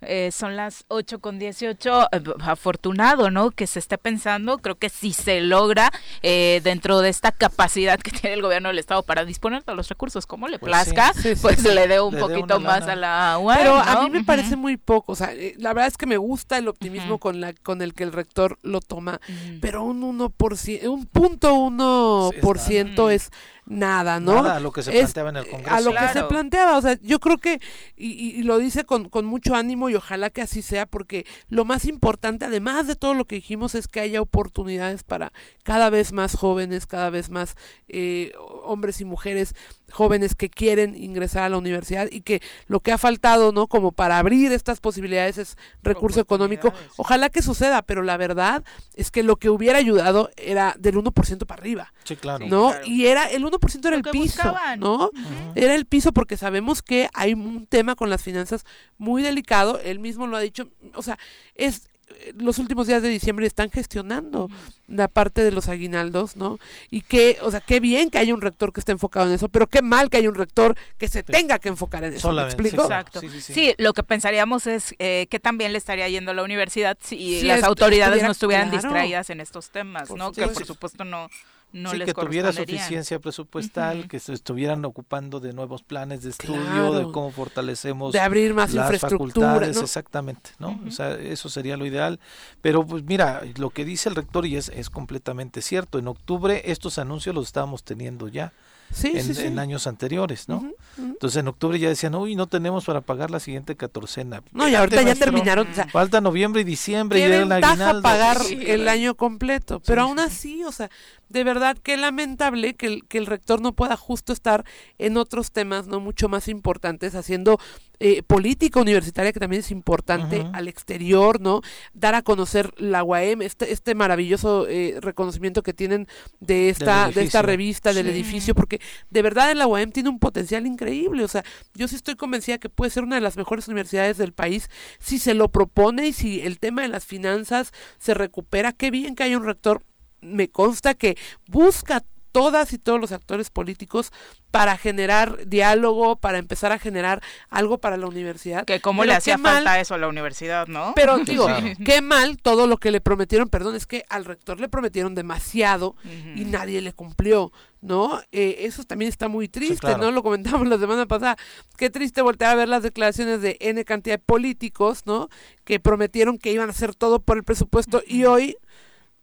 Eh, 0.00 0.30
son 0.32 0.56
las 0.56 0.84
8 0.88 1.20
con 1.20 1.38
18. 1.38 2.08
Eh, 2.12 2.20
afortunado, 2.40 3.30
¿no? 3.30 3.50
Que 3.50 3.66
se 3.66 3.78
esté 3.78 3.98
pensando. 3.98 4.58
Creo 4.58 4.76
que 4.76 4.88
si 4.88 5.12
se 5.12 5.40
logra 5.40 5.90
eh, 6.22 6.60
dentro 6.64 7.00
de 7.00 7.08
esta 7.08 7.32
capacidad 7.32 7.98
que 7.98 8.10
tiene 8.10 8.34
el 8.34 8.42
gobierno 8.42 8.68
del 8.68 8.78
Estado 8.78 9.02
para 9.02 9.24
disponer 9.24 9.64
de 9.64 9.74
los 9.74 9.88
recursos 9.88 10.26
como 10.26 10.48
le 10.48 10.58
Pues 10.58 10.70
plazca, 10.70 11.12
sí. 11.14 11.32
pues 11.40 11.62
le 11.64 11.88
dé 11.88 12.00
un 12.00 12.14
Le 12.14 12.20
poquito 12.20 12.60
más 12.60 12.86
lana. 12.86 12.92
a 12.92 12.96
la 13.34 13.38
UAM. 13.38 13.56
Pero 13.58 13.74
¿no? 13.76 13.80
a 13.82 14.02
mí 14.04 14.10
me 14.10 14.24
parece 14.24 14.56
muy 14.56 14.76
poco. 14.76 15.12
O 15.12 15.16
sea, 15.16 15.32
eh, 15.32 15.54
la 15.58 15.72
verdad 15.72 15.88
es 15.88 15.96
que 15.96 16.06
me 16.06 16.16
gusta 16.16 16.58
el 16.58 16.68
optimismo 16.68 17.18
con 17.18 17.40
la 17.40 17.52
con 17.52 17.82
el 17.82 17.94
que 17.94 18.04
el 18.04 18.12
rector 18.12 18.58
lo 18.62 18.80
toma, 18.80 19.20
pero 19.60 19.82
un 19.82 20.02
1%, 20.18 20.88
un 20.88 21.06
punto 21.06 21.54
uno 21.54 22.30
por 22.40 22.58
ciento 22.58 23.10
es 23.10 23.30
nada, 23.68 24.18
¿no? 24.20 24.34
Nada 24.42 24.56
a 24.56 24.60
lo 24.60 24.72
que 24.72 24.82
se 24.82 24.90
Es- 24.90 25.12
planteaba 25.12 25.30
en 25.30 25.36
el 25.36 25.46
Congreso. 25.48 25.74
a 25.74 25.80
lo 25.80 25.92
que 25.92 26.08
se 26.12 26.24
planteaba. 26.24 26.76
O 26.78 26.82
sea, 26.82 26.98
yo 27.02 27.20
creo 27.20 27.38
que, 27.38 27.60
y, 27.96 28.06
y- 28.12 28.30
y 28.38 28.42
lo 28.42 28.58
dice 28.58 28.84
con, 28.84 29.08
con 29.08 29.24
mucho 29.26 29.54
ánimo 29.54 29.88
y 29.90 29.94
ojalá 29.94 30.30
que 30.30 30.42
así 30.42 30.62
sea, 30.62 30.86
porque 30.86 31.26
lo 31.48 31.64
más 31.64 31.84
importante, 31.84 32.44
además 32.44 32.86
de 32.86 32.96
todo 32.96 33.14
lo 33.14 33.26
que 33.26 33.36
dijimos, 33.36 33.74
es 33.74 33.88
que 33.88 34.00
haya 34.00 34.20
oportunidades 34.20 35.04
para 35.04 35.32
cada 35.62 35.90
vez 35.90 36.12
más 36.12 36.34
jóvenes, 36.36 36.86
cada 36.86 37.10
vez 37.10 37.30
más 37.30 37.54
eh, 37.88 38.32
hombres 38.64 39.00
y 39.00 39.04
mujeres 39.04 39.54
jóvenes 39.90 40.34
que 40.34 40.50
quieren 40.50 40.94
ingresar 40.94 41.44
a 41.44 41.48
la 41.48 41.58
universidad 41.58 42.08
y 42.10 42.20
que 42.20 42.42
lo 42.66 42.80
que 42.80 42.92
ha 42.92 42.98
faltado, 42.98 43.52
¿no? 43.52 43.66
Como 43.66 43.92
para 43.92 44.18
abrir 44.18 44.52
estas 44.52 44.80
posibilidades 44.80 45.38
es 45.38 45.56
recurso 45.82 46.20
económico. 46.20 46.72
Ojalá 46.96 47.30
que 47.30 47.42
suceda, 47.42 47.82
pero 47.82 48.02
la 48.02 48.16
verdad 48.16 48.64
es 48.94 49.10
que 49.10 49.22
lo 49.22 49.36
que 49.36 49.50
hubiera 49.50 49.78
ayudado 49.78 50.30
era 50.36 50.74
del 50.78 50.96
1% 50.96 51.46
para 51.46 51.60
arriba. 51.60 51.92
Sí, 52.04 52.16
claro. 52.16 52.46
¿no? 52.46 52.70
claro. 52.70 52.86
Y 52.86 53.06
era 53.06 53.26
el 53.30 53.44
1% 53.44 53.78
era 53.80 53.90
Lo 53.90 53.96
el 53.96 54.02
piso, 54.02 54.42
buscaban. 54.42 54.80
¿no? 54.80 55.10
Era 55.54 55.74
el 55.74 55.86
piso 55.86 56.12
porque 56.12 56.36
sabemos 56.36 56.82
que 56.82 57.08
hay 57.14 57.34
un 57.34 57.66
tema 57.66 57.94
con 57.94 58.10
las 58.10 58.22
finanzas 58.22 58.64
muy 58.96 59.22
delicado, 59.22 59.80
él 59.80 59.98
mismo 59.98 60.26
lo 60.26 60.36
ha 60.36 60.40
dicho, 60.40 60.68
o 60.94 61.02
sea, 61.02 61.18
es 61.54 61.88
los 62.36 62.58
últimos 62.58 62.86
días 62.86 63.02
de 63.02 63.08
diciembre 63.08 63.46
están 63.46 63.70
gestionando 63.70 64.50
la 64.86 65.08
parte 65.08 65.42
de 65.44 65.50
los 65.50 65.68
aguinaldos, 65.68 66.36
¿no? 66.36 66.58
Y 66.90 67.02
que, 67.02 67.38
o 67.42 67.50
sea, 67.50 67.60
qué 67.60 67.80
bien 67.80 68.10
que 68.10 68.18
haya 68.18 68.34
un 68.34 68.40
rector 68.40 68.72
que 68.72 68.80
esté 68.80 68.92
enfocado 68.92 69.26
en 69.28 69.32
eso, 69.34 69.48
pero 69.48 69.66
qué 69.66 69.82
mal 69.82 70.10
que 70.10 70.18
haya 70.18 70.28
un 70.28 70.34
rector 70.34 70.76
que 70.98 71.08
se 71.08 71.22
tenga 71.22 71.58
que 71.58 71.68
enfocar 71.68 72.04
en 72.04 72.14
eso. 72.14 72.32
¿me 72.32 72.42
explico? 72.42 72.82
sí, 72.82 72.86
claro. 72.88 72.94
Exacto. 73.06 73.20
Sí, 73.20 73.28
sí, 73.28 73.40
sí. 73.40 73.54
Sí, 73.54 73.74
lo 73.78 73.92
que 73.92 74.02
pensaríamos 74.02 74.66
es 74.66 74.94
eh, 74.98 75.26
que 75.30 75.40
también 75.40 75.72
le 75.72 75.78
estaría 75.78 76.08
yendo 76.08 76.30
a 76.30 76.34
la 76.34 76.42
universidad 76.42 76.96
si 77.00 77.42
las 77.42 77.62
autoridades 77.62 78.14
estuviera- 78.16 78.26
no 78.28 78.32
estuvieran 78.32 78.68
claro. 78.70 78.82
distraídas 78.88 79.30
en 79.30 79.40
estos 79.40 79.70
temas, 79.70 80.08
Por 80.08 80.18
¿no? 80.18 80.32
Que 80.32 80.46
por 80.48 80.64
supuesto 80.66 81.04
no, 81.04 81.28
no 81.72 81.90
sí, 81.90 81.98
les 81.98 82.06
que 82.06 82.14
tuviera 82.14 82.52
suficiencia 82.52 83.18
presupuestal, 83.18 84.08
que 84.08 84.20
se 84.20 84.32
estuvieran 84.32 84.84
ocupando 84.84 85.38
de 85.40 85.52
nuevos 85.52 85.82
planes 85.82 86.22
de 86.22 86.30
estudio, 86.30 86.62
Claro. 86.62 86.92
de 86.94 87.12
cómo 87.12 87.30
fortalecemos 87.30 88.12
De 88.12 88.20
abrir 88.20 88.54
más 88.54 88.72
las 88.72 88.84
infraestructura, 88.92 89.46
facultades, 89.48 89.76
¿no? 89.76 89.82
exactamente, 89.82 90.50
¿no? 90.58 90.80
O 90.86 90.90
sea, 90.90 91.14
eso 91.14 91.48
sería 91.48 91.76
lo 91.76 91.84
ideal. 91.86 92.20
Pero 92.62 92.86
pues 92.86 93.02
mira, 93.04 93.42
lo 93.56 93.70
que 93.70 93.84
dice 93.84 94.08
el 94.08 94.14
rector 94.14 94.46
y 94.46 94.56
es, 94.56 94.70
es 94.70 94.88
completamente 94.90 95.60
cierto. 95.62 95.98
En 95.98 96.08
octubre 96.08 96.62
estos 96.70 96.98
anuncios 96.98 97.34
los 97.34 97.46
estábamos 97.46 97.84
teniendo 97.84 98.28
ya 98.28 98.52
Sí, 98.92 99.12
en, 99.14 99.22
sí, 99.24 99.34
sí. 99.34 99.42
en 99.46 99.58
años 99.58 99.86
anteriores, 99.86 100.48
¿no? 100.48 100.64
Entonces 100.96 101.40
en 101.40 101.48
octubre 101.48 101.78
ya 101.78 101.88
decían, 101.88 102.14
uy, 102.14 102.34
no 102.34 102.46
tenemos 102.46 102.84
para 102.84 103.00
pagar 103.02 103.30
la 103.30 103.38
siguiente 103.38 103.76
catorcena. 103.76 104.42
No, 104.52 104.68
y 104.68 104.74
ahorita 104.74 104.96
ya 104.96 105.04
maestro, 105.08 105.26
terminaron, 105.26 105.68
o 105.70 105.74
sea, 105.74 105.86
Falta 105.88 106.20
noviembre 106.20 106.62
y 106.62 106.64
diciembre 106.64 107.18
y 107.18 107.22
qué 107.22 107.36
el 107.36 107.48
ventaja 107.48 108.00
pagar 108.00 108.38
Sí, 108.42 108.58
el 108.66 108.88
año 108.88 109.14
completo. 109.14 109.80
Pero 109.86 110.02
Sí, 110.04 110.08
aún 110.08 110.18
sí. 110.18 110.24
así, 110.24 110.64
o 110.64 110.72
sea, 110.72 110.90
de 111.28 111.44
verdad 111.44 111.76
qué 111.82 111.96
lamentable 111.98 112.74
que 112.74 112.86
el, 112.86 113.04
que 113.06 113.18
el 113.18 113.26
rector 113.26 113.60
no 113.60 113.72
pueda 113.74 113.96
justo 113.96 114.32
estar 114.32 114.64
en 114.98 115.16
otros 115.18 115.52
temas 115.52 115.86
no 115.86 116.00
mucho 116.00 116.28
más 116.30 116.48
importantes, 116.48 117.14
haciendo 117.14 117.58
eh, 118.00 118.22
política 118.22 118.80
universitaria, 118.80 119.32
que 119.32 119.40
también 119.40 119.60
es 119.60 119.70
importante, 119.70 120.46
al 120.52 120.68
exterior, 120.68 121.40
¿no? 121.40 121.60
Dar 121.94 122.14
a 122.14 122.22
conocer 122.22 122.72
la 122.78 123.02
UAM, 123.02 123.42
este, 123.42 123.72
este 123.72 123.94
maravilloso 123.96 124.66
eh, 124.68 124.96
reconocimiento 125.00 125.62
que 125.62 125.74
tienen 125.74 126.06
de 126.40 126.70
esta, 126.70 127.10
de 127.10 127.24
esta 127.24 127.42
revista, 127.42 127.92
del 127.92 128.06
Sí. 128.06 128.12
edificio, 128.12 128.54
porque 128.54 128.77
de 129.10 129.22
verdad 129.22 129.54
la 129.54 129.66
UAM 129.66 129.92
tiene 129.92 130.08
un 130.08 130.18
potencial 130.18 130.66
increíble. 130.66 131.24
O 131.24 131.28
sea, 131.28 131.44
yo 131.74 131.88
sí 131.88 131.96
estoy 131.96 132.16
convencida 132.16 132.58
que 132.58 132.68
puede 132.68 132.90
ser 132.90 133.04
una 133.04 133.16
de 133.16 133.22
las 133.22 133.36
mejores 133.36 133.68
universidades 133.68 134.18
del 134.18 134.32
país 134.32 134.68
si 134.98 135.18
se 135.18 135.34
lo 135.34 135.48
propone 135.48 136.08
y 136.08 136.12
si 136.12 136.40
el 136.40 136.58
tema 136.58 136.82
de 136.82 136.88
las 136.88 137.04
finanzas 137.04 137.72
se 137.98 138.14
recupera. 138.14 138.72
Qué 138.72 138.90
bien 138.90 139.14
que 139.14 139.24
haya 139.24 139.36
un 139.36 139.44
rector. 139.44 139.84
Me 140.20 140.48
consta 140.48 140.94
que 140.94 141.16
busca 141.46 142.02
todas 142.32 142.72
y 142.72 142.78
todos 142.78 143.00
los 143.00 143.12
actores 143.12 143.50
políticos 143.50 144.12
para 144.50 144.76
generar 144.78 145.46
diálogo, 145.46 146.16
para 146.16 146.38
empezar 146.38 146.72
a 146.72 146.78
generar 146.78 147.22
algo 147.50 147.78
para 147.78 147.96
la 147.96 148.06
universidad. 148.06 148.64
Que 148.64 148.80
cómo 148.80 149.02
Pero 149.02 149.12
le 149.12 149.16
hacía 149.16 149.36
mal- 149.36 149.56
falta 149.56 149.78
eso 149.80 149.94
a 149.94 149.98
la 149.98 150.08
universidad, 150.08 150.66
¿no? 150.66 150.92
Pero 150.94 151.18
digo, 151.24 151.46
Claro. 151.46 151.66
qué 151.84 152.00
mal 152.00 152.38
todo 152.38 152.66
lo 152.66 152.78
que 152.78 152.90
le 152.90 153.00
prometieron, 153.00 153.48
perdón, 153.48 153.74
es 153.76 153.86
que 153.86 154.04
al 154.08 154.24
rector 154.24 154.60
le 154.60 154.68
prometieron 154.68 155.14
demasiado 155.14 155.96
y 156.34 156.44
nadie 156.46 156.80
le 156.80 156.92
cumplió, 156.94 157.52
¿no? 157.82 158.20
Eh, 158.32 158.56
eso 158.60 158.84
también 158.84 159.08
está 159.10 159.28
muy 159.28 159.48
triste, 159.48 159.76
claro. 159.78 159.98
¿no? 160.04 160.10
Lo 160.10 160.22
comentamos 160.22 160.66
la 160.68 160.78
semana 160.78 161.06
pasada. 161.06 161.36
Qué 161.76 161.90
triste 161.90 162.22
voltear 162.22 162.52
a 162.52 162.54
ver 162.54 162.68
las 162.68 162.82
declaraciones 162.82 163.42
de 163.42 163.56
N 163.60 163.84
cantidad 163.84 164.14
de 164.16 164.24
políticos, 164.24 165.02
¿no? 165.04 165.28
Que 165.64 165.78
prometieron 165.80 166.38
que 166.38 166.52
iban 166.52 166.68
a 166.68 166.72
hacer 166.72 166.94
todo 166.94 167.20
por 167.20 167.36
el 167.36 167.44
presupuesto 167.44 168.02
y 168.06 168.24
hoy, 168.24 168.56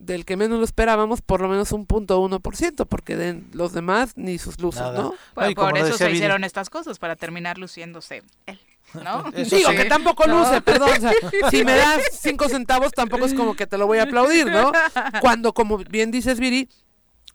del 0.06 0.26
que 0.26 0.38
menos 0.38 0.60
lo 0.60 0.66
esperábamos, 0.66 1.22
por 1.22 1.42
lo 1.42 1.48
menos 1.48 1.72
un 1.72 1.86
punto 1.86 2.20
uno 2.20 2.40
por 2.40 2.56
ciento, 2.56 2.86
porque 2.86 3.16
de 3.16 3.42
los 3.54 3.74
demás 3.74 4.14
ni 4.16 4.38
sus 4.38 4.60
luces, 4.60 4.82
Nada. 4.82 5.02
¿no? 5.02 5.16
Pues 5.34 5.46
No, 5.48 5.52
y 5.52 5.56
como 5.56 5.70
por 5.70 5.78
eso 5.80 5.98
se 5.98 6.08
Viri- 6.08 6.14
hicieron 6.16 6.44
estas 6.44 6.70
cosas, 6.70 7.00
para 7.00 7.16
terminar 7.16 7.58
luciéndose 7.58 8.24
él, 8.46 8.60
¿no? 9.04 9.26
Eso 9.36 9.56
Digo 9.56 9.70
sí. 9.72 9.76
que 9.78 9.86
tampoco 9.86 10.26
No. 10.28 10.40
luce, 10.40 10.62
perdón. 10.62 10.90
o 10.98 11.02
sea, 11.02 11.12
si 11.50 11.66
me 11.66 11.76
das 11.76 12.02
cinco 12.22 12.48
centavos, 12.50 12.92
tampoco 12.92 13.26
es 13.26 13.34
como 13.34 13.56
que 13.56 13.68
te 13.68 13.78
lo 13.78 13.88
voy 13.88 13.98
a 14.00 14.04
aplaudir, 14.04 14.46
¿no? 14.48 14.72
Cuando, 15.22 15.54
como 15.54 15.78
bien 15.78 16.12
dices, 16.12 16.40
Viri, 16.40 16.70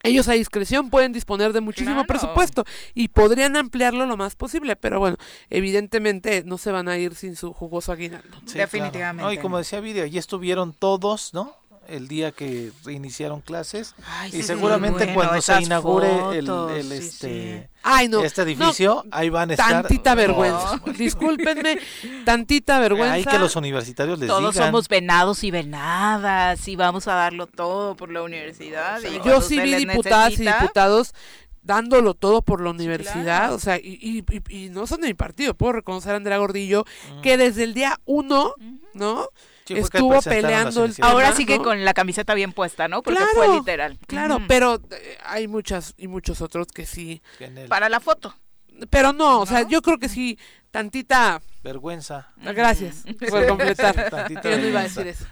ellos 0.03 0.27
a 0.29 0.31
discreción 0.31 0.89
pueden 0.89 1.11
disponer 1.13 1.53
de 1.53 1.61
muchísimo 1.61 2.03
Claro. 2.05 2.07
presupuesto 2.07 2.65
y 2.95 3.09
podrían 3.09 3.55
ampliarlo 3.55 4.07
lo 4.07 4.17
más 4.17 4.35
posible, 4.35 4.75
pero 4.75 4.99
bueno, 4.99 5.17
evidentemente 5.51 6.43
no 6.43 6.57
se 6.57 6.71
van 6.71 6.87
a 6.89 6.97
ir 6.97 7.13
sin 7.13 7.35
su 7.35 7.53
jugoso 7.53 7.91
aguinaldo. 7.91 8.37
Sí, 8.47 8.57
Definitivamente. 8.57 8.97
claro. 9.21 9.27
No, 9.27 9.31
y 9.33 9.37
como 9.37 9.59
decía 9.59 9.79
Vidia, 9.79 10.03
allí 10.03 10.17
estuvieron 10.17 10.73
todos, 10.73 11.33
¿no? 11.35 11.55
El 11.91 12.07
día 12.07 12.31
que 12.31 12.71
reiniciaron 12.85 13.41
clases. 13.41 13.95
Ay, 14.05 14.29
y 14.29 14.33
sí, 14.37 14.43
seguramente 14.43 15.05
bueno, 15.05 15.13
cuando 15.13 15.41
se 15.41 15.61
inaugure 15.61 16.07
el, 16.39 16.45
fotos, 16.47 16.71
el, 16.71 16.85
sí, 16.89 16.93
este, 16.95 17.69
Ay, 17.83 18.07
no. 18.07 18.23
este 18.23 18.41
edificio, 18.43 19.03
ahí 19.11 19.29
van 19.29 19.49
a 19.49 19.53
estar. 19.53 19.83
Tantita 19.83 20.11
No, 20.11 20.15
vergüenza. 20.15 20.81
Discúlpenme, 20.97 21.79
tantita 22.25 22.79
vergüenza. 22.79 23.29
Que 23.29 23.39
los 23.39 23.55
universitarios 23.55 24.19
les 24.19 24.27
Todos 24.29 24.53
digan. 24.53 24.67
somos 24.67 24.87
venados 24.87 25.43
y 25.43 25.51
venadas 25.51 26.67
y 26.67 26.75
vamos 26.75 27.07
a 27.07 27.13
darlo 27.13 27.47
todo 27.47 27.95
por 27.95 28.11
la 28.11 28.21
universidad. 28.23 28.99
y 29.01 29.21
Yo 29.27 29.41
sí 29.41 29.59
vi 29.59 29.75
diputadas 29.75 30.33
y 30.39 30.45
diputados 30.45 31.13
dándolo 31.63 32.15
todo 32.15 32.41
por 32.41 32.59
la 32.61 32.71
universidad, 32.71 33.21
claro. 33.23 33.55
o 33.55 33.59
sea, 33.59 33.77
y, 33.77 33.99
y- 34.01 34.23
y- 34.49 34.65
y 34.65 34.69
no 34.69 34.87
son 34.87 35.01
de 35.01 35.07
mi 35.09 35.13
partido, 35.13 35.53
puedo 35.53 35.73
reconocer 35.73 36.13
a 36.13 36.15
Andrea 36.15 36.39
Gordillo, 36.39 36.85
que 37.21 37.37
desde 37.37 37.63
el 37.65 37.75
día 37.75 37.99
uno, 38.05 38.55
¿no? 38.95 39.27
Sí, 39.65 39.75
estuvo 39.77 40.21
peleando 40.21 40.85
el. 40.85 40.95
Ahora 41.01 41.33
sí 41.33 41.45
que 41.45 41.57
¿no? 41.57 41.63
con 41.63 41.85
la 41.85 41.93
camiseta 41.93 42.33
bien 42.33 42.51
puesta, 42.53 42.87
¿no? 42.87 43.01
Porque 43.03 43.17
Claro, 43.17 43.31
fue 43.35 43.55
literal. 43.55 43.97
Claro, 44.07 44.39
pero 44.47 44.81
eh, 44.91 45.17
hay 45.23 45.47
muchas 45.47 45.93
y 45.97 46.07
muchos 46.07 46.41
otros 46.41 46.67
que 46.67 46.85
sí. 46.85 47.21
Que 47.37 47.45
en 47.45 47.57
el- 47.57 47.67
Para 47.67 47.89
la 47.89 47.99
foto. 47.99 48.35
Pero 48.89 49.13
no, 49.13 49.41
o 49.41 49.45
sea, 49.45 49.67
yo 49.67 49.81
creo 49.81 49.99
que 49.99 50.09
sí, 50.09 50.39
tantita. 50.71 51.41
Vergüenza. 51.63 52.31
Gracias 52.37 53.03
por 53.29 53.45
completar. 53.45 54.09
Tantita 54.09 54.49
Yo 54.49 54.57
no 54.57 54.67
iba 54.67 54.79
a 54.79 54.83
decir 54.83 55.05
eso. 55.05 55.25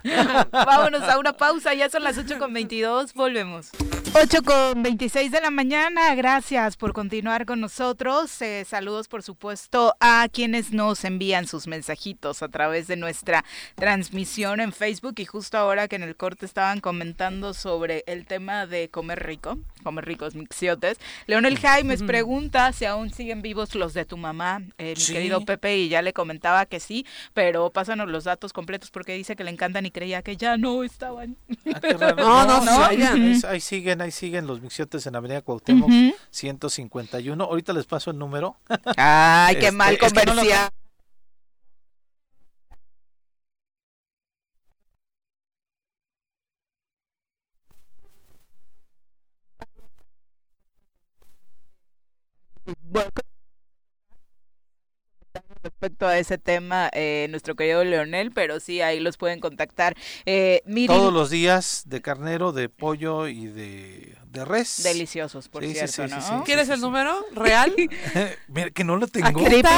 Vámonos 0.51 1.01
a 1.01 1.17
una 1.17 1.33
pausa, 1.33 1.73
ya 1.73 1.89
son 1.89 2.03
las 2.03 2.19
8 2.19 2.37
con 2.37 2.53
22, 2.53 3.13
volvemos. 3.15 3.69
8 4.13 4.43
con 4.43 4.83
26 4.83 5.31
de 5.31 5.41
la 5.41 5.49
mañana, 5.49 6.13
gracias 6.13 6.77
por 6.77 6.93
continuar 6.93 7.45
con 7.47 7.59
nosotros. 7.59 8.41
Eh, 8.43 8.63
saludos, 8.67 9.07
por 9.07 9.23
supuesto, 9.23 9.95
a 9.99 10.27
quienes 10.31 10.71
nos 10.71 11.03
envían 11.03 11.47
sus 11.47 11.65
mensajitos 11.65 12.43
a 12.43 12.49
través 12.49 12.85
de 12.87 12.95
nuestra 12.95 13.43
transmisión 13.73 14.59
en 14.59 14.71
Facebook. 14.71 15.15
Y 15.17 15.25
justo 15.25 15.57
ahora 15.57 15.87
que 15.87 15.95
en 15.95 16.03
el 16.03 16.15
corte 16.15 16.45
estaban 16.45 16.79
comentando 16.79 17.55
sobre 17.55 18.03
el 18.05 18.25
tema 18.27 18.67
de 18.67 18.89
comer 18.89 19.25
rico, 19.25 19.57
comer 19.83 20.05
ricos 20.05 20.35
mixiotes. 20.35 20.99
Leonel 21.25 21.57
Jaimes 21.57 22.03
pregunta 22.03 22.71
si 22.71 22.85
aún 22.85 23.11
siguen 23.11 23.41
vivos 23.41 23.73
los 23.73 23.93
de 23.95 24.05
tu 24.05 24.17
mamá, 24.17 24.61
eh, 24.77 24.93
mi 24.95 25.01
Sí. 25.01 25.13
querido 25.13 25.28
Pepe, 25.45 25.77
y 25.77 25.89
ya 25.89 26.01
le 26.01 26.13
comentaba 26.13 26.65
que 26.65 26.79
sí, 26.79 27.05
pero 27.33 27.69
pásanos 27.69 28.09
los 28.09 28.23
datos 28.23 28.53
completos 28.53 28.91
porque 28.91 29.13
dice 29.13 29.35
que 29.35 29.43
le 29.43 29.51
encantan 29.51 29.85
y 29.85 29.91
creía 29.91 30.21
que 30.21 30.35
ya 30.37 30.57
no 30.57 30.83
estaban. 30.83 31.37
Ah. 31.73 31.79
No, 32.19 32.45
no, 32.45 32.61
sí, 32.89 33.43
ahí, 33.47 33.59
siguen, 33.59 34.01
ahí 34.01 34.11
siguen 34.11 34.47
los 34.47 34.61
mixiotes 34.61 35.05
en 35.07 35.15
Avenida 35.15 35.41
Cuauhtémoc 35.41 35.89
Ujú. 35.89 36.15
151. 36.31 37.43
Ahorita 37.43 37.73
les 37.73 37.85
paso 37.85 38.11
el 38.11 38.17
número. 38.17 38.57
Ay, 38.97 39.55
qué 39.55 39.67
Este, 39.67 39.71
mal 39.71 39.93
es 39.93 39.99
que 39.99 40.25
no 40.25 40.31
comercial. 40.33 40.69
Respecto 55.63 56.07
a 56.07 56.17
ese 56.17 56.37
tema 56.37 56.89
eh, 56.93 57.27
nuestro 57.29 57.55
querido 57.55 57.83
Leonel, 57.83 58.31
pero 58.31 58.59
sí, 58.59 58.81
ahí 58.81 58.99
los 58.99 59.17
pueden 59.17 59.39
contactar. 59.39 59.95
Eh, 60.25 60.61
Todos 60.87 61.13
los 61.13 61.29
días 61.29 61.83
de 61.85 62.01
carnero, 62.01 62.51
de 62.51 62.69
pollo 62.69 63.27
y 63.27 63.47
de, 63.47 64.15
de 64.25 64.45
res. 64.45 64.81
Deliciosos, 64.83 65.49
por 65.49 65.65
cierto, 65.65 66.07
¿no? 66.07 66.43
¿Quieres 66.43 66.69
el 66.69 66.79
número 66.81 67.25
real? 67.33 67.73
Mira, 68.47 68.69
que 68.69 68.83
no 68.83 68.97
lo 68.97 69.07
tengo. 69.07 69.43
Triple 69.43 69.69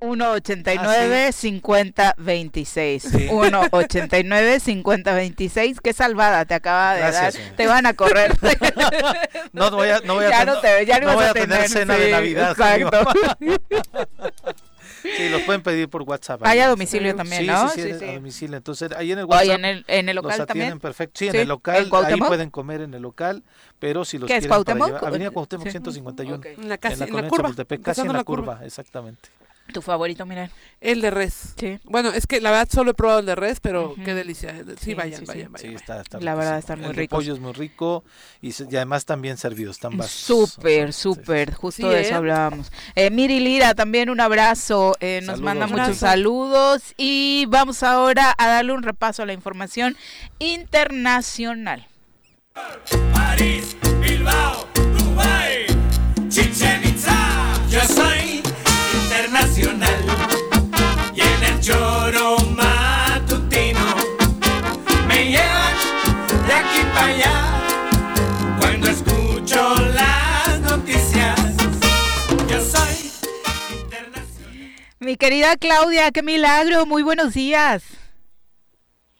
189 0.00 1.32
50 1.32 2.14
26. 2.18 3.02
189 3.02 4.60
50 4.60 5.14
26. 5.14 5.80
Qué 5.80 5.92
salvada 5.92 6.44
te 6.44 6.54
acaba 6.54 6.94
de 6.94 7.00
dar. 7.00 7.32
Te 7.56 7.66
van 7.66 7.86
a 7.86 7.94
correr. 7.94 8.36
no 9.52 9.70
voy 9.70 9.88
a, 9.88 10.00
no 10.00 10.14
voy 10.14 10.26
a, 10.26 10.30
ya 10.30 10.44
no 10.44 10.60
te, 10.60 10.86
ya 10.86 11.00
no, 11.00 11.14
voy 11.14 11.24
a 11.24 11.32
tener, 11.32 11.68
cena 11.68 11.96
de 11.96 12.10
Navidad. 12.10 12.50
Exacto. 12.50 13.04
Sí, 15.02 15.28
los 15.28 15.42
pueden 15.42 15.62
pedir 15.62 15.88
por 15.88 16.02
WhatsApp. 16.02 16.42
Hay 16.44 16.58
a 16.60 16.68
domicilio 16.68 17.14
también, 17.14 17.46
¿no? 17.46 17.68
Sí, 17.70 17.82
sí, 17.82 17.94
sí, 17.98 18.04
a 18.04 18.14
domicilio. 18.14 18.56
Entonces, 18.56 18.90
ahí 18.96 19.12
en 19.12 19.20
el 19.20 19.24
WhatsApp. 19.24 19.58
en 19.58 19.64
el, 19.64 19.84
en 19.88 20.08
el 20.08 20.16
local 20.16 20.46
también. 20.46 20.78
perfecto. 20.80 21.18
Sí, 21.18 21.28
en 21.28 21.36
el 21.36 21.48
local. 21.48 21.88
ahí 22.04 22.18
pueden 22.18 22.50
comer 22.50 22.82
en 22.82 22.94
el 22.94 23.02
local, 23.02 23.42
pero 23.78 24.04
si 24.04 24.18
los 24.18 24.26
¿Qué 24.26 24.34
quieren 24.34 24.44
es 24.44 24.48
Cuauhtémoc? 24.48 24.92
Para 24.92 25.08
Avenida 25.08 25.30
Cuauhtémoc 25.30 25.68
151. 25.68 26.36
Okay. 26.36 26.54
En 26.54 26.68
la, 26.68 26.78
casi, 26.78 26.94
en 26.94 27.00
la, 27.00 27.18
en 27.18 27.24
la 27.24 27.28
curva. 27.28 27.52
Casi 27.82 28.00
en 28.02 28.12
la 28.12 28.24
curva, 28.24 28.60
exactamente. 28.64 29.28
¿Tu 29.72 29.82
favorito, 29.82 30.24
mira? 30.24 30.50
El 30.80 31.02
de 31.02 31.10
res. 31.10 31.54
Sí. 31.58 31.78
Bueno, 31.84 32.10
es 32.10 32.26
que 32.26 32.40
la 32.40 32.50
verdad 32.50 32.68
solo 32.72 32.92
he 32.92 32.94
probado 32.94 33.18
el 33.20 33.26
de 33.26 33.34
res, 33.34 33.60
pero 33.60 33.94
qué 34.02 34.14
delicia. 34.14 34.54
Sí, 34.56 34.74
sí 34.80 34.94
vayan, 34.94 35.24
vayan, 35.26 35.52
vayan. 35.52 35.70
Sí, 35.70 35.74
está, 35.74 36.00
está 36.00 36.20
La 36.20 36.34
verdad 36.34 36.58
está 36.58 36.74
muy 36.74 36.92
rico. 36.92 37.16
El 37.16 37.24
pollo 37.24 37.34
es 37.34 37.40
muy 37.40 37.52
rico 37.52 38.02
y, 38.40 38.48
y 38.48 38.76
además 38.76 39.04
también 39.04 39.36
servido, 39.36 39.70
están 39.70 39.96
vasos. 39.96 40.12
Súper, 40.12 40.94
súper, 40.94 41.52
justo 41.52 41.88
de 41.90 42.00
eso 42.00 42.12
¿eh? 42.12 42.14
hablábamos. 42.14 42.72
Eh, 42.94 43.10
Miri 43.10 43.40
Lira, 43.40 43.74
también 43.74 44.08
un 44.08 44.20
abrazo, 44.20 44.96
eh, 45.00 45.20
nos 45.24 45.40
manda 45.40 45.66
muchos 45.66 45.98
saludos 45.98 46.94
y 46.96 47.44
vamos 47.48 47.82
ahora 47.82 48.34
a 48.38 48.48
darle 48.48 48.72
un 48.72 48.82
repaso 48.82 49.22
a 49.22 49.26
la 49.26 49.34
información 49.34 49.96
internacional. 50.38 51.86
París, 53.12 53.76
Bilbao, 54.00 54.66
Dubai, 54.74 55.66
Chichen 56.28 56.87
Mi 75.08 75.16
querida 75.16 75.56
Claudia, 75.56 76.10
qué 76.10 76.22
milagro, 76.22 76.84
muy 76.84 77.02
buenos 77.02 77.32
días. 77.32 77.82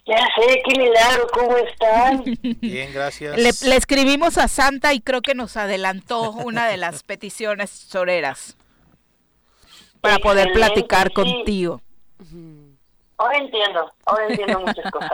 Ya 0.05 0.19
sé, 0.37 0.61
qué 0.67 0.79
milagro, 0.79 1.27
¿cómo 1.33 1.57
están? 1.57 2.25
Bien, 2.61 2.93
gracias. 2.93 3.39
Le, 3.39 3.71
le, 3.71 3.77
escribimos 3.77 4.37
a 4.37 4.49
Santa 4.49 4.93
y 4.93 5.01
creo 5.01 5.23
que 5.23 5.35
nos 5.35 5.57
adelantó 5.57 6.33
una 6.33 6.67
de 6.67 6.77
las 6.77 7.03
peticiones 7.05 7.71
soreras 7.71 8.59
para 10.03 10.19
poder 10.19 10.53
platicar 10.53 11.11
contigo. 11.15 11.81
Ahora 13.17 13.39
entiendo, 13.39 13.91
ahora 14.05 14.27
entiendo 14.29 14.61
muchas 14.61 14.93
cosas. 14.93 15.11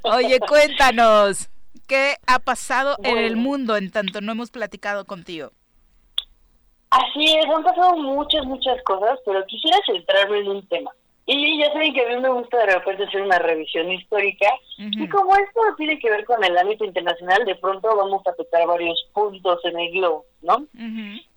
Oye, 0.04 0.38
cuéntanos, 0.38 1.50
¿qué 1.88 2.18
ha 2.28 2.38
pasado 2.38 2.98
en 3.02 3.18
el 3.18 3.34
mundo 3.34 3.76
en 3.76 3.90
tanto 3.90 4.20
no 4.20 4.30
hemos 4.30 4.52
platicado 4.52 5.06
contigo? 5.06 5.50
Así 6.90 7.36
es, 7.36 7.46
han 7.46 7.62
pasado 7.62 7.96
muchas, 7.96 8.44
muchas 8.46 8.82
cosas, 8.84 9.18
pero 9.24 9.44
quisiera 9.46 9.78
centrarme 9.86 10.38
en 10.38 10.48
un 10.48 10.68
tema. 10.68 10.90
Y 11.30 11.58
ya 11.58 11.70
saben 11.74 11.92
que 11.92 12.06
a 12.06 12.08
mí 12.08 12.22
me 12.22 12.30
gusta 12.30 12.56
de 12.56 12.72
repente 12.72 13.04
hacer 13.04 13.20
una 13.20 13.38
revisión 13.38 13.92
histórica. 13.92 14.46
Y 14.78 15.06
como 15.10 15.36
esto 15.36 15.60
tiene 15.76 15.98
que 15.98 16.08
ver 16.08 16.24
con 16.24 16.42
el 16.42 16.56
ámbito 16.56 16.86
internacional, 16.86 17.44
de 17.44 17.54
pronto 17.56 17.94
vamos 17.94 18.26
a 18.26 18.32
tocar 18.32 18.66
varios 18.66 19.06
puntos 19.12 19.60
en 19.64 19.78
el 19.78 19.92
globo, 19.92 20.24
¿no? 20.40 20.66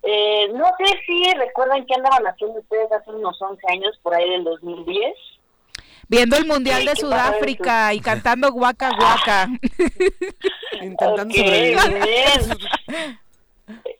eh, 0.02 0.48
no 0.54 0.64
sé 0.78 0.98
si 1.06 1.34
recuerdan 1.34 1.84
que 1.84 1.94
andaban 1.94 2.26
haciendo 2.26 2.60
ustedes 2.60 2.90
hace 2.90 3.10
unos 3.10 3.36
11 3.42 3.60
años, 3.68 3.98
por 4.02 4.14
ahí 4.14 4.30
del 4.30 4.44
2010. 4.44 5.14
Viendo 6.08 6.36
el 6.36 6.46
Mundial 6.46 6.86
de 6.86 6.96
Sudáfrica 6.96 7.92
y 7.92 8.00
cantando 8.00 8.50
guaca 8.50 8.92
guaca. 8.96 9.48
Intentando 10.80 11.22
okay, 11.24 11.76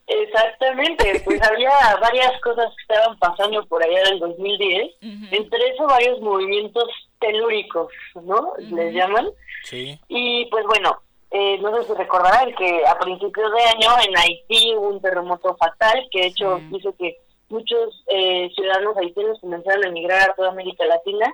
Exactamente, 0.06 1.22
pues 1.24 1.42
había 1.50 1.70
varias 2.00 2.40
cosas 2.40 2.66
que 2.76 2.94
estaban 2.94 3.18
pasando 3.18 3.64
por 3.66 3.82
allá 3.82 4.02
del 4.04 4.18
2010, 4.18 4.96
entre 5.30 5.68
eso 5.70 5.86
varios 5.86 6.20
movimientos 6.20 6.88
telúricos, 7.20 7.92
¿no? 8.22 8.52
Les 8.58 8.94
llaman. 8.94 9.30
Sí. 9.64 9.98
Y 10.08 10.46
pues 10.46 10.64
bueno, 10.66 11.00
eh, 11.30 11.58
no 11.62 11.74
sé 11.76 11.86
si 11.86 11.94
recordarán 11.94 12.54
que 12.54 12.84
a 12.86 12.98
principios 12.98 13.50
de 13.52 13.62
año 13.62 13.90
en 14.06 14.18
Haití 14.18 14.74
hubo 14.76 14.88
un 14.88 15.00
terremoto 15.00 15.56
fatal 15.56 16.06
que 16.10 16.20
de 16.20 16.26
hecho 16.26 16.60
hizo 16.72 16.94
que 16.96 17.16
muchos 17.48 18.04
eh, 18.08 18.50
ciudadanos 18.54 18.96
haitianos 18.98 19.40
comenzaran 19.40 19.84
a 19.84 19.88
emigrar 19.88 20.30
a 20.30 20.34
toda 20.34 20.50
América 20.50 20.84
Latina. 20.84 21.32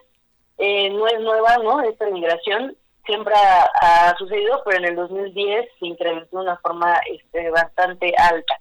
Eh, 0.58 0.90
no 0.90 1.06
es 1.06 1.20
nueva, 1.20 1.56
¿no? 1.58 1.80
Esta 1.82 2.08
migración 2.10 2.76
siempre 3.08 3.34
ha, 3.34 4.14
sucedido, 4.18 4.62
pero 4.64 4.78
en 4.78 4.84
el 4.84 4.96
2010 4.96 5.66
se 5.80 5.86
incrementó 5.86 6.36
de 6.36 6.42
una 6.44 6.56
forma 6.58 7.00
este, 7.10 7.50
bastante 7.50 8.12
alta. 8.16 8.60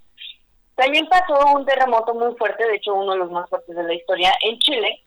También 0.75 1.07
pasó 1.07 1.53
un 1.53 1.65
terremoto 1.65 2.13
muy 2.13 2.33
fuerte, 2.35 2.65
de 2.65 2.75
hecho 2.75 2.93
uno 2.93 3.11
de 3.11 3.19
los 3.19 3.31
más 3.31 3.49
fuertes 3.49 3.75
de 3.75 3.83
la 3.83 3.93
historia, 3.93 4.33
en 4.41 4.57
Chile. 4.59 5.03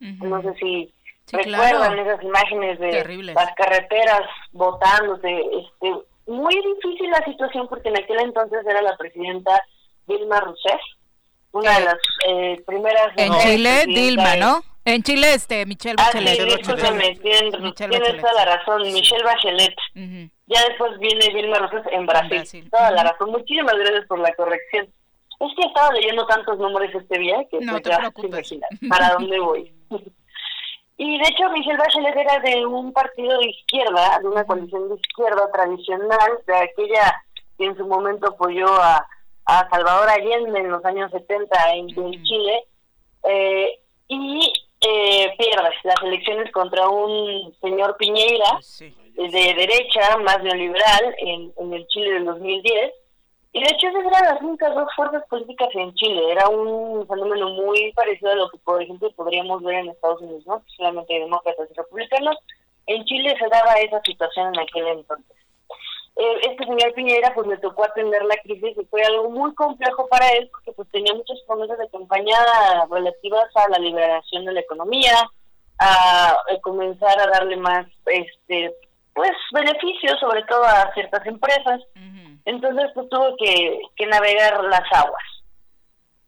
No 0.00 0.42
sé 0.42 0.54
si 0.60 0.94
recuerdan 1.32 1.98
esas 1.98 2.22
imágenes 2.22 2.78
de 2.78 3.32
las 3.32 3.54
carreteras 3.54 4.22
botándose. 4.52 5.30
Este, 5.30 5.94
muy 6.26 6.54
difícil 6.54 7.10
la 7.10 7.24
situación 7.24 7.66
porque 7.68 7.88
en 7.88 7.98
aquel 7.98 8.20
entonces 8.20 8.66
era 8.66 8.82
la 8.82 8.96
presidenta 8.96 9.62
Dilma 10.06 10.40
Rousseff, 10.40 10.80
una 11.52 11.78
de 11.78 11.84
las 11.84 11.98
eh, 12.28 12.62
primeras... 12.66 13.12
En 13.16 13.32
Chile, 13.38 13.84
Dilma, 13.86 14.36
¿no? 14.36 14.62
En 14.84 15.02
Chile, 15.02 15.34
este, 15.34 15.64
Michelle 15.64 15.96
Bachelet. 15.96 16.40
Ah, 16.40 16.44
sí, 16.44 16.56
discúlpeme, 16.56 17.16
tienen, 17.16 18.20
toda 18.20 18.32
la 18.34 18.44
razón, 18.56 18.82
Michelle 18.82 19.24
Bachelet. 19.24 19.74
Ya 20.46 20.62
después 20.68 20.98
viene 20.98 21.32
Vilma 21.32 21.58
Rosas 21.58 21.86
en 21.90 22.04
Brasil. 22.04 22.68
Toda 22.70 22.90
la 22.90 23.04
razón. 23.04 23.30
Muchísimas 23.30 23.74
gracias 23.76 24.06
por 24.06 24.18
la 24.18 24.34
corrección. 24.34 24.86
Es 25.40 25.52
que 25.56 25.62
he 25.62 25.66
estado 25.66 25.92
leyendo 25.92 26.26
tantos 26.26 26.58
nombres 26.58 26.94
este 26.94 27.18
día 27.18 27.44
que 27.50 27.60
no 27.60 27.72
pues 27.72 27.82
te 27.82 27.96
preocupes. 27.96 28.54
para 28.88 29.14
dónde 29.14 29.40
voy. 29.40 29.72
y 30.98 31.18
de 31.18 31.28
hecho, 31.28 31.48
Michelle 31.50 31.78
Bachelet 31.78 32.16
era 32.16 32.38
de 32.40 32.66
un 32.66 32.92
partido 32.92 33.38
de 33.38 33.46
izquierda, 33.46 34.18
de 34.20 34.28
una 34.28 34.44
coalición 34.44 34.90
de 34.90 34.96
izquierda 34.96 35.50
tradicional, 35.50 36.32
de 36.46 36.56
aquella 36.56 37.24
que 37.56 37.64
en 37.64 37.76
su 37.76 37.86
momento 37.86 38.28
apoyó 38.28 38.66
a, 38.68 39.06
a 39.46 39.68
Salvador 39.70 40.10
Allende 40.10 40.60
en 40.60 40.70
los 40.70 40.84
años 40.84 41.10
70 41.10 41.74
en, 41.74 41.88
en 41.88 42.22
Chile. 42.24 42.64
Eh, 43.26 43.78
y 44.08 44.52
eh, 44.86 45.34
pierde 45.38 45.70
las 45.84 46.02
elecciones 46.02 46.52
contra 46.52 46.88
un 46.88 47.54
señor 47.60 47.96
Piñeira 47.96 48.58
de 49.14 49.54
derecha, 49.54 50.18
más 50.18 50.42
neoliberal, 50.42 51.14
en, 51.18 51.52
en 51.56 51.72
el 51.72 51.86
Chile 51.86 52.12
del 52.12 52.24
2010. 52.26 52.92
Y 53.52 53.60
de 53.60 53.70
hecho 53.70 53.88
esas 53.88 54.04
eran 54.04 54.34
las 54.34 54.42
únicas 54.42 54.74
dos 54.74 54.88
fuerzas 54.96 55.22
políticas 55.30 55.68
en 55.74 55.94
Chile. 55.94 56.32
Era 56.32 56.48
un 56.48 57.06
fenómeno 57.06 57.50
muy 57.50 57.92
parecido 57.92 58.32
a 58.32 58.34
lo 58.34 58.50
que, 58.50 58.58
por 58.58 58.82
ejemplo, 58.82 59.10
podríamos 59.12 59.62
ver 59.62 59.76
en 59.76 59.90
Estados 59.90 60.20
Unidos, 60.20 60.44
¿no? 60.46 60.62
Solamente 60.76 61.14
demócratas 61.14 61.68
y 61.70 61.74
republicanos. 61.74 62.36
En 62.86 63.04
Chile 63.04 63.34
se 63.38 63.48
daba 63.48 63.74
esa 63.74 64.02
situación 64.02 64.52
en 64.54 64.60
aquel 64.60 64.86
entonces. 64.88 65.36
Eh, 66.16 66.40
este 66.42 66.64
señor 66.64 66.94
Piñera 66.94 67.34
pues 67.34 67.48
le 67.48 67.56
tocó 67.58 67.84
atender 67.84 68.22
la 68.24 68.36
crisis 68.36 68.76
y 68.78 68.84
fue 68.84 69.02
algo 69.02 69.30
muy 69.30 69.52
complejo 69.54 70.06
para 70.08 70.28
él 70.28 70.48
porque 70.50 70.70
pues 70.72 70.88
tenía 70.92 71.12
muchas 71.12 71.40
promesas 71.46 71.76
de 71.76 71.88
campaña 71.88 72.36
relativas 72.88 73.48
a 73.56 73.68
la 73.70 73.78
liberación 73.78 74.44
de 74.44 74.52
la 74.52 74.60
economía, 74.60 75.12
a, 75.80 76.36
comenzar 76.62 77.18
a 77.18 77.26
darle 77.26 77.56
más 77.56 77.86
este 78.06 78.72
pues 79.12 79.32
beneficios 79.52 80.18
sobre 80.20 80.42
todo 80.44 80.62
a 80.64 80.92
ciertas 80.94 81.26
empresas. 81.26 81.80
Entonces 82.44 82.90
pues 82.94 83.08
tuvo 83.08 83.36
que, 83.36 83.80
que 83.96 84.06
navegar 84.06 84.62
las 84.64 84.84
aguas. 84.92 85.24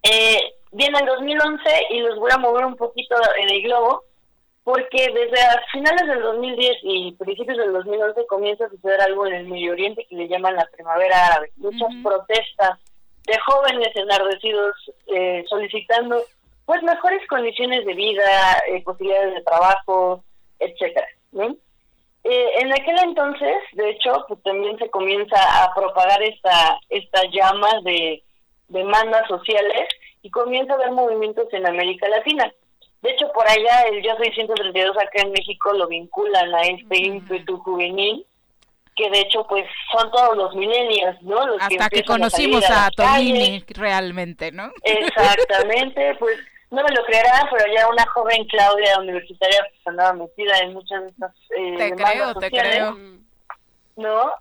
Eh, 0.02 0.54
viene 0.72 0.98
el 0.98 1.06
2011 1.06 1.62
y 1.90 2.00
los 2.00 2.18
voy 2.18 2.30
a 2.32 2.38
mover 2.38 2.64
un 2.64 2.76
poquito 2.76 3.16
en 3.38 3.50
el 3.50 3.62
globo 3.62 4.05
porque 4.66 5.06
desde 5.14 5.40
a 5.40 5.62
finales 5.70 6.08
del 6.08 6.22
2010 6.22 6.78
y 6.82 7.12
principios 7.12 7.56
del 7.56 7.72
2011 7.72 8.26
comienza 8.26 8.64
a 8.64 8.68
suceder 8.68 9.00
algo 9.00 9.24
en 9.24 9.34
el 9.34 9.46
Medio 9.46 9.70
Oriente 9.70 10.04
que 10.10 10.16
le 10.16 10.26
llaman 10.26 10.56
la 10.56 10.66
primavera 10.74 11.24
árabe. 11.24 11.52
Muchas 11.58 11.94
protestas 12.02 12.76
de 13.28 13.38
jóvenes 13.46 13.94
enardecidos 13.94 14.74
eh, 15.14 15.44
solicitando 15.48 16.20
pues 16.64 16.82
mejores 16.82 17.24
condiciones 17.28 17.86
de 17.86 17.94
vida, 17.94 18.60
eh, 18.68 18.82
posibilidades 18.82 19.34
de 19.34 19.42
trabajo, 19.42 20.24
etcétera. 20.58 21.06
Eh, 22.24 22.50
en 22.58 22.72
aquel 22.72 22.98
entonces, 23.04 23.58
de 23.74 23.90
hecho, 23.90 24.24
pues 24.26 24.42
también 24.42 24.76
se 24.78 24.90
comienza 24.90 25.36
a 25.62 25.72
propagar 25.76 26.20
esta 26.24 26.80
esta 26.88 27.22
llama 27.30 27.68
de 27.84 28.20
demandas 28.66 29.28
sociales 29.28 29.88
y 30.22 30.30
comienza 30.30 30.72
a 30.72 30.76
haber 30.76 30.90
movimientos 30.90 31.46
en 31.52 31.68
América 31.68 32.08
Latina. 32.08 32.52
De 33.02 33.10
hecho, 33.10 33.30
por 33.32 33.48
allá 33.48 33.82
el 33.92 34.02
Yo 34.02 34.16
Soy 34.16 34.32
132 34.32 34.96
acá 34.96 35.22
en 35.22 35.32
México 35.32 35.72
lo 35.72 35.86
vinculan 35.86 36.54
a 36.54 36.62
este 36.62 36.98
ímpetu 36.98 37.58
juvenil, 37.58 38.26
que 38.96 39.10
de 39.10 39.20
hecho 39.20 39.46
pues 39.46 39.64
son 39.92 40.10
todos 40.10 40.36
los 40.36 40.54
millennials, 40.54 41.20
¿no? 41.22 41.38
Hasta 41.60 41.88
que, 41.90 42.02
conocimos 42.02 42.64
a, 42.70 42.86
a 42.86 43.18
realmente, 43.68 44.50
¿no? 44.52 44.72
Exactamente, 44.82 46.14
pues 46.18 46.38
no 46.70 46.82
me 46.82 46.94
lo 46.94 47.04
creerán, 47.04 47.46
pero 47.50 47.72
ya 47.72 47.88
una 47.88 48.06
joven 48.06 48.44
Claudia 48.46 48.98
universitaria 48.98 49.60
pues, 49.70 49.86
andaba 49.86 50.12
metida 50.14 50.58
en 50.58 50.72
muchas 50.72 51.02
de 51.02 51.08
estas 51.10 51.32
eh, 51.56 51.74
te 51.76 51.92
creo, 51.92 52.34
te 52.34 52.50
creo. 52.50 52.96
¿no? 53.96 54.32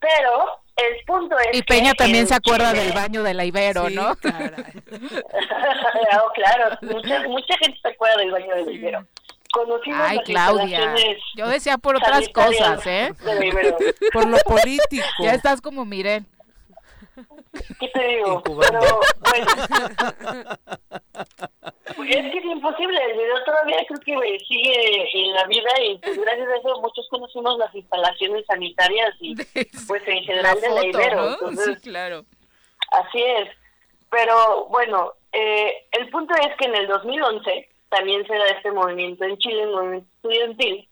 Pero 0.00 0.60
el 0.76 1.04
punto 1.06 1.36
es 1.38 1.58
y 1.58 1.62
Peña 1.62 1.94
también 1.94 2.26
se 2.26 2.34
acuerda 2.34 2.72
del 2.72 2.92
baño 2.92 3.22
de 3.22 3.34
la 3.34 3.44
Ibero, 3.44 3.90
¿no? 3.90 4.16
Claro, 4.16 4.56
claro, 6.34 6.78
mucha, 6.82 7.28
mucha 7.28 7.56
gente 7.58 7.78
se 7.80 7.88
acuerda 7.88 8.16
del 8.18 8.32
baño 8.32 8.54
de 8.54 8.64
la 8.64 8.72
Ibero. 8.72 9.06
Conocimos 9.52 10.00
Ay, 10.02 10.18
Claudia. 10.24 10.96
Yo 11.36 11.46
decía 11.46 11.78
por 11.78 11.96
otras 11.96 12.28
cosas, 12.30 12.84
¿eh? 12.86 13.14
Por 14.12 14.26
lo 14.26 14.36
político. 14.38 15.04
Ya 15.20 15.32
estás 15.34 15.60
como 15.60 15.84
Miren. 15.84 16.26
¿Qué 17.80 17.88
te 17.88 18.08
digo? 18.08 18.42
Pero, 18.42 18.54
bueno. 19.20 19.46
es 22.08 22.32
que 22.32 22.38
es 22.38 22.44
imposible, 22.44 23.04
el 23.04 23.16
video 23.16 23.44
todavía 23.44 23.76
creo 23.86 24.00
que 24.00 24.38
sigue 24.40 25.08
en 25.12 25.32
la 25.32 25.46
vida 25.46 25.70
y 25.82 25.98
gracias 25.98 26.48
a 26.48 26.56
eso 26.56 26.80
muchos 26.80 27.08
conocimos 27.08 27.58
las 27.58 27.74
instalaciones 27.74 28.44
sanitarias 28.46 29.14
y 29.20 29.34
pues 29.86 30.02
en 30.06 30.22
general 30.24 30.60
de 30.60 30.70
la 30.70 30.86
Ibero. 30.86 31.36
sí, 31.56 31.76
claro. 31.82 32.24
Así 32.90 33.22
es. 33.22 33.48
Pero 34.10 34.66
bueno, 34.66 35.12
eh, 35.32 35.86
el 35.92 36.08
punto 36.10 36.34
es 36.34 36.56
que 36.56 36.66
en 36.66 36.76
el 36.76 36.86
2011 36.86 37.68
también 37.88 38.26
se 38.26 38.34
da 38.34 38.46
este 38.48 38.72
movimiento 38.72 39.24
en 39.24 39.38
Chile, 39.38 39.62
el 39.62 39.70
movimiento 39.70 40.08
estudiantil, 40.16 40.88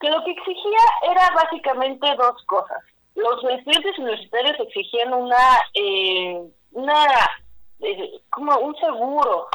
que 0.00 0.10
lo 0.10 0.24
que 0.24 0.32
exigía 0.32 0.78
era 1.10 1.30
básicamente 1.34 2.06
dos 2.16 2.42
cosas 2.46 2.82
los 3.14 3.44
estudiantes 3.44 3.98
universitarios 3.98 4.60
exigían 4.60 5.12
una, 5.12 5.60
eh, 5.74 6.42
una 6.72 7.06
eh, 7.80 8.20
como 8.30 8.56
un 8.58 8.76
seguro 8.76 9.48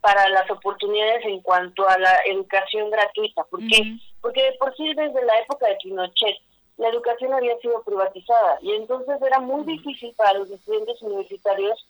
para 0.00 0.28
las 0.28 0.48
oportunidades 0.50 1.24
en 1.24 1.40
cuanto 1.40 1.88
a 1.88 1.98
la 1.98 2.20
educación 2.26 2.90
gratuita. 2.90 3.44
¿Por 3.44 3.60
qué? 3.60 3.96
Porque 4.20 4.54
por 4.58 4.74
sí 4.76 4.94
desde 4.94 5.24
la 5.24 5.38
época 5.40 5.66
de 5.66 5.76
Pinochet 5.82 6.36
la 6.76 6.88
educación 6.88 7.34
había 7.34 7.58
sido 7.58 7.82
privatizada 7.82 8.58
y 8.62 8.72
entonces 8.72 9.20
era 9.20 9.40
muy 9.40 9.64
difícil 9.64 10.14
para 10.16 10.38
los 10.38 10.50
estudiantes 10.50 11.02
universitarios 11.02 11.86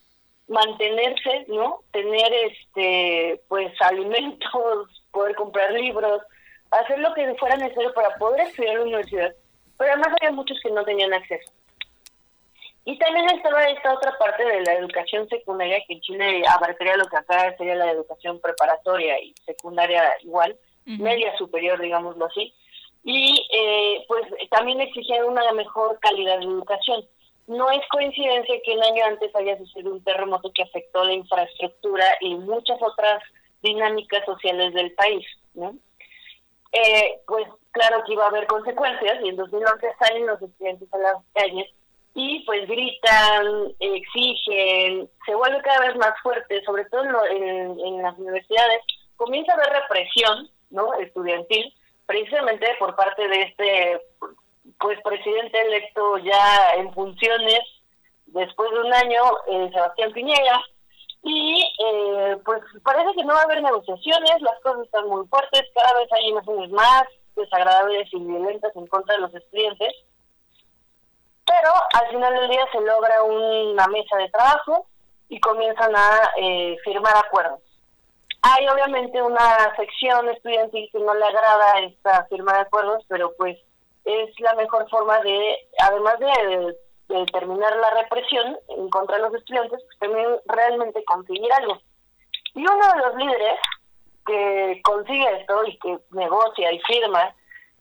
mantenerse, 0.48 1.44
¿no? 1.48 1.80
Tener 1.92 2.32
este 2.32 3.42
pues 3.48 3.70
alimentos, 3.82 5.04
poder 5.12 5.34
comprar 5.36 5.72
libros, 5.72 6.22
hacer 6.70 6.98
lo 7.00 7.12
que 7.12 7.34
fuera 7.34 7.56
necesario 7.56 7.92
para 7.92 8.16
poder 8.16 8.40
estudiar 8.40 8.72
en 8.72 8.78
la 8.78 8.86
universidad 8.86 9.34
pero 9.78 9.92
además 9.92 10.14
había 10.20 10.32
muchos 10.32 10.58
que 10.60 10.70
no 10.70 10.84
tenían 10.84 11.14
acceso. 11.14 11.50
Y 12.84 12.98
también 12.98 13.26
estaba 13.30 13.64
esta 13.64 13.94
otra 13.94 14.16
parte 14.18 14.44
de 14.44 14.62
la 14.62 14.74
educación 14.74 15.28
secundaria 15.28 15.82
que 15.86 15.94
en 15.94 16.00
Chile 16.00 16.42
abarcaría 16.48 16.96
lo 16.96 17.06
que 17.06 17.18
acá 17.18 17.54
sería 17.56 17.74
la 17.74 17.90
educación 17.90 18.40
preparatoria 18.40 19.20
y 19.20 19.34
secundaria 19.44 20.02
igual, 20.22 20.56
media 20.86 21.36
superior, 21.36 21.78
digámoslo 21.80 22.24
así. 22.24 22.54
Y 23.04 23.46
eh, 23.52 24.04
pues 24.08 24.26
también 24.50 24.80
exigían 24.80 25.26
una 25.26 25.52
mejor 25.52 25.98
calidad 26.00 26.38
de 26.38 26.46
educación. 26.46 27.04
No 27.46 27.70
es 27.70 27.80
coincidencia 27.90 28.54
que 28.64 28.72
un 28.72 28.82
año 28.82 29.04
antes 29.04 29.34
haya 29.36 29.58
sucedido 29.58 29.92
un 29.92 30.02
terremoto 30.02 30.50
que 30.54 30.62
afectó 30.62 31.04
la 31.04 31.12
infraestructura 31.12 32.06
y 32.20 32.34
muchas 32.36 32.80
otras 32.80 33.22
dinámicas 33.62 34.24
sociales 34.24 34.72
del 34.72 34.92
país, 34.94 35.26
¿no? 35.52 35.74
Eh, 36.72 37.20
pues 37.26 37.46
claro 37.78 38.02
que 38.04 38.12
iba 38.12 38.24
a 38.24 38.28
haber 38.28 38.46
consecuencias 38.46 39.18
y 39.22 39.28
en 39.28 39.36
2011 39.36 39.86
salen 39.98 40.26
los 40.26 40.42
estudiantes 40.42 40.92
a 40.92 40.98
las 40.98 41.16
calles 41.32 41.70
y 42.14 42.40
pues 42.44 42.66
gritan, 42.66 43.72
exigen, 43.78 45.08
se 45.24 45.34
vuelve 45.34 45.62
cada 45.62 45.86
vez 45.86 45.96
más 45.96 46.12
fuerte, 46.20 46.60
sobre 46.64 46.84
todo 46.86 47.04
en, 47.26 48.02
las 48.02 48.18
universidades, 48.18 48.80
comienza 49.16 49.52
a 49.52 49.56
haber 49.56 49.82
represión 49.82 50.50
no 50.70 50.92
estudiantil, 50.94 51.72
precisamente 52.06 52.66
por 52.80 52.96
parte 52.96 53.28
de 53.28 53.42
este 53.42 54.02
pues 54.80 54.98
presidente 55.02 55.60
electo 55.60 56.18
ya 56.18 56.72
en 56.76 56.92
funciones 56.92 57.60
después 58.26 58.70
de 58.70 58.80
un 58.80 58.92
año, 58.92 59.22
eh, 59.46 59.70
Sebastián 59.72 60.12
Piñera, 60.12 60.60
y 61.22 61.64
eh, 61.84 62.36
pues 62.44 62.60
parece 62.82 63.14
que 63.14 63.24
no 63.24 63.34
va 63.34 63.40
a 63.40 63.44
haber 63.44 63.62
negociaciones, 63.62 64.40
las 64.40 64.60
cosas 64.62 64.84
están 64.84 65.08
muy 65.08 65.26
fuertes, 65.28 65.62
cada 65.74 65.98
vez 65.98 66.08
hay 66.12 66.32
más 66.70 67.06
desagradables 67.38 68.08
y 68.12 68.18
violentas 68.18 68.74
en 68.76 68.86
contra 68.86 69.14
de 69.14 69.22
los 69.22 69.34
estudiantes, 69.34 69.92
pero 71.46 71.70
al 71.94 72.08
final 72.10 72.34
del 72.34 72.50
día 72.50 72.66
se 72.72 72.80
logra 72.80 73.22
una 73.22 73.86
mesa 73.88 74.16
de 74.18 74.28
trabajo 74.30 74.86
y 75.28 75.40
comienzan 75.40 75.94
a 75.96 76.32
eh, 76.36 76.76
firmar 76.84 77.16
acuerdos. 77.16 77.60
Hay 78.42 78.68
obviamente 78.68 79.20
una 79.22 79.74
sección 79.76 80.28
estudiantil 80.28 80.88
que 80.92 81.00
no 81.00 81.14
le 81.14 81.24
agrada 81.24 81.80
esta 81.80 82.26
firma 82.26 82.52
de 82.52 82.60
acuerdos, 82.60 83.04
pero 83.08 83.32
pues 83.36 83.58
es 84.04 84.40
la 84.40 84.54
mejor 84.54 84.88
forma 84.90 85.18
de, 85.20 85.56
además 85.78 86.18
de 86.18 86.76
de 87.08 87.24
terminar 87.26 87.74
la 87.76 88.02
represión 88.02 88.58
en 88.68 88.88
contra 88.90 89.16
de 89.16 89.22
los 89.22 89.34
estudiantes, 89.34 89.82
pues 89.82 89.98
también 89.98 90.28
realmente 90.46 91.04
conseguir 91.04 91.50
algo. 91.54 91.80
Y 92.54 92.60
uno 92.60 92.92
de 92.92 92.98
los 92.98 93.14
líderes 93.16 93.58
que 94.28 94.80
consigue 94.84 95.40
esto 95.40 95.64
y 95.66 95.78
que 95.78 95.98
negocia 96.10 96.70
y 96.72 96.78
firma 96.80 97.34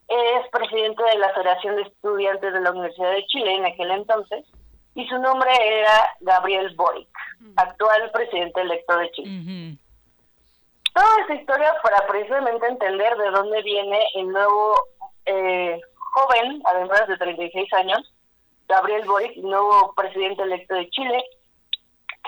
es 0.08 0.48
presidente 0.50 1.02
de 1.02 1.18
la 1.18 1.32
Federación 1.34 1.76
de 1.76 1.82
Estudiantes 1.82 2.52
de 2.52 2.60
la 2.60 2.70
Universidad 2.70 3.12
de 3.12 3.26
Chile 3.26 3.54
en 3.54 3.66
aquel 3.66 3.90
entonces, 3.90 4.46
y 4.94 5.06
su 5.06 5.18
nombre 5.18 5.50
era 5.62 6.08
Gabriel 6.20 6.74
Boric, 6.74 7.08
actual 7.56 8.10
presidente 8.10 8.62
electo 8.62 8.96
de 8.96 9.10
Chile. 9.10 9.78
Toda 10.94 11.20
esta 11.20 11.34
historia 11.34 11.72
para 11.82 12.06
precisamente 12.08 12.66
entender 12.66 13.16
de 13.18 13.30
dónde 13.30 13.62
viene 13.62 14.00
el 14.14 14.28
nuevo 14.28 14.74
eh, 15.26 15.78
joven, 15.94 16.62
además 16.64 17.06
de 17.06 17.18
36 17.18 17.72
años, 17.74 18.12
Gabriel 18.66 19.06
Boric, 19.06 19.36
nuevo 19.36 19.92
presidente 19.94 20.42
electo 20.42 20.74
de 20.74 20.88
Chile, 20.90 21.22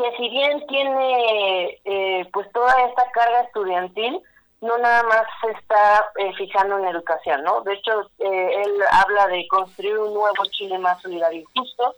que 0.00 0.16
si 0.16 0.28
bien 0.30 0.66
tiene 0.66 1.80
eh, 1.84 2.28
pues 2.32 2.50
toda 2.52 2.72
esta 2.86 3.10
carga 3.12 3.42
estudiantil, 3.42 4.20
no 4.60 4.78
nada 4.78 5.02
más 5.04 5.22
se 5.40 5.50
está 5.52 6.10
eh, 6.16 6.32
fijando 6.34 6.78
en 6.78 6.86
educación, 6.86 7.42
¿no? 7.44 7.62
De 7.62 7.74
hecho, 7.74 8.02
eh, 8.18 8.62
él 8.64 8.72
habla 8.90 9.26
de 9.28 9.46
construir 9.48 9.98
un 9.98 10.14
nuevo 10.14 10.44
Chile 10.50 10.78
más 10.78 11.00
solidario 11.02 11.40
y 11.40 11.58
justo, 11.58 11.94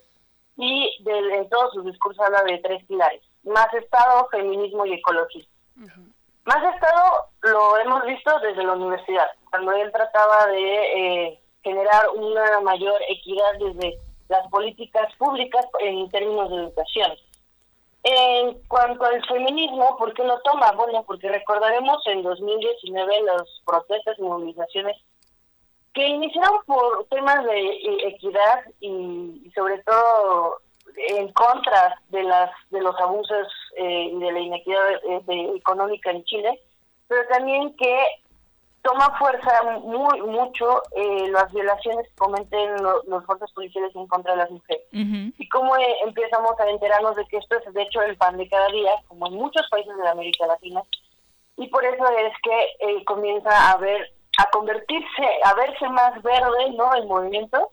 y 0.57 0.97
de, 1.01 1.37
en 1.37 1.49
todos 1.49 1.73
sus 1.73 1.85
discursos 1.85 2.25
habla 2.25 2.43
de 2.45 2.59
tres 2.59 2.85
pilares, 2.87 3.23
más 3.45 3.73
Estado, 3.75 4.29
feminismo 4.31 4.87
y 4.87 4.95
ecología. 4.95 5.45
Más 6.45 6.75
Estado 6.75 7.27
lo 7.43 7.79
hemos 7.79 8.05
visto 8.05 8.39
desde 8.41 8.65
la 8.65 8.73
universidad, 8.73 9.29
cuando 9.51 9.73
él 9.73 9.91
trataba 9.93 10.47
de 10.47 11.39
generar 11.63 12.09
una 12.17 12.61
mayor 12.61 13.01
equidad 13.09 13.53
desde 13.59 13.97
las 14.29 14.47
políticas 14.49 15.15
públicas 15.17 15.67
en 15.81 16.09
términos 16.11 16.51
de 16.51 16.57
educación. 16.57 17.13
En 18.05 18.59
cuanto 18.67 19.05
al 19.05 19.25
feminismo, 19.27 19.97
¿por 19.97 20.13
qué 20.15 20.25
lo 20.25 20.41
toma? 20.41 20.73
Bueno, 20.73 21.05
porque 21.07 21.29
recordaremos 21.29 22.05
en 22.07 22.23
2019 22.23 23.23
las 23.23 23.43
protestas 23.65 24.19
y 24.19 24.23
movilizaciones 24.23 24.97
que 25.95 26.09
iniciaron 26.09 26.59
por 26.67 27.07
temas 27.11 27.45
de 27.45 28.09
equidad 28.09 28.65
y, 28.81 29.51
sobre 29.55 29.79
todo 29.83 30.59
en 30.97 31.33
contra 31.33 32.01
de 32.09 32.23
las 32.25 32.51
de 32.71 32.81
los 32.81 32.99
abusos 33.01 33.49
eh, 33.77 34.11
y 34.13 34.19
de 34.19 34.33
la 34.33 34.41
inequidad 34.41 34.95
eh, 35.05 35.53
económica 35.57 36.11
en 36.11 36.25
Chile, 36.25 36.61
pero 37.09 37.27
también 37.29 37.75
que 37.77 37.99
toma 38.83 39.17
fuerza 39.17 39.63
muy 39.81 40.21
mucho 40.23 40.83
eh, 40.97 41.29
las 41.29 41.51
violaciones 41.53 42.07
que 42.09 42.15
cometen 42.17 42.83
los 42.83 43.25
fuerzas 43.25 43.51
policiales 43.53 43.95
en 43.95 44.07
contra 44.09 44.33
de 44.33 44.39
las 44.39 44.51
mujeres. 44.51 44.85
Y 44.93 45.49
cómo 45.49 45.77
eh, 45.77 45.97
empezamos 46.05 46.59
a 46.59 46.69
enterarnos 46.69 47.17
de 47.17 47.25
que 47.27 47.39
esto 47.39 47.57
es 47.59 47.73
de 47.73 47.83
hecho 47.83 48.03
el 48.03 48.17
pan 48.17 48.37
de 48.37 48.49
cada 48.49 48.67
día, 48.69 48.93
como 49.07 49.29
en 49.29 49.35
muchos 49.35 49.67
países 49.71 49.97
de 49.97 50.09
América 50.09 50.47
Latina. 50.47 50.83
Y 51.57 51.69
por 51.69 51.85
eso 51.85 52.05
es 52.09 52.33
que 52.43 52.65
eh, 52.81 53.05
comienza 53.05 53.71
a 53.71 53.77
ver 53.77 54.13
a 54.39 54.51
convertirse, 54.51 55.27
a 55.45 55.55
verse 55.55 55.89
más 55.91 56.21
verde, 56.23 56.71
¿no? 56.77 56.93
El 56.95 57.07
movimiento, 57.07 57.71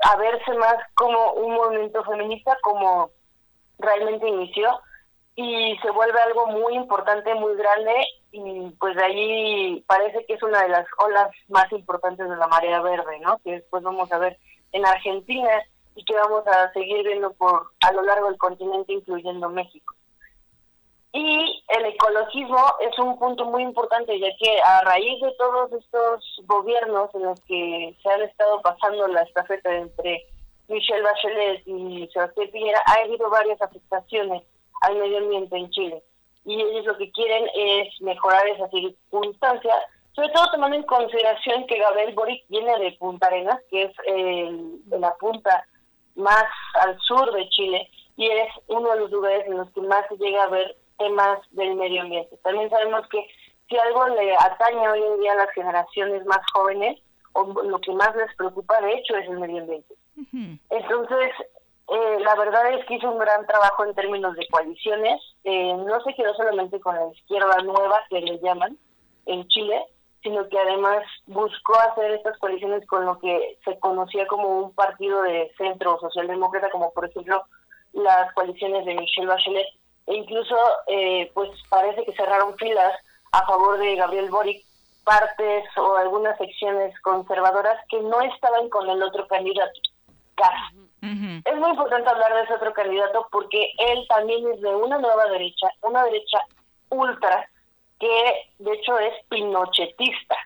a 0.00 0.16
verse 0.16 0.52
más 0.54 0.76
como 0.94 1.32
un 1.32 1.54
movimiento 1.54 2.04
feminista 2.04 2.56
como 2.62 3.10
realmente 3.78 4.28
inició 4.28 4.80
y 5.34 5.76
se 5.78 5.90
vuelve 5.90 6.20
algo 6.20 6.46
muy 6.46 6.74
importante, 6.74 7.34
muy 7.34 7.56
grande 7.56 7.94
y 8.30 8.70
pues 8.78 8.94
de 8.96 9.04
allí 9.04 9.84
parece 9.86 10.24
que 10.26 10.34
es 10.34 10.42
una 10.42 10.62
de 10.62 10.68
las 10.68 10.86
olas 10.98 11.30
más 11.48 11.70
importantes 11.72 12.28
de 12.28 12.36
la 12.36 12.46
marea 12.46 12.80
verde, 12.80 13.18
¿no? 13.20 13.38
Que 13.44 13.52
después 13.52 13.82
vamos 13.82 14.10
a 14.12 14.18
ver 14.18 14.38
en 14.72 14.84
Argentina 14.84 15.50
y 15.94 16.04
que 16.04 16.14
vamos 16.14 16.46
a 16.46 16.72
seguir 16.72 17.04
viendo 17.04 17.32
por 17.32 17.70
a 17.80 17.92
lo 17.92 18.02
largo 18.02 18.28
del 18.28 18.38
continente, 18.38 18.92
incluyendo 18.92 19.48
México. 19.48 19.94
Y 21.12 21.64
el 21.68 21.86
ecologismo 21.86 22.64
es 22.80 22.98
un 22.98 23.18
punto 23.18 23.46
muy 23.46 23.62
importante, 23.62 24.18
ya 24.20 24.28
que 24.38 24.60
a 24.62 24.82
raíz 24.82 25.20
de 25.22 25.32
todos 25.38 25.72
estos 25.72 26.42
gobiernos 26.44 27.12
en 27.14 27.22
los 27.22 27.40
que 27.40 27.96
se 28.02 28.10
han 28.10 28.22
estado 28.22 28.60
pasando 28.60 29.08
la 29.08 29.22
estafeta 29.22 29.74
entre 29.74 30.26
Michelle 30.68 31.02
Bachelet 31.02 31.66
y 31.66 32.08
Sebastián 32.12 32.50
Piñera, 32.52 32.82
ha 32.86 33.04
habido 33.04 33.30
varias 33.30 33.60
afectaciones 33.62 34.42
al 34.82 34.96
medio 34.96 35.18
ambiente 35.18 35.56
en 35.56 35.70
Chile. 35.70 36.02
Y 36.44 36.60
ellos 36.60 36.86
lo 36.86 36.96
que 36.96 37.10
quieren 37.12 37.46
es 37.54 38.00
mejorar 38.00 38.46
esa 38.48 38.68
circunstancia, 38.68 39.74
sobre 40.12 40.30
todo 40.30 40.50
tomando 40.52 40.76
en 40.76 40.82
consideración 40.84 41.66
que 41.66 41.78
Gabriel 41.78 42.14
Boric 42.14 42.44
viene 42.48 42.78
de 42.78 42.92
Punta 42.92 43.26
Arenas, 43.26 43.60
que 43.70 43.82
es 43.84 43.92
de 44.06 44.98
la 44.98 45.14
punta 45.16 45.66
más 46.14 46.44
al 46.82 46.98
sur 47.00 47.32
de 47.32 47.48
Chile, 47.50 47.88
y 48.16 48.28
es 48.28 48.48
uno 48.66 48.90
de 48.90 49.00
los 49.00 49.10
lugares 49.10 49.46
en 49.46 49.58
los 49.58 49.70
que 49.70 49.80
más 49.82 50.04
se 50.08 50.16
llega 50.16 50.44
a 50.44 50.48
ver 50.48 50.76
temas 50.98 51.38
del 51.50 51.76
medio 51.76 52.02
ambiente. 52.02 52.36
También 52.42 52.68
sabemos 52.70 53.06
que 53.08 53.24
si 53.68 53.76
algo 53.78 54.08
le 54.08 54.34
atañe 54.34 54.88
hoy 54.88 55.02
en 55.02 55.20
día 55.20 55.32
a 55.32 55.36
las 55.36 55.50
generaciones 55.50 56.24
más 56.26 56.40
jóvenes, 56.52 56.98
o 57.34 57.44
lo 57.44 57.78
que 57.78 57.92
más 57.92 58.16
les 58.16 58.34
preocupa 58.34 58.80
de 58.80 58.94
hecho 58.94 59.16
es 59.16 59.28
el 59.28 59.38
medio 59.38 59.60
ambiente. 59.60 59.94
Entonces, 60.70 61.30
eh, 61.90 62.20
la 62.20 62.34
verdad 62.34 62.70
es 62.74 62.84
que 62.84 62.96
hizo 62.96 63.10
un 63.10 63.18
gran 63.18 63.46
trabajo 63.46 63.84
en 63.84 63.94
términos 63.94 64.36
de 64.36 64.46
coaliciones. 64.48 65.20
Eh, 65.44 65.74
no 65.74 66.00
se 66.02 66.14
quedó 66.14 66.34
solamente 66.34 66.80
con 66.80 66.94
la 66.94 67.06
izquierda 67.12 67.62
nueva, 67.62 68.02
que 68.10 68.20
le 68.20 68.38
llaman, 68.40 68.76
en 69.26 69.46
Chile, 69.48 69.82
sino 70.22 70.46
que 70.48 70.58
además 70.58 71.02
buscó 71.26 71.78
hacer 71.78 72.12
estas 72.12 72.36
coaliciones 72.38 72.86
con 72.86 73.06
lo 73.06 73.18
que 73.18 73.58
se 73.64 73.78
conocía 73.78 74.26
como 74.26 74.60
un 74.60 74.74
partido 74.74 75.22
de 75.22 75.50
centro 75.56 75.98
socialdemócrata, 76.00 76.70
como 76.70 76.92
por 76.92 77.06
ejemplo 77.06 77.44
las 77.92 78.32
coaliciones 78.34 78.84
de 78.84 78.94
Michelle 78.94 79.26
Bachelet, 79.26 79.66
e 80.06 80.14
incluso 80.14 80.56
eh, 80.88 81.30
pues 81.34 81.50
parece 81.70 82.04
que 82.04 82.12
cerraron 82.12 82.56
filas 82.56 82.92
a 83.32 83.46
favor 83.46 83.78
de 83.78 83.96
Gabriel 83.96 84.30
Boric 84.30 84.64
partes 85.04 85.64
o 85.78 85.96
algunas 85.96 86.36
secciones 86.36 86.98
conservadoras 87.00 87.78
que 87.88 88.00
no 88.00 88.20
estaban 88.20 88.68
con 88.68 88.88
el 88.90 89.02
otro 89.02 89.26
candidato. 89.26 89.80
Es 91.00 91.56
muy 91.56 91.70
importante 91.70 92.10
hablar 92.10 92.34
de 92.34 92.42
ese 92.42 92.54
otro 92.54 92.72
candidato 92.72 93.28
porque 93.30 93.70
él 93.78 94.04
también 94.08 94.46
es 94.52 94.60
de 94.60 94.74
una 94.74 94.98
nueva 94.98 95.26
derecha, 95.26 95.68
una 95.82 96.02
derecha 96.04 96.38
ultra, 96.90 97.48
que 98.00 98.50
de 98.58 98.72
hecho 98.72 98.98
es 98.98 99.14
pinochetista. 99.28 100.36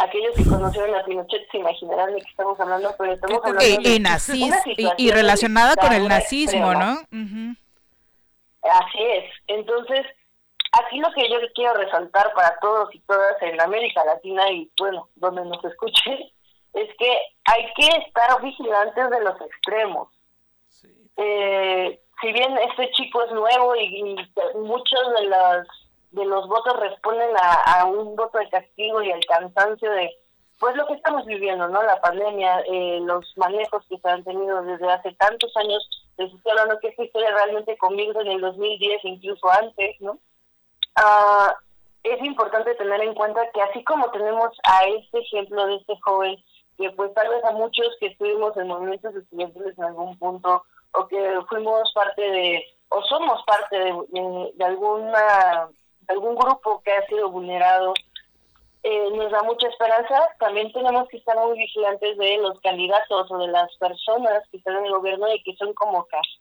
Aquellos 0.00 0.34
que 0.34 0.48
conocieron 0.48 0.94
a 0.94 1.04
Pinochet 1.04 1.50
se 1.50 1.58
imaginarán 1.58 2.14
de 2.14 2.22
qué 2.22 2.30
estamos 2.30 2.58
hablando, 2.58 2.94
pero 2.96 3.12
estamos 3.12 3.38
hablando 3.44 3.82
de 3.82 4.94
y, 4.96 5.10
relacionada 5.10 5.76
con 5.76 5.92
el 5.92 6.08
nazismo, 6.08 6.72
¿no? 6.72 7.00
Así 8.62 9.02
es. 9.02 9.24
Entonces, 9.46 10.06
aquí 10.72 10.98
lo 11.00 11.12
que 11.12 11.28
yo 11.28 11.36
quiero 11.54 11.74
resaltar 11.74 12.32
para 12.32 12.58
todos 12.60 12.94
y 12.94 13.00
todas 13.00 13.42
en 13.42 13.60
América 13.60 14.02
Latina 14.06 14.50
y, 14.50 14.70
bueno, 14.78 15.08
donde 15.16 15.44
nos 15.44 15.62
escuchen, 15.64 16.18
es 16.74 16.88
que 16.96 17.18
hay 17.44 17.72
que 17.74 17.86
estar 18.06 18.40
vigilantes 18.42 19.10
de 19.10 19.20
los 19.20 19.40
extremos. 19.40 20.08
Eh, 21.16 22.00
si 22.20 22.32
bien 22.32 22.56
este 22.58 22.90
chico 22.92 23.22
es 23.24 23.32
nuevo 23.32 23.76
y, 23.76 24.16
muchos 24.54 25.14
de 25.18 25.26
los, 25.26 25.66
de 26.12 26.24
los 26.24 26.48
votos 26.48 26.78
responden 26.78 27.30
a, 27.38 27.84
un 27.84 28.16
voto 28.16 28.38
de 28.38 28.48
castigo 28.48 29.02
y 29.02 29.10
al 29.10 29.24
cansancio 29.26 29.90
de 29.90 30.10
pues 30.58 30.76
lo 30.76 30.86
que 30.86 30.92
estamos 30.92 31.24
viviendo, 31.24 31.68
¿no? 31.68 31.82
La 31.82 31.98
pandemia, 32.02 32.60
eh, 32.70 33.00
los 33.00 33.32
manejos 33.36 33.82
que 33.88 33.96
se 33.96 34.08
han 34.08 34.22
tenido 34.24 34.62
desde 34.62 34.92
hace 34.92 35.14
tantos 35.14 35.56
años 35.56 35.88
les 36.20 36.34
estoy 36.34 36.50
hablando 36.50 36.78
que 36.80 36.88
esta 36.88 37.02
historia 37.02 37.30
realmente 37.30 37.78
comienza 37.78 38.20
en 38.20 38.26
el 38.26 38.40
2010, 38.42 39.04
incluso 39.04 39.50
antes, 39.50 39.98
¿no? 40.00 40.18
Ah, 40.96 41.56
es 42.02 42.22
importante 42.22 42.74
tener 42.74 43.00
en 43.00 43.14
cuenta 43.14 43.40
que 43.52 43.62
así 43.62 43.82
como 43.84 44.10
tenemos 44.10 44.50
a 44.64 44.86
este 44.86 45.20
ejemplo 45.20 45.66
de 45.66 45.76
este 45.76 45.94
joven, 46.02 46.36
que 46.80 46.90
pues 46.92 47.12
tal 47.12 47.28
vez 47.28 47.44
a 47.44 47.52
muchos 47.52 47.94
que 48.00 48.06
estuvimos 48.06 48.56
en 48.56 48.68
movimientos 48.68 49.14
estudiantiles 49.14 49.76
en 49.76 49.84
algún 49.84 50.18
punto, 50.18 50.64
o 50.92 51.06
que 51.06 51.38
fuimos 51.50 51.92
parte 51.92 52.22
de, 52.22 52.64
o 52.88 53.02
somos 53.02 53.44
parte 53.44 53.76
de, 53.78 54.64
alguna 54.64 55.68
algún 56.08 56.34
grupo 56.34 56.82
que 56.82 56.90
ha 56.90 57.06
sido 57.06 57.30
vulnerado 57.30 57.92
eh, 58.82 59.10
nos 59.12 59.30
da 59.30 59.42
mucha 59.42 59.68
esperanza. 59.68 60.18
También 60.38 60.72
tenemos 60.72 61.06
que 61.08 61.18
estar 61.18 61.36
muy 61.36 61.58
vigilantes 61.58 62.16
de 62.16 62.38
los 62.38 62.58
candidatos 62.60 63.30
o 63.30 63.38
de 63.38 63.48
las 63.48 63.76
personas 63.76 64.42
que 64.50 64.56
están 64.56 64.78
en 64.78 64.86
el 64.86 64.92
gobierno 64.92 65.32
y 65.32 65.42
que 65.42 65.54
son 65.56 65.74
como 65.74 66.06
Cash, 66.06 66.38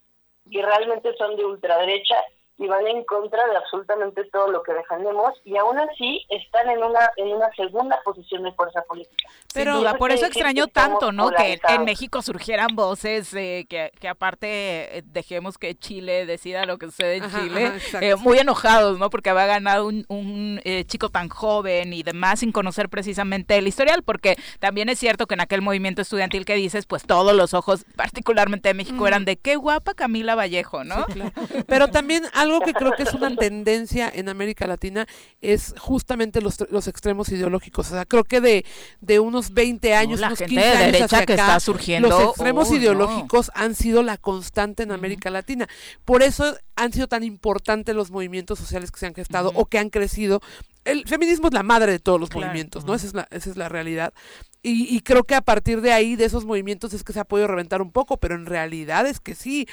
que 0.50 0.62
realmente 0.62 1.14
son 1.18 1.36
de 1.36 1.46
ultraderecha 1.46 2.16
y 2.60 2.68
van 2.68 2.86
en 2.88 3.06
contra 3.06 3.48
de 3.48 3.56
absolutamente 3.56 4.26
todo 4.26 4.52
lo 4.52 4.62
que 4.64 4.74
defendemos 4.74 5.34
y 5.46 5.56
aún 5.56 5.80
así 5.80 6.26
están 6.28 6.70
en 6.70 6.84
una 6.84 7.10
en 7.16 7.30
una 7.30 7.50
segunda 7.56 8.02
posición 8.04 8.44
de 8.44 8.52
fuerza 8.52 8.82
política. 8.82 9.30
Pero 9.54 9.82
por 9.98 10.12
eso 10.12 10.26
extrañó 10.26 10.68
tanto, 10.68 11.14
¿no? 11.14 11.32
Que 11.32 11.58
en 11.70 11.86
México 11.86 12.22
surgieran 12.22 12.76
voces 12.76 13.34
eh, 13.34 13.66
que, 13.70 13.92
que 14.00 14.10
aparte 14.10 14.98
eh, 14.98 15.04
dejemos 15.06 15.58
que 15.58 15.74
Chile 15.74 16.26
decida 16.26 16.66
lo 16.66 16.78
que 16.78 16.88
sucede 16.88 17.18
en 17.18 17.32
Chile, 17.32 17.72
eh, 18.02 18.16
muy 18.16 18.38
enojados, 18.38 19.00
¿no? 19.00 19.10
Porque 19.10 19.30
había 19.30 19.46
ganado 19.46 19.88
un, 19.88 20.06
un 20.10 20.62
chico 20.86 21.10
tan 21.10 21.30
joven 21.30 21.94
y 21.94 22.04
demás 22.04 22.42
sin 22.42 22.52
conocer 22.52 22.90
precisamente 22.90 23.58
el 23.58 23.68
historial, 23.68 24.04
porque 24.04 24.36
también 24.60 24.90
es 24.90 25.00
cierto 25.00 25.28
que 25.28 25.36
en 25.36 25.42
aquel 25.42 25.62
movimiento 25.62 26.02
estudiantil 26.02 26.44
que 26.44 26.56
dices, 26.56 26.86
pues 26.86 27.04
todos 27.04 27.34
los 27.34 27.54
ojos, 27.54 27.86
particularmente 27.96 28.68
de 28.68 28.74
México, 28.74 29.08
eran 29.08 29.24
de 29.24 29.38
qué 29.38 29.56
guapa 29.56 29.94
Camila 29.94 30.36
Vallejo, 30.36 30.84
¿no? 30.84 31.06
Pero 31.68 31.88
también 31.88 32.24
algo 32.34 32.49
que 32.62 32.74
creo 32.74 32.94
que 32.94 33.04
es 33.04 33.14
una 33.14 33.36
tendencia 33.36 34.12
en 34.14 34.30
América 34.30 34.68
Latina 34.68 35.08
es 35.42 35.74
justamente 35.78 36.42
los, 36.42 36.58
los 36.72 36.88
extremos 36.88 37.30
ideológicos. 37.30 37.88
O 37.88 37.92
sea, 37.92 38.06
creo 38.06 38.24
que 38.24 38.42
de, 38.42 38.66
de 39.02 39.20
unos 39.20 39.54
20 39.54 39.94
años, 39.94 40.20
unos 40.20 40.40
15 40.40 40.60
años 40.60 41.02
hacia 41.04 41.26
que 41.26 41.34
está 41.34 41.60
surgiendo, 41.60 42.10
los 42.10 42.30
extremos 42.30 42.72
ideológicos 42.72 43.52
han 43.54 43.76
sido 43.76 44.04
la 44.04 44.18
constante 44.18 44.84
en 44.84 44.92
América 44.92 45.30
Latina. 45.30 45.68
Por 46.06 46.24
eso 46.24 46.58
han 46.76 46.92
sido 46.92 47.08
tan 47.08 47.24
importantes 47.24 47.96
los 47.96 48.12
movimientos 48.12 48.58
sociales 48.58 48.92
que 48.92 49.00
se 49.00 49.06
han 49.06 49.14
gestado 49.14 49.52
o 49.54 49.66
que 49.66 49.78
han 49.78 49.90
crecido 49.90 50.42
el 50.86 51.06
feminismo 51.08 51.48
es 51.48 51.54
la 51.54 51.64
madre 51.64 51.92
de 51.92 52.00
todos 52.00 52.20
los 52.20 52.34
movimientos, 52.34 52.86
¿no? 52.86 52.96
Esa 52.96 53.08
es 53.08 53.14
la, 53.14 53.28
esa 53.32 53.50
es 53.50 53.58
la 53.58 53.70
realidad. 53.70 54.14
Y, 54.62 55.00
creo 55.02 55.24
que 55.24 55.36
a 55.36 55.42
partir 55.42 55.80
de 55.80 55.94
ahí, 55.94 56.18
de 56.18 56.26
esos 56.26 56.44
movimientos, 56.44 56.94
es 56.94 57.06
que 57.06 57.14
se 57.14 57.20
ha 57.22 57.24
podido 57.24 57.48
reventar 57.48 57.82
un 57.82 57.92
poco, 57.92 58.18
pero 58.18 58.36
en 58.36 58.46
realidad 58.46 59.08
es 59.08 59.22
que 59.22 59.34
sí, 59.34 59.68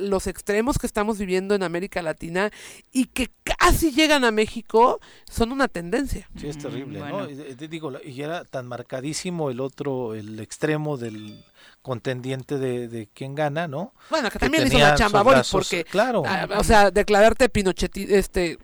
los 0.00 0.26
extremos 0.26 0.78
que 0.78 0.86
estamos 0.86 1.18
viviendo 1.18 1.54
en 1.54 1.62
América 1.62 2.02
Latina 2.02 2.50
y 2.92 3.06
que 3.06 3.30
casi 3.42 3.90
llegan 3.90 4.26
a 4.26 4.30
México 4.30 5.00
son 5.30 5.50
una 5.50 5.66
tendencia. 5.66 6.28
Sí, 6.36 6.46
es 6.46 6.58
terrible, 6.58 7.00
¿no? 7.00 7.26
Digo, 7.26 7.92
y 8.04 8.20
era 8.20 8.44
tan 8.44 8.66
marcadísimo 8.66 9.50
el 9.50 9.60
otro, 9.60 10.14
el 10.14 10.38
extremo 10.40 10.98
del 10.98 11.42
contendiente 11.88 12.58
de, 12.58 12.86
de 12.86 13.08
quién 13.14 13.34
gana, 13.34 13.66
¿no? 13.66 13.94
Bueno, 14.10 14.30
que 14.30 14.38
también 14.38 14.66
hizo 14.66 14.78
la 14.78 14.94
chamba 14.94 15.22
Boris, 15.22 15.48
porque, 15.50 15.84
claro, 15.84 16.22
ah, 16.26 16.46
o 16.58 16.62
sea, 16.62 16.90
declararte 16.90 17.48
Pinochet, 17.48 17.96
este, 17.96 18.58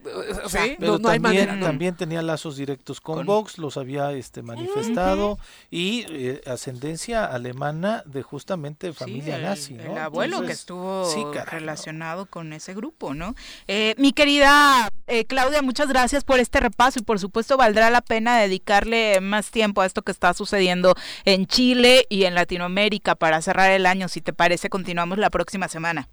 o 0.45 0.49
sea, 0.51 0.67
no, 0.79 1.09
hay 1.09 1.19
manera. 1.19 1.59
También 1.59 1.97
tenía 1.97 2.21
lazos 2.21 2.59
directos 2.59 3.01
con, 3.01 3.25
Vox, 3.25 3.57
los 3.57 3.79
había 3.79 4.13
este 4.13 4.43
manifestado 4.43 5.39
y 5.71 6.05
eh, 6.11 6.43
ascendencia 6.47 7.25
alemana 7.25 8.03
de 8.05 8.23
justamente 8.23 8.93
familia 8.93 9.39
nazi, 9.39 9.73
¿no? 9.73 9.93
El 9.93 9.99
abuelo 9.99 10.43
que 10.43 10.53
estuvo 10.53 11.11
relacionado 11.47 12.27
con 12.27 12.53
ese 12.53 12.75
grupo, 12.75 13.15
¿no? 13.15 13.35
Eh, 13.69 13.95
mi 13.97 14.13
querida 14.13 14.91
eh, 15.07 15.25
Claudia, 15.25 15.63
muchas 15.63 15.89
gracias 15.89 16.25
por 16.25 16.41
este 16.41 16.61
repaso 16.61 16.99
y 16.99 17.03
por 17.03 17.19
supuesto 17.19 17.57
valdrá 17.57 17.91
la 17.91 18.01
pena 18.01 18.39
dedicarle 18.39 19.21
más 19.21 19.51
tiempo 19.51 19.81
a 19.81 19.87
esto 19.87 20.03
que 20.03 20.13
está 20.13 20.35
sucediendo 20.35 20.95
en 21.25 21.47
Chile 21.47 22.07
y 22.09 22.25
en 22.25 22.35
Latinoamérica 22.35 23.14
para 23.17 23.41
cerrar 23.43 23.71
el 23.71 23.87
año. 23.87 24.09
Si 24.09 24.21
te 24.21 24.33
parece, 24.33 24.71
continuamos 24.71 25.19
la 25.19 25.31
próxima 25.31 25.69
semana. 25.69 26.09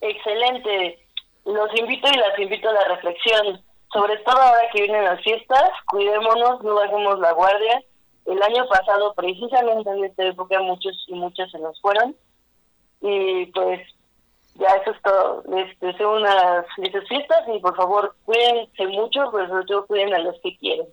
Excelente. 0.00 0.98
Los 1.44 1.68
invito 1.78 2.08
y 2.08 2.16
las 2.16 2.38
invito 2.38 2.68
a 2.68 2.72
la 2.72 2.84
reflexión. 2.88 3.62
Sobre 3.92 4.16
todo 4.18 4.40
ahora 4.40 4.68
que 4.72 4.82
vienen 4.82 5.04
las 5.04 5.20
fiestas, 5.22 5.70
cuidémonos, 5.86 6.62
no 6.62 6.74
bajemos 6.74 7.18
la 7.18 7.32
guardia. 7.32 7.82
El 8.26 8.42
año 8.42 8.68
pasado, 8.68 9.14
precisamente 9.14 9.90
en 9.90 10.04
esta 10.04 10.24
época, 10.24 10.60
muchos 10.60 11.04
y 11.08 11.14
muchas 11.14 11.50
se 11.50 11.58
nos 11.58 11.80
fueron. 11.80 12.14
Y 13.00 13.46
pues 13.46 13.80
ya 14.54 14.68
eso 14.68 14.90
es 14.90 15.02
todo. 15.02 15.42
Les 15.48 15.78
deseo 15.80 16.16
unas 16.16 16.66
felices 16.76 17.08
fiestas 17.08 17.42
y 17.52 17.58
por 17.60 17.74
favor 17.76 18.14
cuídense 18.24 18.86
mucho, 18.86 19.30
pues 19.30 19.48
sobre 19.48 19.64
todo 19.66 19.86
cuiden 19.86 20.14
a 20.14 20.18
los 20.18 20.38
que 20.40 20.56
quieren. 20.58 20.86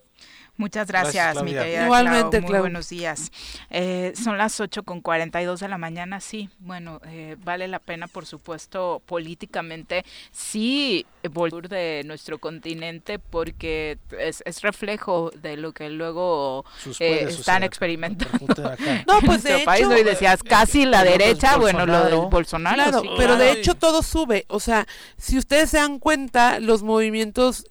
Muchas 0.58 0.88
gracias, 0.88 1.42
mi 1.44 1.52
querida 1.52 1.86
Igualmente, 1.86 2.42
Muy 2.42 2.60
buenos 2.60 2.90
días. 2.90 3.32
Eh, 3.70 4.14
son 4.16 4.38
las 4.38 4.60
8 4.60 4.84
con 4.84 5.02
42 5.02 5.60
de 5.60 5.68
la 5.68 5.78
mañana, 5.78 6.20
sí. 6.20 6.50
Bueno, 6.60 7.00
eh, 7.08 7.36
vale 7.44 7.68
la 7.68 7.80
pena, 7.80 8.08
por 8.08 8.26
supuesto, 8.26 9.02
políticamente, 9.06 10.04
sí, 10.32 11.06
volver 11.32 11.70
de 11.70 12.02
nuestro 12.06 12.40
continente 12.40 13.20
porque 13.20 14.00
es, 14.18 14.44
reflejo 14.62 15.32
de 15.42 15.56
lo 15.58 15.72
que 15.72 15.90
luego 15.90 16.66
eh, 17.00 17.28
están 17.30 17.64
experimentando 17.64 18.38
no, 19.08 19.20
pues 19.24 19.44
de 19.44 19.60
país. 19.60 19.86
Hecho, 19.86 19.98
y 19.98 20.04
decías 20.04 20.42
casi 20.42 20.86
la 20.86 21.04
derecha, 21.04 21.58
bueno, 21.58 21.86
lo 21.86 22.06
de 22.06 22.16
Bolsonaro. 22.16 22.76
Claro, 22.76 23.04
pero 23.18 23.38
de 23.38 23.52
hecho 23.52 23.76
todo 23.76 24.02
sube. 24.02 24.46
O 24.48 24.60
sea, 24.60 24.88
si 25.18 25.38
ustedes 25.38 25.70
se 25.70 25.78
dan 25.78 26.00
cuenta, 26.00 26.60
los 26.60 26.82
movimientos 26.82 27.66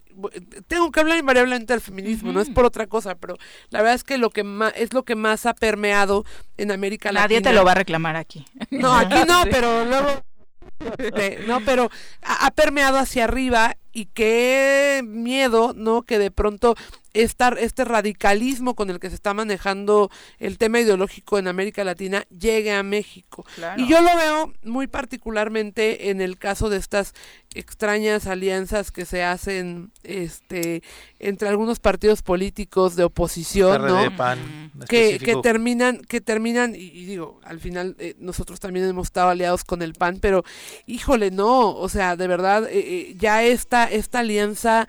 tengo 0.67 0.91
que 0.91 1.01
hablar 1.01 1.19
invariablemente 1.19 1.73
del 1.73 1.81
feminismo, 1.81 2.33
no 2.33 2.41
es 2.41 2.51
por 2.51 2.65
otra 2.65 2.87
cosa, 2.87 3.15
pero 3.15 3.37
la 3.71 3.81
verdad 3.81 3.95
es 3.95 4.05
que 4.05 4.19
lo 4.19 4.31
que 4.31 4.45
más 4.45 4.73
es 4.77 4.93
lo 4.93 5.05
que 5.05 5.15
más 5.15 5.47
ha 5.47 5.55
permeado 5.55 6.25
en 6.57 6.71
América 6.71 7.13
Latina. 7.13 7.23
Nadie 7.23 7.41
te 7.43 7.53
lo 7.53 7.65
va 7.65 7.73
a 7.73 7.77
reclamar 7.77 8.17
aquí. 8.17 8.45
No, 8.71 8.95
aquí 8.95 9.19
no, 9.27 9.43
pero 9.51 9.85
luego 9.85 10.23
no, 11.47 11.61
pero 11.63 11.91
ha, 12.23 12.51
permeado 12.51 12.99
hacia 12.99 13.25
arriba 13.25 13.77
y 13.93 14.07
qué 14.07 15.03
miedo, 15.05 15.73
¿no? 15.75 16.03
Que 16.03 16.19
de 16.19 16.31
pronto 16.31 16.75
estar 17.23 17.59
este 17.59 17.85
radicalismo 17.85 18.75
con 18.75 18.91
el 18.91 19.01
que 19.01 19.09
se 19.09 19.15
está 19.15 19.35
manejando 19.35 20.11
el 20.39 20.59
tema 20.59 20.81
ideológico 20.81 21.39
en 21.39 21.49
América 21.49 21.85
Latina 21.85 22.25
llegue 22.31 22.73
a 22.73 22.83
México. 22.83 23.45
Y 23.77 23.89
yo 23.89 24.01
lo 24.01 24.17
veo 24.17 24.53
muy 24.65 24.87
particularmente 24.87 26.11
en 26.11 26.21
el 26.21 26.39
caso 26.39 26.69
de 26.69 26.77
estas 26.77 27.15
extrañas 27.55 28.27
alianzas 28.27 28.93
que 28.93 29.07
se 29.07 29.25
hacen 29.25 29.91
este 30.03 30.83
entre 31.19 31.49
algunos 31.49 31.81
partidos 31.81 32.23
políticos 32.23 32.97
de 32.97 33.05
oposición, 33.05 33.87
¿no? 33.87 34.11
que, 34.87 35.19
que, 35.19 35.37
terminan 35.43 36.03
que 36.03 36.21
terminan 36.21 36.75
y, 36.75 37.07
digo, 37.07 37.41
al 37.45 37.61
final 37.61 37.97
eh, 37.99 38.15
nosotros 38.19 38.61
también 38.61 38.87
hemos 38.87 39.07
estado 39.07 39.31
aliados 39.31 39.65
con 39.65 39.81
el 39.81 39.95
PAN, 39.95 40.19
pero 40.21 40.45
híjole, 40.87 41.31
no, 41.31 41.75
o 41.75 41.89
sea, 41.89 42.17
de 42.17 42.27
verdad 42.27 42.65
eh, 42.65 42.79
eh, 42.79 43.15
ya 43.19 43.43
esta 43.43 43.85
esta 43.85 44.19
alianza 44.19 44.87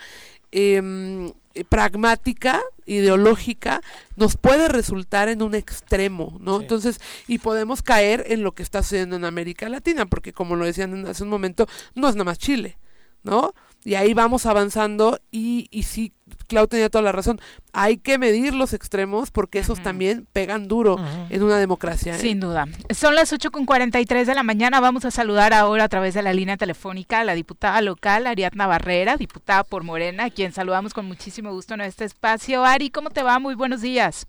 em, 0.52 1.28
eh, 1.30 1.34
pragmática, 1.64 2.62
ideológica, 2.86 3.82
nos 4.16 4.38
puede 4.38 4.68
resultar 4.68 5.30
en 5.30 5.42
un 5.42 5.56
extremo, 5.56 6.38
¿no? 6.40 6.62
Entonces, 6.62 7.00
y 7.28 7.40
podemos 7.40 7.82
caer 7.82 8.26
en 8.28 8.44
lo 8.44 8.54
que 8.54 8.64
está 8.64 8.84
sucediendo 8.84 9.16
en 9.16 9.26
América 9.26 9.70
Latina, 9.70 10.06
porque 10.06 10.34
como 10.34 10.56
lo 10.56 10.66
decían 10.66 11.06
hace 11.06 11.24
un 11.24 11.30
momento, 11.30 11.68
no 11.96 12.10
es 12.10 12.16
nada 12.16 12.26
más 12.26 12.38
Chile, 12.38 12.78
¿no? 13.24 13.54
Y 13.84 13.96
ahí 13.96 14.14
vamos 14.14 14.46
avanzando 14.46 15.20
y, 15.32 15.68
y 15.72 15.84
sí, 15.84 16.14
Clau 16.48 16.68
tenía 16.68 16.90
toda 16.90 17.04
la 17.04 17.12
razón. 17.12 17.40
Hay 17.74 17.98
que 17.98 18.18
medir 18.18 18.54
los 18.54 18.74
extremos 18.74 19.32
porque 19.32 19.60
esos 19.60 19.82
también 19.82 20.28
pegan 20.34 20.68
duro 20.68 20.98
en 21.30 21.44
una 21.44 21.58
democracia. 21.58 22.16
¿eh? 22.16 22.20
Sin 22.20 22.40
duda. 22.40 22.66
Son 22.90 23.16
las 23.16 23.32
8 23.34 23.52
con 23.52 23.66
43 23.66 24.28
de 24.28 24.36
la 24.36 24.44
mañana. 24.44 24.80
Vamos 24.80 25.06
a 25.06 25.12
saludar 25.12 25.54
ahora 25.54 25.86
a 25.86 25.90
través 25.90 26.14
de 26.14 26.22
la 26.22 26.34
línea 26.34 26.58
telefónica 26.58 27.20
a 27.20 27.24
la 27.24 27.34
diputada 27.34 27.82
local, 27.82 28.28
Ariadna 28.28 28.68
Barrera, 28.68 29.18
diputada 29.18 29.64
por 29.64 29.84
Morena, 29.84 30.26
a 30.26 30.30
quien 30.30 30.54
saludamos 30.54 30.94
con 30.94 31.06
muchísimo 31.06 31.52
gusto 31.52 31.74
en 31.74 31.82
este 31.82 32.06
espacio. 32.06 32.66
Ari, 32.66 32.90
¿cómo 32.90 33.10
te 33.10 33.24
va? 33.24 33.40
Muy 33.40 33.56
buenos 33.56 33.82
días. 33.82 34.28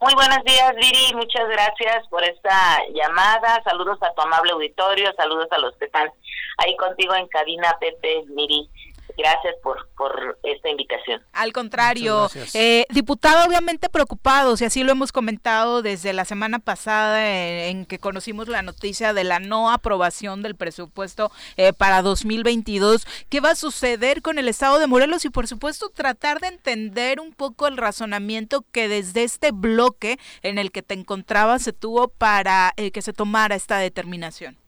Muy 0.00 0.14
buenos 0.14 0.42
días, 0.44 0.74
Viri. 0.76 1.14
Muchas 1.14 1.48
gracias 1.48 2.06
por 2.08 2.24
esta 2.24 2.78
llamada. 2.92 3.62
Saludos 3.64 3.98
a 4.02 4.12
tu 4.14 4.22
amable 4.22 4.52
auditorio. 4.52 5.12
Saludos 5.16 5.46
a 5.50 5.58
los 5.58 5.76
que 5.76 5.84
están 5.86 6.10
ahí 6.58 6.76
contigo 6.76 7.14
en 7.14 7.26
cabina, 7.28 7.76
Pepe, 7.80 8.24
Miri. 8.28 8.68
Gracias 9.16 9.54
por, 9.62 9.88
por 9.96 10.38
esta 10.42 10.70
invitación. 10.70 11.22
Al 11.32 11.52
contrario, 11.52 12.28
eh, 12.54 12.84
diputado 12.90 13.46
obviamente 13.46 13.88
preocupados, 13.88 14.60
y 14.60 14.64
así 14.64 14.82
lo 14.82 14.92
hemos 14.92 15.12
comentado 15.12 15.82
desde 15.82 16.12
la 16.12 16.24
semana 16.24 16.58
pasada 16.58 17.68
en, 17.68 17.86
que 17.86 17.98
conocimos 17.98 18.48
la 18.48 18.62
noticia 18.62 19.12
de 19.12 19.24
la 19.24 19.38
no 19.38 19.70
aprobación 19.70 20.42
del 20.42 20.56
presupuesto 20.56 21.30
eh, 21.56 21.72
para 21.72 22.02
2022. 22.02 23.06
¿Qué 23.28 23.40
va 23.40 23.50
a 23.50 23.56
suceder 23.56 24.20
con 24.20 24.38
el 24.38 24.48
Estado 24.48 24.78
de 24.78 24.86
Morelos? 24.86 25.24
Y 25.24 25.30
por 25.30 25.46
supuesto 25.46 25.90
tratar 25.90 26.40
de 26.40 26.48
entender 26.48 27.20
un 27.20 27.32
poco 27.32 27.68
el 27.68 27.76
razonamiento 27.76 28.64
que 28.72 28.88
desde 28.88 29.22
este 29.22 29.52
bloque 29.52 30.18
en 30.42 30.58
el 30.58 30.72
que 30.72 30.82
te 30.82 30.94
encontrabas 30.94 31.62
se 31.62 31.72
tuvo 31.72 32.08
para 32.08 32.72
eh, 32.76 32.90
que 32.90 33.02
se 33.02 33.12
tomara 33.12 33.54
esta 33.54 33.78
determinación. 33.78 34.63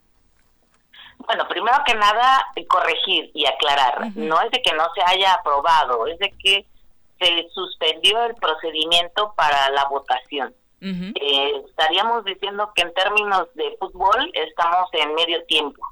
Bueno, 1.27 1.47
primero 1.49 1.77
que 1.85 1.95
nada, 1.95 2.47
corregir 2.69 3.31
y 3.35 3.47
aclarar. 3.47 4.09
No 4.15 4.41
es 4.41 4.51
de 4.53 4.63
que 4.63 4.73
no 4.73 4.87
se 4.95 5.03
haya 5.05 5.35
aprobado, 5.35 6.07
es 6.07 6.19
de 6.19 6.33
que 6.39 6.67
se 7.19 7.49
suspendió 7.53 8.23
el 8.25 8.35
procedimiento 8.37 9.33
para 9.37 9.71
la 9.71 9.85
votación. 9.87 10.55
Eh, 10.81 11.63
estaríamos 11.69 12.25
diciendo 12.25 12.71
que 12.75 12.83
en 12.83 12.95
términos 12.95 13.49
de 13.55 13.77
fútbol 13.81 14.31
estamos 14.35 14.89
en 14.93 15.15
medio 15.15 15.45
tiempo, 15.47 15.83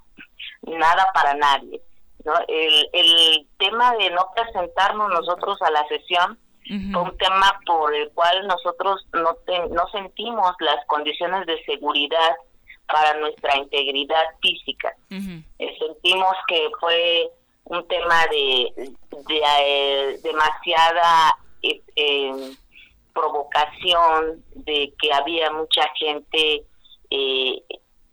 nada 0.63 1.07
para 1.13 1.35
nadie. 1.35 1.81
¿no? 2.25 2.33
El, 2.47 2.89
el 2.93 3.47
tema 3.59 3.93
de 3.97 4.11
no 4.11 4.31
presentarnos 4.37 5.09
nosotros 5.11 5.61
a 5.63 5.71
la 5.71 5.87
sesión 5.89 6.39
fue 6.93 7.03
un 7.03 7.19
tema 7.19 7.61
por 7.67 7.95
el 7.95 8.11
cual 8.13 8.47
nosotros 8.47 9.07
no, 9.13 9.37
no 9.71 9.89
sentimos 9.89 10.55
las 10.61 10.85
condiciones 10.87 11.45
de 11.47 11.63
seguridad 11.65 12.37
para 12.87 13.19
nuestra 13.19 13.57
integridad 13.57 14.25
física. 14.41 14.95
Eh, 15.11 15.77
sentimos 15.79 16.35
que 16.49 16.69
fue 16.81 17.31
un 17.65 17.87
tema 17.89 18.27
de, 18.27 18.73
de 19.11 19.43
eh, 19.61 20.21
demasiada 20.23 21.37
eh, 21.63 22.53
provocación, 23.13 24.45
de 24.55 24.93
que 25.01 25.13
había 25.13 25.51
mucha 25.51 25.89
gente 25.99 26.65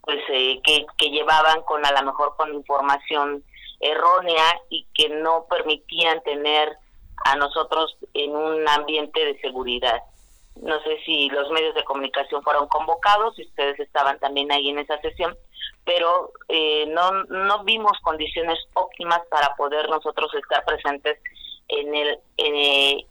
pues 0.01 0.19
que, 0.27 0.85
que 0.97 1.09
llevaban 1.09 1.61
con 1.63 1.85
a 1.85 1.91
lo 1.91 2.05
mejor 2.05 2.35
con 2.37 2.53
información 2.53 3.43
errónea 3.79 4.59
y 4.69 4.85
que 4.93 5.09
no 5.09 5.45
permitían 5.49 6.21
tener 6.21 6.77
a 7.25 7.35
nosotros 7.35 7.97
en 8.13 8.35
un 8.35 8.67
ambiente 8.67 9.25
de 9.25 9.39
seguridad. 9.41 10.01
No 10.55 10.81
sé 10.83 10.99
si 11.05 11.29
los 11.29 11.49
medios 11.51 11.73
de 11.75 11.83
comunicación 11.83 12.43
fueron 12.43 12.67
convocados, 12.67 13.35
si 13.35 13.43
ustedes 13.43 13.79
estaban 13.79 14.19
también 14.19 14.51
ahí 14.51 14.69
en 14.69 14.79
esa 14.79 14.99
sesión, 15.01 15.35
pero 15.85 16.31
eh, 16.49 16.85
no, 16.87 17.23
no 17.23 17.63
vimos 17.63 17.93
condiciones 18.03 18.59
óptimas 18.73 19.21
para 19.29 19.55
poder 19.55 19.89
nosotros 19.89 20.33
estar 20.35 20.63
presentes 20.65 21.19
en, 21.67 21.95
el, 21.95 22.19
en, 22.37 23.07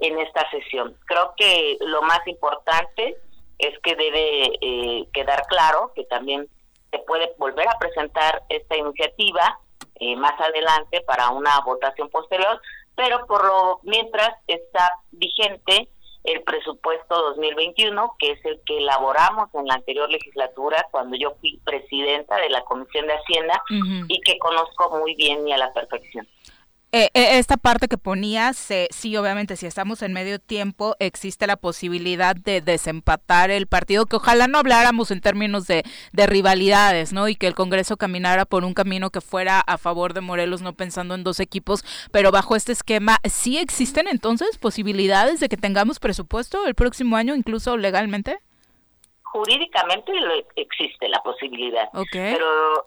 en 0.00 0.18
esta 0.18 0.48
sesión. 0.50 0.96
Creo 1.06 1.34
que 1.36 1.76
lo 1.80 2.02
más 2.02 2.26
importante 2.26 3.16
es 3.58 3.78
que 3.80 3.94
debe 3.94 4.52
eh, 4.60 5.08
quedar 5.12 5.42
claro 5.48 5.92
que 5.94 6.04
también 6.04 6.48
se 6.90 6.98
puede 7.00 7.32
volver 7.38 7.68
a 7.68 7.78
presentar 7.78 8.42
esta 8.48 8.76
iniciativa 8.76 9.58
eh, 9.96 10.16
más 10.16 10.40
adelante 10.40 11.00
para 11.02 11.30
una 11.30 11.60
votación 11.60 12.08
posterior, 12.08 12.60
pero 12.94 13.26
por 13.26 13.44
lo 13.44 13.80
mientras 13.82 14.30
está 14.46 14.90
vigente 15.10 15.88
el 16.24 16.42
presupuesto 16.42 17.22
2021, 17.30 18.16
que 18.18 18.32
es 18.32 18.44
el 18.44 18.60
que 18.66 18.78
elaboramos 18.78 19.48
en 19.54 19.66
la 19.66 19.74
anterior 19.74 20.10
legislatura 20.10 20.86
cuando 20.90 21.16
yo 21.16 21.34
fui 21.40 21.60
presidenta 21.64 22.36
de 22.36 22.50
la 22.50 22.62
Comisión 22.64 23.06
de 23.06 23.14
Hacienda 23.14 23.62
y 24.08 24.20
que 24.20 24.38
conozco 24.38 24.98
muy 24.98 25.14
bien 25.14 25.46
y 25.48 25.52
a 25.52 25.58
la 25.58 25.72
perfección. 25.72 26.26
Eh, 26.90 27.10
eh, 27.12 27.38
esta 27.38 27.58
parte 27.58 27.86
que 27.86 27.98
ponías, 27.98 28.70
eh, 28.70 28.88
sí, 28.90 29.14
obviamente, 29.18 29.56
si 29.56 29.66
estamos 29.66 30.00
en 30.00 30.14
medio 30.14 30.38
tiempo, 30.38 30.96
existe 31.00 31.46
la 31.46 31.56
posibilidad 31.56 32.34
de 32.34 32.62
desempatar 32.62 33.50
el 33.50 33.66
partido, 33.66 34.06
que 34.06 34.16
ojalá 34.16 34.46
no 34.46 34.56
habláramos 34.56 35.10
en 35.10 35.20
términos 35.20 35.66
de, 35.66 35.82
de, 36.12 36.26
rivalidades, 36.26 37.12
¿no? 37.12 37.28
Y 37.28 37.36
que 37.36 37.46
el 37.46 37.54
Congreso 37.54 37.98
caminara 37.98 38.46
por 38.46 38.64
un 38.64 38.72
camino 38.72 39.10
que 39.10 39.20
fuera 39.20 39.60
a 39.60 39.76
favor 39.76 40.14
de 40.14 40.22
Morelos, 40.22 40.62
no 40.62 40.72
pensando 40.72 41.14
en 41.14 41.24
dos 41.24 41.40
equipos, 41.40 41.84
pero 42.10 42.30
bajo 42.30 42.56
este 42.56 42.72
esquema, 42.72 43.18
¿sí 43.24 43.58
existen 43.58 44.08
entonces 44.08 44.56
posibilidades 44.56 45.40
de 45.40 45.50
que 45.50 45.58
tengamos 45.58 45.98
presupuesto 46.00 46.66
el 46.66 46.74
próximo 46.74 47.16
año, 47.16 47.34
incluso 47.34 47.76
legalmente? 47.76 48.38
Jurídicamente 49.24 50.10
existe 50.56 51.06
la 51.06 51.22
posibilidad, 51.22 51.90
pero 52.10 52.86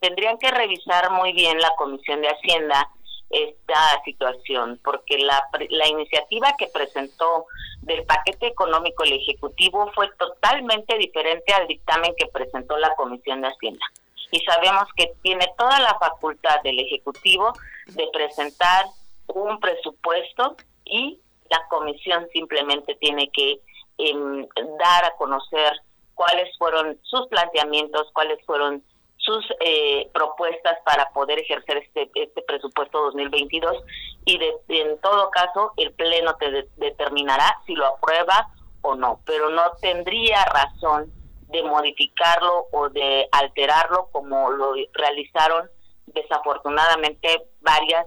tendrían 0.00 0.36
que 0.36 0.50
revisar 0.50 1.12
muy 1.12 1.32
bien 1.32 1.60
la 1.60 1.70
Comisión 1.78 2.20
de 2.22 2.28
Hacienda 2.28 2.90
esta 3.30 4.02
situación, 4.04 4.80
porque 4.84 5.18
la, 5.18 5.48
la 5.70 5.88
iniciativa 5.88 6.54
que 6.58 6.68
presentó 6.68 7.46
del 7.82 8.04
paquete 8.04 8.46
económico 8.46 9.04
el 9.04 9.14
Ejecutivo 9.14 9.90
fue 9.94 10.08
totalmente 10.18 10.96
diferente 10.98 11.52
al 11.52 11.66
dictamen 11.66 12.14
que 12.16 12.26
presentó 12.26 12.76
la 12.78 12.94
Comisión 12.94 13.42
de 13.42 13.48
Hacienda. 13.48 13.84
Y 14.30 14.40
sabemos 14.40 14.88
que 14.96 15.12
tiene 15.22 15.46
toda 15.56 15.78
la 15.80 15.96
facultad 15.98 16.60
del 16.62 16.80
Ejecutivo 16.80 17.52
de 17.86 18.08
presentar 18.12 18.86
un 19.28 19.58
presupuesto 19.60 20.56
y 20.84 21.20
la 21.50 21.66
Comisión 21.68 22.26
simplemente 22.32 22.94
tiene 22.96 23.30
que 23.30 23.60
em, 23.98 24.46
dar 24.78 25.04
a 25.04 25.14
conocer 25.16 25.80
cuáles 26.14 26.56
fueron 26.58 26.98
sus 27.02 27.28
planteamientos, 27.28 28.10
cuáles 28.12 28.44
fueron 28.44 28.82
sus 29.26 29.44
eh, 29.60 30.08
propuestas 30.14 30.78
para 30.84 31.10
poder 31.10 31.40
ejercer 31.40 31.78
este, 31.78 32.08
este 32.14 32.42
presupuesto 32.42 33.02
2022 33.06 33.82
y 34.24 34.38
de, 34.38 34.54
en 34.68 34.98
todo 35.00 35.30
caso 35.30 35.72
el 35.76 35.92
Pleno 35.92 36.36
te 36.36 36.68
determinará 36.76 37.58
si 37.66 37.74
lo 37.74 37.86
aprueba 37.86 38.48
o 38.82 38.94
no, 38.94 39.20
pero 39.26 39.50
no 39.50 39.62
tendría 39.80 40.44
razón 40.44 41.12
de 41.48 41.62
modificarlo 41.64 42.66
o 42.70 42.88
de 42.88 43.28
alterarlo 43.32 44.08
como 44.12 44.50
lo 44.50 44.74
realizaron 44.94 45.68
desafortunadamente 46.06 47.48
varias 47.60 48.06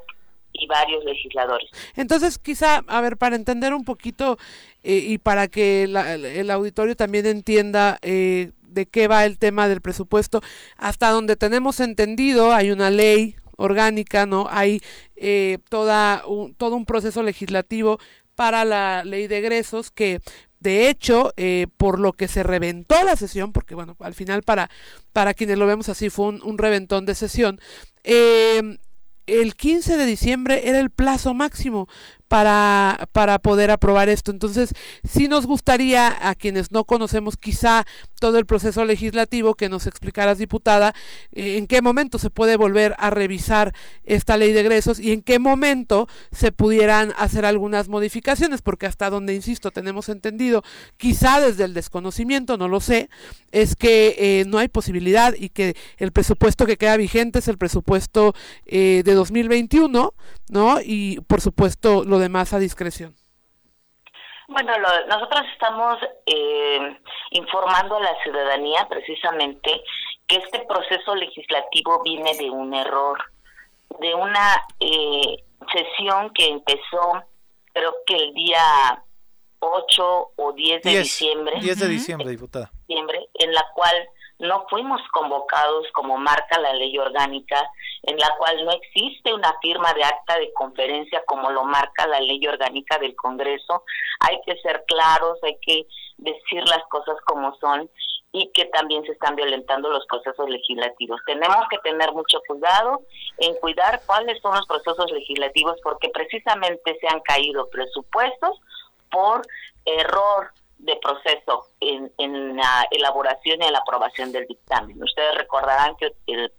y 0.54 0.68
varios 0.68 1.04
legisladores. 1.04 1.70
Entonces, 1.96 2.40
quizá, 2.40 2.82
a 2.88 3.02
ver, 3.02 3.18
para 3.18 3.36
entender 3.36 3.74
un 3.74 3.84
poquito 3.84 4.38
eh, 4.84 5.02
y 5.04 5.18
para 5.18 5.48
que 5.48 5.84
el 5.84 6.50
auditorio 6.50 6.96
también 6.96 7.26
entienda 7.26 7.98
eh, 8.02 8.52
de 8.70 8.86
qué 8.86 9.08
va 9.08 9.26
el 9.26 9.38
tema 9.38 9.68
del 9.68 9.82
presupuesto, 9.82 10.42
hasta 10.78 11.10
donde 11.10 11.36
tenemos 11.36 11.80
entendido, 11.80 12.54
hay 12.54 12.72
una 12.72 12.90
ley 12.90 13.36
orgánica, 13.58 14.26
¿no? 14.26 14.48
Hay 14.50 14.82
eh, 15.16 15.60
toda 15.70 16.24
un, 16.26 16.56
todo 16.56 16.76
un 16.76 16.86
proceso 16.86 17.24
legislativo 17.24 18.00
para 18.36 18.64
la 18.64 19.04
ley 19.04 19.28
de 19.28 19.40
egresos 19.40 19.92
que 19.92 20.22
de 20.60 20.90
hecho, 20.90 21.34
eh, 21.38 21.68
por 21.78 22.00
lo 22.00 22.14
que 22.14 22.28
se 22.28 22.44
reventó 22.44 23.02
la 23.04 23.16
sesión, 23.16 23.54
porque 23.54 23.76
bueno, 23.76 23.96
al 24.00 24.14
final 24.14 24.44
para, 24.44 24.70
para 25.14 25.34
quienes 25.34 25.58
lo 25.58 25.66
vemos 25.66 25.88
así 25.88 26.10
fue 26.10 26.28
un, 26.28 26.58
reventón 26.58 27.06
de 27.06 27.16
sesión, 27.16 27.60
eh, 28.04 28.78
el 29.26 29.56
15 29.56 29.96
de 29.96 30.06
diciembre 30.06 30.68
era 30.68 30.80
el 30.80 30.90
plazo 30.90 31.34
máximo 31.34 31.88
para, 32.30 33.10
para 33.12 33.40
poder 33.40 33.72
aprobar 33.72 34.08
esto. 34.08 34.32
Entonces, 34.32 34.74
sí 35.04 35.28
nos 35.28 35.46
gustaría 35.46 36.16
a 36.30 36.36
quienes 36.36 36.72
no 36.72 36.86
conocemos 36.86 37.36
quizá 37.36 37.86
todo 38.20 38.38
el 38.38 38.46
proceso 38.46 38.86
legislativo 38.86 39.56
que 39.56 39.68
nos 39.68 39.88
explicaras, 39.88 40.38
diputada, 40.38 40.94
eh, 41.32 41.58
en 41.58 41.68
qué 41.68 41.82
momento 41.82 42.20
se 42.20 42.30
puede 42.30 42.56
volver 42.56 42.96
a 43.00 43.10
revisar 43.10 43.74
esta 44.04 44.38
ley 44.38 44.54
de 44.54 44.62
egresos 44.62 45.00
y 45.00 45.12
en 45.12 45.22
qué 45.22 45.40
momento 45.40 46.08
se 46.32 46.52
pudieran 46.52 47.14
hacer 47.18 47.46
algunas 47.46 47.90
modificaciones, 47.90 48.62
porque 48.62 48.86
hasta 48.86 49.10
donde, 49.10 49.34
insisto, 49.34 49.72
tenemos 49.72 50.08
entendido, 50.08 50.64
quizá 50.98 51.42
desde 51.42 51.64
el 51.64 51.74
desconocimiento, 51.74 52.58
no 52.58 52.68
lo 52.68 52.80
sé, 52.80 53.10
es 53.52 53.76
que 53.76 54.16
eh, 54.20 54.46
no 54.48 54.60
hay 54.60 54.68
posibilidad 54.68 55.34
y 55.36 55.50
que 55.50 55.76
el 55.98 56.12
presupuesto 56.12 56.68
que 56.68 56.78
queda 56.78 56.96
vigente 56.96 57.40
es 57.40 57.48
el 57.48 57.58
presupuesto 57.58 58.36
eh, 58.68 59.02
de 59.04 59.14
2021, 59.16 60.14
¿no? 60.50 60.80
Y 60.84 61.20
por 61.22 61.42
supuesto 61.42 62.04
lo 62.20 62.24
demás 62.24 62.54
a 62.54 62.60
discreción. 62.60 63.16
Bueno, 64.50 64.74
nosotros 65.08 65.42
estamos 65.54 65.98
eh, 66.26 66.98
informando 67.32 67.96
a 67.96 68.02
la 68.02 68.24
ciudadanía 68.24 68.88
precisamente 68.90 69.82
que 70.28 70.38
este 70.38 70.60
proceso 70.66 71.16
legislativo 71.16 72.02
viene 72.04 72.36
de 72.36 72.50
un 72.50 72.74
error, 72.74 73.20
de 74.00 74.14
una 74.16 74.66
eh, 74.80 75.44
sesión 75.72 76.32
que 76.34 76.48
empezó 76.48 77.24
creo 77.74 77.96
que 78.06 78.16
el 78.16 78.34
día 78.34 79.04
8 79.60 80.32
o 80.36 80.54
10 80.54 80.84
de 80.84 81.00
diciembre. 81.00 81.60
10 81.62 81.80
de 81.80 81.88
diciembre, 81.88 82.30
diputada. 82.30 82.72
En 82.88 83.54
la 83.54 83.66
cual 83.76 84.10
no 84.40 84.66
fuimos 84.70 85.02
convocados 85.12 85.86
como 85.94 86.18
marca 86.18 86.60
la 86.60 86.74
ley 86.74 86.98
orgánica, 86.98 87.70
en 88.04 88.18
la 88.18 88.34
cual 88.38 88.66
no 88.66 88.72
existe 88.72 89.34
una 89.34 89.54
firma 89.62 89.94
de 89.94 90.04
acta 90.04 90.40
de 90.40 90.52
conferencia 90.54 91.22
como 91.26 91.52
lo 91.52 91.66
marca 91.66 92.08
la 92.08 92.22
ley 92.22 92.46
orgánica 92.48 92.98
del 92.98 93.16
Congreso. 93.16 93.84
Hay 94.22 94.40
que 94.46 94.56
ser 94.62 94.84
claros, 94.88 95.38
hay 95.44 95.58
que 95.62 95.86
decir 96.18 96.64
las 96.68 96.84
cosas 96.90 97.18
como 97.26 97.54
son 97.58 97.90
y 98.32 98.50
que 98.54 98.66
también 98.66 99.04
se 99.06 99.12
están 99.12 99.36
violentando 99.36 99.90
los 99.90 100.06
procesos 100.06 100.50
legislativos. 100.50 101.20
Tenemos 101.26 101.66
que 101.70 101.80
tener 101.80 102.12
mucho 102.14 102.40
cuidado 102.48 103.02
en 103.40 103.56
cuidar 103.56 104.02
cuáles 104.06 104.40
son 104.42 104.56
los 104.56 104.66
procesos 104.68 105.12
legislativos 105.12 105.78
porque 105.84 106.10
precisamente 106.10 106.98
se 107.00 107.08
han 107.08 107.20
caído 107.22 107.70
presupuestos 107.70 108.62
por 109.10 109.42
error 109.86 110.52
de 110.80 110.96
proceso 110.98 111.68
en, 111.80 112.12
en 112.18 112.56
la 112.56 112.88
elaboración 112.92 113.62
y 113.62 113.70
la 113.70 113.80
aprobación 113.80 114.32
del 114.32 114.48
dictamen. 114.48 115.02
Ustedes 115.02 115.36
recordarán 115.36 115.96
que 115.98 116.14
el, 116.28 116.52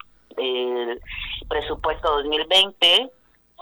presupuesto 1.48 2.16
2020 2.16 3.10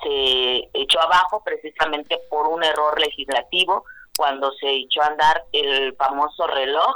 se 0.03 0.71
echó 0.75 1.01
abajo 1.01 1.43
precisamente 1.43 2.21
por 2.29 2.47
un 2.47 2.63
error 2.63 3.01
legislativo 3.01 3.85
cuando 4.17 4.53
se 4.53 4.71
echó 4.71 5.03
a 5.03 5.07
andar 5.07 5.45
el 5.53 5.97
famoso 5.97 6.47
reloj 6.47 6.95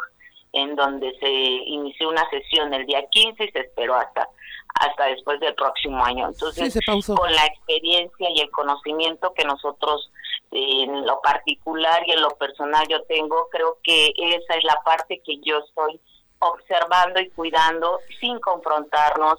en 0.53 0.77
donde 0.77 1.17
se 1.19 1.31
inició 1.31 2.11
una 2.11 2.29
sesión 2.29 2.75
el 2.75 2.85
día 2.85 3.03
15 3.11 3.45
y 3.45 3.51
se 3.51 3.61
esperó 3.61 3.95
hasta 3.95 4.29
hasta 4.75 5.07
después 5.07 5.39
del 5.41 5.55
próximo 5.55 6.03
año. 6.05 6.29
Entonces, 6.29 6.79
con 6.85 7.33
la 7.33 7.47
experiencia 7.47 8.31
y 8.31 8.41
el 8.41 8.51
conocimiento 8.51 9.33
que 9.35 9.45
nosotros 9.45 10.11
en 10.53 11.07
lo 11.07 11.21
particular 11.21 12.03
y 12.07 12.13
en 12.13 12.21
lo 12.21 12.31
personal 12.37 12.87
yo 12.89 13.03
tengo, 13.05 13.49
creo 13.51 13.79
que 13.83 14.13
esa 14.17 14.55
es 14.55 14.65
la 14.65 14.79
parte 14.85 15.23
que 15.25 15.39
yo 15.43 15.59
estoy 15.59 16.01
observando 16.39 17.21
y 17.21 17.31
cuidando 17.31 18.01
sin 18.21 18.39
confrontarnos, 18.41 19.39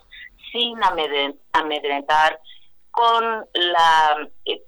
sin 0.52 0.77
amedrentar, 1.53 2.40
con 2.91 3.48
la 3.53 4.30
eh, 4.45 4.64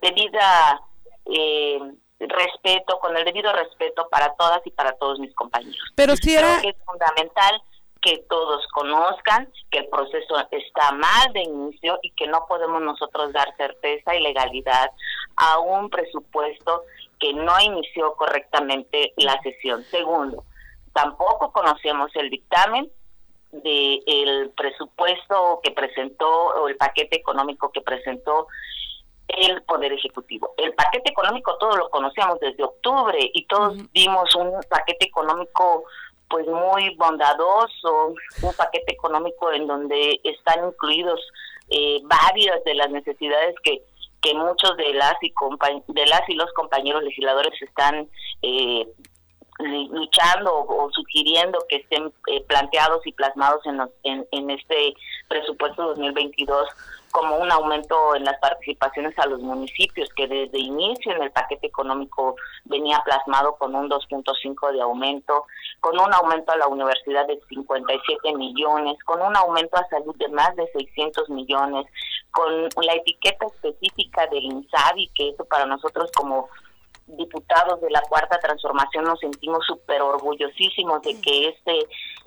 debida 0.00 0.80
eh, 1.26 1.78
respeto, 2.20 2.98
con 3.00 3.16
el 3.16 3.24
debido 3.24 3.52
respeto 3.52 4.08
para 4.10 4.34
todas 4.34 4.60
y 4.66 4.70
para 4.70 4.92
todos 4.92 5.18
mis 5.18 5.34
compañeros. 5.34 5.80
Pero 5.94 6.16
si 6.16 6.34
era... 6.34 6.58
Creo 6.58 6.62
que 6.62 6.68
es 6.78 6.84
fundamental 6.84 7.62
que 8.02 8.18
todos 8.28 8.66
conozcan 8.72 9.50
que 9.70 9.78
el 9.78 9.86
proceso 9.86 10.36
está 10.50 10.92
mal 10.92 11.32
de 11.32 11.42
inicio 11.42 11.98
y 12.02 12.10
que 12.10 12.26
no 12.26 12.44
podemos 12.48 12.82
nosotros 12.82 13.32
dar 13.32 13.56
certeza 13.56 14.14
y 14.14 14.20
legalidad 14.20 14.90
a 15.36 15.58
un 15.60 15.88
presupuesto 15.88 16.82
que 17.20 17.32
no 17.32 17.58
inició 17.60 18.14
correctamente 18.14 19.14
la 19.16 19.40
sesión. 19.42 19.84
Segundo, 19.84 20.44
tampoco 20.92 21.52
conocemos 21.52 22.10
el 22.16 22.28
dictamen 22.28 22.90
del 23.52 24.50
presupuesto 24.56 25.60
que 25.62 25.70
presentó 25.70 26.28
o 26.28 26.68
el 26.68 26.76
paquete 26.76 27.16
económico 27.16 27.70
que 27.70 27.82
presentó 27.82 28.48
el 29.28 29.62
Poder 29.62 29.92
Ejecutivo. 29.92 30.54
El 30.56 30.74
paquete 30.74 31.10
económico 31.10 31.56
todos 31.58 31.76
lo 31.76 31.90
conocíamos 31.90 32.40
desde 32.40 32.64
octubre 32.64 33.18
y 33.32 33.46
todos 33.46 33.76
vimos 33.92 34.34
un 34.34 34.60
paquete 34.68 35.06
económico 35.06 35.84
pues 36.32 36.46
muy 36.48 36.96
bondadoso, 36.96 38.14
un 38.42 38.54
paquete 38.56 38.94
económico 38.94 39.52
en 39.52 39.66
donde 39.66 40.18
están 40.24 40.66
incluidos 40.66 41.20
eh, 41.68 42.00
varias 42.04 42.64
de 42.64 42.74
las 42.74 42.90
necesidades 42.90 43.54
que 43.62 43.82
que 44.22 44.34
muchos 44.34 44.76
de 44.76 44.94
las 44.94 45.14
y 45.20 45.32
de 45.88 46.06
las 46.06 46.22
y 46.28 46.34
los 46.34 46.50
compañeros 46.52 47.02
legisladores 47.02 47.60
están 47.60 48.08
eh, 48.42 48.86
luchando 49.58 50.52
o, 50.54 50.90
sugiriendo 50.92 51.58
que 51.68 51.76
estén 51.76 52.12
eh, 52.26 52.42
planteados 52.48 53.06
y 53.06 53.12
plasmados 53.12 53.64
en, 53.66 53.80
en, 54.02 54.26
en 54.30 54.50
este 54.50 54.94
presupuesto 55.28 55.88
2022 55.88 56.68
como 57.12 57.36
un 57.36 57.52
aumento 57.52 58.16
en 58.16 58.24
las 58.24 58.38
participaciones 58.40 59.16
a 59.18 59.26
los 59.26 59.40
municipios, 59.40 60.08
que 60.16 60.26
desde 60.26 60.58
inicio 60.58 61.12
en 61.12 61.22
el 61.22 61.30
paquete 61.30 61.66
económico 61.66 62.34
venía 62.64 63.00
plasmado 63.04 63.54
con 63.56 63.74
un 63.74 63.88
2.5 63.88 64.72
de 64.72 64.80
aumento, 64.80 65.44
con 65.80 66.00
un 66.00 66.12
aumento 66.12 66.52
a 66.52 66.56
la 66.56 66.66
universidad 66.66 67.26
de 67.26 67.38
57 67.48 68.34
millones, 68.34 68.96
con 69.04 69.20
un 69.20 69.36
aumento 69.36 69.76
a 69.76 69.86
salud 69.88 70.16
de 70.16 70.28
más 70.28 70.56
de 70.56 70.66
600 70.72 71.28
millones, 71.28 71.86
con 72.32 72.68
la 72.82 72.94
etiqueta 72.94 73.46
específica 73.46 74.26
del 74.28 74.44
INSABI, 74.44 75.10
que 75.14 75.28
eso 75.28 75.44
para 75.44 75.66
nosotros 75.66 76.10
como 76.16 76.48
diputados 77.06 77.80
de 77.80 77.90
la 77.90 78.00
cuarta 78.02 78.38
transformación 78.38 79.04
nos 79.04 79.20
sentimos 79.20 79.64
súper 79.66 80.02
orgullosísimos 80.02 81.02
de 81.02 81.20
que 81.20 81.48
este 81.48 81.78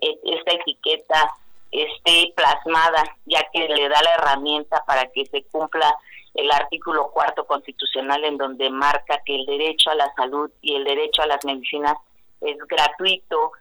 e, 0.02 0.19
esta 0.23 0.53
etiqueta 0.53 1.34
esté 1.72 2.34
plasmada, 2.35 3.03
ya 3.26 3.43
que 3.52 3.68
le 3.68 3.89
da 3.89 4.02
la 4.02 4.14
herramienta 4.15 4.84
para 4.85 5.07
que 5.11 5.26
se 5.26 5.43
cumpla 5.45 5.93
el 6.34 6.52
artículo 6.52 7.11
cuarto 7.11 7.45
constitucional 7.45 8.23
en 8.26 8.38
donde 8.38 8.69
marca 8.69 9.22
que 9.26 9.35
el 9.35 9.45
derecho 9.45 9.89
a 9.89 9.95
la 9.95 10.14
salud 10.15 10.52
y 10.61 10.76
el 10.76 10.84
derecho 10.84 11.22
a 11.22 11.27
las 11.27 11.43
medicinas 11.45 11.95
es 12.41 12.57
gratuito, 12.68 13.52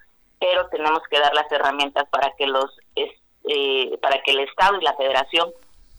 pero 0.40 0.68
tenemos 0.68 1.00
que 1.08 1.18
dar 1.18 1.32
las 1.34 1.50
herramientas 1.50 2.08
para 2.10 2.32
que 2.36 2.46
los 2.46 2.78
eh, 2.96 3.98
para 4.00 4.22
que 4.22 4.32
el 4.32 4.40
Estado 4.40 4.78
y 4.80 4.84
la 4.84 4.94
Federación 4.94 5.52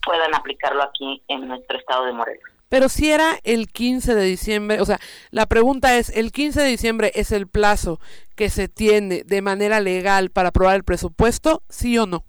puedan 0.04 0.34
aplicarlo 0.34 0.82
aquí 0.82 1.22
en 1.28 1.48
nuestro 1.48 1.78
Estado 1.78 2.04
de 2.04 2.12
Morelos. 2.12 2.55
Pero 2.76 2.90
si 2.90 3.10
era 3.10 3.38
el 3.42 3.68
15 3.68 4.14
de 4.14 4.22
diciembre, 4.24 4.82
o 4.82 4.84
sea, 4.84 4.98
la 5.30 5.46
pregunta 5.46 5.96
es, 5.96 6.14
¿el 6.14 6.30
15 6.30 6.60
de 6.60 6.68
diciembre 6.68 7.10
es 7.14 7.32
el 7.32 7.48
plazo 7.48 8.00
que 8.36 8.50
se 8.50 8.68
tiene 8.68 9.22
de 9.24 9.40
manera 9.40 9.80
legal 9.80 10.28
para 10.28 10.50
aprobar 10.50 10.76
el 10.76 10.84
presupuesto, 10.84 11.62
sí 11.70 11.96
o 11.96 12.04
no? 12.04 12.22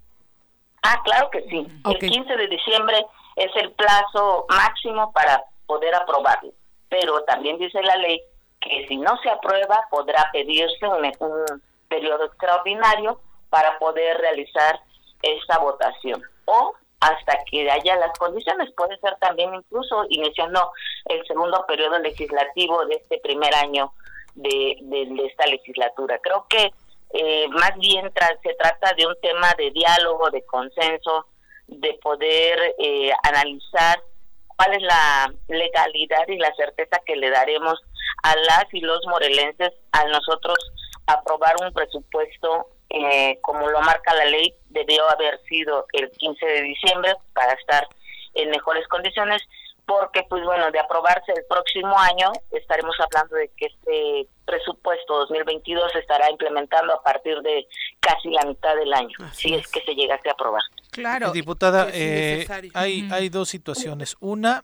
Ah, 0.83 1.01
claro 1.03 1.29
que 1.31 1.41
sí. 1.49 1.67
El 1.83 1.99
15 1.99 2.33
de 2.37 2.47
diciembre 2.47 3.05
es 3.35 3.51
el 3.57 3.73
plazo 3.73 4.45
máximo 4.47 5.11
para 5.11 5.43
poder 5.65 5.93
aprobarlo. 5.95 6.53
Pero 6.87 7.21
también 7.25 7.57
dice 7.57 7.81
la 7.81 7.97
ley 7.97 8.21
que 8.61 8.87
si 8.87 8.95
no 8.95 9.17
se 9.17 9.29
aprueba 9.29 9.85
podrá 9.91 10.29
pedirse 10.31 10.87
un, 10.87 11.11
un 11.19 11.61
periodo 11.89 12.23
extraordinario 12.23 13.19
para 13.49 13.77
poder 13.79 14.15
realizar 14.15 14.79
esta 15.21 15.57
votación. 15.59 16.23
O 16.45 16.73
hasta 16.99 17.37
que 17.49 17.69
haya 17.69 17.95
las 17.97 18.17
condiciones. 18.17 18.71
Puede 18.75 18.97
ser 18.99 19.15
también 19.19 19.53
incluso 19.53 20.05
iniciando 20.09 20.71
el 21.05 21.25
segundo 21.27 21.63
periodo 21.67 21.99
legislativo 21.99 22.85
de 22.85 22.95
este 22.95 23.19
primer 23.19 23.53
año 23.55 23.93
de, 24.35 24.77
de, 24.81 25.25
esta 25.25 25.45
legislatura. 25.47 26.19
Creo 26.19 26.45
que 26.49 26.71
eh, 27.13 27.47
más 27.49 27.75
bien 27.77 28.11
se 28.43 28.53
trata 28.55 28.93
de 28.95 29.07
un 29.07 29.15
tema 29.21 29.53
de 29.57 29.71
diálogo, 29.71 30.29
de 30.29 30.45
consenso, 30.45 31.27
de 31.67 31.93
poder 32.01 32.75
eh, 32.77 33.11
analizar 33.23 34.01
cuál 34.47 34.73
es 34.73 34.81
la 34.81 35.33
legalidad 35.47 36.27
y 36.27 36.37
la 36.37 36.53
certeza 36.55 36.99
que 37.05 37.15
le 37.15 37.29
daremos 37.29 37.79
a 38.23 38.35
las 38.35 38.65
y 38.73 38.81
los 38.81 39.05
morelenses 39.07 39.73
al 39.91 40.11
nosotros 40.11 40.57
aprobar 41.05 41.55
un 41.61 41.71
presupuesto 41.73 42.67
eh, 42.89 43.39
como 43.41 43.67
lo 43.67 43.81
marca 43.81 44.13
la 44.15 44.25
ley, 44.25 44.53
debió 44.77 45.09
haber 45.09 45.39
sido 45.47 45.85
el 45.93 46.09
15 46.11 46.45
de 46.45 46.61
diciembre 46.63 47.15
para 47.33 47.53
estar 47.53 47.87
en 48.33 48.49
mejores 48.49 48.87
condiciones, 48.87 49.41
porque 49.85 50.23
pues 50.29 50.43
bueno, 50.43 50.69
de 50.71 50.79
aprobarse 50.79 51.31
el 51.31 51.45
próximo 51.49 51.97
año, 51.97 52.31
estaremos 52.51 52.95
hablando 52.99 53.35
de 53.35 53.49
que 53.55 53.67
este 53.67 54.27
presupuesto 54.45 55.19
2022 55.19 55.91
se 55.93 55.99
estará 55.99 56.29
implementando 56.29 56.93
a 56.93 57.01
partir 57.01 57.39
de 57.41 57.67
casi 57.99 58.29
la 58.29 58.43
mitad 58.43 58.75
del 58.75 58.93
año, 58.93 59.17
si 59.31 59.53
es. 59.53 59.67
que 59.67 59.81
se 59.81 59.95
llegase 59.95 60.29
a 60.29 60.33
aprobar. 60.33 60.61
Claro. 60.91 61.31
Diputada, 61.31 61.89
eh, 61.93 62.45
hay, 62.73 63.07
hay 63.11 63.29
dos 63.29 63.49
situaciones. 63.49 64.17
Una, 64.19 64.63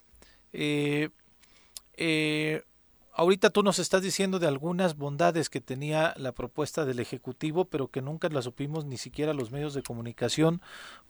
eh, 0.52 1.10
eh, 1.95 2.64
ahorita 3.15 3.52
tú 3.52 3.61
nos 3.61 3.80
estás 3.80 4.02
diciendo 4.02 4.40
de 4.40 4.48
algunas 4.48 4.98
bondades 4.98 5.49
que 5.49 5.61
tenía 5.61 6.14
la 6.18 6.31
propuesta 6.31 6.84
del 6.85 6.99
Ejecutivo, 6.99 7.65
pero 7.65 7.88
que 7.88 8.02
nunca 8.02 8.27
la 8.30 8.41
supimos 8.41 8.85
ni 8.85 8.98
siquiera 8.98 9.34
los 9.34 9.52
medios 9.52 9.73
de 9.73 9.84
comunicación, 9.84 10.61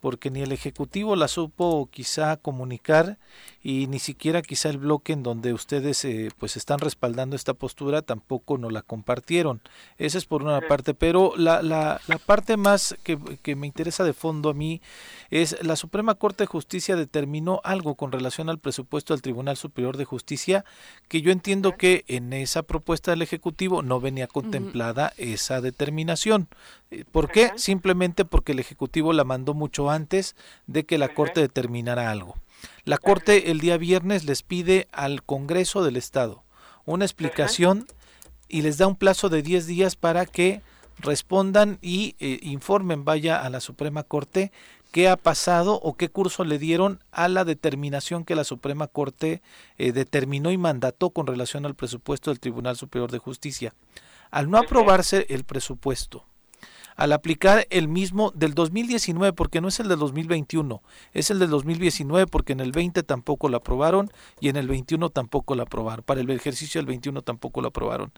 porque 0.01 0.29
ni 0.29 0.41
el 0.41 0.51
Ejecutivo 0.51 1.15
la 1.15 1.27
supo 1.27 1.87
quizá 1.91 2.35
comunicar 2.37 3.17
y 3.61 3.87
ni 3.87 3.99
siquiera 3.99 4.41
quizá 4.41 4.69
el 4.69 4.79
bloque 4.79 5.13
en 5.13 5.23
donde 5.23 5.53
ustedes 5.53 6.03
eh, 6.03 6.29
pues 6.37 6.57
están 6.57 6.79
respaldando 6.79 7.35
esta 7.35 7.53
postura 7.53 8.01
tampoco 8.01 8.57
nos 8.57 8.73
la 8.73 8.81
compartieron. 8.81 9.61
Esa 9.97 10.17
es 10.17 10.25
por 10.25 10.43
una 10.43 10.59
parte, 10.61 10.93
pero 10.93 11.33
la, 11.37 11.61
la, 11.61 12.01
la 12.07 12.17
parte 12.17 12.57
más 12.57 12.95
que, 13.03 13.17
que 13.41 13.55
me 13.55 13.67
interesa 13.67 14.03
de 14.03 14.13
fondo 14.13 14.49
a 14.49 14.53
mí 14.53 14.81
es 15.29 15.63
la 15.63 15.77
Suprema 15.77 16.15
Corte 16.15 16.43
de 16.43 16.47
Justicia 16.47 16.95
determinó 16.95 17.61
algo 17.63 17.95
con 17.95 18.11
relación 18.11 18.49
al 18.49 18.59
presupuesto 18.59 19.13
del 19.13 19.21
Tribunal 19.21 19.55
Superior 19.55 19.95
de 19.95 20.05
Justicia 20.05 20.65
que 21.07 21.21
yo 21.21 21.31
entiendo 21.31 21.77
que 21.77 21.92
en 22.07 22.33
esa 22.33 22.63
propuesta 22.63 23.11
del 23.11 23.21
Ejecutivo 23.21 23.81
no 23.81 23.99
venía 23.99 24.27
contemplada 24.27 25.13
esa 25.17 25.61
determinación. 25.61 26.47
Eh, 26.91 27.05
¿Por 27.11 27.31
qué? 27.31 27.51
Simplemente 27.55 28.25
porque 28.25 28.53
el 28.53 28.59
Ejecutivo 28.59 29.13
la 29.13 29.23
mandó 29.23 29.53
mucho 29.53 29.89
antes 29.89 30.35
de 30.67 30.85
que 30.85 30.97
la 30.97 31.13
Corte 31.13 31.41
determinara 31.41 32.11
algo. 32.11 32.35
La 32.85 32.97
Corte 32.97 33.51
el 33.51 33.59
día 33.59 33.77
viernes 33.77 34.25
les 34.25 34.41
pide 34.41 34.87
al 34.91 35.23
Congreso 35.23 35.83
del 35.83 35.97
Estado 35.97 36.43
una 36.85 37.05
explicación 37.05 37.87
y 38.47 38.61
les 38.61 38.77
da 38.77 38.87
un 38.87 38.95
plazo 38.95 39.29
de 39.29 39.41
10 39.41 39.67
días 39.67 39.95
para 39.95 40.25
que 40.25 40.61
respondan 40.99 41.79
y 41.81 42.15
eh, 42.19 42.39
informen, 42.43 43.03
vaya 43.05 43.41
a 43.41 43.49
la 43.49 43.59
Suprema 43.59 44.03
Corte 44.03 44.51
qué 44.93 45.09
ha 45.09 45.17
pasado 45.17 45.79
o 45.81 45.95
qué 45.95 46.07
curso 46.07 46.43
le 46.45 46.59
dieron 46.59 46.99
a 47.11 47.27
la 47.27 47.45
determinación 47.45 48.25
que 48.25 48.35
la 48.35 48.43
Suprema 48.43 48.85
Corte 48.85 49.41
eh, 49.79 49.91
determinó 49.91 50.51
y 50.51 50.57
mandató 50.59 51.09
con 51.09 51.25
relación 51.25 51.65
al 51.65 51.73
presupuesto 51.73 52.29
del 52.29 52.39
Tribunal 52.39 52.77
Superior 52.77 53.11
de 53.11 53.17
Justicia. 53.17 53.73
Al 54.29 54.51
no 54.51 54.59
aprobarse 54.59 55.25
el 55.29 55.45
presupuesto, 55.45 56.25
al 56.95 57.11
aplicar 57.11 57.65
el 57.71 57.87
mismo 57.87 58.31
del 58.35 58.53
2019, 58.53 59.33
porque 59.33 59.61
no 59.61 59.67
es 59.67 59.79
el 59.79 59.87
del 59.87 59.97
2021, 59.97 60.83
es 61.13 61.31
el 61.31 61.39
del 61.39 61.49
2019 61.49 62.27
porque 62.27 62.53
en 62.53 62.59
el 62.59 62.71
20 62.71 63.01
tampoco 63.01 63.49
lo 63.49 63.57
aprobaron 63.57 64.11
y 64.39 64.49
en 64.49 64.57
el 64.57 64.67
21 64.67 65.09
tampoco 65.09 65.55
lo 65.55 65.63
aprobaron, 65.63 66.05
para 66.05 66.21
el 66.21 66.29
ejercicio 66.29 66.77
del 66.77 66.85
21 66.85 67.23
tampoco 67.23 67.61
lo 67.61 67.69
aprobaron. 67.69 68.11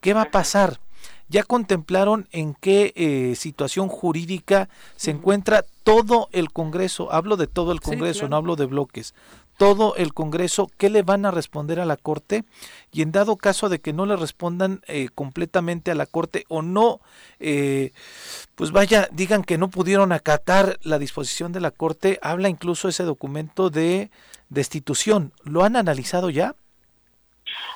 ¿Qué 0.00 0.14
va 0.14 0.22
a 0.22 0.30
pasar? 0.30 0.80
¿Ya 1.28 1.42
contemplaron 1.42 2.28
en 2.30 2.54
qué 2.54 2.92
eh, 2.94 3.34
situación 3.34 3.88
jurídica 3.88 4.68
se 4.94 5.10
encuentra 5.10 5.64
todo 5.82 6.28
el 6.32 6.52
Congreso? 6.52 7.12
Hablo 7.12 7.36
de 7.36 7.48
todo 7.48 7.72
el 7.72 7.80
Congreso, 7.80 8.28
no 8.28 8.36
hablo 8.36 8.54
de 8.54 8.66
bloques. 8.66 9.12
Todo 9.56 9.96
el 9.96 10.12
Congreso, 10.12 10.70
¿qué 10.76 10.90
le 10.90 11.02
van 11.02 11.24
a 11.24 11.30
responder 11.30 11.80
a 11.80 11.86
la 11.86 11.96
Corte? 11.96 12.44
Y 12.92 13.02
en 13.02 13.10
dado 13.10 13.36
caso 13.36 13.68
de 13.68 13.80
que 13.80 13.92
no 13.92 14.06
le 14.06 14.14
respondan 14.14 14.82
eh, 14.86 15.08
completamente 15.14 15.90
a 15.90 15.94
la 15.94 16.06
Corte 16.06 16.44
o 16.48 16.62
no, 16.62 17.00
eh, 17.40 17.92
pues 18.54 18.70
vaya, 18.70 19.08
digan 19.10 19.42
que 19.42 19.58
no 19.58 19.68
pudieron 19.68 20.12
acatar 20.12 20.78
la 20.82 20.98
disposición 20.98 21.52
de 21.52 21.60
la 21.60 21.70
Corte, 21.70 22.20
habla 22.22 22.50
incluso 22.50 22.88
ese 22.88 23.02
documento 23.02 23.70
de 23.70 24.10
destitución. 24.50 25.32
¿Lo 25.42 25.64
han 25.64 25.74
analizado 25.74 26.30
ya? 26.30 26.54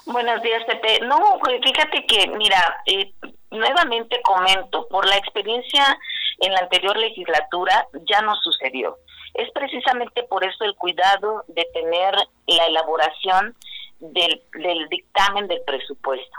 Buenos 0.06 0.42
días, 0.42 0.64
Pepe. 0.64 1.00
No, 1.00 1.38
fíjate 1.62 2.06
que, 2.06 2.28
mira, 2.28 2.82
eh, 2.86 3.12
nuevamente 3.50 4.20
comento, 4.22 4.88
por 4.88 5.06
la 5.06 5.16
experiencia 5.16 5.98
en 6.40 6.52
la 6.52 6.60
anterior 6.60 6.96
legislatura 6.96 7.86
ya 8.08 8.22
no 8.22 8.34
sucedió. 8.36 8.98
Es 9.34 9.50
precisamente 9.52 10.22
por 10.24 10.42
eso 10.44 10.64
el 10.64 10.74
cuidado 10.74 11.44
de 11.48 11.66
tener 11.72 12.14
la 12.46 12.66
elaboración 12.66 13.54
del, 14.00 14.42
del 14.54 14.88
dictamen 14.88 15.46
del 15.46 15.62
presupuesto. 15.62 16.38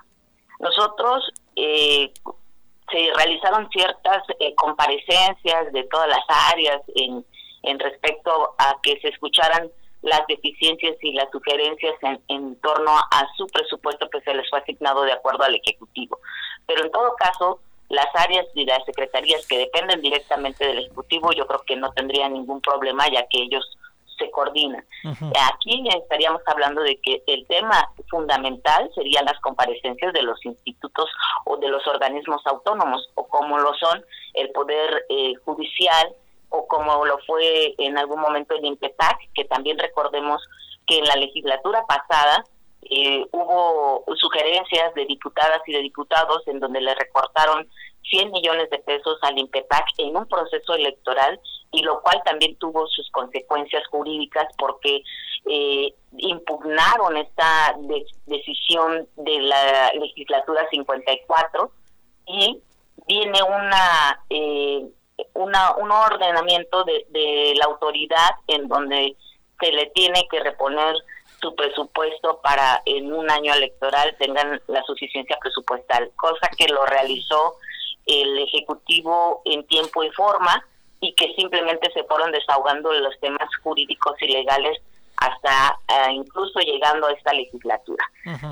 Nosotros 0.60 1.32
eh, 1.56 2.12
se 2.92 3.10
realizaron 3.16 3.70
ciertas 3.70 4.24
eh, 4.40 4.54
comparecencias 4.56 5.72
de 5.72 5.84
todas 5.84 6.10
las 6.10 6.24
áreas 6.52 6.82
en, 6.96 7.26
en 7.64 7.80
respecto 7.80 8.54
a 8.58 8.78
que 8.82 9.00
se 9.00 9.10
escucharan 9.10 9.70
las 10.02 10.26
deficiencias 10.28 10.96
y 11.02 11.14
las 11.14 11.30
sugerencias 11.32 11.96
en, 12.02 12.20
en 12.28 12.56
torno 12.62 12.92
a 12.92 13.28
su 13.38 13.46
presupuesto 13.48 14.10
que 14.10 14.22
se 14.22 14.34
les 14.34 14.50
fue 14.50 14.60
asignado 14.60 15.04
de 15.04 15.14
acuerdo 15.14 15.44
al 15.44 15.56
Ejecutivo. 15.56 16.20
Pero 16.66 16.84
en 16.84 16.92
todo 16.92 17.16
caso, 17.16 17.60
las 17.90 18.08
áreas 18.16 18.46
y 18.56 18.66
las 18.66 18.84
secretarías 18.86 19.46
que 19.48 19.58
dependen 19.58 20.02
directamente 20.02 20.66
del 20.66 20.80
Ejecutivo, 20.80 21.32
yo 21.34 21.46
creo 21.46 21.62
que 21.62 21.76
no 21.76 21.92
tendrían 21.92 22.34
ningún 22.34 22.62
problema 22.62 23.08
ya 23.12 23.28
que 23.28 23.44
ellos 23.44 23.78
se 24.18 24.32
coordinan. 24.32 24.86
Aquí 25.54 25.84
estaríamos 25.90 26.42
hablando 26.46 26.82
de 26.82 26.96
que 26.98 27.24
el 27.28 27.46
tema 27.48 27.90
fundamental 28.10 28.90
serían 28.94 29.26
las 29.26 29.40
comparecencias 29.42 30.14
de 30.14 30.22
los 30.22 30.44
institutos 30.46 31.10
o 31.46 31.58
de 31.58 31.68
los 31.68 31.86
organismos 31.88 32.42
autónomos, 32.46 33.10
o 33.16 33.28
como 33.28 33.58
lo 33.58 33.74
son 33.76 34.04
el 34.36 34.52
Poder 34.52 35.06
eh, 35.10 35.34
Judicial, 35.44 36.14
o 36.52 36.68
como 36.68 37.06
lo 37.06 37.18
fue 37.26 37.74
en 37.78 37.98
algún 37.98 38.20
momento 38.20 38.56
el 38.56 38.66
INPETAC, 38.66 39.18
que 39.34 39.46
también 39.46 39.80
recordemos 39.80 40.42
que 40.86 41.00
en 41.00 41.06
la 41.06 41.16
legislatura 41.16 41.84
pasada 41.88 42.44
eh, 42.84 43.26
hubo 43.32 44.04
sugerencias 44.16 44.94
de 44.96 45.06
diputadas 45.06 45.62
y 45.66 45.74
de 45.74 45.80
diputados 45.80 46.46
en 46.48 46.60
donde 46.60 46.82
le 46.82 46.94
recortaron 46.96 47.68
100 48.10 48.32
millones 48.32 48.70
de 48.70 48.80
pesos 48.80 49.18
al 49.22 49.38
INPETAC 49.38 49.86
en 49.98 50.18
un 50.18 50.28
proceso 50.28 50.74
electoral 50.74 51.40
y 51.72 51.84
lo 51.84 52.02
cual 52.02 52.22
también 52.26 52.58
tuvo 52.58 52.86
sus 52.88 53.10
consecuencias 53.12 53.88
jurídicas 53.88 54.48
porque 54.58 55.04
eh, 55.46 55.94
impugnaron 56.18 57.16
esta 57.16 57.76
decisión 58.26 59.08
de 59.16 59.40
la 59.40 59.92
legislatura 59.94 60.68
54 60.70 61.72
y 62.28 62.62
viene 63.08 63.42
una 63.44 64.20
eh, 64.30 64.86
una, 65.34 65.76
un 65.76 65.92
ordenamiento 65.92 66.84
de, 66.84 67.06
de 67.10 67.54
la 67.56 67.66
autoridad 67.66 68.32
en 68.48 68.68
donde 68.68 69.16
se 69.60 69.72
le 69.72 69.88
tiene 69.88 70.28
que 70.30 70.40
reponer 70.40 70.96
su 71.42 71.56
presupuesto 71.56 72.40
para 72.42 72.82
en 72.86 73.12
un 73.12 73.30
año 73.30 73.54
electoral 73.54 74.16
tengan 74.20 74.62
la 74.68 74.84
suficiencia 74.84 75.38
presupuestal, 75.42 76.12
cosa 76.16 76.50
que 76.56 76.68
lo 76.68 76.86
realizó 76.86 77.56
el 78.06 78.38
Ejecutivo 78.40 79.42
en 79.46 79.66
tiempo 79.68 80.04
y 80.04 80.12
forma 80.12 80.64
y 81.00 81.14
que 81.14 81.34
simplemente 81.36 81.92
se 81.94 82.04
fueron 82.04 82.32
desahogando 82.32 82.94
los 82.94 83.20
temas 83.20 83.50
jurídicos 83.64 84.14
y 84.22 84.28
legales 84.28 84.78
hasta 85.18 85.78
eh, 85.88 86.12
incluso 86.14 86.60
llegando 86.60 87.08
a 87.08 87.12
esta 87.12 87.34
legislatura. 87.34 88.04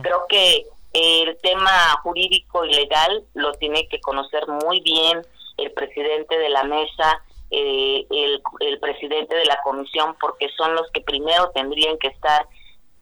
Creo 0.01 0.25
que 0.27 0.65
el 0.93 1.37
tema 1.41 1.71
jurídico 2.01 2.65
y 2.65 2.73
legal 2.73 3.23
lo 3.35 3.53
tiene 3.53 3.87
que 3.87 4.01
conocer 4.01 4.47
muy 4.47 4.81
bien 4.81 5.21
el 5.61 5.71
presidente 5.71 6.37
de 6.37 6.49
la 6.49 6.63
mesa, 6.63 7.21
eh, 7.51 8.05
el, 8.09 8.41
el 8.59 8.79
presidente 8.79 9.35
de 9.35 9.45
la 9.45 9.59
comisión, 9.63 10.15
porque 10.19 10.49
son 10.57 10.75
los 10.75 10.89
que 10.91 11.01
primero 11.01 11.51
tendrían 11.51 11.97
que 11.97 12.07
estar 12.07 12.47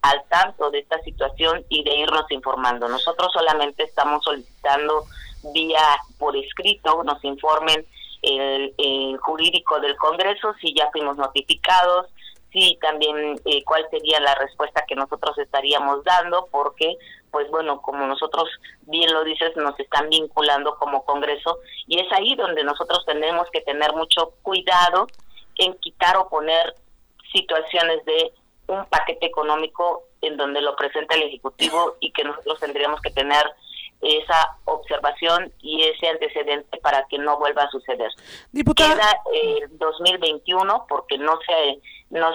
al 0.01 0.23
tanto 0.29 0.69
de 0.69 0.79
esta 0.79 0.99
situación 1.01 1.65
y 1.69 1.83
de 1.83 1.95
irnos 1.97 2.29
informando. 2.29 2.87
Nosotros 2.87 3.29
solamente 3.33 3.83
estamos 3.83 4.23
solicitando 4.23 5.05
vía 5.53 5.81
por 6.17 6.35
escrito, 6.35 7.03
nos 7.03 7.23
informen 7.23 7.85
el, 8.21 8.73
el 8.77 9.17
jurídico 9.17 9.79
del 9.79 9.95
Congreso 9.97 10.53
si 10.61 10.73
ya 10.73 10.89
fuimos 10.91 11.17
notificados, 11.17 12.07
sí 12.51 12.77
también 12.81 13.39
eh, 13.45 13.63
cuál 13.63 13.85
sería 13.89 14.19
la 14.19 14.35
respuesta 14.35 14.83
que 14.87 14.95
nosotros 14.95 15.37
estaríamos 15.37 16.03
dando, 16.03 16.47
porque, 16.51 16.97
pues 17.31 17.49
bueno, 17.49 17.81
como 17.81 18.05
nosotros 18.07 18.49
bien 18.81 19.13
lo 19.13 19.23
dices, 19.23 19.55
nos 19.55 19.79
están 19.79 20.09
vinculando 20.09 20.75
como 20.77 21.05
Congreso 21.05 21.59
y 21.87 21.99
es 21.99 22.11
ahí 22.11 22.35
donde 22.35 22.63
nosotros 22.63 23.03
tenemos 23.05 23.49
que 23.51 23.61
tener 23.61 23.93
mucho 23.93 24.33
cuidado 24.41 25.07
en 25.57 25.73
quitar 25.79 26.17
o 26.17 26.29
poner 26.29 26.75
situaciones 27.33 28.03
de 28.05 28.33
un 28.67 28.85
paquete 28.85 29.25
económico 29.25 30.03
en 30.21 30.37
donde 30.37 30.61
lo 30.61 30.75
presenta 30.75 31.15
el 31.15 31.23
Ejecutivo 31.23 31.95
y 31.99 32.11
que 32.11 32.23
nosotros 32.23 32.59
tendríamos 32.59 33.01
que 33.01 33.11
tener 33.11 33.43
esa 34.01 34.57
observación 34.65 35.51
y 35.59 35.81
ese 35.83 36.07
antecedente 36.07 36.77
para 36.79 37.05
que 37.09 37.17
no 37.17 37.37
vuelva 37.39 37.63
a 37.63 37.69
suceder. 37.71 38.11
Diputada. 38.51 38.93
Queda 38.93 39.21
el 39.33 39.77
2021 39.77 40.85
porque 40.87 41.17
no 41.17 41.39
se 41.45 41.79
no, 42.09 42.29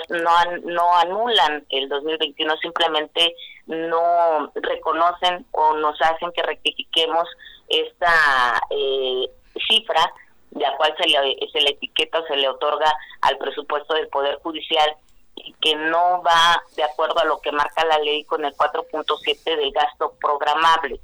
no 0.64 0.96
anulan 0.98 1.64
el 1.70 1.88
2021, 1.88 2.56
simplemente 2.58 3.34
no 3.66 4.52
reconocen 4.54 5.46
o 5.52 5.74
nos 5.74 6.00
hacen 6.02 6.32
que 6.32 6.42
rectifiquemos 6.42 7.28
esta 7.68 8.60
eh, 8.70 9.30
cifra 9.68 10.12
de 10.50 10.60
la 10.60 10.76
cual 10.76 10.94
se 10.98 11.08
le, 11.08 11.38
se 11.50 11.60
le 11.60 11.70
etiqueta 11.70 12.20
o 12.20 12.26
se 12.26 12.36
le 12.36 12.48
otorga 12.48 12.92
al 13.22 13.38
presupuesto 13.38 13.94
del 13.94 14.08
Poder 14.08 14.38
Judicial 14.42 14.96
y 15.34 15.54
que 15.60 15.74
no 15.74 16.22
va 16.22 16.62
de 16.76 16.84
acuerdo 16.84 17.18
a 17.20 17.24
lo 17.24 17.40
que 17.40 17.52
marca 17.52 17.84
la 17.86 17.98
ley 17.98 18.24
con 18.24 18.44
el 18.44 18.54
4.7 18.54 19.56
del 19.56 19.72
gasto 19.72 20.14
programable, 20.20 21.00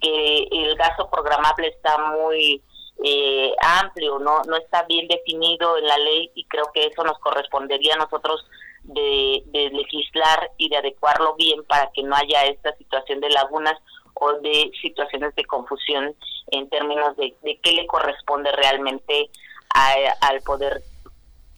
que 0.00 0.48
el 0.50 0.74
gasto 0.76 1.10
programable 1.10 1.68
está 1.68 1.98
muy 1.98 2.62
eh, 3.04 3.52
amplio, 3.60 4.18
no 4.18 4.42
no 4.44 4.56
está 4.56 4.84
bien 4.84 5.06
definido 5.08 5.76
en 5.76 5.86
la 5.86 5.98
ley 5.98 6.30
y 6.34 6.44
creo 6.44 6.70
que 6.72 6.86
eso 6.86 7.04
nos 7.04 7.18
correspondería 7.18 7.94
a 7.94 7.98
nosotros 7.98 8.46
de, 8.86 9.70
legislar 9.72 10.50
y 10.56 10.68
de 10.68 10.76
adecuarlo 10.76 11.34
bien 11.34 11.64
para 11.64 11.90
que 11.92 12.02
no 12.02 12.14
haya 12.14 12.44
esta 12.44 12.74
situación 12.76 13.20
de 13.20 13.30
lagunas 13.30 13.78
o 14.14 14.32
de 14.34 14.70
situaciones 14.80 15.34
de 15.34 15.44
confusión 15.44 16.14
en 16.50 16.68
términos 16.68 17.16
de, 17.16 17.34
de 17.42 17.58
qué 17.62 17.72
le 17.72 17.86
corresponde 17.86 18.50
realmente 18.52 19.30
al 19.74 20.40
Poder 20.42 20.82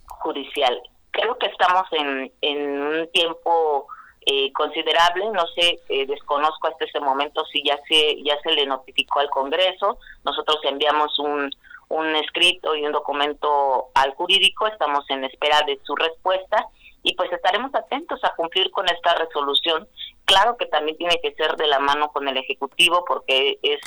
Judicial. 0.07 0.81
Creo 1.13 1.39
que 1.39 1.47
estamos 1.47 1.85
en, 1.93 2.33
en 2.41 2.81
un 2.81 3.09
tiempo 3.13 3.87
eh, 4.27 4.53
considerable, 4.53 5.31
no 5.31 5.47
sé, 5.55 5.81
eh, 5.89 6.07
desconozco 6.07 6.69
hasta 6.69 6.85
ese 6.85 7.01
momento 7.01 7.45
si 7.47 7.63
ya 7.65 7.79
se, 7.89 8.23
ya 8.23 8.39
se 8.43 8.53
le 8.53 8.67
notificó 8.67 9.21
al 9.21 9.31
Congreso, 9.31 9.99
nosotros 10.25 10.59
enviamos 10.65 11.19
un, 11.19 11.51
un 11.89 12.17
escrito 12.17 12.75
y 12.75 12.85
un 12.85 12.93
documento 12.93 13.87
al 13.95 14.15
jurídico, 14.15 14.67
estamos 14.67 15.09
en 15.09 15.25
espera 15.25 15.63
de 15.67 15.79
su 15.85 15.95
respuesta 15.95 16.67
y 17.03 17.15
pues 17.15 17.33
estaremos 17.33 17.75
atentos 17.75 18.23
a 18.25 18.35
cumplir 18.35 18.71
con 18.71 18.87
esta 18.89 19.15
resolución. 19.15 19.89
Claro 20.25 20.57
que 20.57 20.67
también 20.67 20.97
tiene 20.99 21.21
que 21.23 21.35
ser 21.35 21.57
de 21.57 21.67
la 21.67 21.79
mano 21.79 22.11
con 22.11 22.29
el 22.29 22.37
Ejecutivo 22.37 23.05
porque 23.07 23.59
es 23.63 23.81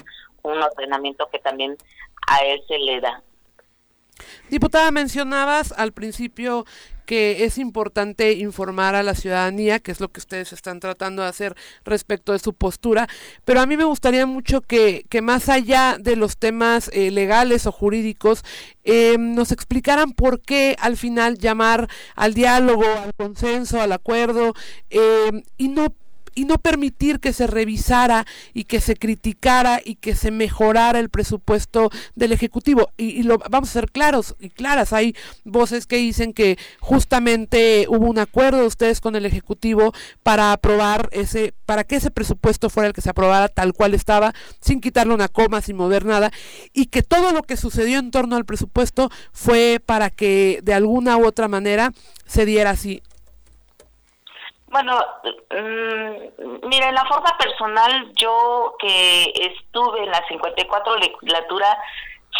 un 0.43 0.61
ordenamiento 0.61 1.27
que 1.31 1.39
también 1.39 1.77
a 2.27 2.39
él 2.39 2.61
se 2.67 2.77
le 2.79 3.01
da. 3.01 3.21
Diputada, 4.49 4.91
mencionabas 4.91 5.71
al 5.71 5.93
principio 5.93 6.65
que 7.05 7.43
es 7.43 7.57
importante 7.57 8.33
informar 8.33 8.95
a 8.95 9.03
la 9.03 9.15
ciudadanía, 9.15 9.79
que 9.79 9.91
es 9.91 9.99
lo 9.99 10.09
que 10.09 10.19
ustedes 10.19 10.53
están 10.53 10.79
tratando 10.79 11.21
de 11.21 11.29
hacer 11.29 11.55
respecto 11.83 12.31
de 12.31 12.39
su 12.39 12.53
postura, 12.53 13.07
pero 13.45 13.61
a 13.61 13.65
mí 13.65 13.77
me 13.77 13.83
gustaría 13.83 14.25
mucho 14.25 14.61
que, 14.61 15.05
que 15.09 15.21
más 15.21 15.49
allá 15.49 15.97
de 15.99 16.15
los 16.15 16.37
temas 16.37 16.89
eh, 16.93 17.11
legales 17.11 17.65
o 17.65 17.71
jurídicos, 17.71 18.43
eh, 18.83 19.17
nos 19.19 19.51
explicaran 19.51 20.11
por 20.11 20.41
qué 20.41 20.75
al 20.79 20.97
final 20.97 21.37
llamar 21.37 21.87
al 22.15 22.33
diálogo, 22.33 22.85
al 22.85 23.13
consenso, 23.13 23.79
al 23.79 23.91
acuerdo, 23.91 24.53
eh, 24.89 25.43
y 25.57 25.67
no 25.67 25.93
y 26.35 26.45
no 26.45 26.57
permitir 26.57 27.19
que 27.19 27.33
se 27.33 27.47
revisara 27.47 28.25
y 28.53 28.65
que 28.65 28.79
se 28.81 28.95
criticara 28.95 29.81
y 29.83 29.95
que 29.95 30.15
se 30.15 30.31
mejorara 30.31 30.99
el 30.99 31.09
presupuesto 31.09 31.89
del 32.15 32.31
Ejecutivo. 32.31 32.89
Y, 32.97 33.23
lo 33.23 33.37
vamos 33.49 33.69
a 33.69 33.73
ser 33.73 33.91
claros 33.91 34.35
y 34.39 34.49
claras. 34.49 34.93
Hay 34.93 35.15
voces 35.43 35.87
que 35.87 35.97
dicen 35.97 36.33
que 36.33 36.57
justamente 36.79 37.85
hubo 37.89 38.07
un 38.07 38.19
acuerdo 38.19 38.61
de 38.61 38.67
ustedes 38.67 39.01
con 39.01 39.15
el 39.15 39.25
Ejecutivo 39.25 39.93
para 40.23 40.53
aprobar 40.53 41.09
ese, 41.11 41.53
para 41.65 41.83
que 41.83 41.97
ese 41.97 42.11
presupuesto 42.11 42.69
fuera 42.69 42.87
el 42.87 42.93
que 42.93 43.01
se 43.01 43.09
aprobara 43.09 43.49
tal 43.49 43.73
cual 43.73 43.93
estaba, 43.93 44.33
sin 44.59 44.81
quitarle 44.81 45.13
una 45.13 45.27
coma, 45.27 45.61
sin 45.61 45.75
mover 45.75 46.05
nada, 46.05 46.31
y 46.73 46.87
que 46.87 47.03
todo 47.03 47.31
lo 47.31 47.43
que 47.43 47.57
sucedió 47.57 47.99
en 47.99 48.11
torno 48.11 48.35
al 48.35 48.45
presupuesto 48.45 49.09
fue 49.31 49.81
para 49.85 50.09
que 50.09 50.59
de 50.63 50.73
alguna 50.73 51.17
u 51.17 51.25
otra 51.25 51.47
manera 51.47 51.93
se 52.25 52.45
diera 52.45 52.71
así 52.71 53.01
bueno, 54.71 54.99
mmm, 55.49 56.67
mira, 56.67 56.89
en 56.89 56.95
la 56.95 57.05
forma 57.05 57.37
personal, 57.37 58.11
yo 58.15 58.75
que 58.79 59.31
estuve 59.35 60.03
en 60.03 60.11
la 60.11 60.25
54 60.27 60.97
legislatura, 60.97 61.77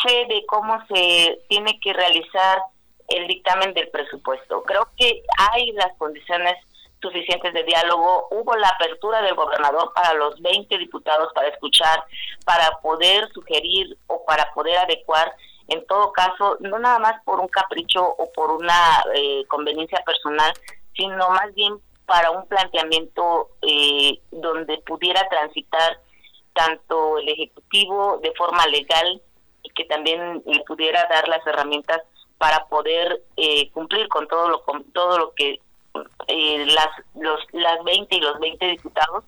sé 0.04 0.26
de 0.30 0.46
cómo 0.48 0.84
se 0.88 1.40
tiene 1.50 1.80
que 1.80 1.94
realizar 1.94 2.64
el 3.10 3.28
dictamen 3.28 3.74
del 3.74 3.90
presupuesto. 3.90 4.64
Creo 4.64 4.88
que 4.98 5.24
hay 5.38 5.72
las 5.74 5.96
condiciones 5.98 6.56
suficientes 7.02 7.54
de 7.54 7.64
diálogo. 7.64 8.28
Hubo 8.32 8.56
la 8.56 8.70
apertura 8.70 9.22
del 9.22 9.36
gobernador 9.36 9.92
para 9.94 10.14
los 10.14 10.40
20 10.42 10.78
diputados 10.78 11.34
para 11.34 11.50
escuchar, 11.50 12.04
para 12.46 12.72
poder 12.82 13.28
sugerir 13.34 13.98
o 14.08 14.24
para 14.26 14.54
poder 14.54 14.78
adecuar, 14.78 15.34
en 15.68 15.86
todo 15.88 16.12
caso, 16.12 16.58
no 16.60 16.80
nada 16.80 17.00
más 17.00 17.22
por 17.24 17.40
un 17.40 17.48
capricho 17.48 18.04
o 18.04 18.32
por 18.34 18.52
una 18.52 19.04
eh, 19.16 19.44
conveniencia 19.48 20.02
personal, 20.06 20.54
sino 20.96 21.30
más 21.30 21.54
bien 21.54 21.80
para 22.12 22.32
un 22.32 22.46
planteamiento 22.46 23.52
eh, 23.62 24.20
donde 24.32 24.80
pudiera 24.80 25.30
transitar 25.30 25.98
tanto 26.52 27.20
el 27.20 27.30
Ejecutivo 27.30 28.20
de 28.22 28.34
forma 28.34 28.68
legal 28.68 29.22
y 29.64 29.70
que 29.70 29.86
también 29.86 30.44
le 30.46 30.60
pudiera 30.66 31.08
dar 31.08 31.30
las 31.30 31.48
herramientas 31.48 32.02
para 32.38 32.66
poder 32.66 33.24
eh, 33.38 33.72
cumplir 33.72 34.10
con 34.10 34.28
todo 34.28 34.50
lo 34.50 34.62
con 34.64 34.84
todo 34.92 35.20
lo 35.20 35.34
que 35.36 35.62
eh, 36.28 36.66
las 36.66 36.90
los 37.16 37.40
las 37.54 37.82
20 37.86 38.14
y 38.14 38.20
los 38.20 38.38
20 38.40 38.66
diputados 38.66 39.24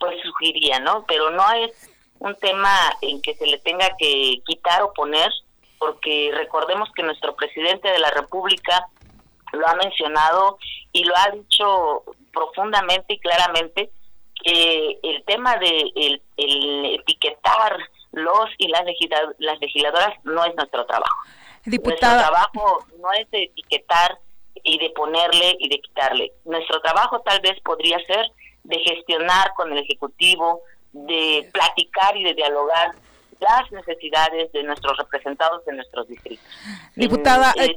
pues 0.00 0.16
sugerirían, 0.22 0.82
¿no? 0.84 1.04
Pero 1.06 1.30
no 1.32 1.44
es 1.52 1.90
un 2.18 2.34
tema 2.36 2.74
en 3.02 3.20
que 3.20 3.34
se 3.34 3.46
le 3.46 3.58
tenga 3.58 3.94
que 3.98 4.40
quitar 4.46 4.80
o 4.82 4.94
poner 4.94 5.30
porque 5.78 6.30
recordemos 6.34 6.88
que 6.94 7.02
nuestro 7.02 7.36
presidente 7.36 7.88
de 7.88 7.98
la 7.98 8.10
República 8.10 8.88
lo 9.52 9.68
ha 9.68 9.74
mencionado 9.74 10.56
y 10.92 11.04
lo 11.04 11.14
ha 11.14 11.30
dicho 11.30 12.04
profundamente 12.32 13.14
y 13.14 13.18
claramente 13.18 13.90
que 14.42 14.98
el 15.02 15.24
tema 15.24 15.56
de 15.58 16.20
el, 16.36 16.94
etiquetar 17.00 17.76
los 18.12 18.48
y 18.58 18.68
las, 18.68 18.82
las 19.38 19.60
legisladoras 19.60 20.14
no 20.24 20.44
es 20.44 20.54
nuestro 20.54 20.84
trabajo. 20.86 21.16
Nuestro 21.64 21.96
trabajo 21.96 22.84
no 23.00 23.12
es 23.12 23.30
de 23.30 23.44
etiquetar 23.44 24.18
y 24.64 24.78
de 24.78 24.90
ponerle 24.90 25.56
y 25.58 25.68
de 25.68 25.80
quitarle. 25.80 26.32
Nuestro 26.44 26.80
trabajo 26.80 27.20
tal 27.20 27.40
vez 27.40 27.60
podría 27.60 27.98
ser 28.06 28.26
de 28.64 28.78
gestionar 28.78 29.52
con 29.54 29.72
el 29.72 29.78
Ejecutivo, 29.78 30.62
de 30.92 31.48
platicar 31.52 32.16
y 32.16 32.24
de 32.24 32.34
dialogar 32.34 32.92
las 33.40 33.72
necesidades 33.72 34.52
de 34.52 34.62
nuestros 34.62 34.96
representados 34.98 35.64
de 35.64 35.72
nuestros 35.74 36.08
distritos. 36.08 36.44
Diputada, 36.94 37.52
eh, 37.56 37.76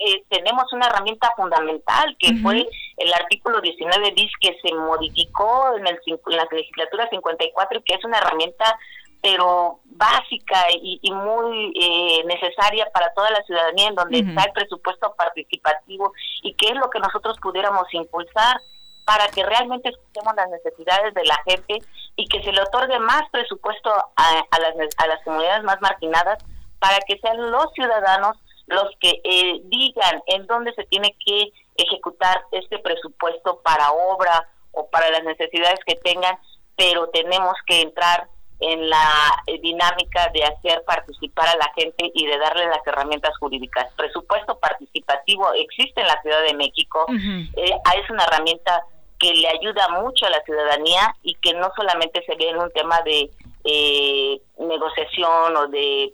eh, 0.00 0.24
tenemos 0.30 0.72
una 0.72 0.86
herramienta 0.86 1.30
fundamental 1.36 2.16
que 2.18 2.34
fue 2.42 2.66
el 2.96 3.12
artículo 3.12 3.60
19 3.60 4.12
bis 4.12 4.32
que 4.40 4.56
se 4.62 4.74
modificó 4.74 5.76
en, 5.76 5.86
el, 5.86 5.98
en 6.06 6.36
la 6.36 6.48
legislatura 6.50 7.08
54 7.10 7.82
que 7.84 7.94
es 7.94 8.04
una 8.04 8.18
herramienta 8.18 8.78
pero 9.22 9.80
básica 9.84 10.64
y, 10.80 11.12
muy 11.12 11.74
eh, 11.78 12.24
necesaria 12.24 12.86
para 12.94 13.12
toda 13.12 13.30
la 13.30 13.42
ciudadanía 13.42 13.88
en 13.88 13.94
donde 13.94 14.20
está 14.20 14.44
el 14.44 14.52
presupuesto 14.52 15.14
participativo 15.14 16.14
y 16.42 16.54
qué 16.54 16.68
es 16.68 16.76
lo 16.76 16.88
que 16.88 17.00
nosotros 17.00 17.36
pudiéramos 17.42 17.84
impulsar 17.92 18.56
para 19.04 19.28
que 19.28 19.44
realmente 19.44 19.90
escuchemos 19.90 20.34
las 20.36 20.48
necesidades 20.48 21.12
de 21.12 21.24
la 21.24 21.36
gente 21.46 21.78
y 22.16 22.26
que 22.28 22.42
se 22.42 22.52
le 22.52 22.62
otorgue 22.62 22.98
más 22.98 23.22
presupuesto 23.30 23.90
a, 23.90 24.44
a, 24.50 24.58
las, 24.58 24.74
a 24.96 25.06
las 25.06 25.22
comunidades 25.24 25.64
más 25.64 25.80
marginadas 25.82 26.42
para 26.78 26.98
que 27.00 27.18
sean 27.18 27.50
los 27.50 27.70
ciudadanos 27.74 28.38
los 28.70 28.88
que 29.00 29.20
eh, 29.24 29.60
digan 29.64 30.22
en 30.26 30.46
dónde 30.46 30.72
se 30.74 30.84
tiene 30.84 31.14
que 31.24 31.52
ejecutar 31.76 32.42
este 32.52 32.78
presupuesto 32.78 33.60
para 33.62 33.90
obra 33.90 34.48
o 34.72 34.88
para 34.88 35.10
las 35.10 35.24
necesidades 35.24 35.80
que 35.84 35.96
tengan, 35.96 36.38
pero 36.76 37.08
tenemos 37.08 37.54
que 37.66 37.82
entrar 37.82 38.28
en 38.60 38.88
la 38.88 39.42
eh, 39.46 39.58
dinámica 39.60 40.30
de 40.32 40.44
hacer 40.44 40.84
participar 40.84 41.48
a 41.48 41.56
la 41.56 41.72
gente 41.74 42.10
y 42.14 42.26
de 42.26 42.38
darle 42.38 42.66
las 42.66 42.86
herramientas 42.86 43.36
jurídicas. 43.38 43.92
Presupuesto 43.96 44.58
participativo 44.58 45.52
existe 45.54 46.00
en 46.00 46.06
la 46.06 46.20
Ciudad 46.22 46.42
de 46.46 46.54
México, 46.54 47.06
eh, 47.08 47.72
es 47.96 48.10
una 48.10 48.24
herramienta 48.24 48.84
que 49.18 49.34
le 49.34 49.48
ayuda 49.48 49.88
mucho 50.00 50.26
a 50.26 50.30
la 50.30 50.42
ciudadanía 50.42 51.14
y 51.22 51.34
que 51.34 51.54
no 51.54 51.70
solamente 51.76 52.22
se 52.24 52.36
ve 52.36 52.50
en 52.50 52.58
un 52.58 52.70
tema 52.70 53.00
de 53.02 53.30
eh, 53.64 54.40
negociación 54.58 55.56
o 55.56 55.68
de, 55.68 56.12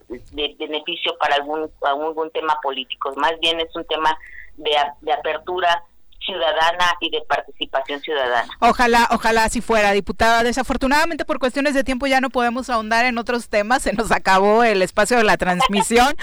beneficio 0.58 1.16
para 1.18 1.36
algún, 1.36 1.70
algún 1.82 2.30
tema 2.30 2.58
político, 2.62 3.12
más 3.16 3.38
bien 3.40 3.60
es 3.60 3.74
un 3.74 3.84
tema 3.84 4.16
de, 4.56 4.72
de 5.00 5.12
apertura 5.12 5.84
ciudadana 6.26 6.94
y 7.00 7.10
de 7.10 7.22
participación 7.22 8.00
ciudadana. 8.00 8.48
Ojalá, 8.60 9.08
ojalá 9.12 9.44
así 9.44 9.60
fuera, 9.60 9.92
diputada. 9.92 10.42
Desafortunadamente 10.42 11.24
por 11.24 11.38
cuestiones 11.38 11.74
de 11.74 11.84
tiempo 11.84 12.06
ya 12.06 12.20
no 12.20 12.30
podemos 12.30 12.68
ahondar 12.68 13.04
en 13.04 13.18
otros 13.18 13.48
temas, 13.48 13.82
se 13.82 13.92
nos 13.92 14.10
acabó 14.10 14.64
el 14.64 14.82
espacio 14.82 15.16
de 15.16 15.24
la 15.24 15.36
transmisión. 15.36 16.14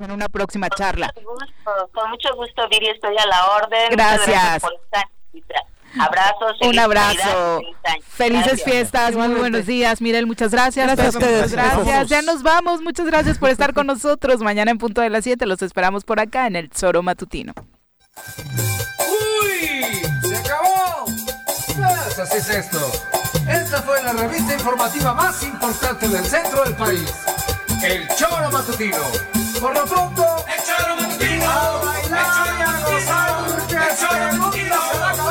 en 0.00 0.10
una 0.10 0.28
próxima 0.28 0.68
charla. 0.68 1.12
Con 1.14 1.24
mucho 1.24 1.46
gusto, 1.46 1.90
con 1.92 2.10
mucho 2.10 2.34
gusto 2.34 2.68
Viri, 2.68 2.88
estoy 2.88 3.16
a 3.18 3.26
la 3.26 3.46
orden. 3.46 3.90
Gracias. 3.90 4.62
Abrazos. 5.98 6.56
Un 6.62 6.78
abrazo. 6.78 7.60
Felices 8.08 8.46
Gracias. 8.46 8.62
fiestas, 8.64 9.14
muy 9.14 9.28
buenos 9.28 9.66
días. 9.66 10.00
Mirel, 10.00 10.26
muchas 10.26 10.50
gracias. 10.52 10.86
Gracias 10.86 11.14
a 11.14 11.18
ustedes. 11.18 11.50
Muchas 11.50 11.52
gracias. 11.52 12.08
Ya 12.08 12.22
nos 12.22 12.42
vamos. 12.42 12.82
Muchas 12.82 13.06
gracias 13.06 13.38
por 13.38 13.50
estar 13.50 13.72
con 13.72 13.86
nosotros. 13.86 14.40
Mañana 14.40 14.70
en 14.70 14.78
punto 14.78 15.00
de 15.00 15.10
las 15.10 15.24
7 15.24 15.46
los 15.46 15.62
esperamos 15.62 16.04
por 16.04 16.20
acá 16.20 16.46
en 16.46 16.56
el 16.56 16.70
Zoro 16.72 17.02
Matutino. 17.02 17.52
¡Uy! 19.08 20.02
¡Se 20.28 20.36
acabó! 20.36 21.06
Pues 21.76 22.18
así 22.18 22.38
es 22.38 22.48
esto. 22.48 22.78
Esta 23.48 23.82
fue 23.82 24.02
la 24.02 24.12
revista 24.12 24.54
informativa 24.54 25.14
más 25.14 25.42
importante 25.42 26.08
del 26.08 26.24
centro 26.24 26.64
del 26.64 26.74
país. 26.74 27.12
El 27.82 28.08
Choro 28.16 28.50
Matutino. 28.50 28.96
Por 29.60 29.74
lo 29.74 29.84
pronto, 29.84 30.44
el 30.48 30.64
Choro 30.64 30.96
Matutino. 30.96 31.48
A 31.48 31.84
bailar 31.84 32.58
y 32.58 32.62
a 32.62 32.80
gozar 32.80 33.44
porque 33.46 33.74
el 33.76 33.96
se 33.96 34.68
va 34.68 35.10
a 35.10 35.25